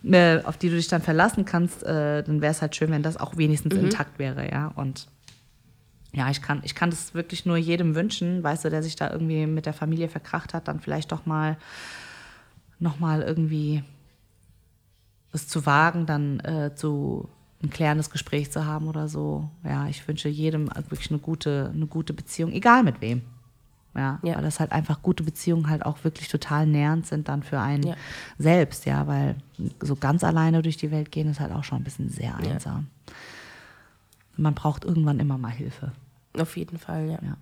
äh, 0.04 0.40
auf 0.44 0.56
die 0.56 0.70
du 0.70 0.76
dich 0.76 0.88
dann 0.88 1.02
verlassen 1.02 1.44
kannst, 1.44 1.82
äh, 1.82 2.22
dann 2.22 2.40
wäre 2.40 2.52
es 2.52 2.62
halt 2.62 2.76
schön, 2.76 2.90
wenn 2.90 3.02
das 3.02 3.16
auch 3.16 3.36
wenigstens 3.36 3.74
intakt 3.74 4.20
wäre, 4.20 4.48
ja. 4.48 4.72
Und 4.76 5.08
ja, 6.16 6.30
ich 6.30 6.40
kann, 6.40 6.60
ich 6.64 6.74
kann 6.74 6.88
das 6.88 7.12
wirklich 7.12 7.44
nur 7.44 7.58
jedem 7.58 7.94
wünschen, 7.94 8.42
weißt 8.42 8.64
du, 8.64 8.70
der 8.70 8.82
sich 8.82 8.96
da 8.96 9.10
irgendwie 9.10 9.46
mit 9.46 9.66
der 9.66 9.74
Familie 9.74 10.08
verkracht 10.08 10.54
hat, 10.54 10.66
dann 10.66 10.80
vielleicht 10.80 11.12
doch 11.12 11.26
mal 11.26 11.58
noch 12.78 12.98
mal 12.98 13.20
irgendwie 13.20 13.84
es 15.32 15.46
zu 15.46 15.66
wagen, 15.66 16.06
dann 16.06 16.40
äh, 16.40 16.74
zu 16.74 17.28
ein 17.62 17.68
klärendes 17.68 18.08
Gespräch 18.10 18.50
zu 18.50 18.64
haben 18.64 18.88
oder 18.88 19.08
so. 19.08 19.50
Ja, 19.62 19.88
ich 19.88 20.06
wünsche 20.08 20.28
jedem 20.30 20.68
wirklich 20.88 21.10
eine 21.10 21.18
gute, 21.20 21.70
eine 21.74 21.86
gute 21.86 22.14
Beziehung, 22.14 22.50
egal 22.52 22.82
mit 22.82 23.00
wem. 23.02 23.20
Ja, 23.94 24.18
Ja. 24.22 24.36
weil 24.36 24.42
das 24.42 24.58
halt 24.60 24.72
einfach 24.72 25.02
gute 25.02 25.22
Beziehungen 25.22 25.68
halt 25.68 25.84
auch 25.84 26.02
wirklich 26.04 26.28
total 26.28 26.66
nährend 26.66 27.06
sind 27.06 27.28
dann 27.28 27.42
für 27.42 27.60
einen 27.60 27.82
Ja. 27.88 27.94
selbst, 28.38 28.86
ja, 28.86 29.06
weil 29.06 29.36
so 29.80 29.96
ganz 29.96 30.22
alleine 30.24 30.62
durch 30.62 30.76
die 30.78 30.90
Welt 30.90 31.10
gehen 31.10 31.28
ist 31.30 31.40
halt 31.40 31.52
auch 31.52 31.64
schon 31.64 31.78
ein 31.78 31.84
bisschen 31.84 32.08
sehr 32.08 32.36
Ja. 32.42 32.52
einsam. 32.52 32.86
Man 34.36 34.54
braucht 34.54 34.84
irgendwann 34.84 35.18
immer 35.18 35.38
mal 35.38 35.50
Hilfe. 35.50 35.92
Auf 36.40 36.56
jeden 36.56 36.78
Fall, 36.78 37.06
ja. 37.06 37.18
Ja. 37.22 37.36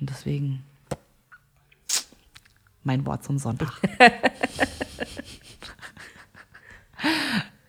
Und 0.00 0.10
deswegen 0.10 0.62
mein 2.82 3.04
Wort 3.06 3.24
zum 3.24 3.38
Sonntag. 3.38 3.72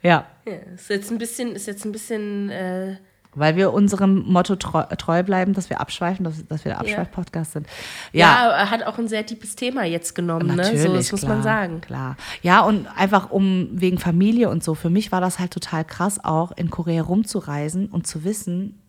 ja, 0.02 0.26
ja. 0.46 0.54
Ist 0.76 0.90
jetzt 0.90 1.12
ein 1.12 1.18
bisschen, 1.18 1.56
ist 1.56 1.68
jetzt 1.68 1.86
ein 1.86 1.92
bisschen 1.92 2.50
äh, 2.50 2.96
weil 3.34 3.56
wir 3.56 3.72
unserem 3.72 4.24
Motto 4.26 4.56
treu, 4.58 4.84
treu 4.98 5.24
bleiben, 5.24 5.54
dass 5.54 5.70
wir 5.70 5.80
abschweifen, 5.80 6.26
dass, 6.26 6.46
dass 6.48 6.66
wir 6.66 6.74
der 6.74 6.82
Abschweif-Podcast 6.82 7.54
sind. 7.54 7.68
ja. 8.12 8.50
er 8.50 8.70
hat 8.70 8.84
auch 8.84 8.98
ein 8.98 9.08
sehr 9.08 9.26
tiefes 9.26 9.56
Thema 9.56 9.86
jetzt 9.86 10.16
genommen, 10.16 10.48
ne? 10.48 10.56
Natürlich, 10.58 10.82
So, 10.82 10.94
das 10.94 11.12
muss 11.12 11.22
klar, 11.22 11.34
man 11.36 11.44
sagen. 11.44 11.82
Klar. 11.82 12.18
Ja, 12.42 12.62
und 12.62 12.88
einfach 12.98 13.32
um 13.32 13.70
wegen 13.72 14.00
Familie 14.00 14.50
und 14.50 14.64
so. 14.64 14.76
Für 14.76 14.90
mich 14.90 15.12
war 15.12 15.22
das 15.22 15.40
halt 15.40 15.52
total 15.52 15.86
krass, 15.86 16.24
auch 16.24 16.52
in 16.52 16.70
Korea 16.70 17.04
rumzureisen 17.04 17.88
und 17.88 18.06
zu 18.06 18.26
wissen, 18.26 18.81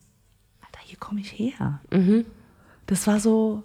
hier 0.92 0.98
komme 0.98 1.20
ich 1.20 1.32
her. 1.32 1.80
Mhm. 1.90 2.26
Das 2.86 3.06
war 3.06 3.18
so. 3.18 3.62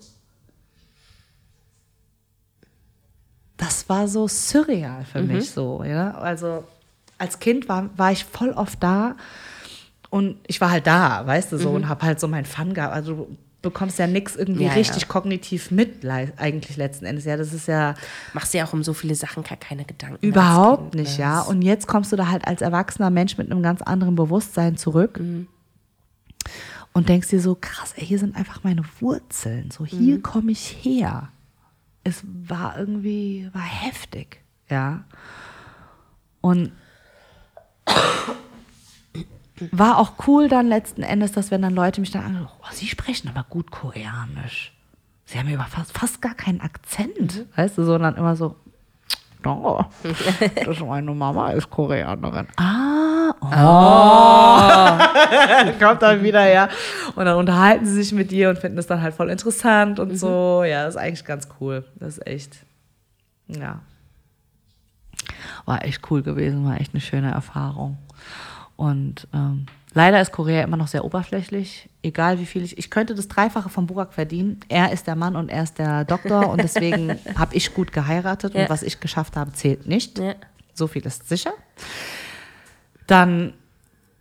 Das 3.57 3.89
war 3.89 4.07
so 4.07 4.27
surreal 4.29 5.03
für 5.05 5.21
Mhm. 5.21 5.27
mich 5.27 5.49
so, 5.51 5.83
ja. 5.83 6.11
Also 6.11 6.63
als 7.17 7.39
Kind 7.39 7.67
war, 7.67 7.89
war 7.97 8.11
ich 8.13 8.23
voll 8.23 8.51
oft 8.51 8.81
da 8.81 9.15
und 10.09 10.37
ich 10.47 10.61
war 10.61 10.69
halt 10.71 10.87
da, 10.87 11.25
weißt 11.27 11.51
du 11.51 11.57
so, 11.57 11.69
Mhm. 11.69 11.75
und 11.75 11.89
habe 11.89 12.05
halt 12.05 12.19
so 12.19 12.27
meinen 12.27 12.45
Fun 12.45 12.73
gehabt. 12.73 12.93
Also 12.93 13.27
bekommst 13.63 13.97
ja 13.99 14.05
nichts 14.07 14.35
irgendwie 14.37 14.63
Ja, 14.63 14.69
ja. 14.69 14.75
richtig 14.75 15.07
kognitiv 15.07 15.71
mit, 15.71 16.05
eigentlich 16.05 16.77
letzten 16.77 17.05
Endes. 17.05 17.25
Ja, 17.25 17.35
das 17.35 17.51
ist 17.51 17.67
ja 17.67 17.95
Machst 18.33 18.53
dir 18.53 18.63
auch 18.63 18.71
um 18.73 18.83
so 18.83 18.93
viele 18.93 19.15
Sachen 19.15 19.43
gar 19.43 19.57
keine 19.57 19.83
Gedanken. 19.83 20.23
überhaupt 20.25 20.93
nicht, 20.93 21.17
ne? 21.17 21.23
ja. 21.23 21.41
Und 21.41 21.63
jetzt 21.63 21.87
kommst 21.87 22.11
du 22.11 22.15
da 22.15 22.27
halt 22.29 22.47
als 22.47 22.61
erwachsener 22.61 23.09
Mensch 23.09 23.37
mit 23.37 23.51
einem 23.51 23.63
ganz 23.63 23.81
anderen 23.81 24.15
Bewusstsein 24.15 24.77
zurück. 24.77 25.19
Und 26.97 27.09
denkst 27.09 27.27
dir 27.27 27.39
so, 27.39 27.53
krass, 27.53 27.93
ey, 27.95 28.03
hier 28.03 28.17
sind 28.17 28.35
einfach 28.35 28.63
meine 28.63 28.81
Wurzeln. 29.01 29.69
So, 29.69 29.85
hier 29.85 30.19
komme 30.19 30.51
ich 30.51 30.75
her. 30.81 31.29
Es 32.03 32.23
war 32.25 32.75
irgendwie, 32.75 33.47
war 33.53 33.61
heftig, 33.61 34.41
ja. 34.67 35.03
Und 36.41 36.71
war 39.71 39.99
auch 39.99 40.13
cool 40.25 40.47
dann 40.47 40.65
letzten 40.65 41.03
Endes, 41.03 41.33
dass 41.33 41.51
wenn 41.51 41.61
dann 41.61 41.75
Leute 41.75 42.01
mich 42.01 42.09
dann 42.09 42.23
angucken, 42.23 42.59
oh, 42.63 42.71
sie 42.73 42.87
sprechen 42.87 43.27
aber 43.27 43.45
gut 43.47 43.69
Koreanisch. 43.69 44.75
Sie 45.25 45.37
haben 45.37 45.49
ja 45.49 45.53
über 45.53 45.65
fast, 45.65 45.95
fast 45.95 46.19
gar 46.19 46.33
keinen 46.33 46.61
Akzent, 46.61 47.45
weißt 47.55 47.77
du, 47.77 47.83
sondern 47.83 48.15
immer 48.15 48.35
so, 48.35 48.55
oh, 49.45 49.83
das 50.65 50.79
meine 50.79 51.13
Mama 51.13 51.51
ist 51.51 51.69
Koreanerin. 51.69 52.47
Ah, 52.55 53.06
oh. 53.41 54.57
Kommt 55.85 56.01
dann 56.01 56.23
wieder, 56.23 56.47
ja. 56.51 56.69
Und 57.15 57.25
dann 57.25 57.37
unterhalten 57.37 57.85
sie 57.85 57.93
sich 57.93 58.11
mit 58.13 58.31
dir 58.31 58.49
und 58.49 58.57
finden 58.59 58.77
es 58.77 58.87
dann 58.87 59.01
halt 59.01 59.13
voll 59.13 59.29
interessant 59.29 59.99
und 59.99 60.17
so. 60.17 60.63
Ja, 60.63 60.85
das 60.85 60.95
ist 60.95 61.01
eigentlich 61.01 61.25
ganz 61.25 61.47
cool. 61.59 61.83
Das 61.95 62.17
ist 62.17 62.27
echt, 62.27 62.57
ja. 63.47 63.79
War 65.65 65.83
echt 65.83 66.01
cool 66.09 66.21
gewesen, 66.23 66.65
war 66.65 66.79
echt 66.79 66.93
eine 66.93 67.01
schöne 67.01 67.31
Erfahrung. 67.31 67.97
Und 68.75 69.27
ähm, 69.33 69.65
leider 69.93 70.21
ist 70.21 70.31
Korea 70.31 70.63
immer 70.63 70.77
noch 70.77 70.87
sehr 70.87 71.03
oberflächlich. 71.03 71.89
Egal 72.03 72.39
wie 72.39 72.45
viel 72.45 72.63
ich. 72.63 72.77
Ich 72.77 72.89
könnte 72.89 73.15
das 73.15 73.27
Dreifache 73.27 73.69
von 73.69 73.87
Burak 73.87 74.13
verdienen. 74.13 74.59
Er 74.69 74.91
ist 74.93 75.07
der 75.07 75.15
Mann 75.15 75.35
und 75.35 75.49
er 75.49 75.63
ist 75.63 75.79
der 75.79 76.05
Doktor 76.05 76.49
und 76.49 76.61
deswegen 76.63 77.17
habe 77.37 77.55
ich 77.55 77.73
gut 77.73 77.91
geheiratet 77.91 78.53
Ja. 78.53 78.61
und 78.61 78.69
was 78.69 78.83
ich 78.83 78.99
geschafft 78.99 79.35
habe, 79.35 79.51
zählt 79.53 79.87
nicht. 79.87 80.19
Ja. 80.19 80.35
So 80.73 80.87
viel 80.87 81.05
ist 81.05 81.27
sicher. 81.27 81.51
Dann, 83.07 83.53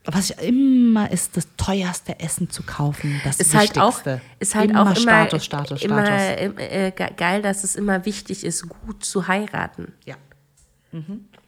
was 0.04 0.30
ich 0.30 0.38
immer 0.48 1.10
ist, 1.10 1.36
das 1.36 1.48
teuerste 1.56 2.20
Essen 2.20 2.48
zu 2.48 2.62
kaufen. 2.62 3.20
Das 3.24 3.40
ist 3.40 3.54
halt 3.54 3.78
auch, 3.78 4.00
ist 4.38 4.54
halt 4.54 4.70
immer 4.70 4.82
auch 4.82 4.86
immer, 4.86 4.96
Status, 5.00 5.44
Status, 5.44 5.82
immer 5.82 6.06
Status. 6.06 6.54
äh, 6.58 6.92
ge- 6.94 7.10
geil, 7.16 7.42
dass 7.42 7.64
es 7.64 7.74
immer 7.76 8.04
wichtig 8.04 8.44
ist, 8.44 8.68
gut 8.68 9.04
zu 9.04 9.26
heiraten. 9.28 9.92
Ja. 10.04 10.14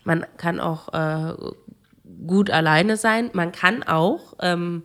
Man 0.05 0.27
kann 0.37 0.61
auch 0.61 0.93
äh, 0.93 1.35
gut 2.27 2.51
alleine 2.51 2.97
sein. 2.97 3.31
Man 3.33 3.53
kann 3.53 3.83
auch, 3.83 4.35
ähm, 4.41 4.83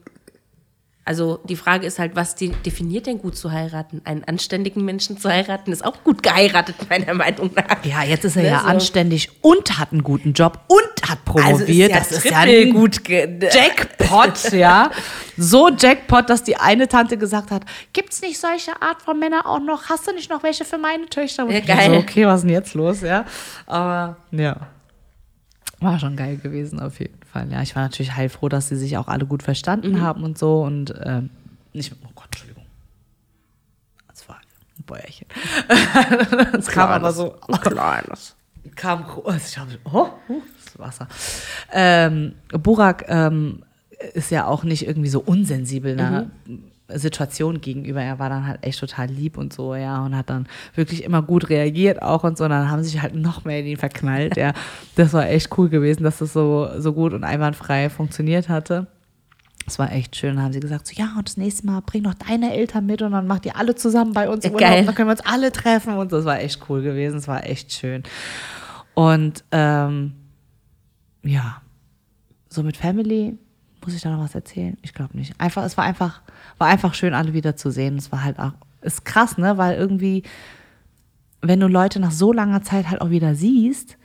also 1.06 1.39
die 1.43 1.56
Frage 1.58 1.86
ist 1.86 1.99
halt, 1.99 2.16
was 2.16 2.36
definiert 2.36 3.08
denn 3.08 3.18
gut 3.20 3.36
zu 3.38 3.51
heiraten? 3.51 4.01
Einen 4.06 4.24
anständigen 4.24 4.86
Menschen 4.86 5.18
zu 5.18 5.30
heiraten 5.30 5.72
ist 5.74 5.84
auch 5.84 6.04
gut 6.04 6.24
geheiratet, 6.24 6.76
meiner 6.89 7.14
Meinung 7.14 7.51
nach. 7.56 7.84
Ja, 7.84 8.04
jetzt 8.04 8.24
ist 8.24 8.38
er 8.38 8.43
Ne, 8.43 8.49
ja 8.49 8.60
so. 8.62 8.68
anständig 8.68 9.30
und 9.41 9.78
hat 9.80 9.91
einen 9.91 10.04
guten 10.04 10.32
Job 10.34 10.60
und 10.68 11.10
hat 11.10 11.26
promoviert. 11.26 11.93
das 11.93 12.12
ist 12.12 12.26
ja 12.26 12.43
triple 12.43 12.62
ein 12.62 12.74
gut. 12.74 13.01
Jackpot, 13.10 14.51
ja. 14.54 14.91
So 15.36 15.70
Jackpot, 15.70 16.30
dass 16.30 16.43
die 16.43 16.56
eine 16.58 16.88
Tante 16.88 17.18
gesagt 17.18 17.51
hat, 17.51 17.64
gibt's 17.91 18.22
nicht 18.22 18.39
solche 18.39 18.82
Art 18.82 19.01
von 19.01 19.20
Männern 19.20 19.41
auch 19.41 19.60
noch? 19.60 19.89
Hast 19.89 20.08
du 20.08 20.14
nicht 20.14 20.30
noch 20.30 20.43
welche 20.43 20.64
für 20.64 20.78
meine 20.78 21.06
Töchter? 21.08 21.43
Und 21.45 21.51
Ja, 21.51 21.60
geil. 21.60 21.91
So, 21.91 21.97
okay, 21.97 22.26
was 22.26 22.36
ist 22.38 22.43
denn 22.43 22.51
jetzt 22.51 22.74
los, 22.76 23.01
ja? 23.01 23.26
Aber, 23.66 24.18
ja. 24.32 24.56
War 25.80 25.99
schon 25.99 26.16
geil 26.16 26.38
gewesen, 26.38 26.80
auf 26.80 26.99
jeden 26.99 27.14
Fall. 27.18 27.22
Ja, 27.34 27.62
ich 27.62 27.76
war 27.76 27.84
natürlich 27.84 28.16
heilfroh, 28.16 28.50
dass 28.50 28.70
sie 28.70 28.76
sich 28.76 28.98
auch 28.98 29.08
alle 29.08 29.26
gut 29.26 29.44
verstanden 29.44 30.02
haben 30.02 30.24
und 30.24 30.38
so 30.38 30.62
und, 30.64 30.94
ähm, 31.04 31.30
nicht, 31.74 31.94
oh 32.04 32.10
Gott, 32.14 32.26
Entschuldigung. 32.26 32.66
Das 34.08 34.30
war 34.30 34.36
ein 34.36 34.84
Bäuerchen. 34.86 35.28
Das 36.52 36.68
kam 36.68 36.90
aber 36.90 37.12
so, 37.12 37.36
Kleines. 37.62 38.36
kam 38.76 39.04
groß. 39.06 39.50
Ich 39.50 39.58
habe, 39.58 39.80
oh, 39.86 40.10
uh, 40.30 40.42
das 40.66 40.80
Wasser. 40.80 41.08
Ähm, 41.72 42.36
Burak 42.52 43.06
ähm, 43.08 43.64
ist 44.14 44.30
ja 44.30 44.46
auch 44.46 44.64
nicht 44.64 44.86
irgendwie 44.86 45.10
so 45.10 45.20
unsensibel 45.20 46.00
einer 46.00 46.28
Situation 46.90 47.62
gegenüber. 47.62 48.02
Er 48.02 48.20
war 48.20 48.30
dann 48.30 48.46
halt 48.46 48.64
echt 48.66 48.80
total 48.80 49.08
lieb 49.08 49.38
und 49.38 49.54
so, 49.54 49.74
ja, 49.76 50.04
und 50.06 50.16
hat 50.16 50.30
dann 50.30 50.48
wirklich 50.76 51.04
immer 51.04 51.22
gut 51.22 51.50
reagiert 51.50 52.02
auch 52.02 52.24
und 52.24 52.38
so. 52.38 52.44
Und 52.44 52.50
dann 52.52 52.70
haben 52.70 52.84
sie 52.84 52.90
sich 52.90 53.02
halt 53.02 53.16
noch 53.16 53.46
mehr 53.46 53.60
in 53.60 53.66
ihn 53.68 53.78
verknallt, 53.78 54.36
ja. 54.38 54.54
Das 54.96 55.14
war 55.14 55.28
echt 55.30 55.58
cool 55.58 55.70
gewesen, 55.70 56.04
dass 56.04 56.20
das 56.20 56.34
so, 56.34 56.70
so 56.78 56.94
gut 56.94 57.14
und 57.14 57.24
einwandfrei 57.24 57.90
funktioniert 57.90 58.50
hatte. 58.50 58.88
Das 59.66 59.80
war 59.80 59.94
echt 59.94 60.16
schön. 60.18 60.36
Dann 60.36 60.44
haben 60.44 60.54
sie 60.54 60.60
gesagt, 60.60 60.88
so, 60.88 60.94
ja, 61.02 61.14
und 61.18 61.28
das 61.30 61.38
nächste 61.38 61.66
Mal 61.66 61.82
bring 61.82 62.04
noch 62.04 62.16
deine 62.16 62.54
Eltern 62.54 62.86
mit 62.86 63.02
und 63.02 63.14
dann 63.14 63.28
macht 63.28 63.46
ihr 63.46 63.56
alle 63.56 63.76
zusammen 63.76 64.12
bei 64.12 64.28
uns 64.30 64.44
Ja, 64.44 64.52
Urlaub. 64.52 64.70
geil. 64.70 64.86
Dann 64.86 64.94
können 64.94 65.08
wir 65.08 65.14
uns 65.14 65.26
alle 65.26 65.52
treffen 65.54 65.94
und 65.96 66.12
so. 66.12 66.18
Das 66.18 66.26
war 66.26 66.40
echt 66.42 66.60
cool 66.70 66.82
gewesen. 66.82 67.16
Das 67.16 67.30
war 67.30 67.46
echt 67.46 67.72
schön. 67.72 68.04
Und 68.94 69.44
ähm, 69.52 70.14
ja, 71.24 71.62
so 72.50 72.62
mit 72.62 72.76
Family 72.76 73.38
muss 73.86 73.94
ich 73.96 74.02
da 74.02 74.10
noch 74.10 74.24
was 74.24 74.36
erzählen? 74.36 74.78
Ich 74.82 74.94
glaube 74.94 75.18
nicht. 75.18 75.40
Einfach, 75.40 75.64
es 75.64 75.78
war 75.78 75.84
einfach, 75.84 76.22
war 76.58 76.68
einfach 76.68 76.94
schön, 76.94 77.14
alle 77.14 77.34
wieder 77.34 77.56
zu 77.56 77.72
sehen. 77.72 77.98
Es 77.98 78.12
war 78.12 78.24
halt 78.24 78.40
auch, 78.40 78.52
ist 78.82 79.06
krass, 79.06 79.38
ne? 79.38 79.58
Weil 79.58 79.78
irgendwie, 79.78 80.24
wenn 81.42 81.60
du 81.60 81.68
Leute 81.68 82.00
nach 82.00 82.12
so 82.12 82.32
langer 82.34 82.62
Zeit 82.64 82.90
halt 82.90 83.02
auch 83.02 83.10
wieder 83.10 83.36
siehst, 83.36 83.98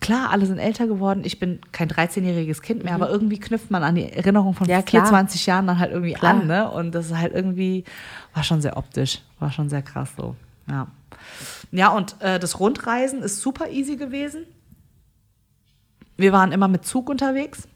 klar, 0.00 0.30
alle 0.30 0.46
sind 0.46 0.58
älter 0.58 0.86
geworden. 0.86 1.22
Ich 1.24 1.38
bin 1.38 1.60
kein 1.70 1.88
13-jähriges 1.88 2.62
Kind 2.62 2.82
mehr, 2.84 2.94
aber 2.94 3.10
irgendwie 3.10 3.38
knüpft 3.38 3.70
man 3.70 3.82
an 3.82 3.94
die 3.94 4.10
Erinnerung 4.10 4.54
von 4.54 4.66
Mhm. 4.66 4.72
Ja, 4.72 4.82
klar. 4.82 5.04
24 5.06 5.46
Jahren 5.46 5.66
dann 5.66 5.78
halt 5.78 5.92
irgendwie 5.92 6.14
Klar. 6.14 6.40
an, 6.40 6.46
ne? 6.46 6.70
Und 6.70 6.92
das 6.94 7.06
ist 7.06 7.16
halt 7.18 7.34
irgendwie, 7.34 7.84
war 8.34 8.42
schon 8.42 8.60
sehr 8.62 8.76
optisch, 8.76 9.20
war 9.38 9.50
schon 9.52 9.68
sehr 9.68 9.82
krass 9.82 10.10
so. 10.16 10.34
Ja. 10.68 10.88
Ja, 11.70 11.88
und 11.90 12.16
äh, 12.20 12.38
das 12.38 12.58
Rundreisen 12.58 13.22
ist 13.22 13.40
super 13.40 13.70
easy 13.70 13.96
gewesen. 13.96 14.44
Wir 16.16 16.32
waren 16.32 16.52
immer 16.52 16.68
mit 16.68 16.84
Zug 16.84 17.08
unterwegs 17.08 17.68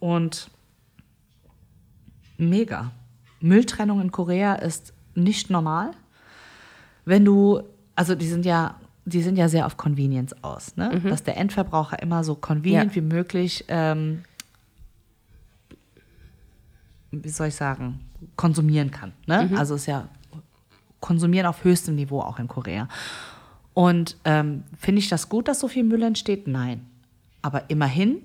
und 0.00 0.50
mega. 2.36 2.90
Mülltrennung 3.40 4.00
in 4.00 4.10
Korea 4.12 4.54
ist 4.54 4.92
nicht 5.14 5.50
normal. 5.50 5.90
Wenn 7.04 7.24
du, 7.24 7.62
also 7.94 8.14
die 8.14 8.28
sind 8.28 8.44
ja, 8.44 8.76
die 9.04 9.22
sind 9.22 9.36
ja 9.38 9.48
sehr 9.48 9.64
auf 9.66 9.76
Convenience 9.76 10.34
aus, 10.42 10.76
ne? 10.76 11.00
Dass 11.00 11.22
der 11.22 11.36
Endverbraucher 11.36 12.02
immer 12.02 12.24
so 12.24 12.34
convenient 12.34 12.90
Ja. 12.90 12.96
wie 12.96 13.00
möglich, 13.00 13.64
ähm, 13.68 14.24
wie 17.10 17.28
soll 17.30 17.48
ich 17.48 17.54
sagen, 17.54 18.00
konsumieren 18.36 18.90
kann. 18.90 19.12
Ne? 19.26 19.50
Also 19.56 19.74
ist 19.76 19.86
ja 19.86 20.08
konsumieren 21.00 21.46
auf 21.46 21.64
höchstem 21.64 21.94
Niveau 21.94 22.20
auch 22.20 22.38
in 22.38 22.48
Korea. 22.48 22.88
Und 23.72 24.16
ähm, 24.24 24.64
finde 24.76 24.98
ich 24.98 25.08
das 25.08 25.28
gut, 25.28 25.48
dass 25.48 25.60
so 25.60 25.68
viel 25.68 25.84
Müll 25.84 26.02
entsteht? 26.02 26.46
Nein. 26.48 26.84
Aber 27.40 27.70
immerhin 27.70 28.18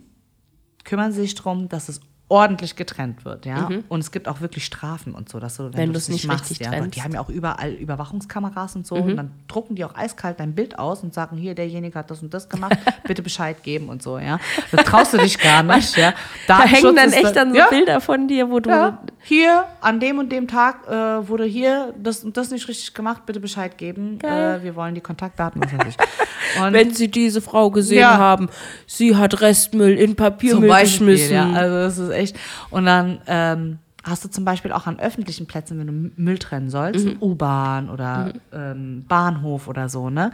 kümmern 0.83 1.11
sie 1.11 1.21
sich 1.21 1.35
darum, 1.35 1.69
dass 1.69 1.89
es 1.89 2.01
ordentlich 2.29 2.75
getrennt 2.75 3.25
wird, 3.25 3.45
ja. 3.45 3.69
Und 3.89 3.99
es 3.99 4.09
gibt 4.11 4.27
auch 4.27 4.41
wirklich 4.41 4.65
Strafen 4.65 5.13
und 5.13 5.29
so, 5.29 5.39
dass 5.39 5.57
du, 5.57 5.63
wenn, 5.65 5.71
Mhm. 5.71 5.77
Wenn 5.77 5.91
du 5.93 5.97
es 5.99 6.09
nicht 6.09 6.25
machst, 6.25 6.57
ja. 6.59 6.69
trennst. 6.69 6.87
Mhm. 6.87 6.91
Die 6.91 7.03
haben 7.03 7.11
ja 7.13 7.21
auch 7.21 7.29
überall 7.29 7.73
Überwachungskameras 7.73 8.75
und 8.75 8.87
so. 8.87 8.95
Und 8.95 9.17
dann 9.17 9.31
drucken 9.47 9.75
die 9.75 9.85
auch 9.85 9.93
eiskalt 9.93 10.39
dein 10.39 10.55
Bild 10.55 10.79
aus 10.79 11.03
und 11.03 11.13
sagen, 11.13 11.37
hier, 11.37 11.53
derjenige 11.53 11.99
hat 11.99 12.09
das 12.09 12.23
und 12.23 12.33
das 12.33 12.49
gemacht, 12.49 12.75
bitte 13.07 13.21
Bescheid 13.21 13.61
geben 13.61 13.89
und 13.89 14.01
so, 14.01 14.17
ja. 14.17 14.39
Das 14.71 14.85
traust 14.85 15.13
du 15.13 15.17
dich 15.17 15.37
gar 15.37 15.61
nicht, 15.75 15.95
ja. 15.95 16.13
Da 16.47 16.63
hängen 16.63 16.95
dann 16.95 17.11
echt 17.11 17.35
dann 17.35 17.51
so 17.51 17.57
ja, 17.57 17.67
Bilder 17.69 18.01
von 18.01 18.27
dir, 18.27 18.49
wo 18.49 18.59
du. 18.59 18.69
ja, 18.71 18.99
hier, 19.25 19.65
an 19.81 19.99
dem 20.01 20.19
und 20.19 20.31
dem 20.31 20.47
Tag 20.47 20.85
äh, 20.87 21.27
wurde 21.27 21.45
hier 21.45 21.93
das 21.97 22.23
und 22.25 22.35
das 22.35 22.51
nicht 22.51 22.67
richtig 22.67 22.93
gemacht, 22.93 23.25
bitte 23.25 23.39
Bescheid 23.39 23.77
geben. 23.77 24.19
Äh, 24.21 24.61
wir 24.63 24.75
wollen 24.75 24.95
die 24.95 25.01
Kontaktdaten, 25.01 25.61
was 25.63 25.71
weiß 25.73 25.87
ich. 25.89 26.61
Und 26.61 26.73
Wenn 26.73 26.93
Sie 26.93 27.09
diese 27.09 27.41
Frau 27.41 27.71
gesehen 27.71 27.99
Ja. 28.01 28.17
haben, 28.17 28.49
sie 28.85 29.15
hat 29.15 29.39
Restmüll 29.41 29.93
in 29.97 30.15
Papiermüll 30.15 30.69
geschmissen. 30.81 31.33
ja, 31.33 31.49
also 31.51 31.75
das 31.75 31.97
ist 31.97 32.09
echt. 32.09 32.35
Und 32.69 32.85
dann 32.85 33.21
ähm, 33.27 33.79
hast 34.03 34.25
du 34.25 34.29
zum 34.29 34.43
Beispiel 34.43 34.71
auch 34.73 34.85
an 34.87 34.99
öffentlichen 34.99 35.47
Plätzen, 35.47 35.79
wenn 35.79 35.87
du 35.87 36.21
Müll 36.21 36.37
trennen 36.37 36.69
sollst, 36.69 37.07
U-Bahn 37.21 37.89
oder 37.89 38.33
ähm, 38.51 39.05
Bahnhof 39.07 39.67
oder 39.69 39.87
so, 39.89 40.09
ne? 40.09 40.31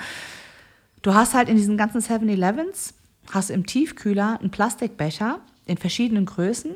Du 1.03 1.13
hast 1.13 1.33
halt 1.35 1.47
in 1.47 1.55
diesen 1.55 1.77
ganzen 1.77 2.01
7-Elevens, 2.01 2.93
hast 3.31 3.51
im 3.51 3.65
Tiefkühler 3.65 4.39
einen 4.41 4.49
Plastikbecher 4.51 5.39
in 5.65 5.77
verschiedenen 5.77 6.25
Größen 6.25 6.71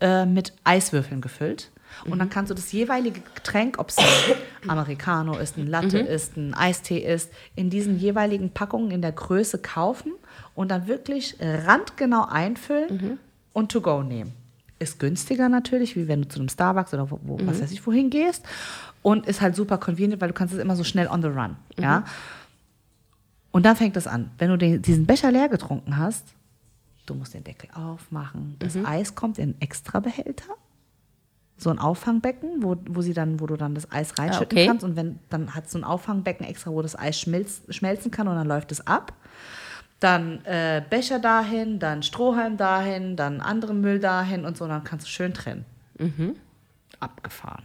äh, 0.00 0.26
mit 0.26 0.52
Eiswürfeln 0.64 1.20
gefüllt. 1.20 1.70
Und 2.04 2.18
dann 2.18 2.30
kannst 2.30 2.50
du 2.50 2.54
das 2.54 2.70
jeweilige 2.72 3.20
Getränk, 3.34 3.78
ob 3.78 3.90
es 3.90 3.98
ein 3.98 4.06
Americano 4.68 5.36
ist, 5.36 5.56
ein 5.58 5.66
Latte 5.66 5.98
ist, 5.98 6.36
ein 6.36 6.54
Eistee 6.54 6.98
ist, 6.98 7.30
in 7.56 7.68
diesen 7.68 7.98
jeweiligen 7.98 8.50
Packungen 8.50 8.90
in 8.92 9.02
der 9.02 9.12
Größe 9.12 9.58
kaufen 9.58 10.12
und 10.54 10.70
dann 10.70 10.86
wirklich 10.86 11.36
randgenau 11.40 12.26
einfüllen 12.26 13.18
und 13.52 13.72
to 13.72 13.80
go 13.80 14.02
nehmen. 14.02 14.32
Ist 14.78 14.98
günstiger 14.98 15.48
natürlich, 15.48 15.96
wie 15.96 16.08
wenn 16.08 16.22
du 16.22 16.28
zu 16.28 16.38
einem 16.38 16.48
Starbucks 16.48 16.94
oder 16.94 17.10
wo, 17.10 17.20
wo, 17.22 17.38
was 17.42 17.60
weiß 17.60 17.72
ich 17.72 17.86
wohin 17.86 18.08
gehst. 18.08 18.46
Und 19.02 19.26
ist 19.26 19.40
halt 19.40 19.56
super 19.56 19.78
convenient, 19.78 20.20
weil 20.20 20.28
du 20.28 20.34
kannst 20.34 20.54
es 20.54 20.60
immer 20.60 20.76
so 20.76 20.84
schnell 20.84 21.08
on 21.08 21.22
the 21.22 21.28
run. 21.28 21.56
Ja? 21.78 22.04
Und 23.50 23.66
dann 23.66 23.76
fängt 23.76 23.96
es 23.96 24.06
an. 24.06 24.30
Wenn 24.38 24.50
du 24.50 24.56
den, 24.56 24.80
diesen 24.80 25.06
Becher 25.06 25.32
leer 25.32 25.48
getrunken 25.48 25.96
hast, 25.96 26.26
du 27.10 27.14
musst 27.14 27.34
den 27.34 27.44
Deckel 27.44 27.68
aufmachen. 27.74 28.56
Das 28.60 28.76
Eis 28.76 29.14
kommt 29.14 29.38
in 29.38 29.60
extra 29.60 30.00
Behälter. 30.00 30.54
so 31.56 31.68
ein 31.68 31.78
Auffangbecken, 31.78 32.62
wo, 32.62 32.76
wo 32.88 33.02
sie 33.02 33.12
dann, 33.12 33.40
wo 33.40 33.46
du 33.46 33.56
dann 33.56 33.74
das 33.74 33.90
Eis 33.92 34.18
reinschütten 34.18 34.56
okay. 34.56 34.66
kannst 34.66 34.84
und 34.84 34.96
wenn 34.96 35.18
dann 35.28 35.54
hat 35.54 35.66
es 35.66 35.72
so 35.72 35.78
ein 35.78 35.84
Auffangbecken 35.84 36.46
extra, 36.46 36.70
wo 36.70 36.80
das 36.80 36.98
Eis 36.98 37.20
schmilz, 37.20 37.62
schmelzen 37.68 38.10
kann 38.10 38.28
und 38.28 38.36
dann 38.36 38.46
läuft 38.46 38.72
es 38.72 38.86
ab. 38.86 39.12
Dann 39.98 40.42
äh, 40.46 40.82
Becher 40.88 41.18
dahin, 41.18 41.78
dann 41.78 42.02
Strohhalm 42.02 42.56
dahin, 42.56 43.16
dann 43.16 43.42
anderen 43.42 43.82
Müll 43.82 43.98
dahin 43.98 44.46
und 44.46 44.56
so, 44.56 44.64
und 44.64 44.70
dann 44.70 44.84
kannst 44.84 45.06
du 45.06 45.10
schön 45.10 45.34
trennen. 45.34 45.66
Abgefahren. 46.98 47.64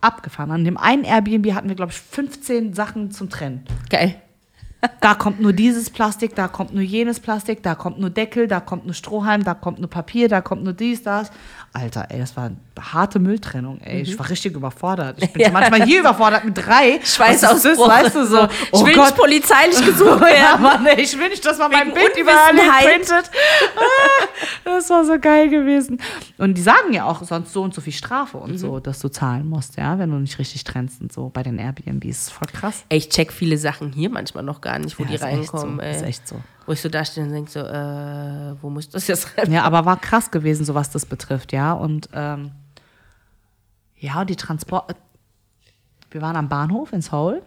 Abgefahren. 0.00 0.50
An 0.50 0.64
dem 0.64 0.76
einen 0.76 1.04
Airbnb 1.04 1.52
hatten 1.52 1.68
wir, 1.68 1.76
glaube 1.76 1.92
ich, 1.92 1.98
15 1.98 2.74
Sachen 2.74 3.12
zum 3.12 3.30
Trennen. 3.30 3.64
Geil. 3.88 4.20
Da 5.00 5.14
kommt 5.14 5.40
nur 5.40 5.52
dieses 5.52 5.90
Plastik, 5.90 6.34
da 6.34 6.48
kommt 6.48 6.74
nur 6.74 6.82
jenes 6.82 7.20
Plastik, 7.20 7.62
da 7.62 7.74
kommt 7.74 7.98
nur 7.98 8.10
Deckel, 8.10 8.48
da 8.48 8.60
kommt 8.60 8.84
nur 8.84 8.94
Strohhalm, 8.94 9.44
da 9.44 9.54
kommt 9.54 9.78
nur 9.78 9.88
Papier, 9.88 10.28
da 10.28 10.40
kommt 10.40 10.64
nur 10.64 10.72
dies, 10.72 11.02
das. 11.02 11.30
Alter, 11.76 12.06
ey, 12.10 12.20
das 12.20 12.36
war 12.36 12.44
eine 12.44 12.56
harte 12.92 13.18
Mülltrennung, 13.18 13.80
ey. 13.80 14.02
Ich 14.02 14.16
war 14.16 14.30
richtig 14.30 14.54
überfordert. 14.54 15.20
Ich 15.20 15.32
bin 15.32 15.42
Ja. 15.42 15.50
manchmal 15.50 15.82
hier 15.84 16.00
überfordert 16.00 16.44
mit 16.44 16.56
drei. 16.56 17.00
Schweißausbruch. 17.02 17.88
Weißt 17.88 18.14
du, 18.14 18.24
so. 18.26 18.48
Ich 18.72 18.84
will 18.86 18.96
nicht 18.96 19.16
polizeilich 19.16 19.84
gesucht 19.84 20.20
ja, 20.20 20.26
werden. 20.26 20.62
Mann, 20.62 20.86
ey, 20.86 21.00
ich 21.00 21.18
will 21.18 21.28
nicht, 21.28 21.44
dass 21.44 21.58
man 21.58 21.72
mein 21.72 21.88
Wegen 21.88 21.94
Bild 21.94 22.16
überall 22.16 22.54
printet. 22.54 23.28
Das 24.64 24.88
war 24.90 25.04
so 25.04 25.18
geil 25.18 25.48
gewesen. 25.50 26.00
Und 26.38 26.54
die 26.54 26.62
sagen 26.62 26.92
ja 26.92 27.04
auch 27.04 27.22
sonst 27.22 27.52
so 27.52 27.62
und 27.62 27.74
so 27.74 27.80
viel 27.80 27.92
Strafe 27.92 28.38
und 28.38 28.56
so, 28.58 28.80
dass 28.80 28.98
du 28.98 29.08
zahlen 29.08 29.48
musst, 29.48 29.76
ja, 29.76 29.98
wenn 29.98 30.10
du 30.10 30.16
nicht 30.16 30.38
richtig 30.38 30.64
trennst 30.64 31.00
und 31.00 31.12
so 31.12 31.28
bei 31.32 31.42
den 31.42 31.58
Airbnbs. 31.58 32.30
Voll 32.30 32.48
krass. 32.52 32.84
Ey, 32.88 32.98
ich 32.98 33.08
check 33.10 33.32
viele 33.32 33.58
Sachen 33.58 33.92
hier 33.92 34.10
manchmal 34.10 34.42
noch 34.42 34.60
gar 34.60 34.78
nicht, 34.78 34.98
wo 34.98 35.02
Ja, 35.04 35.10
die 35.10 35.16
reinkommen. 35.16 35.76
so, 35.80 35.84
ist 35.84 36.02
echt 36.02 36.26
so. 36.28 36.40
Wo 36.66 36.72
ich 36.72 36.80
so 36.80 36.88
da 36.88 37.04
stehe 37.04 37.26
und 37.26 37.32
denke 37.32 37.50
so, 37.50 37.60
äh, 37.60 38.54
wo 38.62 38.70
muss 38.70 38.86
ich 38.86 38.90
das 38.90 39.06
jetzt 39.06 39.36
rein? 39.36 39.52
Ja, 39.52 39.62
aber 39.64 39.84
war 39.84 40.00
krass 40.00 40.30
gewesen, 40.30 40.64
so 40.64 40.74
was 40.74 40.90
das 40.90 41.04
betrifft, 41.06 41.52
ja. 41.52 41.72
Und 41.72 42.08
ähm, 42.14 42.52
ja, 43.98 44.20
und 44.20 44.30
die 44.30 44.36
Transport. 44.36 44.94
Wir 46.10 46.22
waren 46.22 46.36
am 46.36 46.48
Bahnhof 46.48 46.92
in 46.92 47.02
Seoul, 47.02 47.42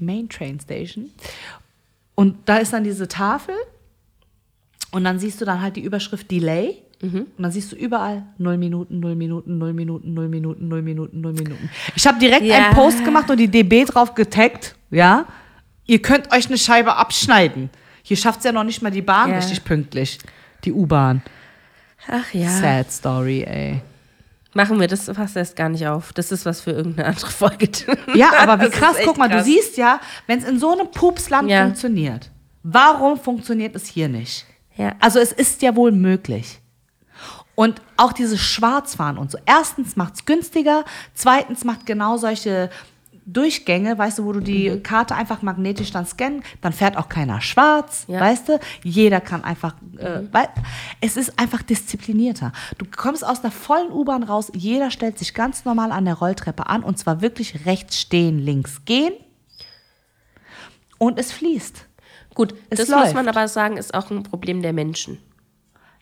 Main 0.00 0.28
Train 0.28 0.58
Station. 0.58 1.10
Und 2.14 2.36
da 2.48 2.56
ist 2.56 2.72
dann 2.72 2.82
diese 2.84 3.06
Tafel. 3.08 3.54
Und 4.90 5.04
dann 5.04 5.18
siehst 5.20 5.40
du 5.40 5.44
dann 5.44 5.62
halt 5.62 5.76
die 5.76 5.82
Überschrift 5.84 6.30
Delay. 6.30 6.82
Und 7.02 7.30
dann 7.38 7.50
siehst 7.52 7.72
du 7.72 7.76
überall 7.76 8.24
0 8.38 8.58
Minuten, 8.58 9.00
0 9.00 9.14
Minuten, 9.14 9.56
0 9.56 9.72
Minuten, 9.72 10.12
0 10.12 10.28
Minuten, 10.28 10.68
0 10.68 10.82
Minuten, 10.82 11.20
0 11.22 11.32
Minuten. 11.32 11.70
Ich 11.94 12.06
habe 12.06 12.18
direkt 12.18 12.42
Ja. 12.44 12.56
einen 12.56 12.74
Post 12.74 13.04
gemacht 13.04 13.30
und 13.30 13.38
die 13.38 13.48
DB 13.48 13.84
drauf 13.84 14.14
getaggt, 14.14 14.74
ja. 14.90 15.24
Ihr 15.86 16.02
könnt 16.02 16.30
euch 16.32 16.48
eine 16.48 16.58
Scheibe 16.58 16.96
abschneiden. 16.96 17.70
Hier 18.02 18.16
schafft 18.16 18.38
es 18.40 18.44
ja 18.44 18.52
noch 18.52 18.64
nicht 18.64 18.82
mal 18.82 18.90
die 18.90 19.02
Bahn 19.02 19.30
Ja. 19.30 19.36
richtig 19.36 19.64
pünktlich. 19.64 20.18
Die 20.64 20.72
U-Bahn. 20.72 21.22
Ach 22.08 22.32
ja. 22.32 22.48
Sad 22.48 22.90
Story, 22.92 23.42
ey. 23.42 23.80
Machen 24.52 24.80
wir 24.80 24.88
das 24.88 25.04
fast 25.04 25.36
erst 25.36 25.54
gar 25.54 25.68
nicht 25.68 25.86
auf. 25.86 26.12
Das 26.12 26.32
ist 26.32 26.44
was 26.44 26.60
für 26.60 26.72
irgendeine 26.72 27.08
andere 27.08 27.30
Folge. 27.30 27.68
Ja, 28.14 28.30
aber 28.40 28.60
wie 28.66 28.70
krass, 28.70 28.96
guck 29.04 29.16
mal, 29.16 29.28
krass. 29.28 29.44
du 29.44 29.50
siehst 29.52 29.76
ja, 29.76 30.00
wenn 30.26 30.40
es 30.40 30.44
in 30.48 30.58
so 30.58 30.72
einem 30.72 30.90
Pupsland 30.90 31.48
Ja. 31.48 31.62
funktioniert, 31.64 32.30
warum 32.62 33.18
funktioniert 33.18 33.76
es 33.76 33.86
hier 33.86 34.08
nicht? 34.08 34.46
Ja. 34.76 34.94
Also 35.00 35.18
es 35.20 35.30
ist 35.32 35.62
ja 35.62 35.76
wohl 35.76 35.92
möglich. 35.92 36.58
Und 37.54 37.82
auch 37.98 38.12
dieses 38.14 38.40
Schwarzfahren 38.40 39.18
und 39.18 39.30
so. 39.30 39.38
Erstens 39.44 39.94
macht 39.94 40.14
es 40.14 40.24
günstiger, 40.24 40.84
zweitens 41.14 41.64
macht 41.64 41.84
genau 41.84 42.16
solche 42.16 42.70
Durchgänge, 43.32 43.96
weißt 43.98 44.18
du, 44.18 44.24
wo 44.24 44.32
du 44.32 44.40
die 44.40 44.70
Mhm. 44.70 44.82
Karte 44.82 45.14
einfach 45.14 45.42
magnetisch 45.42 45.90
dann 45.92 46.06
scannen, 46.06 46.42
dann 46.60 46.72
fährt 46.72 46.96
auch 46.96 47.08
keiner 47.08 47.40
schwarz, 47.40 48.04
Ja. 48.08 48.20
weißt 48.20 48.48
du? 48.48 48.60
Jeder 48.82 49.20
kann 49.20 49.44
einfach, 49.44 49.74
Mhm. 49.80 49.98
äh, 49.98 50.32
wei- 50.32 50.48
es 51.00 51.16
ist 51.16 51.38
einfach 51.38 51.62
disziplinierter. 51.62 52.52
Du 52.78 52.84
kommst 52.84 53.24
aus 53.24 53.40
der 53.42 53.50
vollen 53.50 53.90
U-Bahn 53.92 54.22
raus, 54.22 54.50
jeder 54.54 54.90
stellt 54.90 55.18
sich 55.18 55.34
ganz 55.34 55.64
normal 55.64 55.92
an 55.92 56.04
der 56.04 56.14
Rolltreppe 56.14 56.66
an 56.66 56.82
und 56.82 56.98
zwar 56.98 57.20
wirklich 57.20 57.66
rechts 57.66 58.00
stehen, 58.00 58.38
links 58.38 58.84
gehen 58.84 59.12
und 60.98 61.18
es 61.18 61.32
fließt. 61.32 61.86
Gut, 62.34 62.54
Es 62.70 62.78
das 62.78 62.88
läuft. 62.88 63.04
muss 63.06 63.14
man 63.14 63.28
aber 63.28 63.48
sagen, 63.48 63.76
ist 63.76 63.92
auch 63.94 64.10
ein 64.10 64.22
Problem 64.22 64.62
der 64.62 64.72
Menschen. 64.72 65.18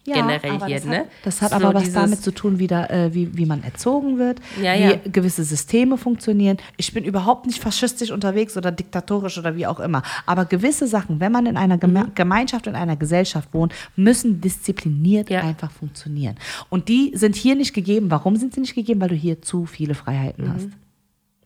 Generell 0.05 0.53
aber 0.53 0.67
hier, 0.67 0.77
das 0.77 0.85
ne? 0.87 0.99
Hat, 1.01 1.07
das 1.25 1.43
hat 1.43 1.51
So 1.51 1.57
aber 1.57 1.75
was 1.75 1.93
damit 1.93 2.23
zu 2.23 2.33
tun, 2.33 2.59
wieder, 2.59 2.91
äh, 2.91 3.13
wie, 3.13 3.37
wie 3.37 3.45
man 3.45 3.63
erzogen 3.63 4.19
wird, 4.19 4.41
Ja, 4.63 4.75
wie 4.75 4.81
ja. 4.81 4.97
gewisse 5.05 5.45
Systeme 5.45 5.99
funktionieren. 5.99 6.57
Ich 6.79 6.95
bin 6.95 7.05
überhaupt 7.05 7.45
nicht 7.47 7.61
faschistisch 7.63 8.11
unterwegs 8.11 8.57
oder 8.57 8.71
diktatorisch 8.73 9.37
oder 9.39 9.55
wie 9.57 9.67
auch 9.67 9.81
immer. 9.81 10.03
Aber 10.25 10.47
gewisse 10.47 10.87
Sachen, 10.87 11.21
wenn 11.21 11.33
man 11.33 11.45
in 11.47 11.57
einer 11.59 11.77
Geme 11.77 12.05
Mhm. 12.05 12.15
Gemeinschaft, 12.15 12.67
in 12.67 12.75
einer 12.75 12.97
Gesellschaft 12.97 13.53
wohnt, 13.53 13.75
müssen 13.97 14.41
diszipliniert 14.41 15.29
Ja. 15.29 15.41
einfach 15.43 15.71
funktionieren. 15.71 16.37
Und 16.71 16.89
die 16.89 17.13
sind 17.15 17.37
hier 17.37 17.55
nicht 17.55 17.75
gegeben. 17.75 18.11
Warum 18.11 18.37
sind 18.37 18.55
sie 18.55 18.61
nicht 18.61 18.75
gegeben? 18.75 19.01
Weil 19.03 19.09
du 19.11 19.15
hier 19.15 19.43
zu 19.43 19.67
viele 19.67 19.95
Freiheiten 19.95 20.47
Mhm. 20.47 20.53
hast. 20.55 20.69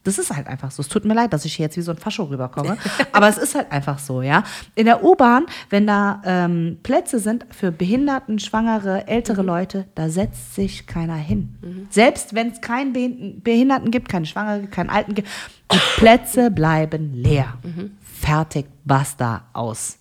Das 0.04 0.18
ist 0.18 0.34
halt 0.34 0.48
einfach 0.48 0.70
so. 0.70 0.80
Es 0.80 0.88
tut 0.88 1.04
mir 1.04 1.14
leid, 1.14 1.32
dass 1.32 1.44
ich 1.44 1.54
hier 1.54 1.66
jetzt 1.66 1.76
wie 1.76 1.82
so 1.82 1.92
ein 1.92 1.96
Fascho 1.98 2.24
rüberkomme. 2.24 2.76
aber 3.12 3.28
es 3.28 3.38
ist 3.38 3.54
halt 3.54 3.70
einfach 3.70 3.98
so, 3.98 4.20
ja. 4.22 4.42
In 4.74 4.86
der 4.86 5.04
U-Bahn, 5.04 5.46
wenn 5.70 5.86
da 5.86 6.20
ähm, 6.24 6.78
Plätze 6.82 7.18
sind 7.20 7.46
für 7.50 7.70
Behinderten, 7.70 8.38
Schwangere, 8.38 9.06
ältere 9.06 9.42
Leute, 9.42 9.86
da 9.94 10.08
setzt 10.08 10.54
sich 10.56 10.86
keiner 10.86 11.14
hin. 11.16 11.86
Selbst 11.90 12.34
wenn 12.34 12.48
es 12.50 12.60
keinen 12.60 12.92
Behin- 12.92 13.42
Behinderten 13.42 13.90
gibt, 13.90 14.08
keine 14.08 14.26
Schwangere, 14.26 14.66
keinen 14.66 14.90
Alten 14.90 15.14
gibt, 15.14 15.28
die 15.72 15.78
Plätze 15.96 16.50
bleiben 16.50 17.14
leer. 17.14 17.54
Fertig, 18.20 18.66
basta, 18.84 19.44
aus. 19.52 19.98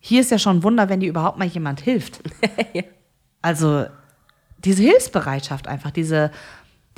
Hier 0.00 0.20
ist 0.20 0.30
ja 0.30 0.38
schon 0.38 0.58
ein 0.58 0.62
Wunder, 0.62 0.88
wenn 0.88 1.00
dir 1.00 1.08
überhaupt 1.08 1.38
mal 1.38 1.46
jemand 1.48 1.80
hilft. 1.80 2.20
Also 3.40 3.84
diese 4.64 4.82
Hilfsbereitschaft 4.82 5.68
einfach, 5.68 5.90
diese, 5.90 6.30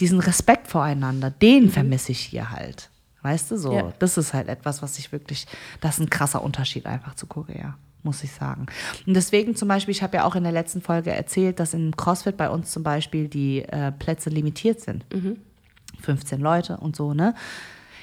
diesen 0.01 0.21
Respekt 0.21 0.69
voreinander, 0.69 1.31
den 1.31 1.71
vermisse 1.71 2.13
ich 2.13 2.21
hier 2.21 2.51
halt. 2.51 2.91
Weißt 3.23 3.51
du 3.51 3.57
so? 3.57 3.73
Ja. 3.73 3.93
Das 3.99 4.19
ist 4.19 4.35
halt 4.35 4.49
etwas, 4.49 4.83
was 4.83 4.99
ich 4.99 5.11
wirklich, 5.11 5.47
das 5.81 5.95
ist 5.95 6.01
ein 6.01 6.11
krasser 6.11 6.43
Unterschied 6.43 6.87
einfach 6.87 7.15
zu 7.15 7.27
Korea, 7.27 7.77
muss 8.03 8.23
ich 8.23 8.31
sagen. 8.31 8.67
Und 9.07 9.15
deswegen 9.15 9.57
zum 9.57 9.69
Beispiel, 9.69 9.93
ich 9.93 10.03
habe 10.03 10.19
ja 10.19 10.25
auch 10.25 10.37
in 10.37 10.45
der 10.45 10.53
letzten 10.53 10.81
Folge 10.81 11.11
erzählt, 11.11 11.59
dass 11.59 11.75
in 11.75 11.97
CrossFit 11.97 12.37
bei 12.37 12.49
uns 12.49 12.71
zum 12.71 12.83
Beispiel 12.85 13.27
die 13.27 13.63
äh, 13.63 13.91
Plätze 13.91 14.31
limitiert 14.31 14.81
sind. 14.81 15.05
15 16.03 16.41
Leute 16.41 16.77
und 16.77 16.95
so, 16.95 17.15
ne? 17.15 17.35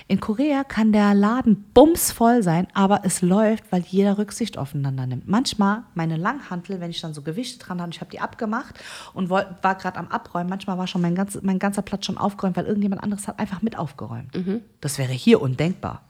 In 0.07 0.19
Korea 0.19 0.63
kann 0.63 0.91
der 0.91 1.13
Laden 1.13 1.63
bumsvoll 1.73 2.43
sein, 2.43 2.67
aber 2.73 3.01
es 3.03 3.21
läuft, 3.21 3.71
weil 3.71 3.81
jeder 3.83 4.17
Rücksicht 4.17 4.57
aufeinander 4.57 5.07
nimmt. 5.07 5.27
Manchmal 5.27 5.83
meine 5.95 6.17
Langhantel, 6.17 6.81
wenn 6.81 6.91
ich 6.91 6.99
dann 7.01 7.13
so 7.13 7.21
Gewichte 7.21 7.63
dran 7.65 7.81
hatte, 7.81 7.91
ich 7.91 8.01
habe 8.01 8.11
die 8.11 8.19
abgemacht 8.19 8.79
und 9.13 9.29
war 9.29 9.75
gerade 9.75 9.97
am 9.97 10.09
Abräumen. 10.09 10.49
Manchmal 10.49 10.77
war 10.77 10.87
schon 10.87 11.01
mein, 11.01 11.15
ganz, 11.15 11.39
mein 11.41 11.59
ganzer 11.59 11.81
Platz 11.81 12.05
schon 12.05 12.17
aufgeräumt, 12.17 12.57
weil 12.57 12.65
irgendjemand 12.65 13.01
anderes 13.01 13.27
hat 13.27 13.39
einfach 13.39 13.61
mit 13.61 13.77
aufgeräumt. 13.77 14.35
Das 14.81 14.97
wäre 14.97 15.13
hier 15.13 15.41
undenkbar. 15.41 16.01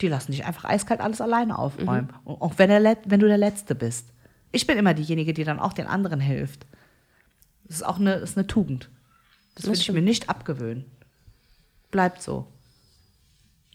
Die 0.00 0.08
lassen 0.08 0.32
dich 0.32 0.44
einfach 0.44 0.64
eiskalt 0.64 1.00
alles 1.00 1.20
alleine 1.20 1.58
aufräumen. 1.58 2.08
Und 2.24 2.40
auch 2.40 2.54
wenn, 2.56 2.68
der, 2.70 2.96
wenn 3.04 3.20
du 3.20 3.28
der 3.28 3.38
Letzte 3.38 3.74
bist. 3.74 4.08
Ich 4.50 4.66
bin 4.66 4.76
immer 4.78 4.94
diejenige, 4.94 5.32
die 5.34 5.44
dann 5.44 5.60
auch 5.60 5.72
den 5.72 5.86
anderen 5.86 6.20
hilft. 6.20 6.66
Das 7.64 7.76
ist 7.76 7.82
auch 7.84 8.00
eine, 8.00 8.18
das 8.18 8.30
ist 8.30 8.38
eine 8.38 8.48
Tugend. 8.48 8.90
Das 9.54 9.66
will 9.66 9.74
ich 9.74 9.92
mir 9.92 10.02
nicht 10.02 10.28
abgewöhnen. 10.28 10.86
Bleibt 11.90 12.22
so. 12.22 12.48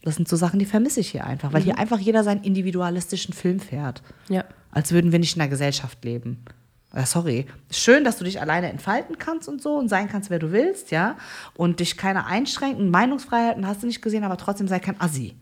Das 0.06 0.14
sind 0.14 0.28
so 0.28 0.36
Sachen, 0.36 0.60
die 0.60 0.66
vermisse 0.66 1.00
ich 1.00 1.10
hier 1.10 1.26
einfach, 1.26 1.52
weil 1.52 1.62
hier 1.62 1.78
einfach 1.78 1.98
jeder 1.98 2.22
seinen 2.22 2.44
individualistischen 2.44 3.34
Film 3.34 3.58
fährt. 3.58 4.04
Ja. 4.28 4.44
Als 4.70 4.92
würden 4.92 5.10
wir 5.10 5.18
nicht 5.18 5.34
in 5.34 5.42
einer 5.42 5.50
Gesellschaft 5.50 6.04
leben. 6.04 6.44
Äh, 6.92 7.04
sorry. 7.06 7.46
Schön, 7.72 8.04
dass 8.04 8.16
du 8.18 8.22
dich 8.24 8.40
alleine 8.40 8.70
entfalten 8.70 9.18
kannst 9.18 9.48
und 9.48 9.60
so 9.60 9.76
und 9.76 9.88
sein 9.88 10.08
kannst, 10.08 10.30
wer 10.30 10.38
du 10.38 10.52
willst, 10.52 10.92
ja. 10.92 11.16
Und 11.56 11.80
dich 11.80 11.96
keiner 11.96 12.26
einschränken. 12.26 12.88
Meinungsfreiheiten 12.88 13.66
hast 13.66 13.82
du 13.82 13.88
nicht 13.88 14.00
gesehen, 14.00 14.22
aber 14.22 14.36
trotzdem 14.36 14.68
sei 14.68 14.78
kein 14.78 15.00
Assi. 15.00 15.34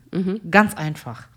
Ganz 0.50 0.72
einfach. 0.72 1.28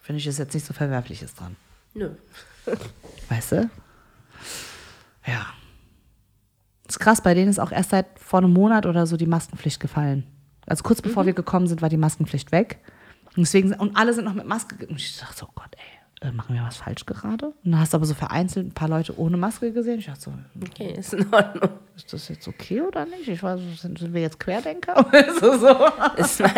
Finde 0.00 0.18
ich, 0.18 0.26
ist 0.26 0.38
jetzt 0.38 0.54
nicht 0.54 0.64
so 0.64 0.72
Verwerfliches 0.72 1.34
dran. 1.34 1.56
Nö. 1.92 2.12
Weißt 3.28 3.52
du? 3.52 3.70
Ja. 5.26 5.44
Ist 6.90 6.98
krass, 6.98 7.20
bei 7.20 7.34
denen 7.34 7.48
ist 7.48 7.58
auch 7.58 7.72
erst 7.72 7.90
seit 7.90 8.06
vor 8.18 8.40
einem 8.40 8.52
Monat 8.52 8.86
oder 8.86 9.06
so 9.06 9.16
die 9.16 9.26
Maskenpflicht 9.26 9.80
gefallen. 9.80 10.24
Also 10.66 10.82
kurz 10.82 11.02
bevor 11.02 11.26
wir 11.26 11.32
gekommen 11.32 11.66
sind, 11.66 11.82
war 11.82 11.88
die 11.88 11.96
Maskenpflicht 11.96 12.52
weg. 12.52 12.78
Und 13.36 13.38
deswegen, 13.38 13.72
und 13.74 13.96
alle 13.96 14.12
sind 14.12 14.24
noch 14.24 14.34
mit 14.34 14.46
Maske. 14.46 14.86
Und 14.86 14.96
ich 14.96 15.18
dachte 15.18 15.38
so, 15.38 15.46
oh 15.46 15.52
Gott, 15.54 15.70
ey, 15.76 15.99
äh, 16.22 16.32
machen 16.32 16.54
wir 16.54 16.62
was 16.62 16.76
falsch 16.76 17.06
gerade? 17.06 17.46
Und 17.46 17.54
dann 17.72 17.80
hast 17.80 17.92
du 17.92 17.96
aber 17.96 18.04
so 18.06 18.12
vereinzelt 18.14 18.66
ein 18.66 18.72
paar 18.72 18.88
Leute 18.88 19.18
ohne 19.18 19.36
Maske 19.38 19.72
gesehen. 19.72 20.00
Ich 20.00 20.06
dachte 20.06 20.20
so, 20.20 20.32
Okay, 20.62 20.94
ist 20.98 21.14
in 21.14 21.32
Ordnung. 21.32 21.70
ist 21.96 22.12
das 22.12 22.28
jetzt 22.28 22.46
okay 22.46 22.82
oder 22.82 23.06
nicht? 23.06 23.26
Ich 23.28 23.42
weiß, 23.42 23.58
sind, 23.80 23.98
sind 23.98 24.12
wir 24.12 24.20
jetzt 24.20 24.38
Querdenker? 24.38 25.06
Du, 25.40 25.58
so. 25.58 25.74
Es 26.16 26.38
war, 26.40 26.50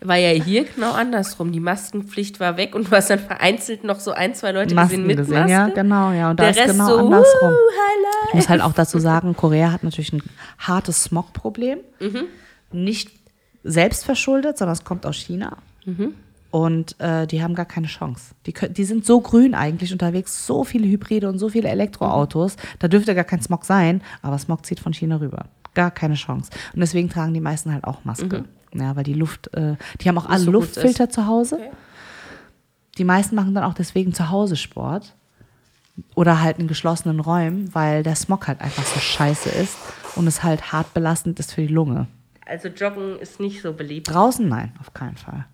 war 0.00 0.16
ja 0.16 0.30
hier 0.42 0.64
genau 0.64 0.92
andersrum. 0.92 1.52
Die 1.52 1.60
Maskenpflicht 1.60 2.40
war 2.40 2.56
weg 2.56 2.74
und 2.74 2.90
du 2.90 2.96
hast 2.96 3.10
dann 3.10 3.18
vereinzelt 3.18 3.84
noch 3.84 4.00
so 4.00 4.12
ein, 4.12 4.34
zwei 4.34 4.52
Leute 4.52 4.74
Masken 4.74 4.90
gesehen 5.02 5.06
mit 5.06 5.16
gesehen, 5.18 5.34
Maske. 5.40 5.52
ja, 5.52 5.68
genau, 5.68 6.12
ja. 6.12 6.30
Und 6.30 6.40
da 6.40 6.44
Der 6.44 6.52
ist 6.52 6.58
Rest 6.58 6.70
genau 6.72 6.86
so, 6.88 6.98
andersrum. 6.98 7.50
"Wuhu, 7.50 7.56
Highlight. 7.72 8.28
Ich 8.28 8.34
muss 8.34 8.48
halt 8.48 8.62
auch 8.62 8.72
dazu 8.72 8.98
sagen, 8.98 9.36
Korea 9.36 9.70
hat 9.72 9.84
natürlich 9.84 10.12
ein 10.14 10.22
hartes 10.58 11.04
Smog-Problem. 11.04 11.78
Mhm. 12.00 12.24
Nicht 12.72 13.10
selbst 13.64 14.04
verschuldet, 14.06 14.56
sondern 14.56 14.72
es 14.72 14.84
kommt 14.84 15.04
aus 15.04 15.16
China. 15.16 15.58
Und 16.50 16.98
äh, 17.00 17.26
die 17.26 17.42
haben 17.42 17.54
gar 17.54 17.66
keine 17.66 17.86
Chance. 17.86 18.34
Die, 18.46 18.52
können, 18.52 18.74
die 18.74 18.84
sind 18.84 19.06
so 19.06 19.20
grün 19.20 19.54
eigentlich 19.54 19.92
unterwegs, 19.92 20.46
so 20.46 20.64
viele 20.64 20.88
Hybride 20.88 21.28
und 21.28 21.38
so 21.38 21.48
viele 21.48 21.68
Elektroautos. 21.68 22.56
Da 22.80 22.88
dürfte 22.88 23.14
gar 23.14 23.24
kein 23.24 23.40
Smog 23.40 23.64
sein, 23.64 24.02
aber 24.22 24.36
Smog 24.38 24.66
zieht 24.66 24.80
von 24.80 24.92
China 24.92 25.16
rüber. 25.16 25.46
Gar 25.74 25.92
keine 25.92 26.14
Chance. 26.14 26.50
Und 26.74 26.80
deswegen 26.80 27.08
tragen 27.08 27.32
die 27.34 27.40
meisten 27.40 27.72
halt 27.72 27.84
auch 27.84 28.04
Maske. 28.04 28.44
Ja, 28.74 28.96
weil 28.96 29.04
die 29.04 29.14
Luft, 29.14 29.54
äh, 29.54 29.76
die 30.00 30.08
haben 30.08 30.18
auch 30.18 30.28
alle 30.28 30.44
so 30.44 30.50
Luftfilter 30.50 31.08
zu 31.08 31.26
Hause. 31.26 31.56
Okay. 31.56 31.70
Die 32.98 33.04
meisten 33.04 33.36
machen 33.36 33.54
dann 33.54 33.64
auch 33.64 33.74
deswegen 33.74 34.12
zu 34.12 34.30
Hause 34.30 34.56
Sport. 34.56 35.14
Oder 36.14 36.40
halt 36.40 36.58
in 36.58 36.66
geschlossenen 36.66 37.20
Räumen, 37.20 37.74
weil 37.74 38.02
der 38.02 38.16
Smog 38.16 38.48
halt 38.48 38.60
einfach 38.60 38.84
so 38.84 38.98
scheiße 38.98 39.50
ist 39.50 39.76
und 40.16 40.26
es 40.26 40.42
halt 40.42 40.72
hart 40.72 40.94
belastend 40.94 41.38
ist 41.38 41.52
für 41.52 41.60
die 41.60 41.72
Lunge. 41.72 42.06
Also 42.46 42.68
Joggen 42.68 43.18
ist 43.18 43.38
nicht 43.38 43.60
so 43.60 43.72
beliebt. 43.72 44.10
Draußen 44.10 44.48
nein, 44.48 44.72
auf 44.80 44.94
keinen 44.94 45.16
Fall. 45.16 45.44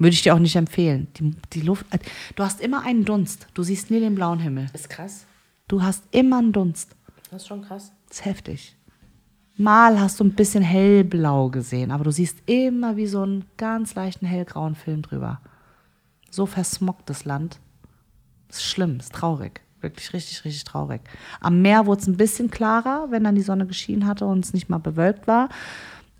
Würde 0.00 0.14
ich 0.14 0.22
dir 0.22 0.34
auch 0.34 0.38
nicht 0.38 0.56
empfehlen. 0.56 1.08
Die, 1.18 1.34
die 1.52 1.60
Luft, 1.60 1.84
äh, 1.90 1.98
du 2.34 2.42
hast 2.42 2.62
immer 2.62 2.84
einen 2.84 3.04
Dunst. 3.04 3.46
Du 3.52 3.62
siehst 3.62 3.90
nie 3.90 4.00
den 4.00 4.14
blauen 4.14 4.38
Himmel. 4.38 4.66
Ist 4.72 4.88
krass. 4.88 5.26
Du 5.68 5.82
hast 5.82 6.02
immer 6.10 6.38
einen 6.38 6.52
Dunst. 6.52 6.96
Das 7.30 7.42
ist 7.42 7.48
schon 7.48 7.60
krass. 7.60 7.92
Das 8.08 8.20
ist 8.20 8.24
heftig. 8.24 8.76
Mal 9.58 10.00
hast 10.00 10.18
du 10.18 10.24
ein 10.24 10.32
bisschen 10.32 10.62
hellblau 10.62 11.50
gesehen, 11.50 11.90
aber 11.90 12.04
du 12.04 12.12
siehst 12.12 12.38
immer 12.46 12.96
wie 12.96 13.06
so 13.06 13.20
einen 13.20 13.44
ganz 13.58 13.94
leichten 13.94 14.24
hellgrauen 14.24 14.74
Film 14.74 15.02
drüber. 15.02 15.42
So 16.30 16.46
versmoggt 16.46 17.10
das 17.10 17.26
Land. 17.26 17.60
Ist 18.48 18.64
schlimm, 18.64 19.00
ist 19.00 19.12
traurig. 19.12 19.60
Wirklich 19.82 20.14
richtig, 20.14 20.46
richtig 20.46 20.64
traurig. 20.64 21.02
Am 21.40 21.60
Meer 21.60 21.84
wurde 21.84 22.00
es 22.00 22.06
ein 22.06 22.16
bisschen 22.16 22.50
klarer, 22.50 23.08
wenn 23.10 23.24
dann 23.24 23.34
die 23.34 23.42
Sonne 23.42 23.66
geschienen 23.66 24.06
hatte 24.06 24.24
und 24.24 24.46
es 24.46 24.54
nicht 24.54 24.70
mal 24.70 24.78
bewölkt 24.78 25.26
war. 25.26 25.50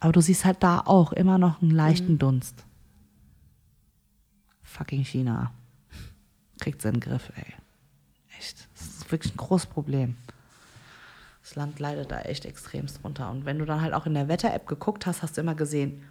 Aber 0.01 0.12
du 0.12 0.20
siehst 0.20 0.44
halt 0.44 0.62
da 0.62 0.82
auch 0.85 1.12
immer 1.12 1.39
noch 1.39 1.62
einen 1.62 1.70
leichten 1.70 2.19
Dunst. 2.19 2.66
Fucking 4.71 5.05
China. 5.05 5.53
Kriegt 6.61 6.81
seinen 6.81 7.01
Griff, 7.01 7.33
ey. 7.37 7.55
Echt. 8.39 8.69
Das 8.75 8.87
ist 8.87 9.13
wirklich 9.13 9.35
ein 9.35 9.37
großes 9.37 9.67
Problem. 9.67 10.17
Das 11.43 11.57
Land 11.57 11.81
leidet 11.81 12.11
da 12.13 12.21
echt 12.21 12.45
extremst 12.45 13.03
drunter. 13.03 13.31
Und 13.31 13.45
wenn 13.45 13.59
du 13.59 13.65
dann 13.65 13.81
halt 13.81 13.93
auch 13.93 14.07
in 14.07 14.15
der 14.15 14.29
Wetter-App 14.29 14.69
geguckt 14.69 15.07
hast, 15.07 15.23
hast 15.23 15.37
du 15.37 15.41
immer 15.41 15.57
gesehen, 15.57 16.05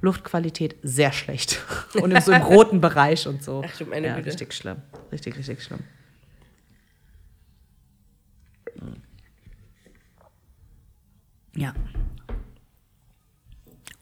Luftqualität 0.00 0.76
sehr 0.82 1.12
schlecht. 1.12 1.60
Und 1.94 2.12
im, 2.12 2.20
so 2.22 2.32
im 2.32 2.42
roten 2.42 2.80
Bereich 2.80 3.26
und 3.26 3.42
so. 3.42 3.62
Ach 3.66 3.86
meine 3.86 4.06
ja, 4.06 4.14
Güte. 4.14 4.28
richtig 4.28 4.54
schlimm. 4.54 4.78
Richtig, 5.12 5.36
richtig 5.36 5.62
schlimm. 5.62 5.80
Ja. 11.54 11.74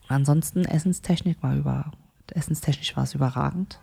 Ansonsten 0.07 0.63
Essenstechnik 0.63 1.41
war 1.43 1.55
über 1.55 1.91
Essenstechnisch 2.33 2.95
war 2.95 3.03
es 3.03 3.15
überragend. 3.15 3.79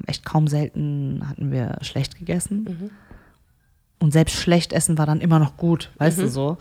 Haben 0.00 0.08
echt 0.08 0.24
kaum 0.24 0.48
selten 0.48 1.22
hatten 1.28 1.50
wir 1.50 1.78
schlecht 1.82 2.18
gegessen. 2.18 2.90
Und 3.98 4.12
selbst 4.12 4.36
schlecht 4.36 4.72
essen 4.72 4.96
war 4.96 5.06
dann 5.06 5.20
immer 5.20 5.38
noch 5.38 5.56
gut, 5.56 5.90
weißt 5.98 6.18
du 6.18 6.28
so. 6.28 6.56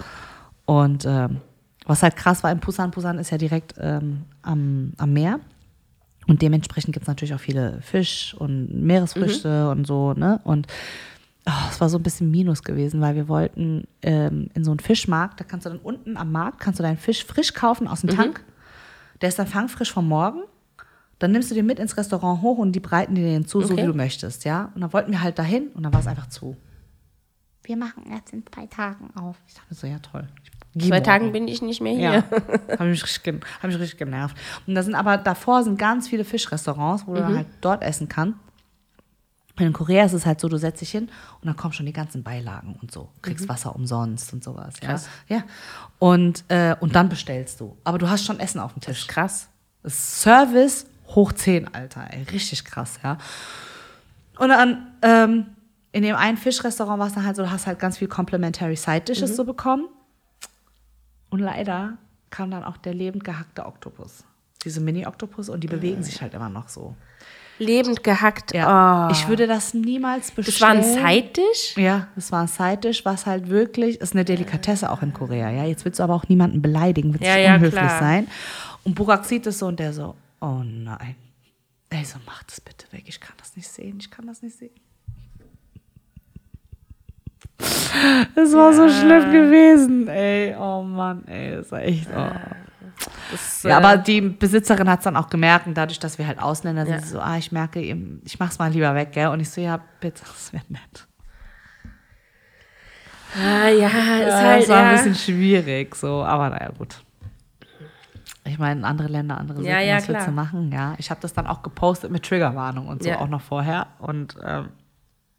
Und 0.66 1.06
ähm, 1.06 1.38
was 1.86 2.04
halt 2.04 2.16
krass 2.16 2.44
war 2.44 2.52
in 2.52 2.60
Busan, 2.60 2.92
Busan 2.92 3.18
ist 3.18 3.32
ja 3.32 3.38
direkt 3.38 3.76
ähm, 3.80 4.24
am, 4.42 4.94
am 4.98 5.14
Meer. 5.14 5.40
Und 6.28 6.42
dementsprechend 6.42 6.94
gibt 6.94 7.04
es 7.04 7.08
natürlich 7.08 7.34
auch 7.34 7.40
viele 7.40 7.82
Fisch 7.82 8.36
und 8.38 8.84
Meeresfrüchte 8.84 9.70
und 9.72 9.88
so, 9.88 10.14
ne? 10.14 10.40
Und 10.44 10.68
oh, 11.48 11.68
es 11.72 11.82
war 11.82 11.90
so 11.90 11.98
ein 11.98 12.04
bisschen 12.04 12.30
Minus 12.30 12.62
gewesen, 12.62 13.02
weil 13.02 13.16
wir 13.16 13.28
wollten 13.28 13.88
ähm, 14.04 14.50
in 14.54 14.64
so 14.64 14.72
einen 14.72 14.80
Fischmarkt, 14.80 15.40
da 15.40 15.44
kannst 15.44 15.66
du 15.66 15.72
dann 15.72 15.80
unten 15.80 16.18
am 16.18 16.32
Markt, 16.32 16.60
kannst 16.60 16.80
du 16.80 16.84
deinen 16.84 16.98
Fisch 16.98 17.26
frisch 17.26 17.54
kaufen 17.54 17.88
aus 17.88 18.02
dem 18.02 18.12
Tank. 18.12 18.44
Der 19.22 19.30
ist 19.30 19.40
dann 19.40 19.48
fangfrisch 19.48 19.92
vom 19.92 20.08
Morgen. 20.08 20.44
Dann 21.20 21.32
nimmst 21.32 21.52
du 21.52 21.56
den 21.56 21.66
mit 21.66 21.80
ins 21.80 21.98
Restaurant 21.98 22.42
hoch 22.42 22.58
und 22.58 22.72
die 22.72 22.80
breiten 22.80 23.14
dir 23.16 23.24
den 23.26 23.46
zu, 23.46 23.62
so 23.62 23.74
Okay. 23.74 23.84
wie 23.84 23.88
du 23.88 23.94
möchtest, 23.94 24.46
ja. 24.46 24.72
Und 24.74 24.82
dann 24.82 24.94
wollten 24.94 25.12
wir 25.12 25.22
halt 25.22 25.38
dahin 25.38 25.68
und 25.70 25.84
dann 25.84 25.94
war 25.94 26.00
es 26.00 26.08
einfach 26.08 26.28
zu. 26.28 26.56
Wir 27.64 27.76
machen 27.78 28.06
erst 28.10 28.32
in 28.34 28.44
zwei 28.52 28.66
Tagen 28.68 29.12
auf. 29.16 29.36
Ich 29.48 29.54
dachte 29.54 29.76
so, 29.76 29.86
ja 29.86 30.00
toll. 30.00 30.28
Ich 30.42 30.52
geh 30.76 30.88
Zwei 30.88 30.96
morgen. 30.96 31.04
Tagen 31.04 31.32
bin 31.34 31.48
ich 31.48 31.62
nicht 31.62 31.82
mehr 31.82 31.94
hier. 31.94 32.12
Ja, 32.70 32.78
habe 32.80 32.90
mich, 32.90 33.04
richtig 33.04 33.24
gen- 33.24 33.42
hab 33.62 33.70
mich 33.70 33.78
richtig 33.80 33.98
genervt. 34.00 34.38
Und 34.66 34.76
da 34.76 34.82
sind 34.84 34.96
aber 34.96 35.18
davor 35.18 35.64
sind 35.64 35.78
ganz 35.78 36.08
viele 36.08 36.24
Fischrestaurants, 36.24 37.06
wo 37.06 37.14
du 37.14 37.20
Mhm. 37.22 37.26
dann 37.26 37.36
halt 37.38 37.48
dort 37.62 37.84
essen 37.84 38.08
kannst. 38.08 38.38
Und 39.58 39.66
in 39.66 39.74
Korea 39.74 40.06
ist 40.06 40.14
es 40.14 40.26
halt 40.26 40.40
so, 40.40 40.48
du 40.48 40.56
setzt 40.58 40.80
dich 40.80 40.90
hin 40.92 41.10
und 41.42 41.46
dann 41.48 41.58
kommen 41.58 41.74
schon 41.74 41.86
die 41.86 41.92
ganzen 41.92 42.24
Beilagen 42.24 42.78
und 42.82 42.92
so. 42.94 43.10
Kriegst 43.22 43.50
Wasser 43.50 43.76
umsonst 43.76 44.32
und 44.32 44.42
sowas. 44.42 44.76
Ja. 44.82 44.88
Mhm. 44.88 44.92
Krass. 44.92 45.10
ja. 45.28 45.44
Und, 46.00 46.46
äh, 46.48 46.76
und 46.80 46.96
dann 46.96 47.10
bestellst 47.10 47.60
du. 47.60 47.76
Aber 47.84 47.98
du 47.98 48.10
hast 48.10 48.24
schon 48.24 48.40
Essen 48.40 48.60
auf 48.62 48.72
dem 48.74 48.80
Tisch. 48.82 49.06
Krass. 49.08 49.50
Das 49.84 49.94
ist 49.94 50.22
Service 50.22 50.86
hoch 51.16 51.32
10, 51.34 51.74
Alter. 51.74 52.08
Ey. 52.12 52.24
Richtig 52.32 52.66
krass, 52.66 53.00
ja. 53.04 53.18
Und 54.38 54.50
dann 54.50 54.88
ähm, 55.02 55.46
in 55.92 56.04
dem 56.04 56.16
einen 56.16 56.38
Fischrestaurant 56.38 57.00
war 57.00 57.08
es 57.08 57.14
dann 57.14 57.26
halt 57.26 57.36
so, 57.36 57.44
du 57.44 57.52
hast 57.52 57.68
halt 57.68 57.80
ganz 57.80 57.98
viel 57.98 58.08
Complimentary 58.08 58.76
Side 58.76 59.02
Dishes 59.02 59.36
so 59.36 59.44
bekommen. 59.44 59.88
Und 61.30 61.40
leider 61.40 61.98
kam 62.30 62.52
dann 62.52 62.64
auch 62.64 62.78
der 62.78 62.94
lebend 62.94 63.24
gehackte 63.24 63.66
Oktopus. 63.66 64.24
Diese 64.64 64.82
Mini-Oktopus 64.82 65.50
und 65.50 65.62
die 65.62 65.68
bewegen 65.68 66.04
sich 66.04 66.22
halt 66.22 66.34
immer 66.34 66.50
noch 66.50 66.70
so. 66.70 66.96
Lebend 67.60 68.04
gehackt. 68.04 68.54
Ja. 68.54 69.08
Oh. 69.08 69.12
Ich 69.12 69.28
würde 69.28 69.46
das 69.46 69.74
niemals 69.74 70.32
bestellen. 70.32 70.82
das 70.82 70.96
war 70.96 71.06
ein 71.06 71.18
Side-Dish? 71.22 71.76
Ja, 71.76 72.08
das 72.16 72.32
war 72.32 72.42
ein 72.42 72.48
Side-Dish, 72.48 73.04
was 73.04 73.26
halt 73.26 73.50
wirklich, 73.50 74.00
ist 74.00 74.14
eine 74.14 74.24
Delikatesse 74.24 74.90
auch 74.90 75.02
in 75.02 75.14
Korea, 75.14 75.50
ja. 75.50 75.66
Jetzt 75.66 75.84
willst 75.86 76.00
du 76.00 76.04
aber 76.04 76.14
auch 76.14 76.28
niemanden 76.30 76.62
beleidigen, 76.62 77.14
willst 77.14 77.26
Ja, 77.26 77.38
ja, 77.38 77.56
unhöflich 77.56 77.82
klar. 77.82 78.00
sein. 78.00 78.28
Und 78.84 78.96
Burak 78.96 79.26
sieht 79.26 79.46
es 79.48 79.60
so 79.60 79.68
und 79.68 79.80
der 79.80 79.92
so, 79.92 80.16
oh 80.42 80.62
nein. 80.64 81.16
Ey, 81.90 82.06
so 82.06 82.20
mach 82.26 82.44
das 82.44 82.62
bitte 82.62 82.86
weg, 82.92 83.04
ich 83.08 83.20
kann 83.20 83.36
das 83.38 83.56
nicht 83.56 83.68
sehen, 83.68 83.98
ich 84.00 84.12
kann 84.12 84.28
das 84.28 84.42
nicht 84.42 84.56
sehen. 84.58 84.72
Es 88.36 88.54
war 88.54 88.74
so 88.74 88.88
schlimm 88.90 89.32
gewesen, 89.32 90.08
ey. 90.08 90.56
Oh 90.58 90.82
Mann, 90.84 91.28
ey, 91.28 91.56
das 91.58 91.72
war 91.72 91.82
echt. 91.82 92.08
Oh. 92.16 92.30
Das, 93.32 93.64
Ja, 93.64 93.70
äh, 93.70 93.74
aber 93.74 93.98
die 93.98 94.22
Besitzerin 94.22 94.90
hat 94.90 95.00
es 95.00 95.04
dann 95.06 95.16
auch 95.18 95.30
gemerkt, 95.30 95.68
und 95.68 95.74
dadurch, 95.76 96.00
dass 96.00 96.18
wir 96.18 96.28
halt 96.28 96.40
Ausländer 96.40 96.86
sind, 96.86 96.96
Ja. 97.02 97.06
so, 97.06 97.20
ah, 97.20 97.38
ich 97.38 97.52
merke, 97.52 97.82
eben, 97.82 98.22
ich 98.26 98.40
mach's 98.40 98.60
mal 98.60 98.72
lieber 98.72 98.94
weg, 98.96 99.12
gell? 99.12 99.28
Und 99.28 99.40
ich 99.40 99.50
so, 99.50 99.62
ja, 99.62 99.80
bitte, 100.00 100.22
das 100.26 100.54
wäre 100.54 100.64
nett. 100.70 101.08
ah, 103.36 103.68
ja, 103.70 103.88
ist 103.88 104.28
Ja, 104.28 104.42
halt, 104.42 104.62
das 104.64 104.70
war 104.70 104.84
ja. 104.84 104.90
ein 104.90 104.96
bisschen 104.96 105.16
schwierig, 105.16 105.96
so, 105.96 106.24
aber 106.24 106.50
naja, 106.50 106.72
gut. 106.78 107.04
Ich 108.50 108.60
meine, 108.60 108.86
andere 108.86 109.08
Länder, 109.08 109.38
andere 109.38 109.62
Ja, 109.64 109.76
Sitten, 109.78 109.88
ja, 109.90 109.96
was 109.98 110.08
willst 110.08 110.22
du 110.28 110.32
klar. 110.32 110.46
machen? 110.46 110.72
Ja, 110.72 110.96
ich 110.98 111.10
habe 111.12 111.22
das 111.22 111.34
dann 111.34 111.48
auch 111.48 111.62
gepostet 111.64 112.12
mit 112.12 112.24
Triggerwarnung 112.26 112.88
und 112.88 113.04
so 113.04 113.10
Ja. 113.10 113.20
auch 113.20 113.28
noch 113.28 113.42
vorher. 113.42 113.88
Und 114.00 114.36
ähm, 114.44 114.70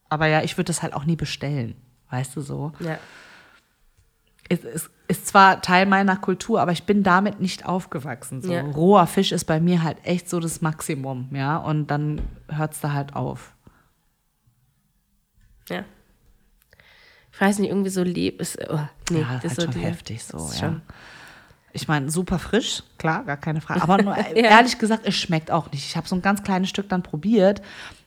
aber 0.09 0.27
ja, 0.27 0.43
ich 0.43 0.57
würde 0.57 0.67
das 0.67 0.83
halt 0.83 0.93
auch 0.95 1.05
nie 1.05 1.17
bestellen, 1.17 1.75
weißt 2.11 2.35
du 2.37 2.41
so. 2.41 2.73
ja. 2.81 2.99
Es 4.53 4.65
ist, 4.65 4.91
ist 5.07 5.29
zwar 5.29 5.63
Teil 5.63 5.87
meiner 5.87 6.17
Kultur, 6.17 6.61
aber 6.61 6.73
ich 6.73 6.83
bin 6.83 7.05
damit 7.05 7.41
nicht 7.41 7.67
aufgewachsen. 7.67 8.43
So. 8.43 8.53
Ja. 8.53 8.63
Roher 8.63 9.07
Fisch 9.07 9.31
ist 9.31 9.45
bei 9.45 9.61
mir 9.61 9.85
halt 9.85 9.99
echt 10.05 10.29
so 10.29 10.41
das 10.41 10.61
Maximum, 10.61 11.29
ja. 11.33 11.57
Und 11.57 11.87
dann 11.89 12.21
hört 12.49 12.73
es 12.73 12.81
da 12.81 12.93
halt 12.93 13.15
auf. 13.15 13.55
ja. 15.69 15.85
Ich 17.33 17.41
weiß 17.41 17.61
nicht, 17.61 17.71
irgendwie 17.71 17.91
so 17.91 18.03
lieb 18.03 18.41
ist. 18.41 18.59
Oh, 18.69 18.81
nee, 19.11 19.21
ja, 19.21 19.35
das 19.35 19.43
das 19.43 19.45
ist 19.45 19.51
ist 19.53 19.55
so 19.57 19.63
halt 19.67 19.73
schon 19.75 19.81
die- 19.83 19.87
heftig 19.87 20.25
so, 20.25 20.39
ja. 20.39 20.53
schon- 20.55 20.83
Ich 21.73 21.87
meine, 21.87 22.11
super 22.11 22.39
frisch, 22.41 22.83
klar, 22.99 23.23
gar 23.25 23.37
keine 23.37 23.61
Frage. 23.61 23.83
Aber 23.83 24.03
nur, 24.03 24.17
ehrlich 24.35 24.79
gesagt, 24.79 25.07
es 25.07 25.15
schmeckt 25.17 25.51
auch 25.53 25.71
nicht. 25.71 25.85
Ich 25.85 25.97
habe 25.97 26.09
so 26.09 26.17
ein 26.17 26.23
ganz 26.23 26.43
kleines 26.43 26.69
Stück 26.69 26.89
dann 26.89 27.03
probiert. 27.03 27.63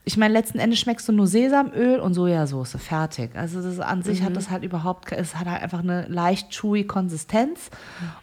Ich 0.05 0.17
meine, 0.17 0.33
letzten 0.33 0.59
Endes 0.59 0.79
schmeckst 0.79 1.07
du 1.07 1.13
nur 1.13 1.27
Sesamöl 1.27 2.01
und 2.01 2.13
Sojasauce, 2.13 2.75
fertig. 2.77 3.33
Also 3.37 3.61
das 3.61 3.79
an 3.79 4.03
sich 4.03 4.19
Mhm. 4.19 4.25
hat 4.25 4.35
das 4.35 4.49
halt 4.49 4.63
überhaupt, 4.65 5.09
es 5.13 5.35
hat 5.37 5.47
halt 5.47 5.61
einfach 5.63 5.79
eine 5.79 6.05
leicht 6.07 6.49
chewy 6.49 6.83
Konsistenz 6.83 7.69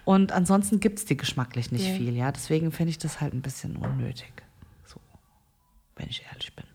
und 0.04 0.30
ansonsten 0.30 0.78
gibt 0.80 0.98
es 0.98 1.06
die 1.06 1.16
geschmacklich 1.16 1.72
nicht 1.72 1.86
Ja. 1.88 1.94
viel, 1.94 2.14
ja. 2.14 2.30
Deswegen 2.32 2.70
finde 2.70 2.90
ich 2.90 2.98
das 2.98 3.22
halt 3.22 3.32
ein 3.32 3.40
bisschen 3.40 3.76
unnötig. 3.76 4.30
So, 4.84 5.00
wenn 5.96 6.08
ich 6.10 6.22
ehrlich 6.30 6.54
bin. 6.54 6.66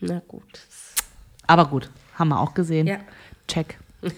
Na 0.00 0.20
gut. 0.28 0.60
Aber 1.46 1.64
gut, 1.66 1.90
haben 2.16 2.28
wir 2.28 2.38
auch 2.38 2.52
gesehen. 2.52 2.86
Ja. 2.86 2.98
Check. 3.48 3.78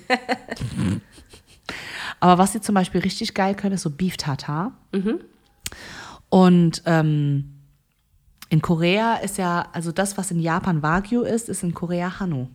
Aber 2.21 2.39
was 2.39 2.53
sie 2.53 2.61
zum 2.61 2.75
Beispiel 2.75 3.01
richtig 3.01 3.35
geil 3.35 3.55
können, 3.55 3.75
ist 3.75 3.83
so 3.83 3.91
Beef 3.91 4.17
Tartar. 4.17 4.73
Und 6.29 6.83
ähm, 6.87 7.55
in 8.51 8.63
Korea 8.63 9.17
ist 9.17 9.39
ja, 9.39 9.69
also 9.73 9.93
das, 9.93 10.17
was 10.19 10.31
in 10.31 10.41
Japan 10.41 10.83
Wagyu 10.83 11.23
ist, 11.23 11.49
ist 11.49 11.63
in 11.63 11.75
Korea 11.75 12.19
Hanu. 12.19 12.49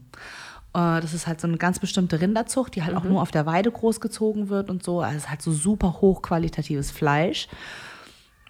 Äh, 0.74 1.02
das 1.02 1.14
ist 1.14 1.28
halt 1.28 1.40
so 1.40 1.48
eine 1.48 1.58
ganz 1.58 1.80
bestimmte 1.80 2.20
Rinderzucht, 2.20 2.76
die 2.76 2.84
halt 2.84 2.96
auch 2.96 3.04
nur 3.04 3.22
auf 3.22 3.32
der 3.32 3.46
Weide 3.46 3.72
großgezogen 3.72 4.50
wird 4.50 4.70
und 4.70 4.84
so. 4.84 5.02
Also 5.02 5.18
es 5.18 5.24
ist 5.24 5.30
halt 5.30 5.42
so 5.42 5.52
super 5.52 6.02
hochqualitatives 6.02 6.92
Fleisch. 6.92 7.48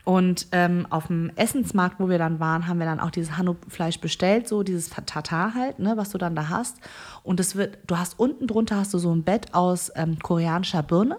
Und 0.05 0.47
ähm, 0.51 0.85
auf 0.89 1.07
dem 1.07 1.31
Essensmarkt, 1.37 1.99
wo 1.99 2.09
wir 2.09 2.17
dann 2.17 2.39
waren, 2.41 2.67
haben 2.67 2.77
wir 2.79 2.85
dann 2.85 2.99
auch 2.99 3.11
dieses 3.11 3.37
Hanu-Fleisch 3.37 4.01
bestellt, 4.01 4.49
so 4.49 4.61
dieses 4.63 4.89
Tatar 4.89 5.53
halt, 5.53 5.79
ne, 5.79 5.95
was 5.95 6.09
du 6.09 6.17
dann 6.17 6.35
da 6.35 6.49
hast. 6.49 6.77
Und 7.23 7.39
es 7.39 7.55
wird, 7.55 7.77
du 7.87 7.97
hast 7.97 8.19
unten 8.19 8.45
drunter 8.47 8.75
hast 8.75 8.93
du 8.93 8.97
so 8.97 9.15
ein 9.15 9.23
Bett 9.23 9.53
aus 9.53 9.91
ähm, 9.95 10.19
koreanischer 10.19 10.83
Birne. 10.83 11.17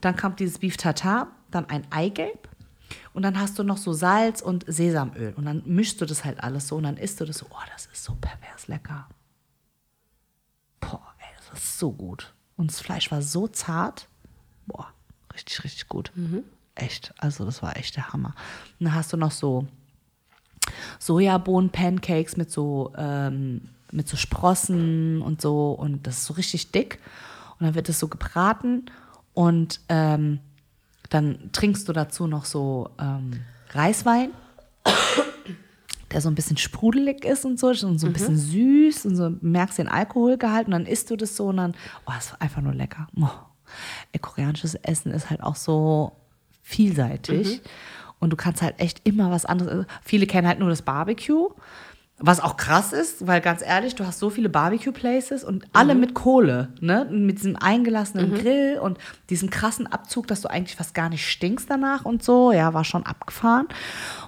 Dann 0.00 0.16
kommt 0.16 0.40
dieses 0.40 0.58
Beef 0.60 0.78
Tartar, 0.78 1.26
dann 1.50 1.68
ein 1.68 1.86
Eigelb, 1.90 2.48
Und 3.12 3.22
dann 3.22 3.38
hast 3.38 3.58
du 3.58 3.64
noch 3.64 3.76
so 3.76 3.92
Salz 3.92 4.40
und 4.40 4.64
Sesamöl. 4.66 5.34
Und 5.36 5.44
dann 5.44 5.62
mischst 5.66 6.00
du 6.00 6.06
das 6.06 6.24
halt 6.24 6.42
alles 6.42 6.68
so 6.68 6.76
und 6.76 6.84
dann 6.84 6.96
isst 6.96 7.20
du 7.20 7.24
das 7.24 7.38
so. 7.38 7.46
Oh, 7.50 7.62
das 7.72 7.86
ist 7.86 8.04
so 8.04 8.14
pervers 8.20 8.68
lecker. 8.68 9.08
Boah, 10.80 11.14
ey, 11.18 11.28
das 11.36 11.58
ist 11.60 11.78
so 11.78 11.92
gut. 11.92 12.32
Und 12.56 12.70
das 12.70 12.80
Fleisch 12.80 13.10
war 13.10 13.22
so 13.22 13.48
zart. 13.48 14.08
Boah, 14.66 14.88
richtig, 15.34 15.64
richtig 15.64 15.88
gut. 15.88 16.12
Echt. 16.74 17.12
Also, 17.18 17.44
das 17.44 17.62
war 17.62 17.76
echt 17.76 17.96
der 17.96 18.12
Hammer. 18.12 18.34
Und 18.78 18.86
dann 18.86 18.94
hast 18.94 19.12
du 19.12 19.16
noch 19.16 19.32
so 19.32 19.66
Sojabohnen-Pancakes 20.98 22.36
mit 22.36 22.50
so, 22.50 22.92
ähm, 22.96 23.68
mit 23.92 24.08
so 24.08 24.16
Sprossen 24.16 25.22
und 25.22 25.40
so. 25.40 25.72
Und 25.72 26.06
das 26.06 26.18
ist 26.18 26.26
so 26.26 26.34
richtig 26.34 26.70
dick. 26.70 27.00
Und 27.58 27.66
dann 27.66 27.74
wird 27.74 27.88
das 27.88 27.98
so 27.98 28.08
gebraten. 28.08 28.86
Und 29.34 29.80
ähm, 29.88 30.40
dann 31.10 31.50
trinkst 31.52 31.88
du 31.88 31.92
dazu 31.92 32.26
noch 32.26 32.44
so 32.44 32.90
ähm, 32.98 33.42
Reiswein, 33.70 34.30
der 36.10 36.20
so 36.20 36.28
ein 36.28 36.34
bisschen 36.34 36.56
sprudelig 36.56 37.24
ist 37.24 37.44
und 37.44 37.58
so, 37.58 37.68
und 37.68 37.98
so 37.98 38.06
ein 38.06 38.12
bisschen 38.12 38.36
süß 38.36 39.06
und 39.06 39.16
so 39.16 39.30
merkst 39.40 39.78
den 39.78 39.88
Alkoholgehalt 39.88 40.66
und 40.66 40.72
dann 40.72 40.86
isst 40.86 41.10
du 41.10 41.16
das 41.16 41.36
so 41.36 41.48
und 41.48 41.58
dann, 41.58 41.74
oh, 42.06 42.12
das 42.14 42.32
war 42.32 42.42
einfach 42.42 42.62
nur 42.62 42.74
lecker. 42.74 43.08
Oh. 43.16 43.28
Ey, 44.12 44.18
koreanisches 44.18 44.74
Essen 44.76 45.12
ist 45.12 45.30
halt 45.30 45.42
auch 45.42 45.54
so 45.56 46.12
vielseitig 46.70 47.60
und 48.20 48.30
du 48.30 48.36
kannst 48.36 48.62
halt 48.62 48.78
echt 48.78 49.00
immer 49.04 49.30
was 49.30 49.44
anderes. 49.44 49.86
Viele 50.02 50.26
kennen 50.26 50.46
halt 50.46 50.60
nur 50.60 50.68
das 50.68 50.82
Barbecue. 50.82 51.48
Was 52.22 52.38
auch 52.40 52.58
krass 52.58 52.92
ist, 52.92 53.26
weil 53.26 53.40
ganz 53.40 53.62
ehrlich, 53.62 53.94
du 53.94 54.04
hast 54.06 54.18
so 54.18 54.28
viele 54.28 54.50
Barbecue-Places 54.50 55.42
und 55.42 55.64
alle 55.72 55.94
mit 55.94 56.12
Kohle, 56.12 56.68
ne? 56.80 57.08
Mit 57.10 57.38
diesem 57.38 57.56
eingelassenen 57.56 58.34
Grill 58.34 58.78
und 58.78 58.98
diesem 59.30 59.48
krassen 59.48 59.86
Abzug, 59.86 60.26
dass 60.26 60.42
du 60.42 60.50
eigentlich 60.50 60.76
fast 60.76 60.92
gar 60.92 61.08
nicht 61.08 61.26
stinkst 61.26 61.70
danach 61.70 62.04
und 62.04 62.22
so. 62.22 62.52
Ja, 62.52 62.74
war 62.74 62.84
schon 62.84 63.06
abgefahren. 63.06 63.68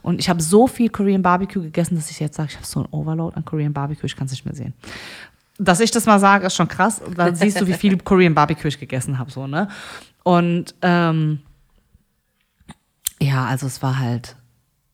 Und 0.00 0.20
ich 0.20 0.30
habe 0.30 0.42
so 0.42 0.66
viel 0.66 0.88
Korean 0.88 1.20
Barbecue 1.20 1.60
gegessen, 1.60 1.96
dass 1.96 2.10
ich 2.10 2.18
jetzt 2.18 2.36
sage, 2.36 2.48
ich 2.52 2.56
habe 2.56 2.66
so 2.66 2.80
ein 2.80 2.86
Overload 2.92 3.36
an 3.36 3.44
Korean 3.44 3.74
Barbecue, 3.74 4.06
ich 4.06 4.16
kann 4.16 4.24
es 4.24 4.32
nicht 4.32 4.46
mehr 4.46 4.54
sehen. 4.54 4.72
Dass 5.58 5.80
ich 5.80 5.90
das 5.90 6.06
mal 6.06 6.18
sage, 6.18 6.46
ist 6.46 6.56
schon 6.56 6.68
krass. 6.68 6.98
Und 6.98 7.18
dann 7.18 7.34
siehst 7.34 7.60
du, 7.60 7.66
wie 7.66 7.74
viel 7.74 7.98
Korean 8.02 8.34
Barbecue 8.34 8.68
ich 8.68 8.80
gegessen 8.80 9.18
habe, 9.18 9.30
so, 9.30 9.46
ne? 9.46 9.68
Und 10.22 10.74
ähm, 10.80 11.40
ja, 13.22 13.46
also 13.46 13.66
es 13.66 13.82
war 13.82 13.98
halt, 13.98 14.36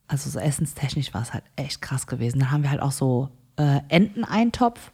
also 0.06 0.30
so 0.30 0.38
essenstechnisch 0.38 1.12
war 1.14 1.22
es 1.22 1.32
halt 1.32 1.44
echt 1.56 1.80
krass 1.82 2.06
gewesen. 2.06 2.40
Dann 2.40 2.50
haben 2.50 2.62
wir 2.62 2.70
halt 2.70 2.82
auch 2.82 2.92
so 2.92 3.30
äh, 3.56 3.80
Enteneintopf. 3.88 4.92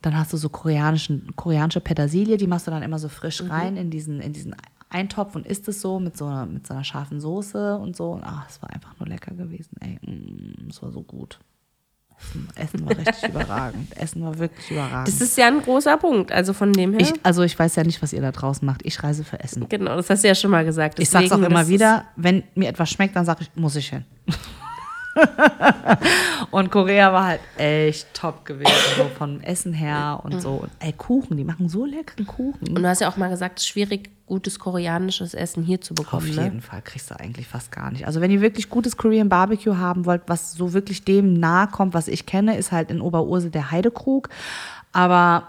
Dann 0.00 0.16
hast 0.16 0.32
du 0.32 0.36
so 0.36 0.48
koreanischen, 0.48 1.34
koreanische 1.36 1.80
Petersilie, 1.80 2.36
die 2.36 2.48
machst 2.48 2.66
du 2.66 2.70
dann 2.72 2.82
immer 2.82 2.98
so 2.98 3.08
frisch 3.08 3.42
rein 3.48 3.76
in 3.76 3.90
diesen, 3.90 4.20
in 4.20 4.32
diesen 4.32 4.56
Eintopf 4.88 5.36
und 5.36 5.46
isst 5.46 5.68
es 5.68 5.80
so 5.80 6.00
mit 6.00 6.16
so 6.16 6.26
einer, 6.26 6.44
mit 6.46 6.66
so 6.66 6.74
einer 6.74 6.82
scharfen 6.84 7.20
Soße 7.20 7.76
und 7.78 7.94
so. 7.96 8.10
Und 8.12 8.24
ach, 8.24 8.48
es 8.48 8.60
war 8.60 8.70
einfach 8.70 8.98
nur 8.98 9.08
lecker 9.08 9.34
gewesen, 9.34 9.76
ey. 9.80 9.98
Mm, 10.02 10.68
Es 10.70 10.82
war 10.82 10.90
so 10.90 11.02
gut. 11.02 11.38
Essen, 12.22 12.48
Essen 12.56 12.86
war 12.86 12.96
richtig 12.96 13.28
überragend. 13.28 13.96
Essen 13.96 14.22
war 14.24 14.38
wirklich 14.38 14.70
überragend. 14.70 15.08
Das 15.08 15.20
ist 15.20 15.36
ja 15.36 15.48
ein 15.48 15.60
großer 15.60 15.96
Punkt. 15.98 16.32
Also 16.32 16.52
von 16.52 16.72
dem 16.72 16.92
her. 16.92 17.00
ich, 17.00 17.12
also 17.22 17.42
ich 17.42 17.58
weiß 17.58 17.76
ja 17.76 17.84
nicht, 17.84 18.02
was 18.02 18.12
ihr 18.12 18.20
da 18.22 18.32
draußen 18.32 18.64
macht. 18.64 18.80
Ich 18.84 19.02
reise 19.02 19.24
für 19.24 19.40
Essen. 19.40 19.68
genau, 19.68 19.96
das 19.96 20.08
hast 20.10 20.24
du 20.24 20.28
ja 20.28 20.34
schon 20.34 20.50
mal 20.50 20.64
gesagt. 20.64 20.98
Ich 20.98 21.10
sag's 21.10 21.26
auch 21.32 21.36
Deswegen, 21.36 21.50
immer 21.52 21.68
wieder, 21.68 22.04
wenn 22.16 22.42
mir 22.54 22.68
etwas 22.68 22.90
schmeckt, 22.90 23.16
dann 23.16 23.24
sage 23.24 23.42
ich, 23.42 23.50
muss 23.54 23.76
ich 23.76 23.88
hin. 23.88 24.04
und 26.50 26.70
Korea 26.70 27.12
war 27.12 27.26
halt 27.26 27.40
echt 27.56 28.12
top 28.14 28.44
gewesen, 28.44 28.72
so 28.96 29.04
vom 29.16 29.40
Essen 29.40 29.72
her 29.72 30.20
und 30.22 30.40
so. 30.40 30.54
Und, 30.54 30.70
ey, 30.80 30.92
Kuchen, 30.92 31.36
die 31.36 31.44
machen 31.44 31.68
so 31.68 31.84
leckeren 31.84 32.26
Kuchen. 32.26 32.68
Und 32.68 32.82
du 32.82 32.88
hast 32.88 33.00
ja 33.00 33.08
auch 33.08 33.16
mal 33.16 33.28
gesagt, 33.28 33.58
es 33.58 33.64
ist 33.64 33.68
schwierig, 33.68 34.10
gutes 34.26 34.58
koreanisches 34.58 35.34
Essen 35.34 35.62
hier 35.62 35.80
zu 35.80 35.92
Auf 35.92 36.04
bekommen. 36.04 36.28
jeden 36.28 36.56
Ne? 36.56 36.62
Fall 36.62 36.80
kriegst 36.82 37.10
du 37.10 37.20
eigentlich 37.20 37.46
fast 37.46 37.70
gar 37.70 37.90
nicht. 37.90 38.06
Also 38.06 38.20
wenn 38.20 38.30
ihr 38.30 38.40
wirklich 38.40 38.70
gutes 38.70 38.96
Korean 38.96 39.28
Barbecue 39.28 39.76
haben 39.76 40.06
wollt, 40.06 40.22
was 40.26 40.52
so 40.52 40.72
wirklich 40.72 41.04
dem 41.04 41.34
nahe 41.34 41.68
kommt, 41.68 41.92
was 41.92 42.08
ich 42.08 42.24
kenne, 42.24 42.56
ist 42.56 42.72
halt 42.72 42.90
in 42.90 43.00
Oberursel 43.00 43.50
der 43.50 43.70
Heidekrug. 43.70 44.30
Aber 44.92 45.48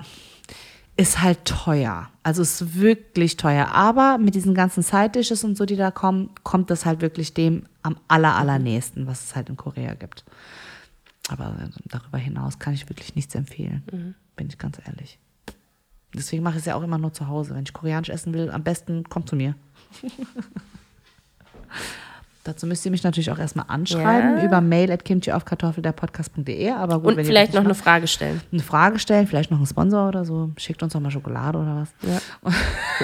ist 0.98 1.22
halt 1.22 1.46
teuer. 1.46 2.10
Also 2.24 2.42
ist 2.42 2.80
wirklich 2.80 3.38
teuer. 3.38 3.68
Aber 3.68 4.18
mit 4.18 4.36
diesen 4.36 4.56
ganzen 4.56 4.82
Side-Dishes 4.82 5.44
und 5.44 5.58
so, 5.58 5.66
die 5.66 5.76
da 5.76 5.92
kommen, 5.92 6.30
kommt 6.44 6.70
das 6.70 6.86
halt 6.86 7.02
wirklich 7.02 7.34
dem 7.34 7.64
am 7.82 7.98
aller, 8.08 8.36
allernächsten, 8.36 9.08
was 9.08 9.26
es 9.26 9.36
halt 9.36 9.50
in 9.50 9.58
Korea 9.58 9.94
gibt. 9.94 10.24
Aber 11.30 11.56
äh, 11.62 11.70
darüber 11.86 12.18
hinaus 12.18 12.60
kann 12.60 12.74
ich 12.74 12.90
wirklich 12.90 13.16
nichts 13.16 13.36
empfehlen. 13.36 13.84
Bin 14.36 14.48
ich 14.48 14.58
ganz 14.58 14.80
ehrlich. 14.86 15.20
Deswegen 16.14 16.44
mache 16.44 16.56
ich 16.56 16.60
es 16.62 16.66
ja 16.66 16.76
auch 16.76 16.84
immer 16.84 16.98
nur 16.98 17.12
zu 17.12 17.28
Hause. 17.28 17.56
Wenn 17.56 17.64
ich 17.64 17.74
koreanisch 17.74 18.10
essen 18.10 18.34
will, 18.34 18.52
am 18.52 18.64
besten 18.64 19.04
kommt 19.04 19.28
zu 19.28 19.36
mir. 19.36 19.56
Dazu 22.46 22.68
müsst 22.68 22.84
ihr 22.86 22.92
mich 22.92 23.04
natürlich 23.04 23.32
auch 23.32 23.40
erstmal 23.40 23.66
anschreiben 23.70 24.38
Ja. 24.40 24.44
über 24.44 24.60
mail 24.60 24.92
at 24.92 25.06
kimchiaufkartoffel.derpodcast.de. 25.06 26.72
Aber 26.72 27.00
gut, 27.00 27.16
Und 27.18 27.24
vielleicht 27.26 27.54
noch 27.54 27.64
eine 27.64 27.74
Frage 27.76 28.06
stellen. 28.08 28.42
eine 28.52 28.62
Frage 28.62 29.00
stellen, 29.00 29.28
vielleicht 29.28 29.50
noch 29.50 29.58
einen 29.60 29.66
Sponsor 29.68 30.10
oder 30.10 30.26
so. 30.26 30.52
Schickt 30.58 30.84
uns 30.84 30.92
doch 30.92 31.00
mal 31.00 31.10
Schokolade 31.12 31.58
oder 31.58 31.76
was. 31.78 31.94
Ja. 32.02 32.52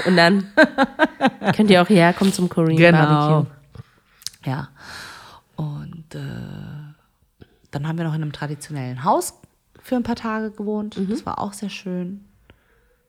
Und 0.05 0.17
dann 0.17 0.45
könnt 1.55 1.69
ihr 1.69 1.81
auch 1.81 1.87
hierher 1.87 2.11
kommen 2.13 2.33
zum 2.33 2.49
Korean 2.49 2.75
Genau. 2.77 2.97
Barbecue. 2.99 3.51
Ja. 4.45 4.69
Und 5.55 6.15
äh, 6.15 6.19
dann 7.71 7.87
haben 7.87 7.97
wir 7.97 8.05
noch 8.05 8.15
in 8.15 8.21
einem 8.21 8.33
traditionellen 8.33 9.03
Haus 9.05 9.33
für 9.81 9.95
ein 9.95 10.03
paar 10.03 10.15
Tage 10.15 10.51
gewohnt. 10.51 10.97
Mhm. 10.97 11.09
Das 11.09 11.25
war 11.25 11.39
auch 11.39 11.53
sehr 11.53 11.69
schön. 11.69 12.25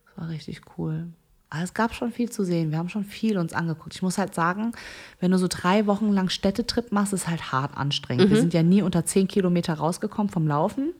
Das 0.07 0.17
war 0.23 0.29
richtig 0.29 0.61
cool. 0.79 1.09
Aber 1.51 1.65
es 1.65 1.75
gab 1.75 1.95
schon 1.95 2.13
viel 2.13 2.31
zu 2.31 2.45
sehen. 2.45 2.71
Wir 2.71 2.79
haben 2.79 2.89
schon 2.89 3.05
viel 3.05 3.37
uns 3.37 3.53
angeguckt. 3.53 3.95
Ich 3.95 4.03
muss 4.03 4.19
halt 4.19 4.35
sagen, 4.35 4.73
wenn 5.19 5.33
du 5.33 5.39
so 5.39 5.49
drei 5.49 5.87
Wochen 5.87 6.13
lang 6.13 6.29
Städtetrip 6.29 6.93
machst, 6.93 7.13
ist 7.13 7.27
halt 7.27 7.51
hart 7.51 7.77
anstrengend. 7.77 8.27
Mhm. 8.27 8.31
Wir 8.31 8.41
sind 8.41 8.55
ja 8.55 8.63
nie 8.63 8.83
unter 8.83 9.05
zehn 9.05 9.27
Kilometer 9.27 9.75
rausgekommen 9.75 10.31
vom 10.31 10.47
Laufen. 10.47 10.95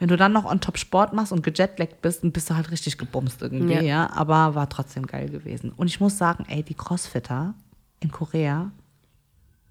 Wenn 0.00 0.08
du 0.08 0.16
dann 0.16 0.32
noch 0.32 0.44
on 0.44 0.60
top 0.60 0.78
Sport 0.78 1.12
machst 1.12 1.30
und 1.30 1.44
gejetlaggt 1.44 2.02
bist, 2.02 2.24
dann 2.24 2.32
bist 2.32 2.50
du 2.50 2.56
halt 2.56 2.72
richtig 2.72 2.98
gebumst 2.98 3.40
irgendwie, 3.40 3.74
Ja. 3.74 3.80
ja. 3.82 4.10
Aber 4.12 4.56
war 4.56 4.68
trotzdem 4.68 5.06
geil 5.06 5.28
gewesen. 5.28 5.70
Und 5.70 5.86
ich 5.86 6.00
muss 6.00 6.18
sagen, 6.18 6.44
ey, 6.48 6.64
die 6.64 6.74
Crossfitter 6.74 7.54
in 8.00 8.10
Korea, 8.10 8.72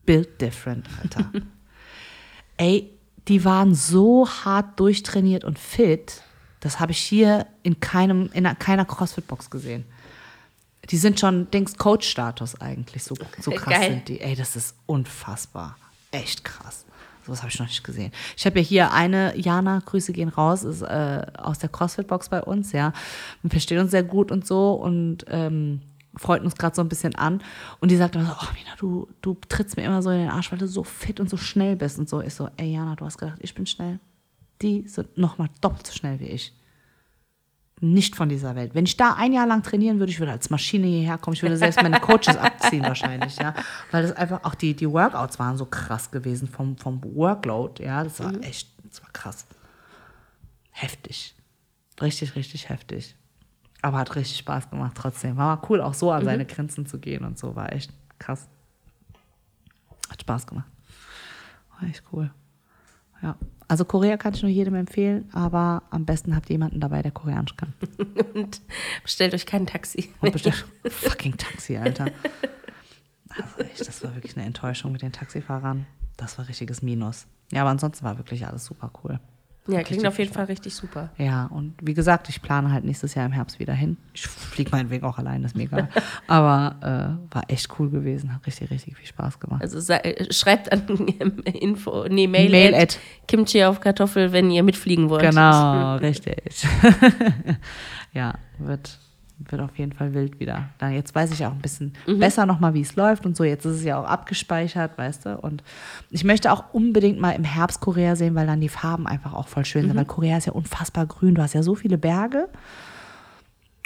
built 0.06 0.40
different, 0.40 0.88
Alter. 1.04 1.30
ey, 2.58 2.90
die 3.28 3.44
waren 3.44 3.76
so 3.76 4.28
hart 4.28 4.80
durchtrainiert 4.80 5.44
und 5.44 5.60
fit. 5.60 6.22
Das 6.62 6.80
habe 6.80 6.94
ich 6.94 7.00
hier 7.00 7.48
in 7.64 7.82
keinem, 7.82 8.30
in 8.34 8.46
keiner 8.58 8.86
Crossfit-Box 8.86 9.50
gesehen. 9.50 9.84
Die 10.92 10.98
sind 10.98 11.20
schon, 11.20 11.50
denkst, 11.52 11.78
Coach-Status 11.78 12.60
eigentlich. 12.60 13.04
So, 13.04 13.16
so 13.40 13.52
krass 13.52 13.74
Geil. 13.74 13.90
sind 13.90 14.08
die. 14.10 14.20
Ey, 14.20 14.36
das 14.36 14.58
ist 14.58 14.76
unfassbar. 14.86 15.78
Echt 16.12 16.44
krass. 16.44 16.86
Sowas 17.26 17.40
habe 17.40 17.50
ich 17.50 17.60
noch 17.60 17.68
nicht 17.68 17.84
gesehen. 17.84 18.12
Ich 18.36 18.46
habe 18.46 18.60
ja 18.60 18.66
hier 18.66 18.92
eine, 18.92 19.38
Jana, 19.38 19.82
Grüße 19.86 20.12
gehen 20.12 20.28
raus, 20.28 20.64
ist 20.64 20.82
äh, 20.82 21.26
aus 21.38 21.60
der 21.60 21.70
CrossFit-Box 21.70 22.30
bei 22.30 22.42
uns, 22.42 22.74
ja. 22.74 22.92
Wir 23.42 23.52
verstehen 23.52 23.80
uns 23.80 23.92
sehr 23.92 24.04
gut 24.04 24.32
und 24.32 24.46
so 24.46 24.74
und 24.74 25.26
ähm, 25.30 25.82
freut 26.18 26.42
uns 26.42 26.56
gerade 26.56 26.76
so 26.76 26.82
ein 26.82 26.90
bisschen 26.90 27.16
an. 27.16 27.42
Und 27.80 27.90
die 27.90 27.96
sagt 27.96 28.16
immer 28.16 28.26
so, 28.26 28.34
oh 28.42 28.54
Mina, 28.54 28.76
du, 28.78 29.08
du 29.22 29.38
trittst 29.48 29.78
mir 29.78 29.84
immer 29.84 30.02
so 30.02 30.10
in 30.10 30.20
den 30.20 30.30
Arsch, 30.30 30.52
weil 30.52 30.60
du 30.60 30.68
so 30.68 30.84
fit 30.84 31.20
und 31.20 31.30
so 31.30 31.38
schnell 31.38 31.76
bist 31.78 32.00
und 32.00 32.10
so. 32.10 32.22
Ich 32.22 32.34
so, 32.34 32.50
ey 32.58 32.74
Jana, 32.74 32.96
du 32.96 33.06
hast 33.06 33.18
gedacht, 33.18 33.38
ich 33.40 33.54
bin 33.54 33.66
schnell. 33.66 34.00
Die 34.62 34.88
sind 34.88 35.18
nochmal 35.18 35.50
doppelt 35.62 35.88
so 35.88 35.94
schnell 35.94 36.20
wie 36.20 36.28
ich 36.28 36.54
nicht 37.82 38.16
von 38.16 38.30
dieser 38.30 38.56
Welt. 38.56 38.76
Wenn 38.76 38.86
ich 38.86 38.96
da 38.96 39.16
ein 39.16 39.34
Jahr 39.34 39.48
lang 39.48 39.64
trainieren 39.64 40.00
würde, 40.00 40.12
ich 40.12 40.20
würde 40.20 40.32
als 40.32 40.50
Maschine 40.52 40.86
hierher 40.86 41.18
kommen, 41.18 41.34
ich 41.34 41.42
würde 41.42 41.58
selbst 41.58 41.82
meine 41.82 42.00
Coaches 42.00 42.38
abziehen 42.38 42.84
wahrscheinlich, 42.84 43.36
ja. 43.38 43.56
Weil 43.90 44.04
das 44.04 44.12
einfach, 44.14 44.44
auch 44.44 44.56
die, 44.56 44.76
die 44.76 44.90
Workouts 44.90 45.40
waren 45.40 45.58
so 45.58 45.66
krass 45.66 46.12
gewesen 46.12 46.48
vom, 46.48 46.78
vom 46.78 47.04
Workload, 47.04 47.84
ja. 47.84 48.04
Das 48.04 48.20
war 48.20 48.34
echt, 48.44 48.70
das 48.84 49.02
war 49.02 49.10
krass. 49.12 49.48
Heftig. 50.70 51.36
Richtig, 52.00 52.36
richtig 52.36 52.70
heftig. 52.70 53.16
Aber 53.82 53.98
hat 53.98 54.16
richtig 54.16 54.38
Spaß 54.38 54.70
gemacht 54.70 54.94
trotzdem. 54.96 55.38
War 55.38 55.56
mal 55.56 55.68
cool, 55.70 55.82
auch 55.82 55.96
so 55.96 56.12
an 56.12 56.24
seine 56.24 56.46
Grenzen 56.46 56.86
zu 56.86 57.00
gehen 57.00 57.26
und 57.26 57.40
so. 57.40 57.56
War 57.56 57.74
echt 57.74 57.92
krass. 58.20 58.48
Hat 60.10 60.22
Spaß 60.22 60.46
gemacht. 60.46 60.70
War 61.72 61.90
echt 61.90 62.04
cool. 62.12 62.32
Ja. 63.22 63.36
Also 63.68 63.86
Korea 63.86 64.18
kann 64.18 64.34
ich 64.34 64.42
nur 64.42 64.52
jedem 64.52 64.76
empfehlen, 64.76 65.30
aber 65.32 65.84
am 65.92 66.06
besten 66.06 66.36
habt 66.36 66.50
ihr 66.50 66.56
jemanden 66.56 66.82
dabei, 66.82 67.02
der 67.02 67.12
Koreanisch 67.12 67.56
kann. 67.56 67.74
Und 68.34 68.62
bestellt 69.02 69.34
euch 69.34 69.46
kein 69.46 69.66
Taxi. 69.66 70.14
Und 70.20 70.34
bestellt 70.34 70.66
fucking 70.90 71.38
Taxi, 71.38 71.78
Alter. 71.78 72.08
Also 73.30 73.60
echt, 73.60 73.88
das 73.88 74.04
war 74.04 74.14
wirklich 74.14 74.36
eine 74.36 74.46
Enttäuschung 74.46 74.92
mit 74.92 75.02
den 75.02 75.14
Taxifahrern. 75.14 75.86
Das 76.18 76.38
war 76.38 76.50
richtiges 76.50 76.82
Minus. 76.82 77.28
Ja, 77.52 77.62
aber 77.62 77.70
ansonsten 77.70 78.04
war 78.04 78.18
wirklich 78.18 78.46
alles 78.46 78.66
super 78.66 78.92
cool. 79.04 79.20
Ja, 79.72 79.84
klingt 79.84 80.06
auf 80.06 80.18
jeden. 80.20 80.32
Fall 80.34 80.46
richtig 80.46 80.76
super. 80.76 81.10
Ja, 81.18 81.46
und 81.46 81.74
wie 81.82 81.94
gesagt, 81.94 82.30
ich 82.30 82.42
plane 82.42 82.72
halt 82.72 82.84
nächstes 82.84 83.16
Jahr 83.16 83.26
im 83.26 83.32
Herbst 83.32 83.60
wieder 83.60 83.74
hin. 83.74 83.98
Ich 84.14 84.28
fliege 84.28 84.70
meinetwegen 84.72 85.06
auch 85.06 85.18
allein, 85.18 85.44
ist 85.44 85.56
mir 85.56 85.64
egal. 85.64 85.90
Aber 86.28 87.18
äh, 87.30 87.34
war 87.34 87.44
echt 87.48 87.68
cool 87.80 87.90
gewesen, 87.90 88.34
hat 88.34 88.46
richtig, 88.46 88.70
richtig 88.72 88.98
viel 88.98 89.08
Spaß 89.08 89.40
gemacht. 89.40 89.62
Also 89.62 89.94
äh, 89.94 90.32
schreibt 90.34 90.72
an 90.72 90.88
Info, 91.46 92.06
nee, 92.10 92.28
Mail, 92.28 92.50
Mail 92.52 92.76
at 92.76 92.82
at- 92.82 93.00
Kimchi 93.28 93.64
auf 93.64 93.80
Kartoffel, 93.80 94.32
wenn 94.32 94.52
ihr 94.52 94.64
mitfliegen 94.64 95.10
wollt. 95.10 95.22
Genau, 95.24 95.96
richtig. 95.98 96.66
ja, 98.14 98.34
wird, 98.60 98.98
wird 99.50 99.62
auf 99.62 99.78
jeden 99.78 99.94
Fall 99.94 100.14
wild 100.14 100.40
wieder. 100.40 100.70
Dann 100.78 100.94
jetzt 100.94 101.14
weiß 101.16 101.32
ich 101.32 101.46
auch 101.46 101.52
ein 101.52 101.60
bisschen 101.62 101.94
besser 102.20 102.46
nochmal, 102.46 102.74
wie 102.74 102.82
es 102.82 102.96
läuft 102.96 103.26
und 103.26 103.36
so. 103.38 103.44
Jetzt 103.44 103.66
ist 103.66 103.78
es 103.78 103.84
ja 103.84 104.00
auch 104.00 104.06
abgespeichert, 104.06 104.98
weißt 104.98 105.26
du. 105.26 105.38
Und 105.38 105.64
ich 106.10 106.24
möchte 106.24 106.52
auch 106.52 106.66
unbedingt 106.74 107.20
mal 107.20 107.32
im 107.32 107.44
Herbst 107.44 107.80
Korea 107.80 108.16
sehen, 108.16 108.36
weil 108.36 108.48
dann 108.48 108.62
die 108.62 108.70
Farben 108.70 109.08
einfach 109.08 109.34
auch 109.34 109.48
voll 109.48 109.66
schön 109.66 109.88
sind. 109.88 109.96
Weil 109.96 110.06
Korea 110.06 110.38
ist 110.38 110.46
ja 110.48 110.54
unfassbar 110.54 111.06
grün. 111.06 111.36
Du 111.36 111.42
hast 111.42 111.54
ja 111.54 111.64
so 111.64 111.76
viele 111.76 111.98
Berge. 111.98 112.48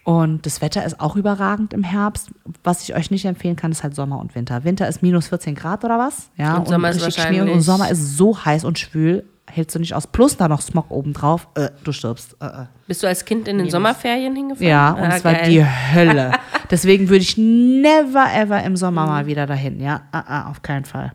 Und 0.04 0.46
das 0.46 0.62
Wetter 0.62 0.86
ist 0.86 1.00
auch 1.00 1.16
überragend 1.16 1.74
im 1.74 1.84
Herbst. 1.84 2.30
Was 2.64 2.84
ich 2.84 2.96
euch 2.96 3.10
nicht 3.10 3.26
empfehlen 3.26 3.56
kann, 3.56 3.72
ist 3.72 3.82
halt 3.82 3.96
Sommer 3.96 4.20
und 4.20 4.36
Winter. 4.36 4.64
Winter 4.64 4.88
ist 4.88 5.02
minus 5.02 5.30
14 5.30 5.56
Grad 5.56 5.84
oder 5.84 5.98
was? 5.98 6.30
Ja, 6.38 6.58
Und 6.58 6.68
Sommer 6.68 6.90
ist 6.92 6.98
Schnee 7.00 7.42
und 7.42 7.48
wahrscheinlich- 7.48 7.66
Sommer 7.66 7.90
ist 7.90 8.16
so 8.16 8.46
heiß 8.46 8.66
und 8.66 8.78
schwül, 8.78 9.24
hältst 9.48 9.76
du 9.76 9.80
nicht 9.80 9.94
aus. 9.94 10.08
Plus 10.08 10.38
da 10.38 10.48
noch 10.48 10.62
Smog 10.62 10.90
obendrauf, 10.92 11.48
äh, 11.56 11.70
du 11.84 11.92
stirbst. 11.92 12.36
Äh, 12.42 12.46
äh. 12.46 12.66
Bist 12.88 13.04
du 13.04 13.08
als 13.08 13.26
Kind 13.26 13.48
in 13.48 13.58
den 13.58 13.70
Sommerferien 13.70 14.36
hingefahren? 14.36 14.68
Ja, 14.68 14.92
und 14.92 15.04
Ah, 15.04 15.16
es 15.16 15.24
war 15.24 15.34
geil. 15.34 15.50
die 15.50 15.66
Hölle. 15.66 16.32
Deswegen 16.72 17.10
würde 17.10 17.22
ich 17.24 17.38
never 17.38 18.26
ever 18.34 18.64
im 18.64 18.76
Sommer 18.76 19.06
mal 19.06 19.26
wieder 19.28 19.46
dahin. 19.46 19.80
Ja, 19.80 20.04
ah, 20.12 20.24
ah, 20.28 20.50
auf 20.50 20.62
keinen 20.62 20.86
Fall. 20.86 21.14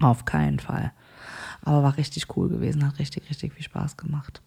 Auf 0.00 0.24
keinen 0.24 0.58
Fall. 0.58 0.92
Aber 1.62 1.82
war 1.82 1.96
richtig 1.96 2.36
cool 2.36 2.48
gewesen, 2.48 2.86
hat 2.86 2.98
richtig, 2.98 3.28
richtig 3.30 3.54
viel 3.54 3.62
Spaß 3.64 3.96
gemacht. 3.96 4.42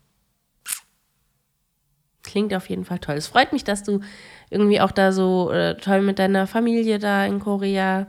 Klingt 2.23 2.53
auf 2.53 2.67
jeden 2.69 2.84
Fall 2.84 2.99
toll. 2.99 3.15
Es 3.15 3.27
freut 3.27 3.53
mich, 3.53 3.63
dass 3.63 3.84
du 3.84 4.01
irgendwie 4.49 4.81
auch 4.81 4.91
da 4.91 5.11
so 5.11 5.49
äh, 5.51 5.75
toll 5.77 6.01
mit 6.01 6.19
deiner 6.19 6.45
Familie 6.45 6.99
da 6.99 7.25
in 7.25 7.39
Korea 7.39 8.07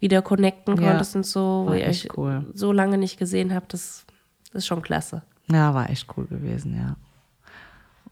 wieder 0.00 0.22
connecten 0.22 0.76
Ja, 0.80 0.90
konntest 0.90 1.16
und 1.16 1.24
so, 1.26 1.64
wo 1.68 1.72
ihr 1.74 1.86
euch 1.86 2.08
cool. 2.16 2.44
so 2.54 2.72
lange 2.72 2.98
nicht 2.98 3.18
gesehen 3.18 3.54
habt. 3.54 3.72
Das, 3.72 4.04
das 4.52 4.62
ist 4.62 4.66
schon 4.66 4.82
klasse. 4.82 5.22
Ja, 5.50 5.74
war 5.74 5.90
echt 5.90 6.06
cool 6.16 6.26
gewesen, 6.26 6.76
ja. 6.76 6.96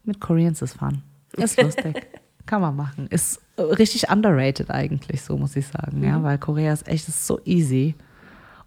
Mit 0.04 0.20
Koreans 0.20 0.62
ist 0.62 0.74
fun. 0.78 1.02
Ist 1.36 1.56
lustig. 1.62 2.06
Kann 2.46 2.60
man 2.60 2.74
machen. 2.74 3.06
Ist 3.08 3.40
richtig 3.58 4.10
underrated 4.10 4.70
eigentlich, 4.70 5.22
so 5.22 5.36
muss 5.36 5.54
ich 5.54 5.66
sagen, 5.68 6.02
ja, 6.02 6.22
weil 6.22 6.38
Korea 6.38 6.72
ist 6.72 6.88
echt 6.88 7.08
ist 7.08 7.26
so 7.26 7.40
easy. 7.44 7.94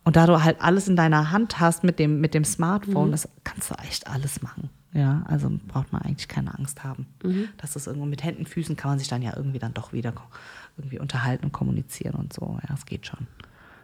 Und 0.05 0.15
da 0.15 0.27
du 0.27 0.43
halt 0.43 0.61
alles 0.61 0.87
in 0.87 0.95
deiner 0.95 1.31
Hand 1.31 1.59
hast 1.59 1.83
mit 1.83 1.97
dem, 1.99 2.21
mit 2.21 2.33
dem 2.35 2.45
Smartphone, 2.45 3.11
das 3.11 3.27
kannst 3.43 3.71
du 3.71 3.75
echt 3.83 4.07
alles 4.07 4.41
machen. 4.43 4.69
Ja, 4.93 5.23
also 5.27 5.51
braucht 5.67 5.91
man 5.91 6.03
eigentlich 6.03 6.27
keine 6.29 6.57
Angst 6.57 6.83
haben. 6.85 7.07
Dass 7.57 7.73
das 7.73 7.87
irgendwo 7.87 8.05
mit 8.05 8.23
Händen, 8.23 8.45
Füßen 8.45 8.77
kann 8.77 8.91
man 8.91 8.99
sich 8.99 9.09
dann 9.09 9.21
ja 9.23 9.33
irgendwie 9.35 9.59
dann 9.59 9.73
doch 9.73 9.91
wieder 9.91 10.11
ko- 10.13 10.23
irgendwie 10.77 10.99
unterhalten 10.99 11.45
und 11.45 11.51
kommunizieren 11.51 12.15
und 12.15 12.33
so. 12.33 12.59
Ja, 12.67 12.73
es 12.73 12.85
geht 12.85 13.05
schon. 13.07 13.27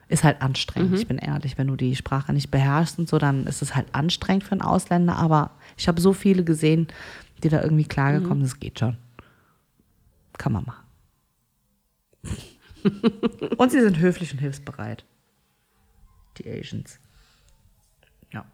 Ist 0.08 0.26
halt 0.26 0.42
anstrengend, 0.42 1.00
ich 1.00 1.08
bin 1.08 1.18
ehrlich. 1.18 1.58
Wenn 1.58 1.68
du 1.68 1.78
die 1.78 1.96
Sprache 1.96 2.34
nicht 2.34 2.52
beherrschst 2.52 3.00
und 3.00 3.08
so, 3.08 3.18
dann 3.18 3.48
ist 3.48 3.62
es 3.62 3.76
halt 3.76 3.88
anstrengend 3.96 4.44
für 4.44 4.52
einen 4.52 4.62
Ausländer. 4.62 5.16
Aber 5.16 5.52
ich 5.78 5.88
habe 5.88 6.02
so 6.02 6.12
viele 6.12 6.44
gesehen, 6.44 6.88
die 7.44 7.50
da 7.50 7.62
irgendwie 7.62 7.86
klargekommen 7.86 8.44
sind, 8.44 8.52
das 8.54 8.60
geht 8.60 8.80
schon. 8.80 8.98
Kann 10.38 10.52
man 10.52 10.66
machen. 10.66 10.84
und 13.58 13.72
sie 13.72 13.80
sind 13.80 14.00
höflich 14.00 14.34
und 14.34 14.40
hilfsbereit. 14.40 15.06
Die 16.38 16.50
Asians. 16.50 17.00
Ja. 18.32 18.46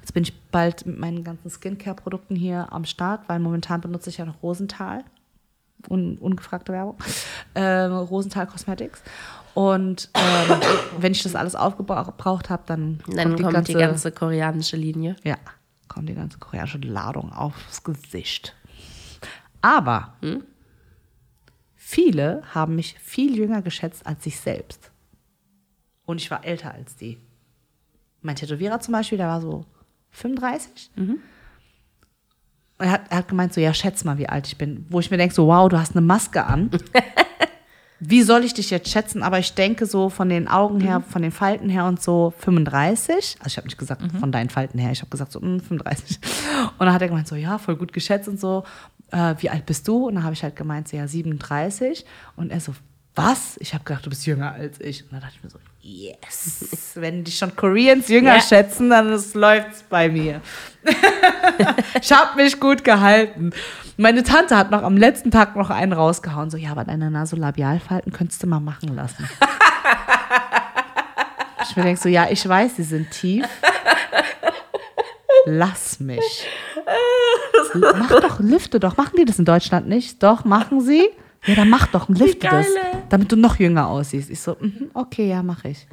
Jetzt 0.00 0.14
bin 0.14 0.22
ich 0.22 0.40
bald 0.50 0.86
mit 0.86 0.98
meinen 0.98 1.24
ganzen 1.24 1.50
Skincare-Produkten 1.50 2.36
hier 2.36 2.72
am 2.72 2.84
Start, 2.84 3.28
weil 3.28 3.40
momentan 3.40 3.80
benutze 3.80 4.10
ich 4.10 4.18
ja 4.18 4.24
noch 4.24 4.42
Rosenthal. 4.42 5.04
Un, 5.88 6.18
ungefragte 6.18 6.72
Werbung. 6.72 6.96
Ähm, 7.54 7.92
Rosenthal 7.92 8.46
Cosmetics. 8.46 9.02
Und 9.54 10.10
ähm, 10.14 10.60
wenn 10.98 11.12
ich 11.12 11.22
das 11.22 11.34
alles 11.36 11.54
aufgebraucht 11.54 12.50
habe, 12.50 12.62
dann, 12.66 13.00
Dann 13.06 13.40
kommt 13.40 13.68
die 13.68 13.74
ganze 13.74 14.10
koreanische 14.12 14.76
Linie. 14.76 15.16
ja, 15.22 15.36
kommt 15.88 16.08
die 16.08 16.14
ganze 16.14 16.38
koreanische 16.38 16.78
Ladung 16.78 17.32
aufs 17.32 17.84
Gesicht. 17.84 18.54
Aber 19.62 20.14
viele 21.74 22.42
haben 22.52 22.74
mich 22.74 22.98
viel 22.98 23.36
jünger 23.38 23.62
geschätzt 23.62 24.06
als 24.06 24.26
ich 24.26 24.38
selbst. 24.40 24.90
Und 26.04 26.20
ich 26.20 26.30
war 26.30 26.44
älter 26.44 26.72
als 26.74 26.96
die. 26.96 27.18
Mein 28.20 28.36
Tätowierer 28.36 28.80
zum 28.80 28.92
Beispiel, 28.92 29.18
der 29.18 29.28
war 29.28 29.40
so 29.40 29.64
35. 30.10 30.90
Und 30.96 31.18
er 32.78 32.90
hat, 32.90 33.02
er 33.10 33.18
hat 33.18 33.28
gemeint 33.28 33.54
so, 33.54 33.60
ja, 33.60 33.72
schätz 33.72 34.04
mal, 34.04 34.18
wie 34.18 34.28
alt 34.28 34.46
ich 34.46 34.58
bin. 34.58 34.86
Wo 34.88 35.00
ich 35.00 35.10
mir 35.10 35.16
denke 35.16 35.34
so, 35.34 35.46
wow, 35.46 35.68
du 35.68 35.78
hast 35.78 35.92
eine 35.92 36.00
Maske 36.04 36.44
an. 36.44 36.70
wie 38.00 38.22
soll 38.22 38.44
ich 38.44 38.54
dich 38.54 38.70
jetzt 38.70 38.90
schätzen? 38.90 39.22
Aber 39.22 39.38
ich 39.38 39.54
denke 39.54 39.86
so 39.86 40.08
von 40.08 40.28
den 40.28 40.48
Augen 40.48 40.80
her, 40.80 41.00
von 41.00 41.22
den 41.22 41.30
Falten 41.30 41.68
her 41.68 41.86
und 41.86 42.02
so 42.02 42.34
35. 42.38 43.36
Also 43.38 43.46
ich 43.46 43.56
habe 43.56 43.66
nicht 43.66 43.78
gesagt 43.78 44.02
von 44.18 44.32
deinen 44.32 44.50
Falten 44.50 44.78
her, 44.78 44.90
ich 44.90 45.00
habe 45.00 45.10
gesagt 45.10 45.32
so 45.32 45.40
mm, 45.40 45.60
35. 45.60 46.18
Und 46.78 46.86
dann 46.86 46.92
hat 46.92 47.02
er 47.02 47.08
gemeint 47.08 47.28
so, 47.28 47.36
ja, 47.36 47.58
voll 47.58 47.76
gut 47.76 47.92
geschätzt 47.92 48.28
und 48.28 48.40
so. 48.40 48.64
Äh, 49.10 49.36
wie 49.38 49.50
alt 49.50 49.66
bist 49.66 49.86
du? 49.86 50.08
Und 50.08 50.16
dann 50.16 50.24
habe 50.24 50.34
ich 50.34 50.42
halt 50.42 50.56
gemeint 50.56 50.88
so, 50.88 50.96
ja, 50.96 51.06
37. 51.06 52.04
Und 52.36 52.50
er 52.50 52.60
so, 52.60 52.74
was? 53.14 53.56
Ich 53.58 53.72
habe 53.74 53.84
gedacht, 53.84 54.04
du 54.04 54.10
bist 54.10 54.26
jünger 54.26 54.52
als 54.52 54.80
ich. 54.80 55.04
Und 55.04 55.12
dann 55.12 55.20
dachte 55.20 55.34
ich 55.36 55.44
mir 55.44 55.50
so, 55.50 55.58
yes. 55.84 56.64
Wenn 56.94 57.24
die 57.24 57.30
schon 57.32 57.54
Koreans 57.54 58.08
jünger 58.08 58.36
Ja. 58.36 58.40
schätzen, 58.40 58.90
dann 58.90 59.12
ist- 59.12 59.34
läuft's 59.34 59.82
bei 59.88 60.08
mir. 60.08 60.40
ich 62.00 62.12
habe 62.12 62.42
mich 62.42 62.58
gut 62.58 62.82
gehalten. 62.84 63.50
Meine 63.96 64.22
Tante 64.22 64.56
hat 64.56 64.70
noch 64.70 64.82
am 64.82 64.96
letzten 64.96 65.30
Tag 65.30 65.54
noch 65.56 65.70
einen 65.70 65.92
rausgehauen. 65.92 66.50
So, 66.50 66.56
ja, 66.56 66.70
aber 66.72 66.84
deine 66.84 67.10
Nasolabialfalten 67.10 68.12
könntest 68.12 68.42
du 68.42 68.46
mal 68.46 68.60
machen 68.60 68.94
lassen. 68.96 69.28
ich 71.68 71.76
mir 71.76 71.82
denke 71.84 72.00
so, 72.00 72.08
ja, 72.08 72.26
ich 72.30 72.46
weiß, 72.48 72.76
sie 72.76 72.82
sind 72.82 73.10
tief. 73.10 73.46
Lass 75.46 76.00
mich. 76.00 76.46
Mach 77.74 78.20
doch, 78.20 78.40
lifte 78.40 78.80
doch. 78.80 78.96
Machen 78.96 79.16
die 79.18 79.24
das 79.24 79.38
in 79.38 79.44
Deutschland 79.44 79.88
nicht? 79.88 80.22
Doch, 80.22 80.44
machen 80.44 80.80
sie? 80.80 81.08
Ja, 81.46 81.54
dann 81.54 81.68
mach 81.68 81.86
doch, 81.88 82.08
lifte 82.08 82.48
das. 82.48 82.66
Damit 83.08 83.30
du 83.30 83.36
noch 83.36 83.58
jünger 83.58 83.88
aussiehst. 83.88 84.30
Ich 84.30 84.40
so, 84.40 84.56
mhm, 84.58 84.90
okay, 84.94 85.28
ja, 85.28 85.42
mache 85.42 85.68
ich. 85.68 85.86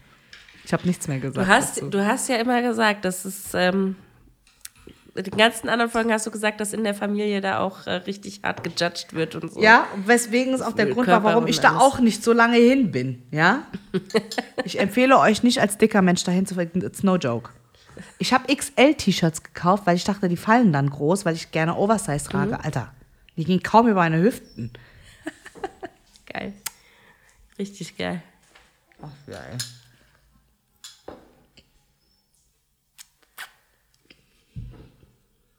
Ich 0.64 0.73
habe 0.73 0.88
nichts 0.88 1.07
mehr 1.07 1.19
gesagt. 1.19 1.48
Du 1.48 1.52
hast, 1.52 1.78
dazu. 1.78 1.90
du 1.90 2.06
hast 2.06 2.30
ja 2.30 2.38
immer 2.38 2.61
gesagt, 2.61 3.03
dass 3.03 3.26
es, 3.26 3.53
ähm, 3.53 3.95
in 5.15 5.23
den 5.23 5.38
ganzen 5.38 5.68
anderen 5.68 5.91
Folgen 5.91 6.11
hast 6.14 6.26
du 6.26 6.32
gesagt, 6.32 6.61
dass 6.61 6.72
in 6.72 6.84
der 6.84 6.94
Familie 6.94 7.41
da 7.41 7.60
auch 7.60 7.86
äh, 7.86 7.91
richtig 7.91 8.41
hart 8.44 8.64
gejudged 8.64 9.14
wird 9.14 9.36
und 9.36 9.52
so. 9.53 9.61
Ja, 9.61 9.86
weswegen 10.06 10.53
es 10.53 10.61
auch 10.61 10.72
der 10.72 10.86
Grund 10.86 11.07
war, 11.07 11.19
Körper 11.19 11.23
warum 11.26 11.44
und 11.44 11.49
ich 11.49 11.60
da 11.60 11.72
alles. 11.72 11.82
auch 11.82 11.99
nicht 11.99 12.23
so 12.23 12.32
lange 12.32 12.57
hin 12.57 12.91
bin. 12.91 13.23
Ja? 13.32 13.64
ich 14.64 14.80
empfehle 14.80 15.18
euch 15.19 15.44
nicht 15.44 15.60
als 15.60 15.78
dicker 15.78 16.02
Mensch 16.02 16.23
dahin 16.23 16.45
zu 16.45 16.56
fliegen. 16.56 16.82
It's 16.82 17.03
no 17.03 17.18
joke. 17.18 17.49
Ich 18.19 18.34
habe 18.34 18.56
XL-T-Shirts 18.56 19.44
gekauft, 19.44 19.84
weil 19.86 19.98
ich 19.98 20.06
dachte, 20.06 20.30
die 20.30 20.38
fallen 20.38 20.72
dann 20.72 20.90
groß, 20.90 21.26
weil 21.26 21.36
ich 21.36 21.52
gerne 21.52 21.76
Oversize 21.76 22.23
trage. 22.30 22.53
Mhm. 22.53 22.61
Alter, 22.64 22.94
die 23.36 23.44
gingen 23.44 23.64
kaum 23.64 23.88
über 23.88 23.99
meine 23.99 24.22
Hüften. 24.22 24.72
Geil. 26.26 26.54
Richtig 27.60 27.98
geil. 27.98 28.22
Ach, 29.02 29.10
geil. 29.28 29.58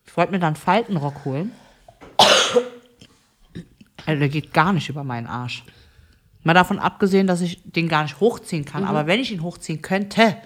Ich 0.07 0.16
wollte 0.16 0.33
mir 0.33 0.39
dann 0.39 0.49
einen 0.49 0.57
Faltenrock 0.57 1.24
holen. 1.24 1.53
Also 4.05 4.19
der 4.19 4.29
geht 4.29 4.53
gar 4.53 4.73
nicht 4.73 4.89
über 4.89 5.05
meinen 5.05 5.27
Arsch. 5.27 5.65
Mal 6.43 6.55
davon 6.55 6.79
abgesehen, 6.79 7.27
dass 7.27 7.41
ich 7.41 7.62
den 7.65 7.89
gar 7.89 8.03
nicht 8.03 8.19
hochziehen 8.20 8.65
kann. 8.65 8.85
Aber 8.85 9.07
wenn 9.07 9.20
ich 9.20 9.31
ihn 9.31 9.43
hochziehen 9.43 9.81
könnte, 9.81 10.37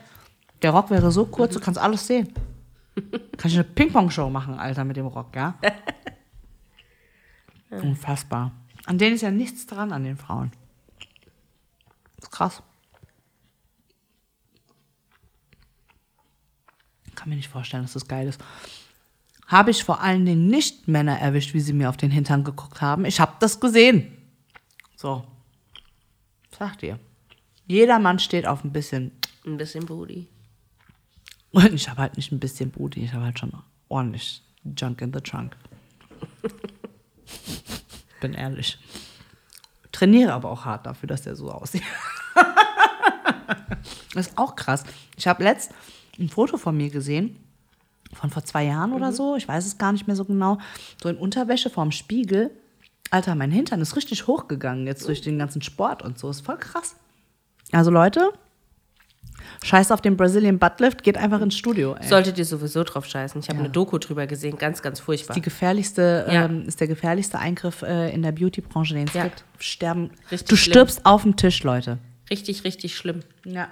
der 0.63 0.71
Rock 0.71 0.91
wäre 0.91 1.11
so 1.11 1.27
kurz, 1.27 1.55
du 1.55 1.61
kannst 1.61 1.81
alles 1.81 2.07
sehen. 2.07 2.33
Kann 3.37 3.51
ich 3.51 3.55
eine 3.55 3.65
Ping-Pong-Show 3.65 4.31
machen, 4.31 4.59
Alter, 4.59 4.85
mit 4.85 4.97
dem 4.97 5.07
Rock, 5.07 5.35
ja? 5.35 5.59
Unfassbar. 7.71 8.53
An 8.87 8.99
denen 8.99 9.17
ist 9.17 9.23
ja 9.23 9.31
nichts 9.31 9.67
dran, 9.67 9.93
an 9.93 10.05
den 10.05 10.17
Frauen. 10.17 10.53
Das 12.17 12.29
ist 12.29 12.31
krass. 12.31 12.63
Kann 17.17 17.29
mir 17.29 17.37
nicht 17.37 17.49
vorstellen, 17.49 17.83
dass 17.83 17.95
das 17.95 18.07
geil 18.07 18.29
ist. 18.29 18.41
Habe 19.47 19.71
ich 19.71 19.85
vor 19.85 20.01
allen 20.01 20.25
Dingen 20.25 20.47
nicht 20.47 20.87
Männer 20.87 21.19
erwischt, 21.19 21.53
wie 21.55 21.61
sie 21.61 21.73
mir 21.73 21.89
auf 21.89 21.97
den 21.97 22.11
Hintern 22.11 22.45
geguckt 22.45 22.81
haben. 22.81 23.05
Ich 23.05 23.21
habe 23.21 23.33
das 23.41 23.59
gesehen. 23.59 24.17
So. 24.97 25.25
Sag 26.57 26.79
dir. 26.79 26.99
Jeder 27.67 27.99
Mann 27.99 28.19
steht 28.19 28.47
auf 28.47 28.65
ein 28.65 28.73
bisschen. 28.73 29.13
Ein 29.45 29.57
bisschen 29.57 29.87
Booty. 29.87 30.29
Und 31.51 31.73
ich 31.73 31.89
habe 31.89 32.03
halt 32.03 32.17
nicht 32.17 32.33
ein 32.33 32.41
bisschen 32.41 32.71
Booty, 32.71 33.05
ich 33.05 33.13
habe 33.13 33.25
halt 33.25 33.39
schon 33.39 33.53
ordentlich 33.89 34.43
Junk 34.77 35.01
in 35.01 35.13
the 35.13 35.21
Trunk. 35.21 35.57
Bin 38.21 38.35
ehrlich. 38.35 38.79
Trainiere 39.93 40.33
aber 40.33 40.51
auch 40.51 40.65
hart 40.65 40.87
dafür, 40.87 41.07
dass 41.07 41.23
der 41.23 41.37
so 41.37 41.51
aussieht. 41.51 41.83
das 44.15 44.29
ist 44.29 44.39
auch 44.39 44.57
krass. 44.57 44.85
Ich 45.17 45.27
habe 45.27 45.45
letzt 45.45 45.73
ein 46.19 46.29
Foto 46.29 46.57
von 46.57 46.77
mir 46.77 46.91
gesehen, 46.91 47.39
von 48.13 48.31
vor 48.31 48.45
zwei 48.45 48.65
Jahren 48.65 48.93
oder 48.93 49.13
so, 49.13 49.37
ich 49.37 49.47
weiß 49.47 49.67
es 49.67 49.79
gar 49.79 49.93
nicht 49.93 50.07
mehr 50.07 50.17
so 50.17 50.25
genau, 50.25 50.59
so 51.03 51.09
in 51.09 51.17
Unterwäsche 51.17 51.71
vorm 51.71 51.93
Spiegel. 51.93 52.51
Alter, 53.11 53.35
mein 53.35 53.51
Hintern 53.51 53.81
ist 53.81 53.97
richtig 53.97 54.27
hochgegangen 54.27 54.87
jetzt 54.87 55.07
durch 55.07 55.21
den 55.21 55.39
ganzen 55.39 55.63
Sport 55.63 56.03
und 56.03 56.19
so. 56.19 56.29
Ist 56.29 56.41
voll 56.45 56.59
krass. 56.59 56.97
Also 57.73 57.91
Leute, 57.91 58.33
Scheiß 59.63 59.91
auf 59.91 60.01
den 60.01 60.17
Brazilian 60.17 60.59
Buttlift, 60.59 61.03
geht 61.03 61.17
einfach 61.17 61.41
ins 61.41 61.57
Studio. 61.57 61.95
Ey. 62.01 62.07
Solltet 62.09 62.39
ihr 62.39 62.45
sowieso 62.45 62.85
drauf 62.85 63.07
scheißen. 63.07 63.41
Ich 63.41 63.49
habe 63.49 63.59
Ja. 63.59 63.65
eine 63.65 63.73
Doku 63.73 63.99
drüber 63.99 64.27
gesehen, 64.27 64.59
ganz, 64.59 64.83
ganz 64.83 65.01
furchtbar. 65.01 65.35
die 65.35 65.41
gefährlichste, 65.41 66.27
Ja. 66.31 66.45
ähm, 66.45 66.65
ist 66.67 66.81
der 66.81 66.89
gefährlichste 66.89 67.39
Eingriff 67.39 67.83
äh, 67.83 68.11
in 68.13 68.23
der 68.23 68.33
Beauty-Branche, 68.33 68.95
den 68.95 69.09
es 69.09 69.15
Ja. 69.15 69.25
gibt. 69.25 69.45
Sterben. 69.59 70.11
Richtig 70.31 70.49
du 70.49 70.57
schlimm. 70.57 70.73
stirbst 70.73 71.07
auf 71.07 71.23
dem 71.23 71.37
Tisch, 71.37 71.63
Leute. 71.63 71.99
Richtig, 72.31 72.65
richtig 72.65 72.97
schlimm. 72.97 73.21
Ja. 73.45 73.69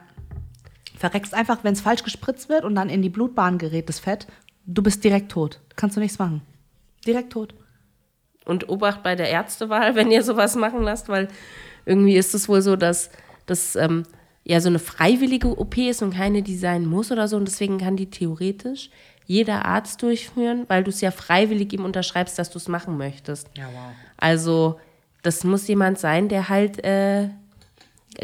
Verreckst 0.96 1.34
einfach, 1.34 1.64
wenn 1.64 1.72
es 1.74 1.80
falsch 1.80 2.02
gespritzt 2.04 2.48
wird 2.48 2.64
und 2.64 2.74
dann 2.74 2.88
in 2.88 3.02
die 3.02 3.08
Blutbahn 3.10 3.58
gerät, 3.58 3.88
das 3.88 3.98
Fett. 3.98 4.26
Du 4.66 4.82
bist 4.82 5.02
direkt 5.04 5.32
tot. 5.32 5.60
Kannst 5.76 5.96
du 5.96 6.00
nichts 6.00 6.18
machen. 6.18 6.40
Direkt 7.06 7.32
tot. 7.32 7.54
Und 8.46 8.68
Obacht 8.68 9.02
bei 9.02 9.14
der 9.16 9.28
Ärztewahl, 9.28 9.94
wenn 9.96 10.10
ihr 10.10 10.22
sowas 10.22 10.54
machen 10.56 10.82
lasst, 10.82 11.08
weil 11.08 11.28
irgendwie 11.84 12.16
ist 12.16 12.34
es 12.34 12.48
wohl 12.48 12.62
so, 12.62 12.76
dass 12.76 13.10
das 13.46 13.76
ähm, 13.76 14.04
ja 14.44 14.60
so 14.60 14.68
eine 14.68 14.78
freiwillige 14.78 15.48
OP 15.58 15.76
ist 15.78 16.02
und 16.02 16.14
keine, 16.14 16.42
die 16.42 16.56
sein 16.56 16.86
muss 16.86 17.10
oder 17.10 17.28
so. 17.28 17.36
Und 17.36 17.46
deswegen 17.46 17.78
kann 17.78 17.96
die 17.96 18.10
theoretisch 18.10 18.90
jeder 19.26 19.64
Arzt 19.64 20.02
durchführen, 20.02 20.64
weil 20.68 20.84
du 20.84 20.90
es 20.90 21.00
ja 21.00 21.10
freiwillig 21.10 21.72
ihm 21.72 21.84
unterschreibst, 21.84 22.38
dass 22.38 22.50
du 22.50 22.58
es 22.58 22.68
machen 22.68 22.98
möchtest. 22.98 23.48
Ja, 23.56 23.64
wow. 23.72 23.92
Also, 24.18 24.78
das 25.22 25.44
muss 25.44 25.66
jemand 25.66 25.98
sein, 25.98 26.28
der 26.28 26.50
halt, 26.50 26.84
äh, 26.84 27.28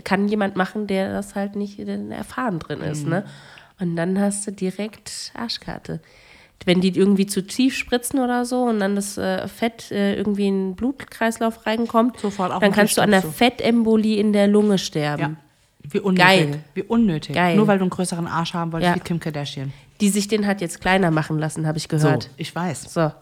kann 0.05 0.28
jemand 0.28 0.56
machen, 0.56 0.86
der 0.86 1.10
das 1.12 1.34
halt 1.34 1.56
nicht 1.56 1.78
erfahren 1.78 2.59
drin 2.59 2.80
ist, 2.82 3.05
Mhm. 3.05 3.10
ne? 3.10 3.24
Und 3.80 3.97
dann 3.97 4.20
hast 4.20 4.47
du 4.47 4.52
direkt 4.52 5.32
Arschkarte. 5.34 6.01
Wenn 6.66 6.82
die 6.82 6.94
irgendwie 6.94 7.24
zu 7.26 7.47
tief 7.47 7.74
spritzen 7.74 8.20
oder 8.20 8.44
so 8.44 8.64
und 8.64 8.80
dann 8.80 8.94
das 8.94 9.16
äh, 9.16 9.48
Fett 9.48 9.90
äh, 9.90 10.14
irgendwie 10.16 10.48
in 10.48 10.70
den 10.72 10.76
Blutkreislauf 10.76 11.64
reinkommt, 11.64 12.18
dann 12.60 12.72
kannst 12.72 12.98
du 12.98 13.01
an 13.01 13.10
der 13.10 13.22
Fettembolie 13.22 14.18
in 14.20 14.34
der 14.34 14.47
Lunge 14.48 14.76
sterben. 14.76 15.22
Ja. 15.22 15.36
Wie 15.82 16.01
unnötig. 16.01 16.27
Geil. 16.27 16.65
Wie 16.74 16.82
unnötig. 16.82 17.35
Geil. 17.35 17.57
Nur 17.57 17.66
weil 17.66 17.78
du 17.78 17.85
einen 17.85 17.90
größeren 17.90 18.27
Arsch 18.27 18.55
haben 18.55 18.73
wolltest 18.73 18.90
Ja. 18.90 18.97
wie 18.97 19.01
Kim 19.01 19.20
Kardashian. 19.20 19.73
Die 20.01 20.09
sich 20.09 20.28
den 20.28 20.47
hat 20.47 20.61
jetzt 20.61 20.81
kleiner 20.81 21.11
machen 21.11 21.39
lassen, 21.39 21.66
habe 21.66 21.78
ich 21.78 21.89
gehört. 21.89 22.24
So, 22.24 22.28
ich 22.36 22.55
weiß. 22.55 22.93
So. 22.93 23.12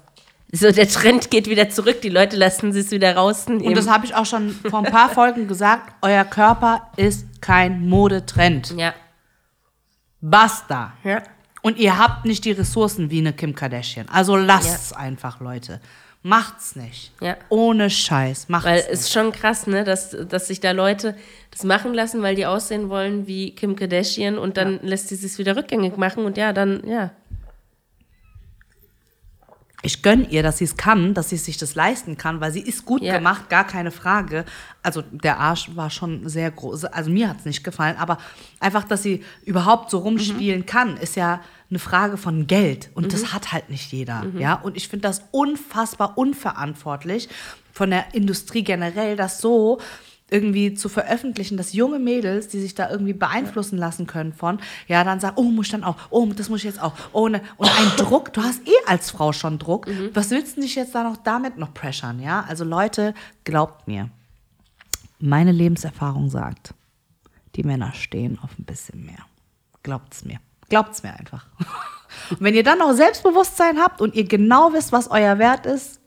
so. 0.52 0.70
der 0.72 0.89
Trend 0.89 1.30
geht 1.30 1.48
wieder 1.48 1.70
zurück, 1.70 2.01
die 2.02 2.09
Leute 2.09 2.36
lassen 2.36 2.70
es 2.70 2.90
wieder 2.90 3.16
rausnehmen. 3.16 3.66
Und 3.66 3.76
das 3.76 3.89
habe 3.89 4.06
ich 4.06 4.14
auch 4.14 4.26
schon 4.26 4.51
vor 4.51 4.80
ein 4.85 4.90
paar 4.93 5.09
Folgen 5.10 5.48
gesagt. 5.48 5.94
Euer 6.02 6.24
Körper 6.24 6.89
ist 6.97 7.40
kein 7.40 7.89
Modetrend. 7.89 8.74
ja. 8.76 8.94
Basta. 10.20 10.94
Ja. 11.05 11.22
Und 11.62 11.78
ihr 11.78 11.98
habt 11.98 12.24
nicht 12.24 12.44
die 12.44 12.52
Ressourcen 12.52 13.10
wie 13.10 13.18
eine 13.18 13.32
Kim 13.32 13.55
Kardashian. 13.55 14.09
Also 14.09 14.36
lasst's 14.36 14.93
einfach, 14.93 15.40
Leute. 15.40 15.80
Macht's 16.23 16.74
nicht. 16.77 17.12
Ja. 17.20 17.36
Ohne 17.49 17.89
Scheiß. 17.90 18.49
Macht's 18.49 18.66
Weil 18.66 18.77
nicht. 18.78 18.89
es 18.90 19.01
ist 19.03 19.12
schon 19.12 19.32
krass, 19.32 19.66
ne, 19.66 19.85
dass, 19.85 20.11
dass 20.28 20.49
sich 20.49 20.61
da 20.61 20.73
Leute 20.73 21.16
das 21.51 21.62
machen 21.65 21.95
lassen, 21.95 22.23
weil 22.23 22.35
die 22.35 22.45
aussehen 22.47 22.89
wollen 22.89 23.27
wie 23.27 23.55
Kim 23.55 23.77
Kardashian 23.77 24.36
und 24.36 24.57
dann 24.57 24.81
lässt 24.82 25.09
sie 25.09 25.15
es 25.15 25.39
wieder 25.39 25.57
rückgängig 25.57 25.97
machen 25.97 26.24
und 26.24 26.36
ja, 26.36 26.53
dann, 26.53 26.82
ja. 26.86 27.12
Ich 29.82 30.03
gönne 30.03 30.24
ihr, 30.28 30.43
dass 30.43 30.59
sie 30.59 30.65
es 30.65 30.77
kann, 30.77 31.15
dass 31.15 31.28
sie 31.28 31.36
sich 31.36 31.57
das 31.57 31.77
leisten 31.77 32.16
kann, 32.19 32.40
weil 32.40 32.51
sie 32.51 32.61
ist 32.61 32.85
gut 32.85 33.01
Ja. 33.01 33.16
gemacht, 33.16 33.49
gar 33.49 33.65
keine 33.65 33.93
Frage. 33.93 34.45
Also 34.82 35.03
der 35.12 35.39
Arsch 35.39 35.70
war 35.77 35.89
schon 35.89 36.28
sehr 36.28 36.51
groß. 36.51 36.86
Also 36.86 37.11
mir 37.11 37.28
hat 37.28 37.39
es 37.39 37.45
nicht 37.45 37.62
gefallen, 37.62 37.97
aber 37.97 38.19
einfach, 38.59 38.82
dass 38.82 39.05
sie 39.05 39.24
überhaupt 39.45 39.90
so 39.90 39.99
rumspielen 39.99 40.66
kann, 40.66 40.97
ist 40.97 41.15
ja 41.15 41.40
eine 41.70 41.78
Frage 41.78 42.16
von 42.16 42.47
Geld. 42.47 42.90
Und 42.95 43.12
das 43.12 43.32
hat 43.32 43.53
halt 43.53 43.70
nicht 43.70 43.93
jeder. 43.93 44.24
Ja? 44.39 44.55
Und 44.55 44.77
ich 44.77 44.89
finde 44.89 45.09
das 45.09 45.23
unfassbar 45.31 46.16
unverantwortlich 46.16 47.28
von 47.73 47.90
der 47.90 48.15
Industrie 48.15 48.65
generell, 48.65 49.16
das 49.16 49.40
so 49.40 49.78
irgendwie 50.31 50.74
zu 50.74 50.89
veröffentlichen, 50.89 51.57
dass 51.57 51.73
junge 51.73 51.99
Mädels, 51.99 52.49
die 52.49 52.61
sich 52.61 52.74
da 52.74 52.90
irgendwie 52.90 53.15
beeinflussen 53.15 53.78
lassen 53.78 54.07
können 54.07 54.32
von, 54.32 54.59
ja, 54.86 55.03
dann 55.05 55.20
sagen, 55.20 55.36
oh, 55.39 55.45
muss 55.45 55.66
ich 55.66 55.73
dann 55.73 55.85
auch, 55.85 55.97
oh, 56.11 56.27
das 56.27 56.49
muss 56.51 56.59
ich 56.59 56.65
jetzt 56.65 56.82
auch, 56.82 56.93
oh, 57.12 57.28
ne. 57.28 57.40
und 57.57 57.70
ein 57.70 57.93
Druck, 57.97 58.32
du 58.35 58.43
hast 58.43 58.66
eh 58.66 58.86
als 58.86 59.11
Frau 59.11 59.32
schon 59.32 59.59
Druck, 59.59 59.86
was 60.12 60.31
willst 60.31 60.57
du 60.57 60.61
dich 60.61 60.74
jetzt 60.74 60.95
da 60.95 61.03
noch 61.03 61.16
damit 61.16 61.57
noch 61.57 61.73
pressern, 61.73 62.20
ja? 62.20 62.45
Also 62.47 62.65
Leute, 62.65 63.15
glaubt 63.45 63.89
mir, 63.89 64.11
meine 65.19 65.53
Lebenserfahrung 65.53 66.28
sagt, 66.28 66.74
die 67.55 67.62
Männer 67.62 67.95
stehen 67.95 68.39
auf 68.43 68.59
ein 68.59 68.65
bisschen 68.65 69.07
mehr. 69.07 69.24
Glaubt's 69.82 70.24
mir. 70.24 70.40
Glaubt's 70.69 71.03
mir 71.03 71.15
einfach. 71.15 71.47
Und 72.31 72.40
wenn 72.40 72.55
ihr 72.55 72.65
dann 72.65 72.78
noch 72.78 72.93
Selbstbewusstsein 72.93 73.78
habt 73.78 74.01
und 74.01 74.15
ihr 74.15 74.24
genau 74.24 74.73
wisst, 74.73 74.93
was 74.93 75.11
euer 75.11 75.39
Wert 75.39 75.66
ist, 75.66 76.01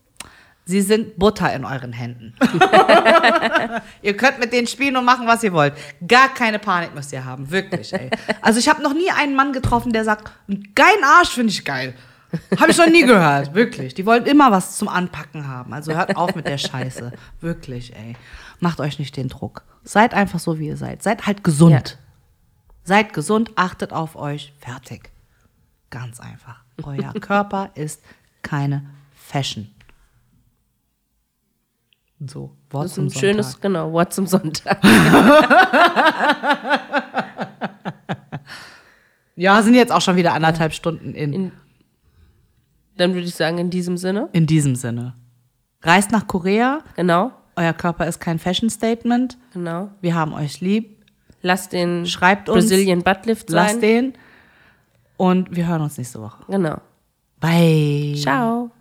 sie 0.66 0.82
sind 0.82 1.18
Butter 1.18 1.52
in 1.54 1.66
euren 1.66 1.94
Händen. 1.94 2.36
ihr 4.02 4.16
könnt 4.18 4.40
mit 4.40 4.54
denen 4.54 4.68
spielen 4.68 4.98
und 4.98 5.06
machen, 5.06 5.28
was 5.28 5.44
ihr 5.44 5.54
wollt. 5.54 5.74
Gar 6.08 6.30
keine 6.30 6.60
Panik 6.60 6.94
müsst 6.94 7.12
ihr 7.12 7.26
haben, 7.26 7.50
wirklich. 7.50 7.94
Ey. 7.94 8.10
Also 8.42 8.60
ich 8.60 8.70
habe 8.70 8.82
noch 8.82 8.94
nie 8.94 9.10
einen 9.10 9.36
Mann 9.36 9.54
getroffen, 9.54 9.94
der 9.94 10.04
sagt, 10.04 10.32
geilen 10.76 11.04
Arsch 11.04 11.30
finde 11.30 11.52
ich 11.52 11.66
geil. 11.66 11.96
Habe 12.60 12.72
ich 12.72 12.78
noch 12.78 12.88
nie 12.88 13.06
gehört, 13.06 13.54
wirklich. 13.54 13.94
Die 13.94 14.06
wollen 14.06 14.26
immer 14.26 14.52
was 14.52 14.78
zum 14.78 14.88
Anpacken 14.88 15.48
haben. 15.48 15.74
Also 15.74 15.94
hört 15.94 16.16
auf 16.16 16.36
mit 16.36 16.48
der 16.48 16.58
Scheiße. 16.58 17.12
Wirklich, 17.42 17.96
ey. 17.96 18.16
Macht 18.60 18.80
euch 18.80 19.00
nicht 19.00 19.18
den 19.18 19.28
Druck. 19.28 19.64
Seid 19.84 20.14
einfach 20.14 20.40
so, 20.40 20.60
wie 20.60 20.68
ihr 20.68 20.78
seid. 20.78 21.04
Seid 21.04 21.26
halt 21.26 21.44
gesund. 21.44 21.98
Seid 22.84 23.14
gesund, 23.14 23.52
achtet 23.56 23.94
auf 23.94 24.16
euch. 24.16 24.54
Fertig. 24.60 25.12
Ganz 25.90 26.20
einfach. 26.20 26.64
Euer 26.84 27.14
Körper 27.22 27.70
ist 27.76 28.02
keine 28.42 28.84
Fashion. 29.14 29.70
So, 32.26 32.56
Wort 32.70 32.86
Das 32.86 32.92
ist 32.92 32.96
zum 32.96 33.06
ein 33.06 33.10
Sonntag. 33.10 33.20
schönes, 33.20 33.62
genau, 33.62 33.92
Wort 33.94 34.14
zum 34.14 34.28
Sonntag. 34.28 34.80
Ja, 39.36 39.62
sind 39.64 39.74
jetzt 39.76 39.92
auch 39.92 40.02
schon 40.02 40.18
wieder 40.18 40.34
anderthalb 40.34 40.74
Stunden 40.74 41.14
in. 41.16 41.34
In- 41.34 41.52
Dann 42.98 43.14
würde 43.14 43.26
ich 43.28 43.34
sagen, 43.36 43.58
in 43.58 43.70
diesem 43.70 43.98
Sinne, 43.98 44.30
In 44.34 44.46
diesem 44.46 44.76
Sinne. 44.76 45.16
Reist 45.82 46.12
nach 46.12 46.28
Korea. 46.28 46.80
genau, 46.96 47.32
Euer 47.56 47.74
Körper 47.74 48.06
ist 48.08 48.20
kein 48.20 48.40
Fashion 48.40 48.70
Statement. 48.70 49.38
genau. 49.54 49.90
Wir 50.02 50.16
haben 50.16 50.34
euch 50.34 50.62
lieb. 50.62 51.01
Lasst 51.42 51.74
den 51.74 52.06
Schreibt 52.06 52.50
uns. 52.50 52.66
Brazilian 52.66 53.02
Buttlift 53.02 53.50
Lasst 53.50 53.74
sein. 53.74 53.82
den. 53.82 54.14
Und 55.18 55.56
wir 55.56 55.68
hören 55.68 55.82
uns 55.82 55.98
nächste 55.98 56.22
Woche. 56.22 56.44
Genau. 56.48 56.78
Bye. 57.40 58.16
Ciao. 58.18 58.72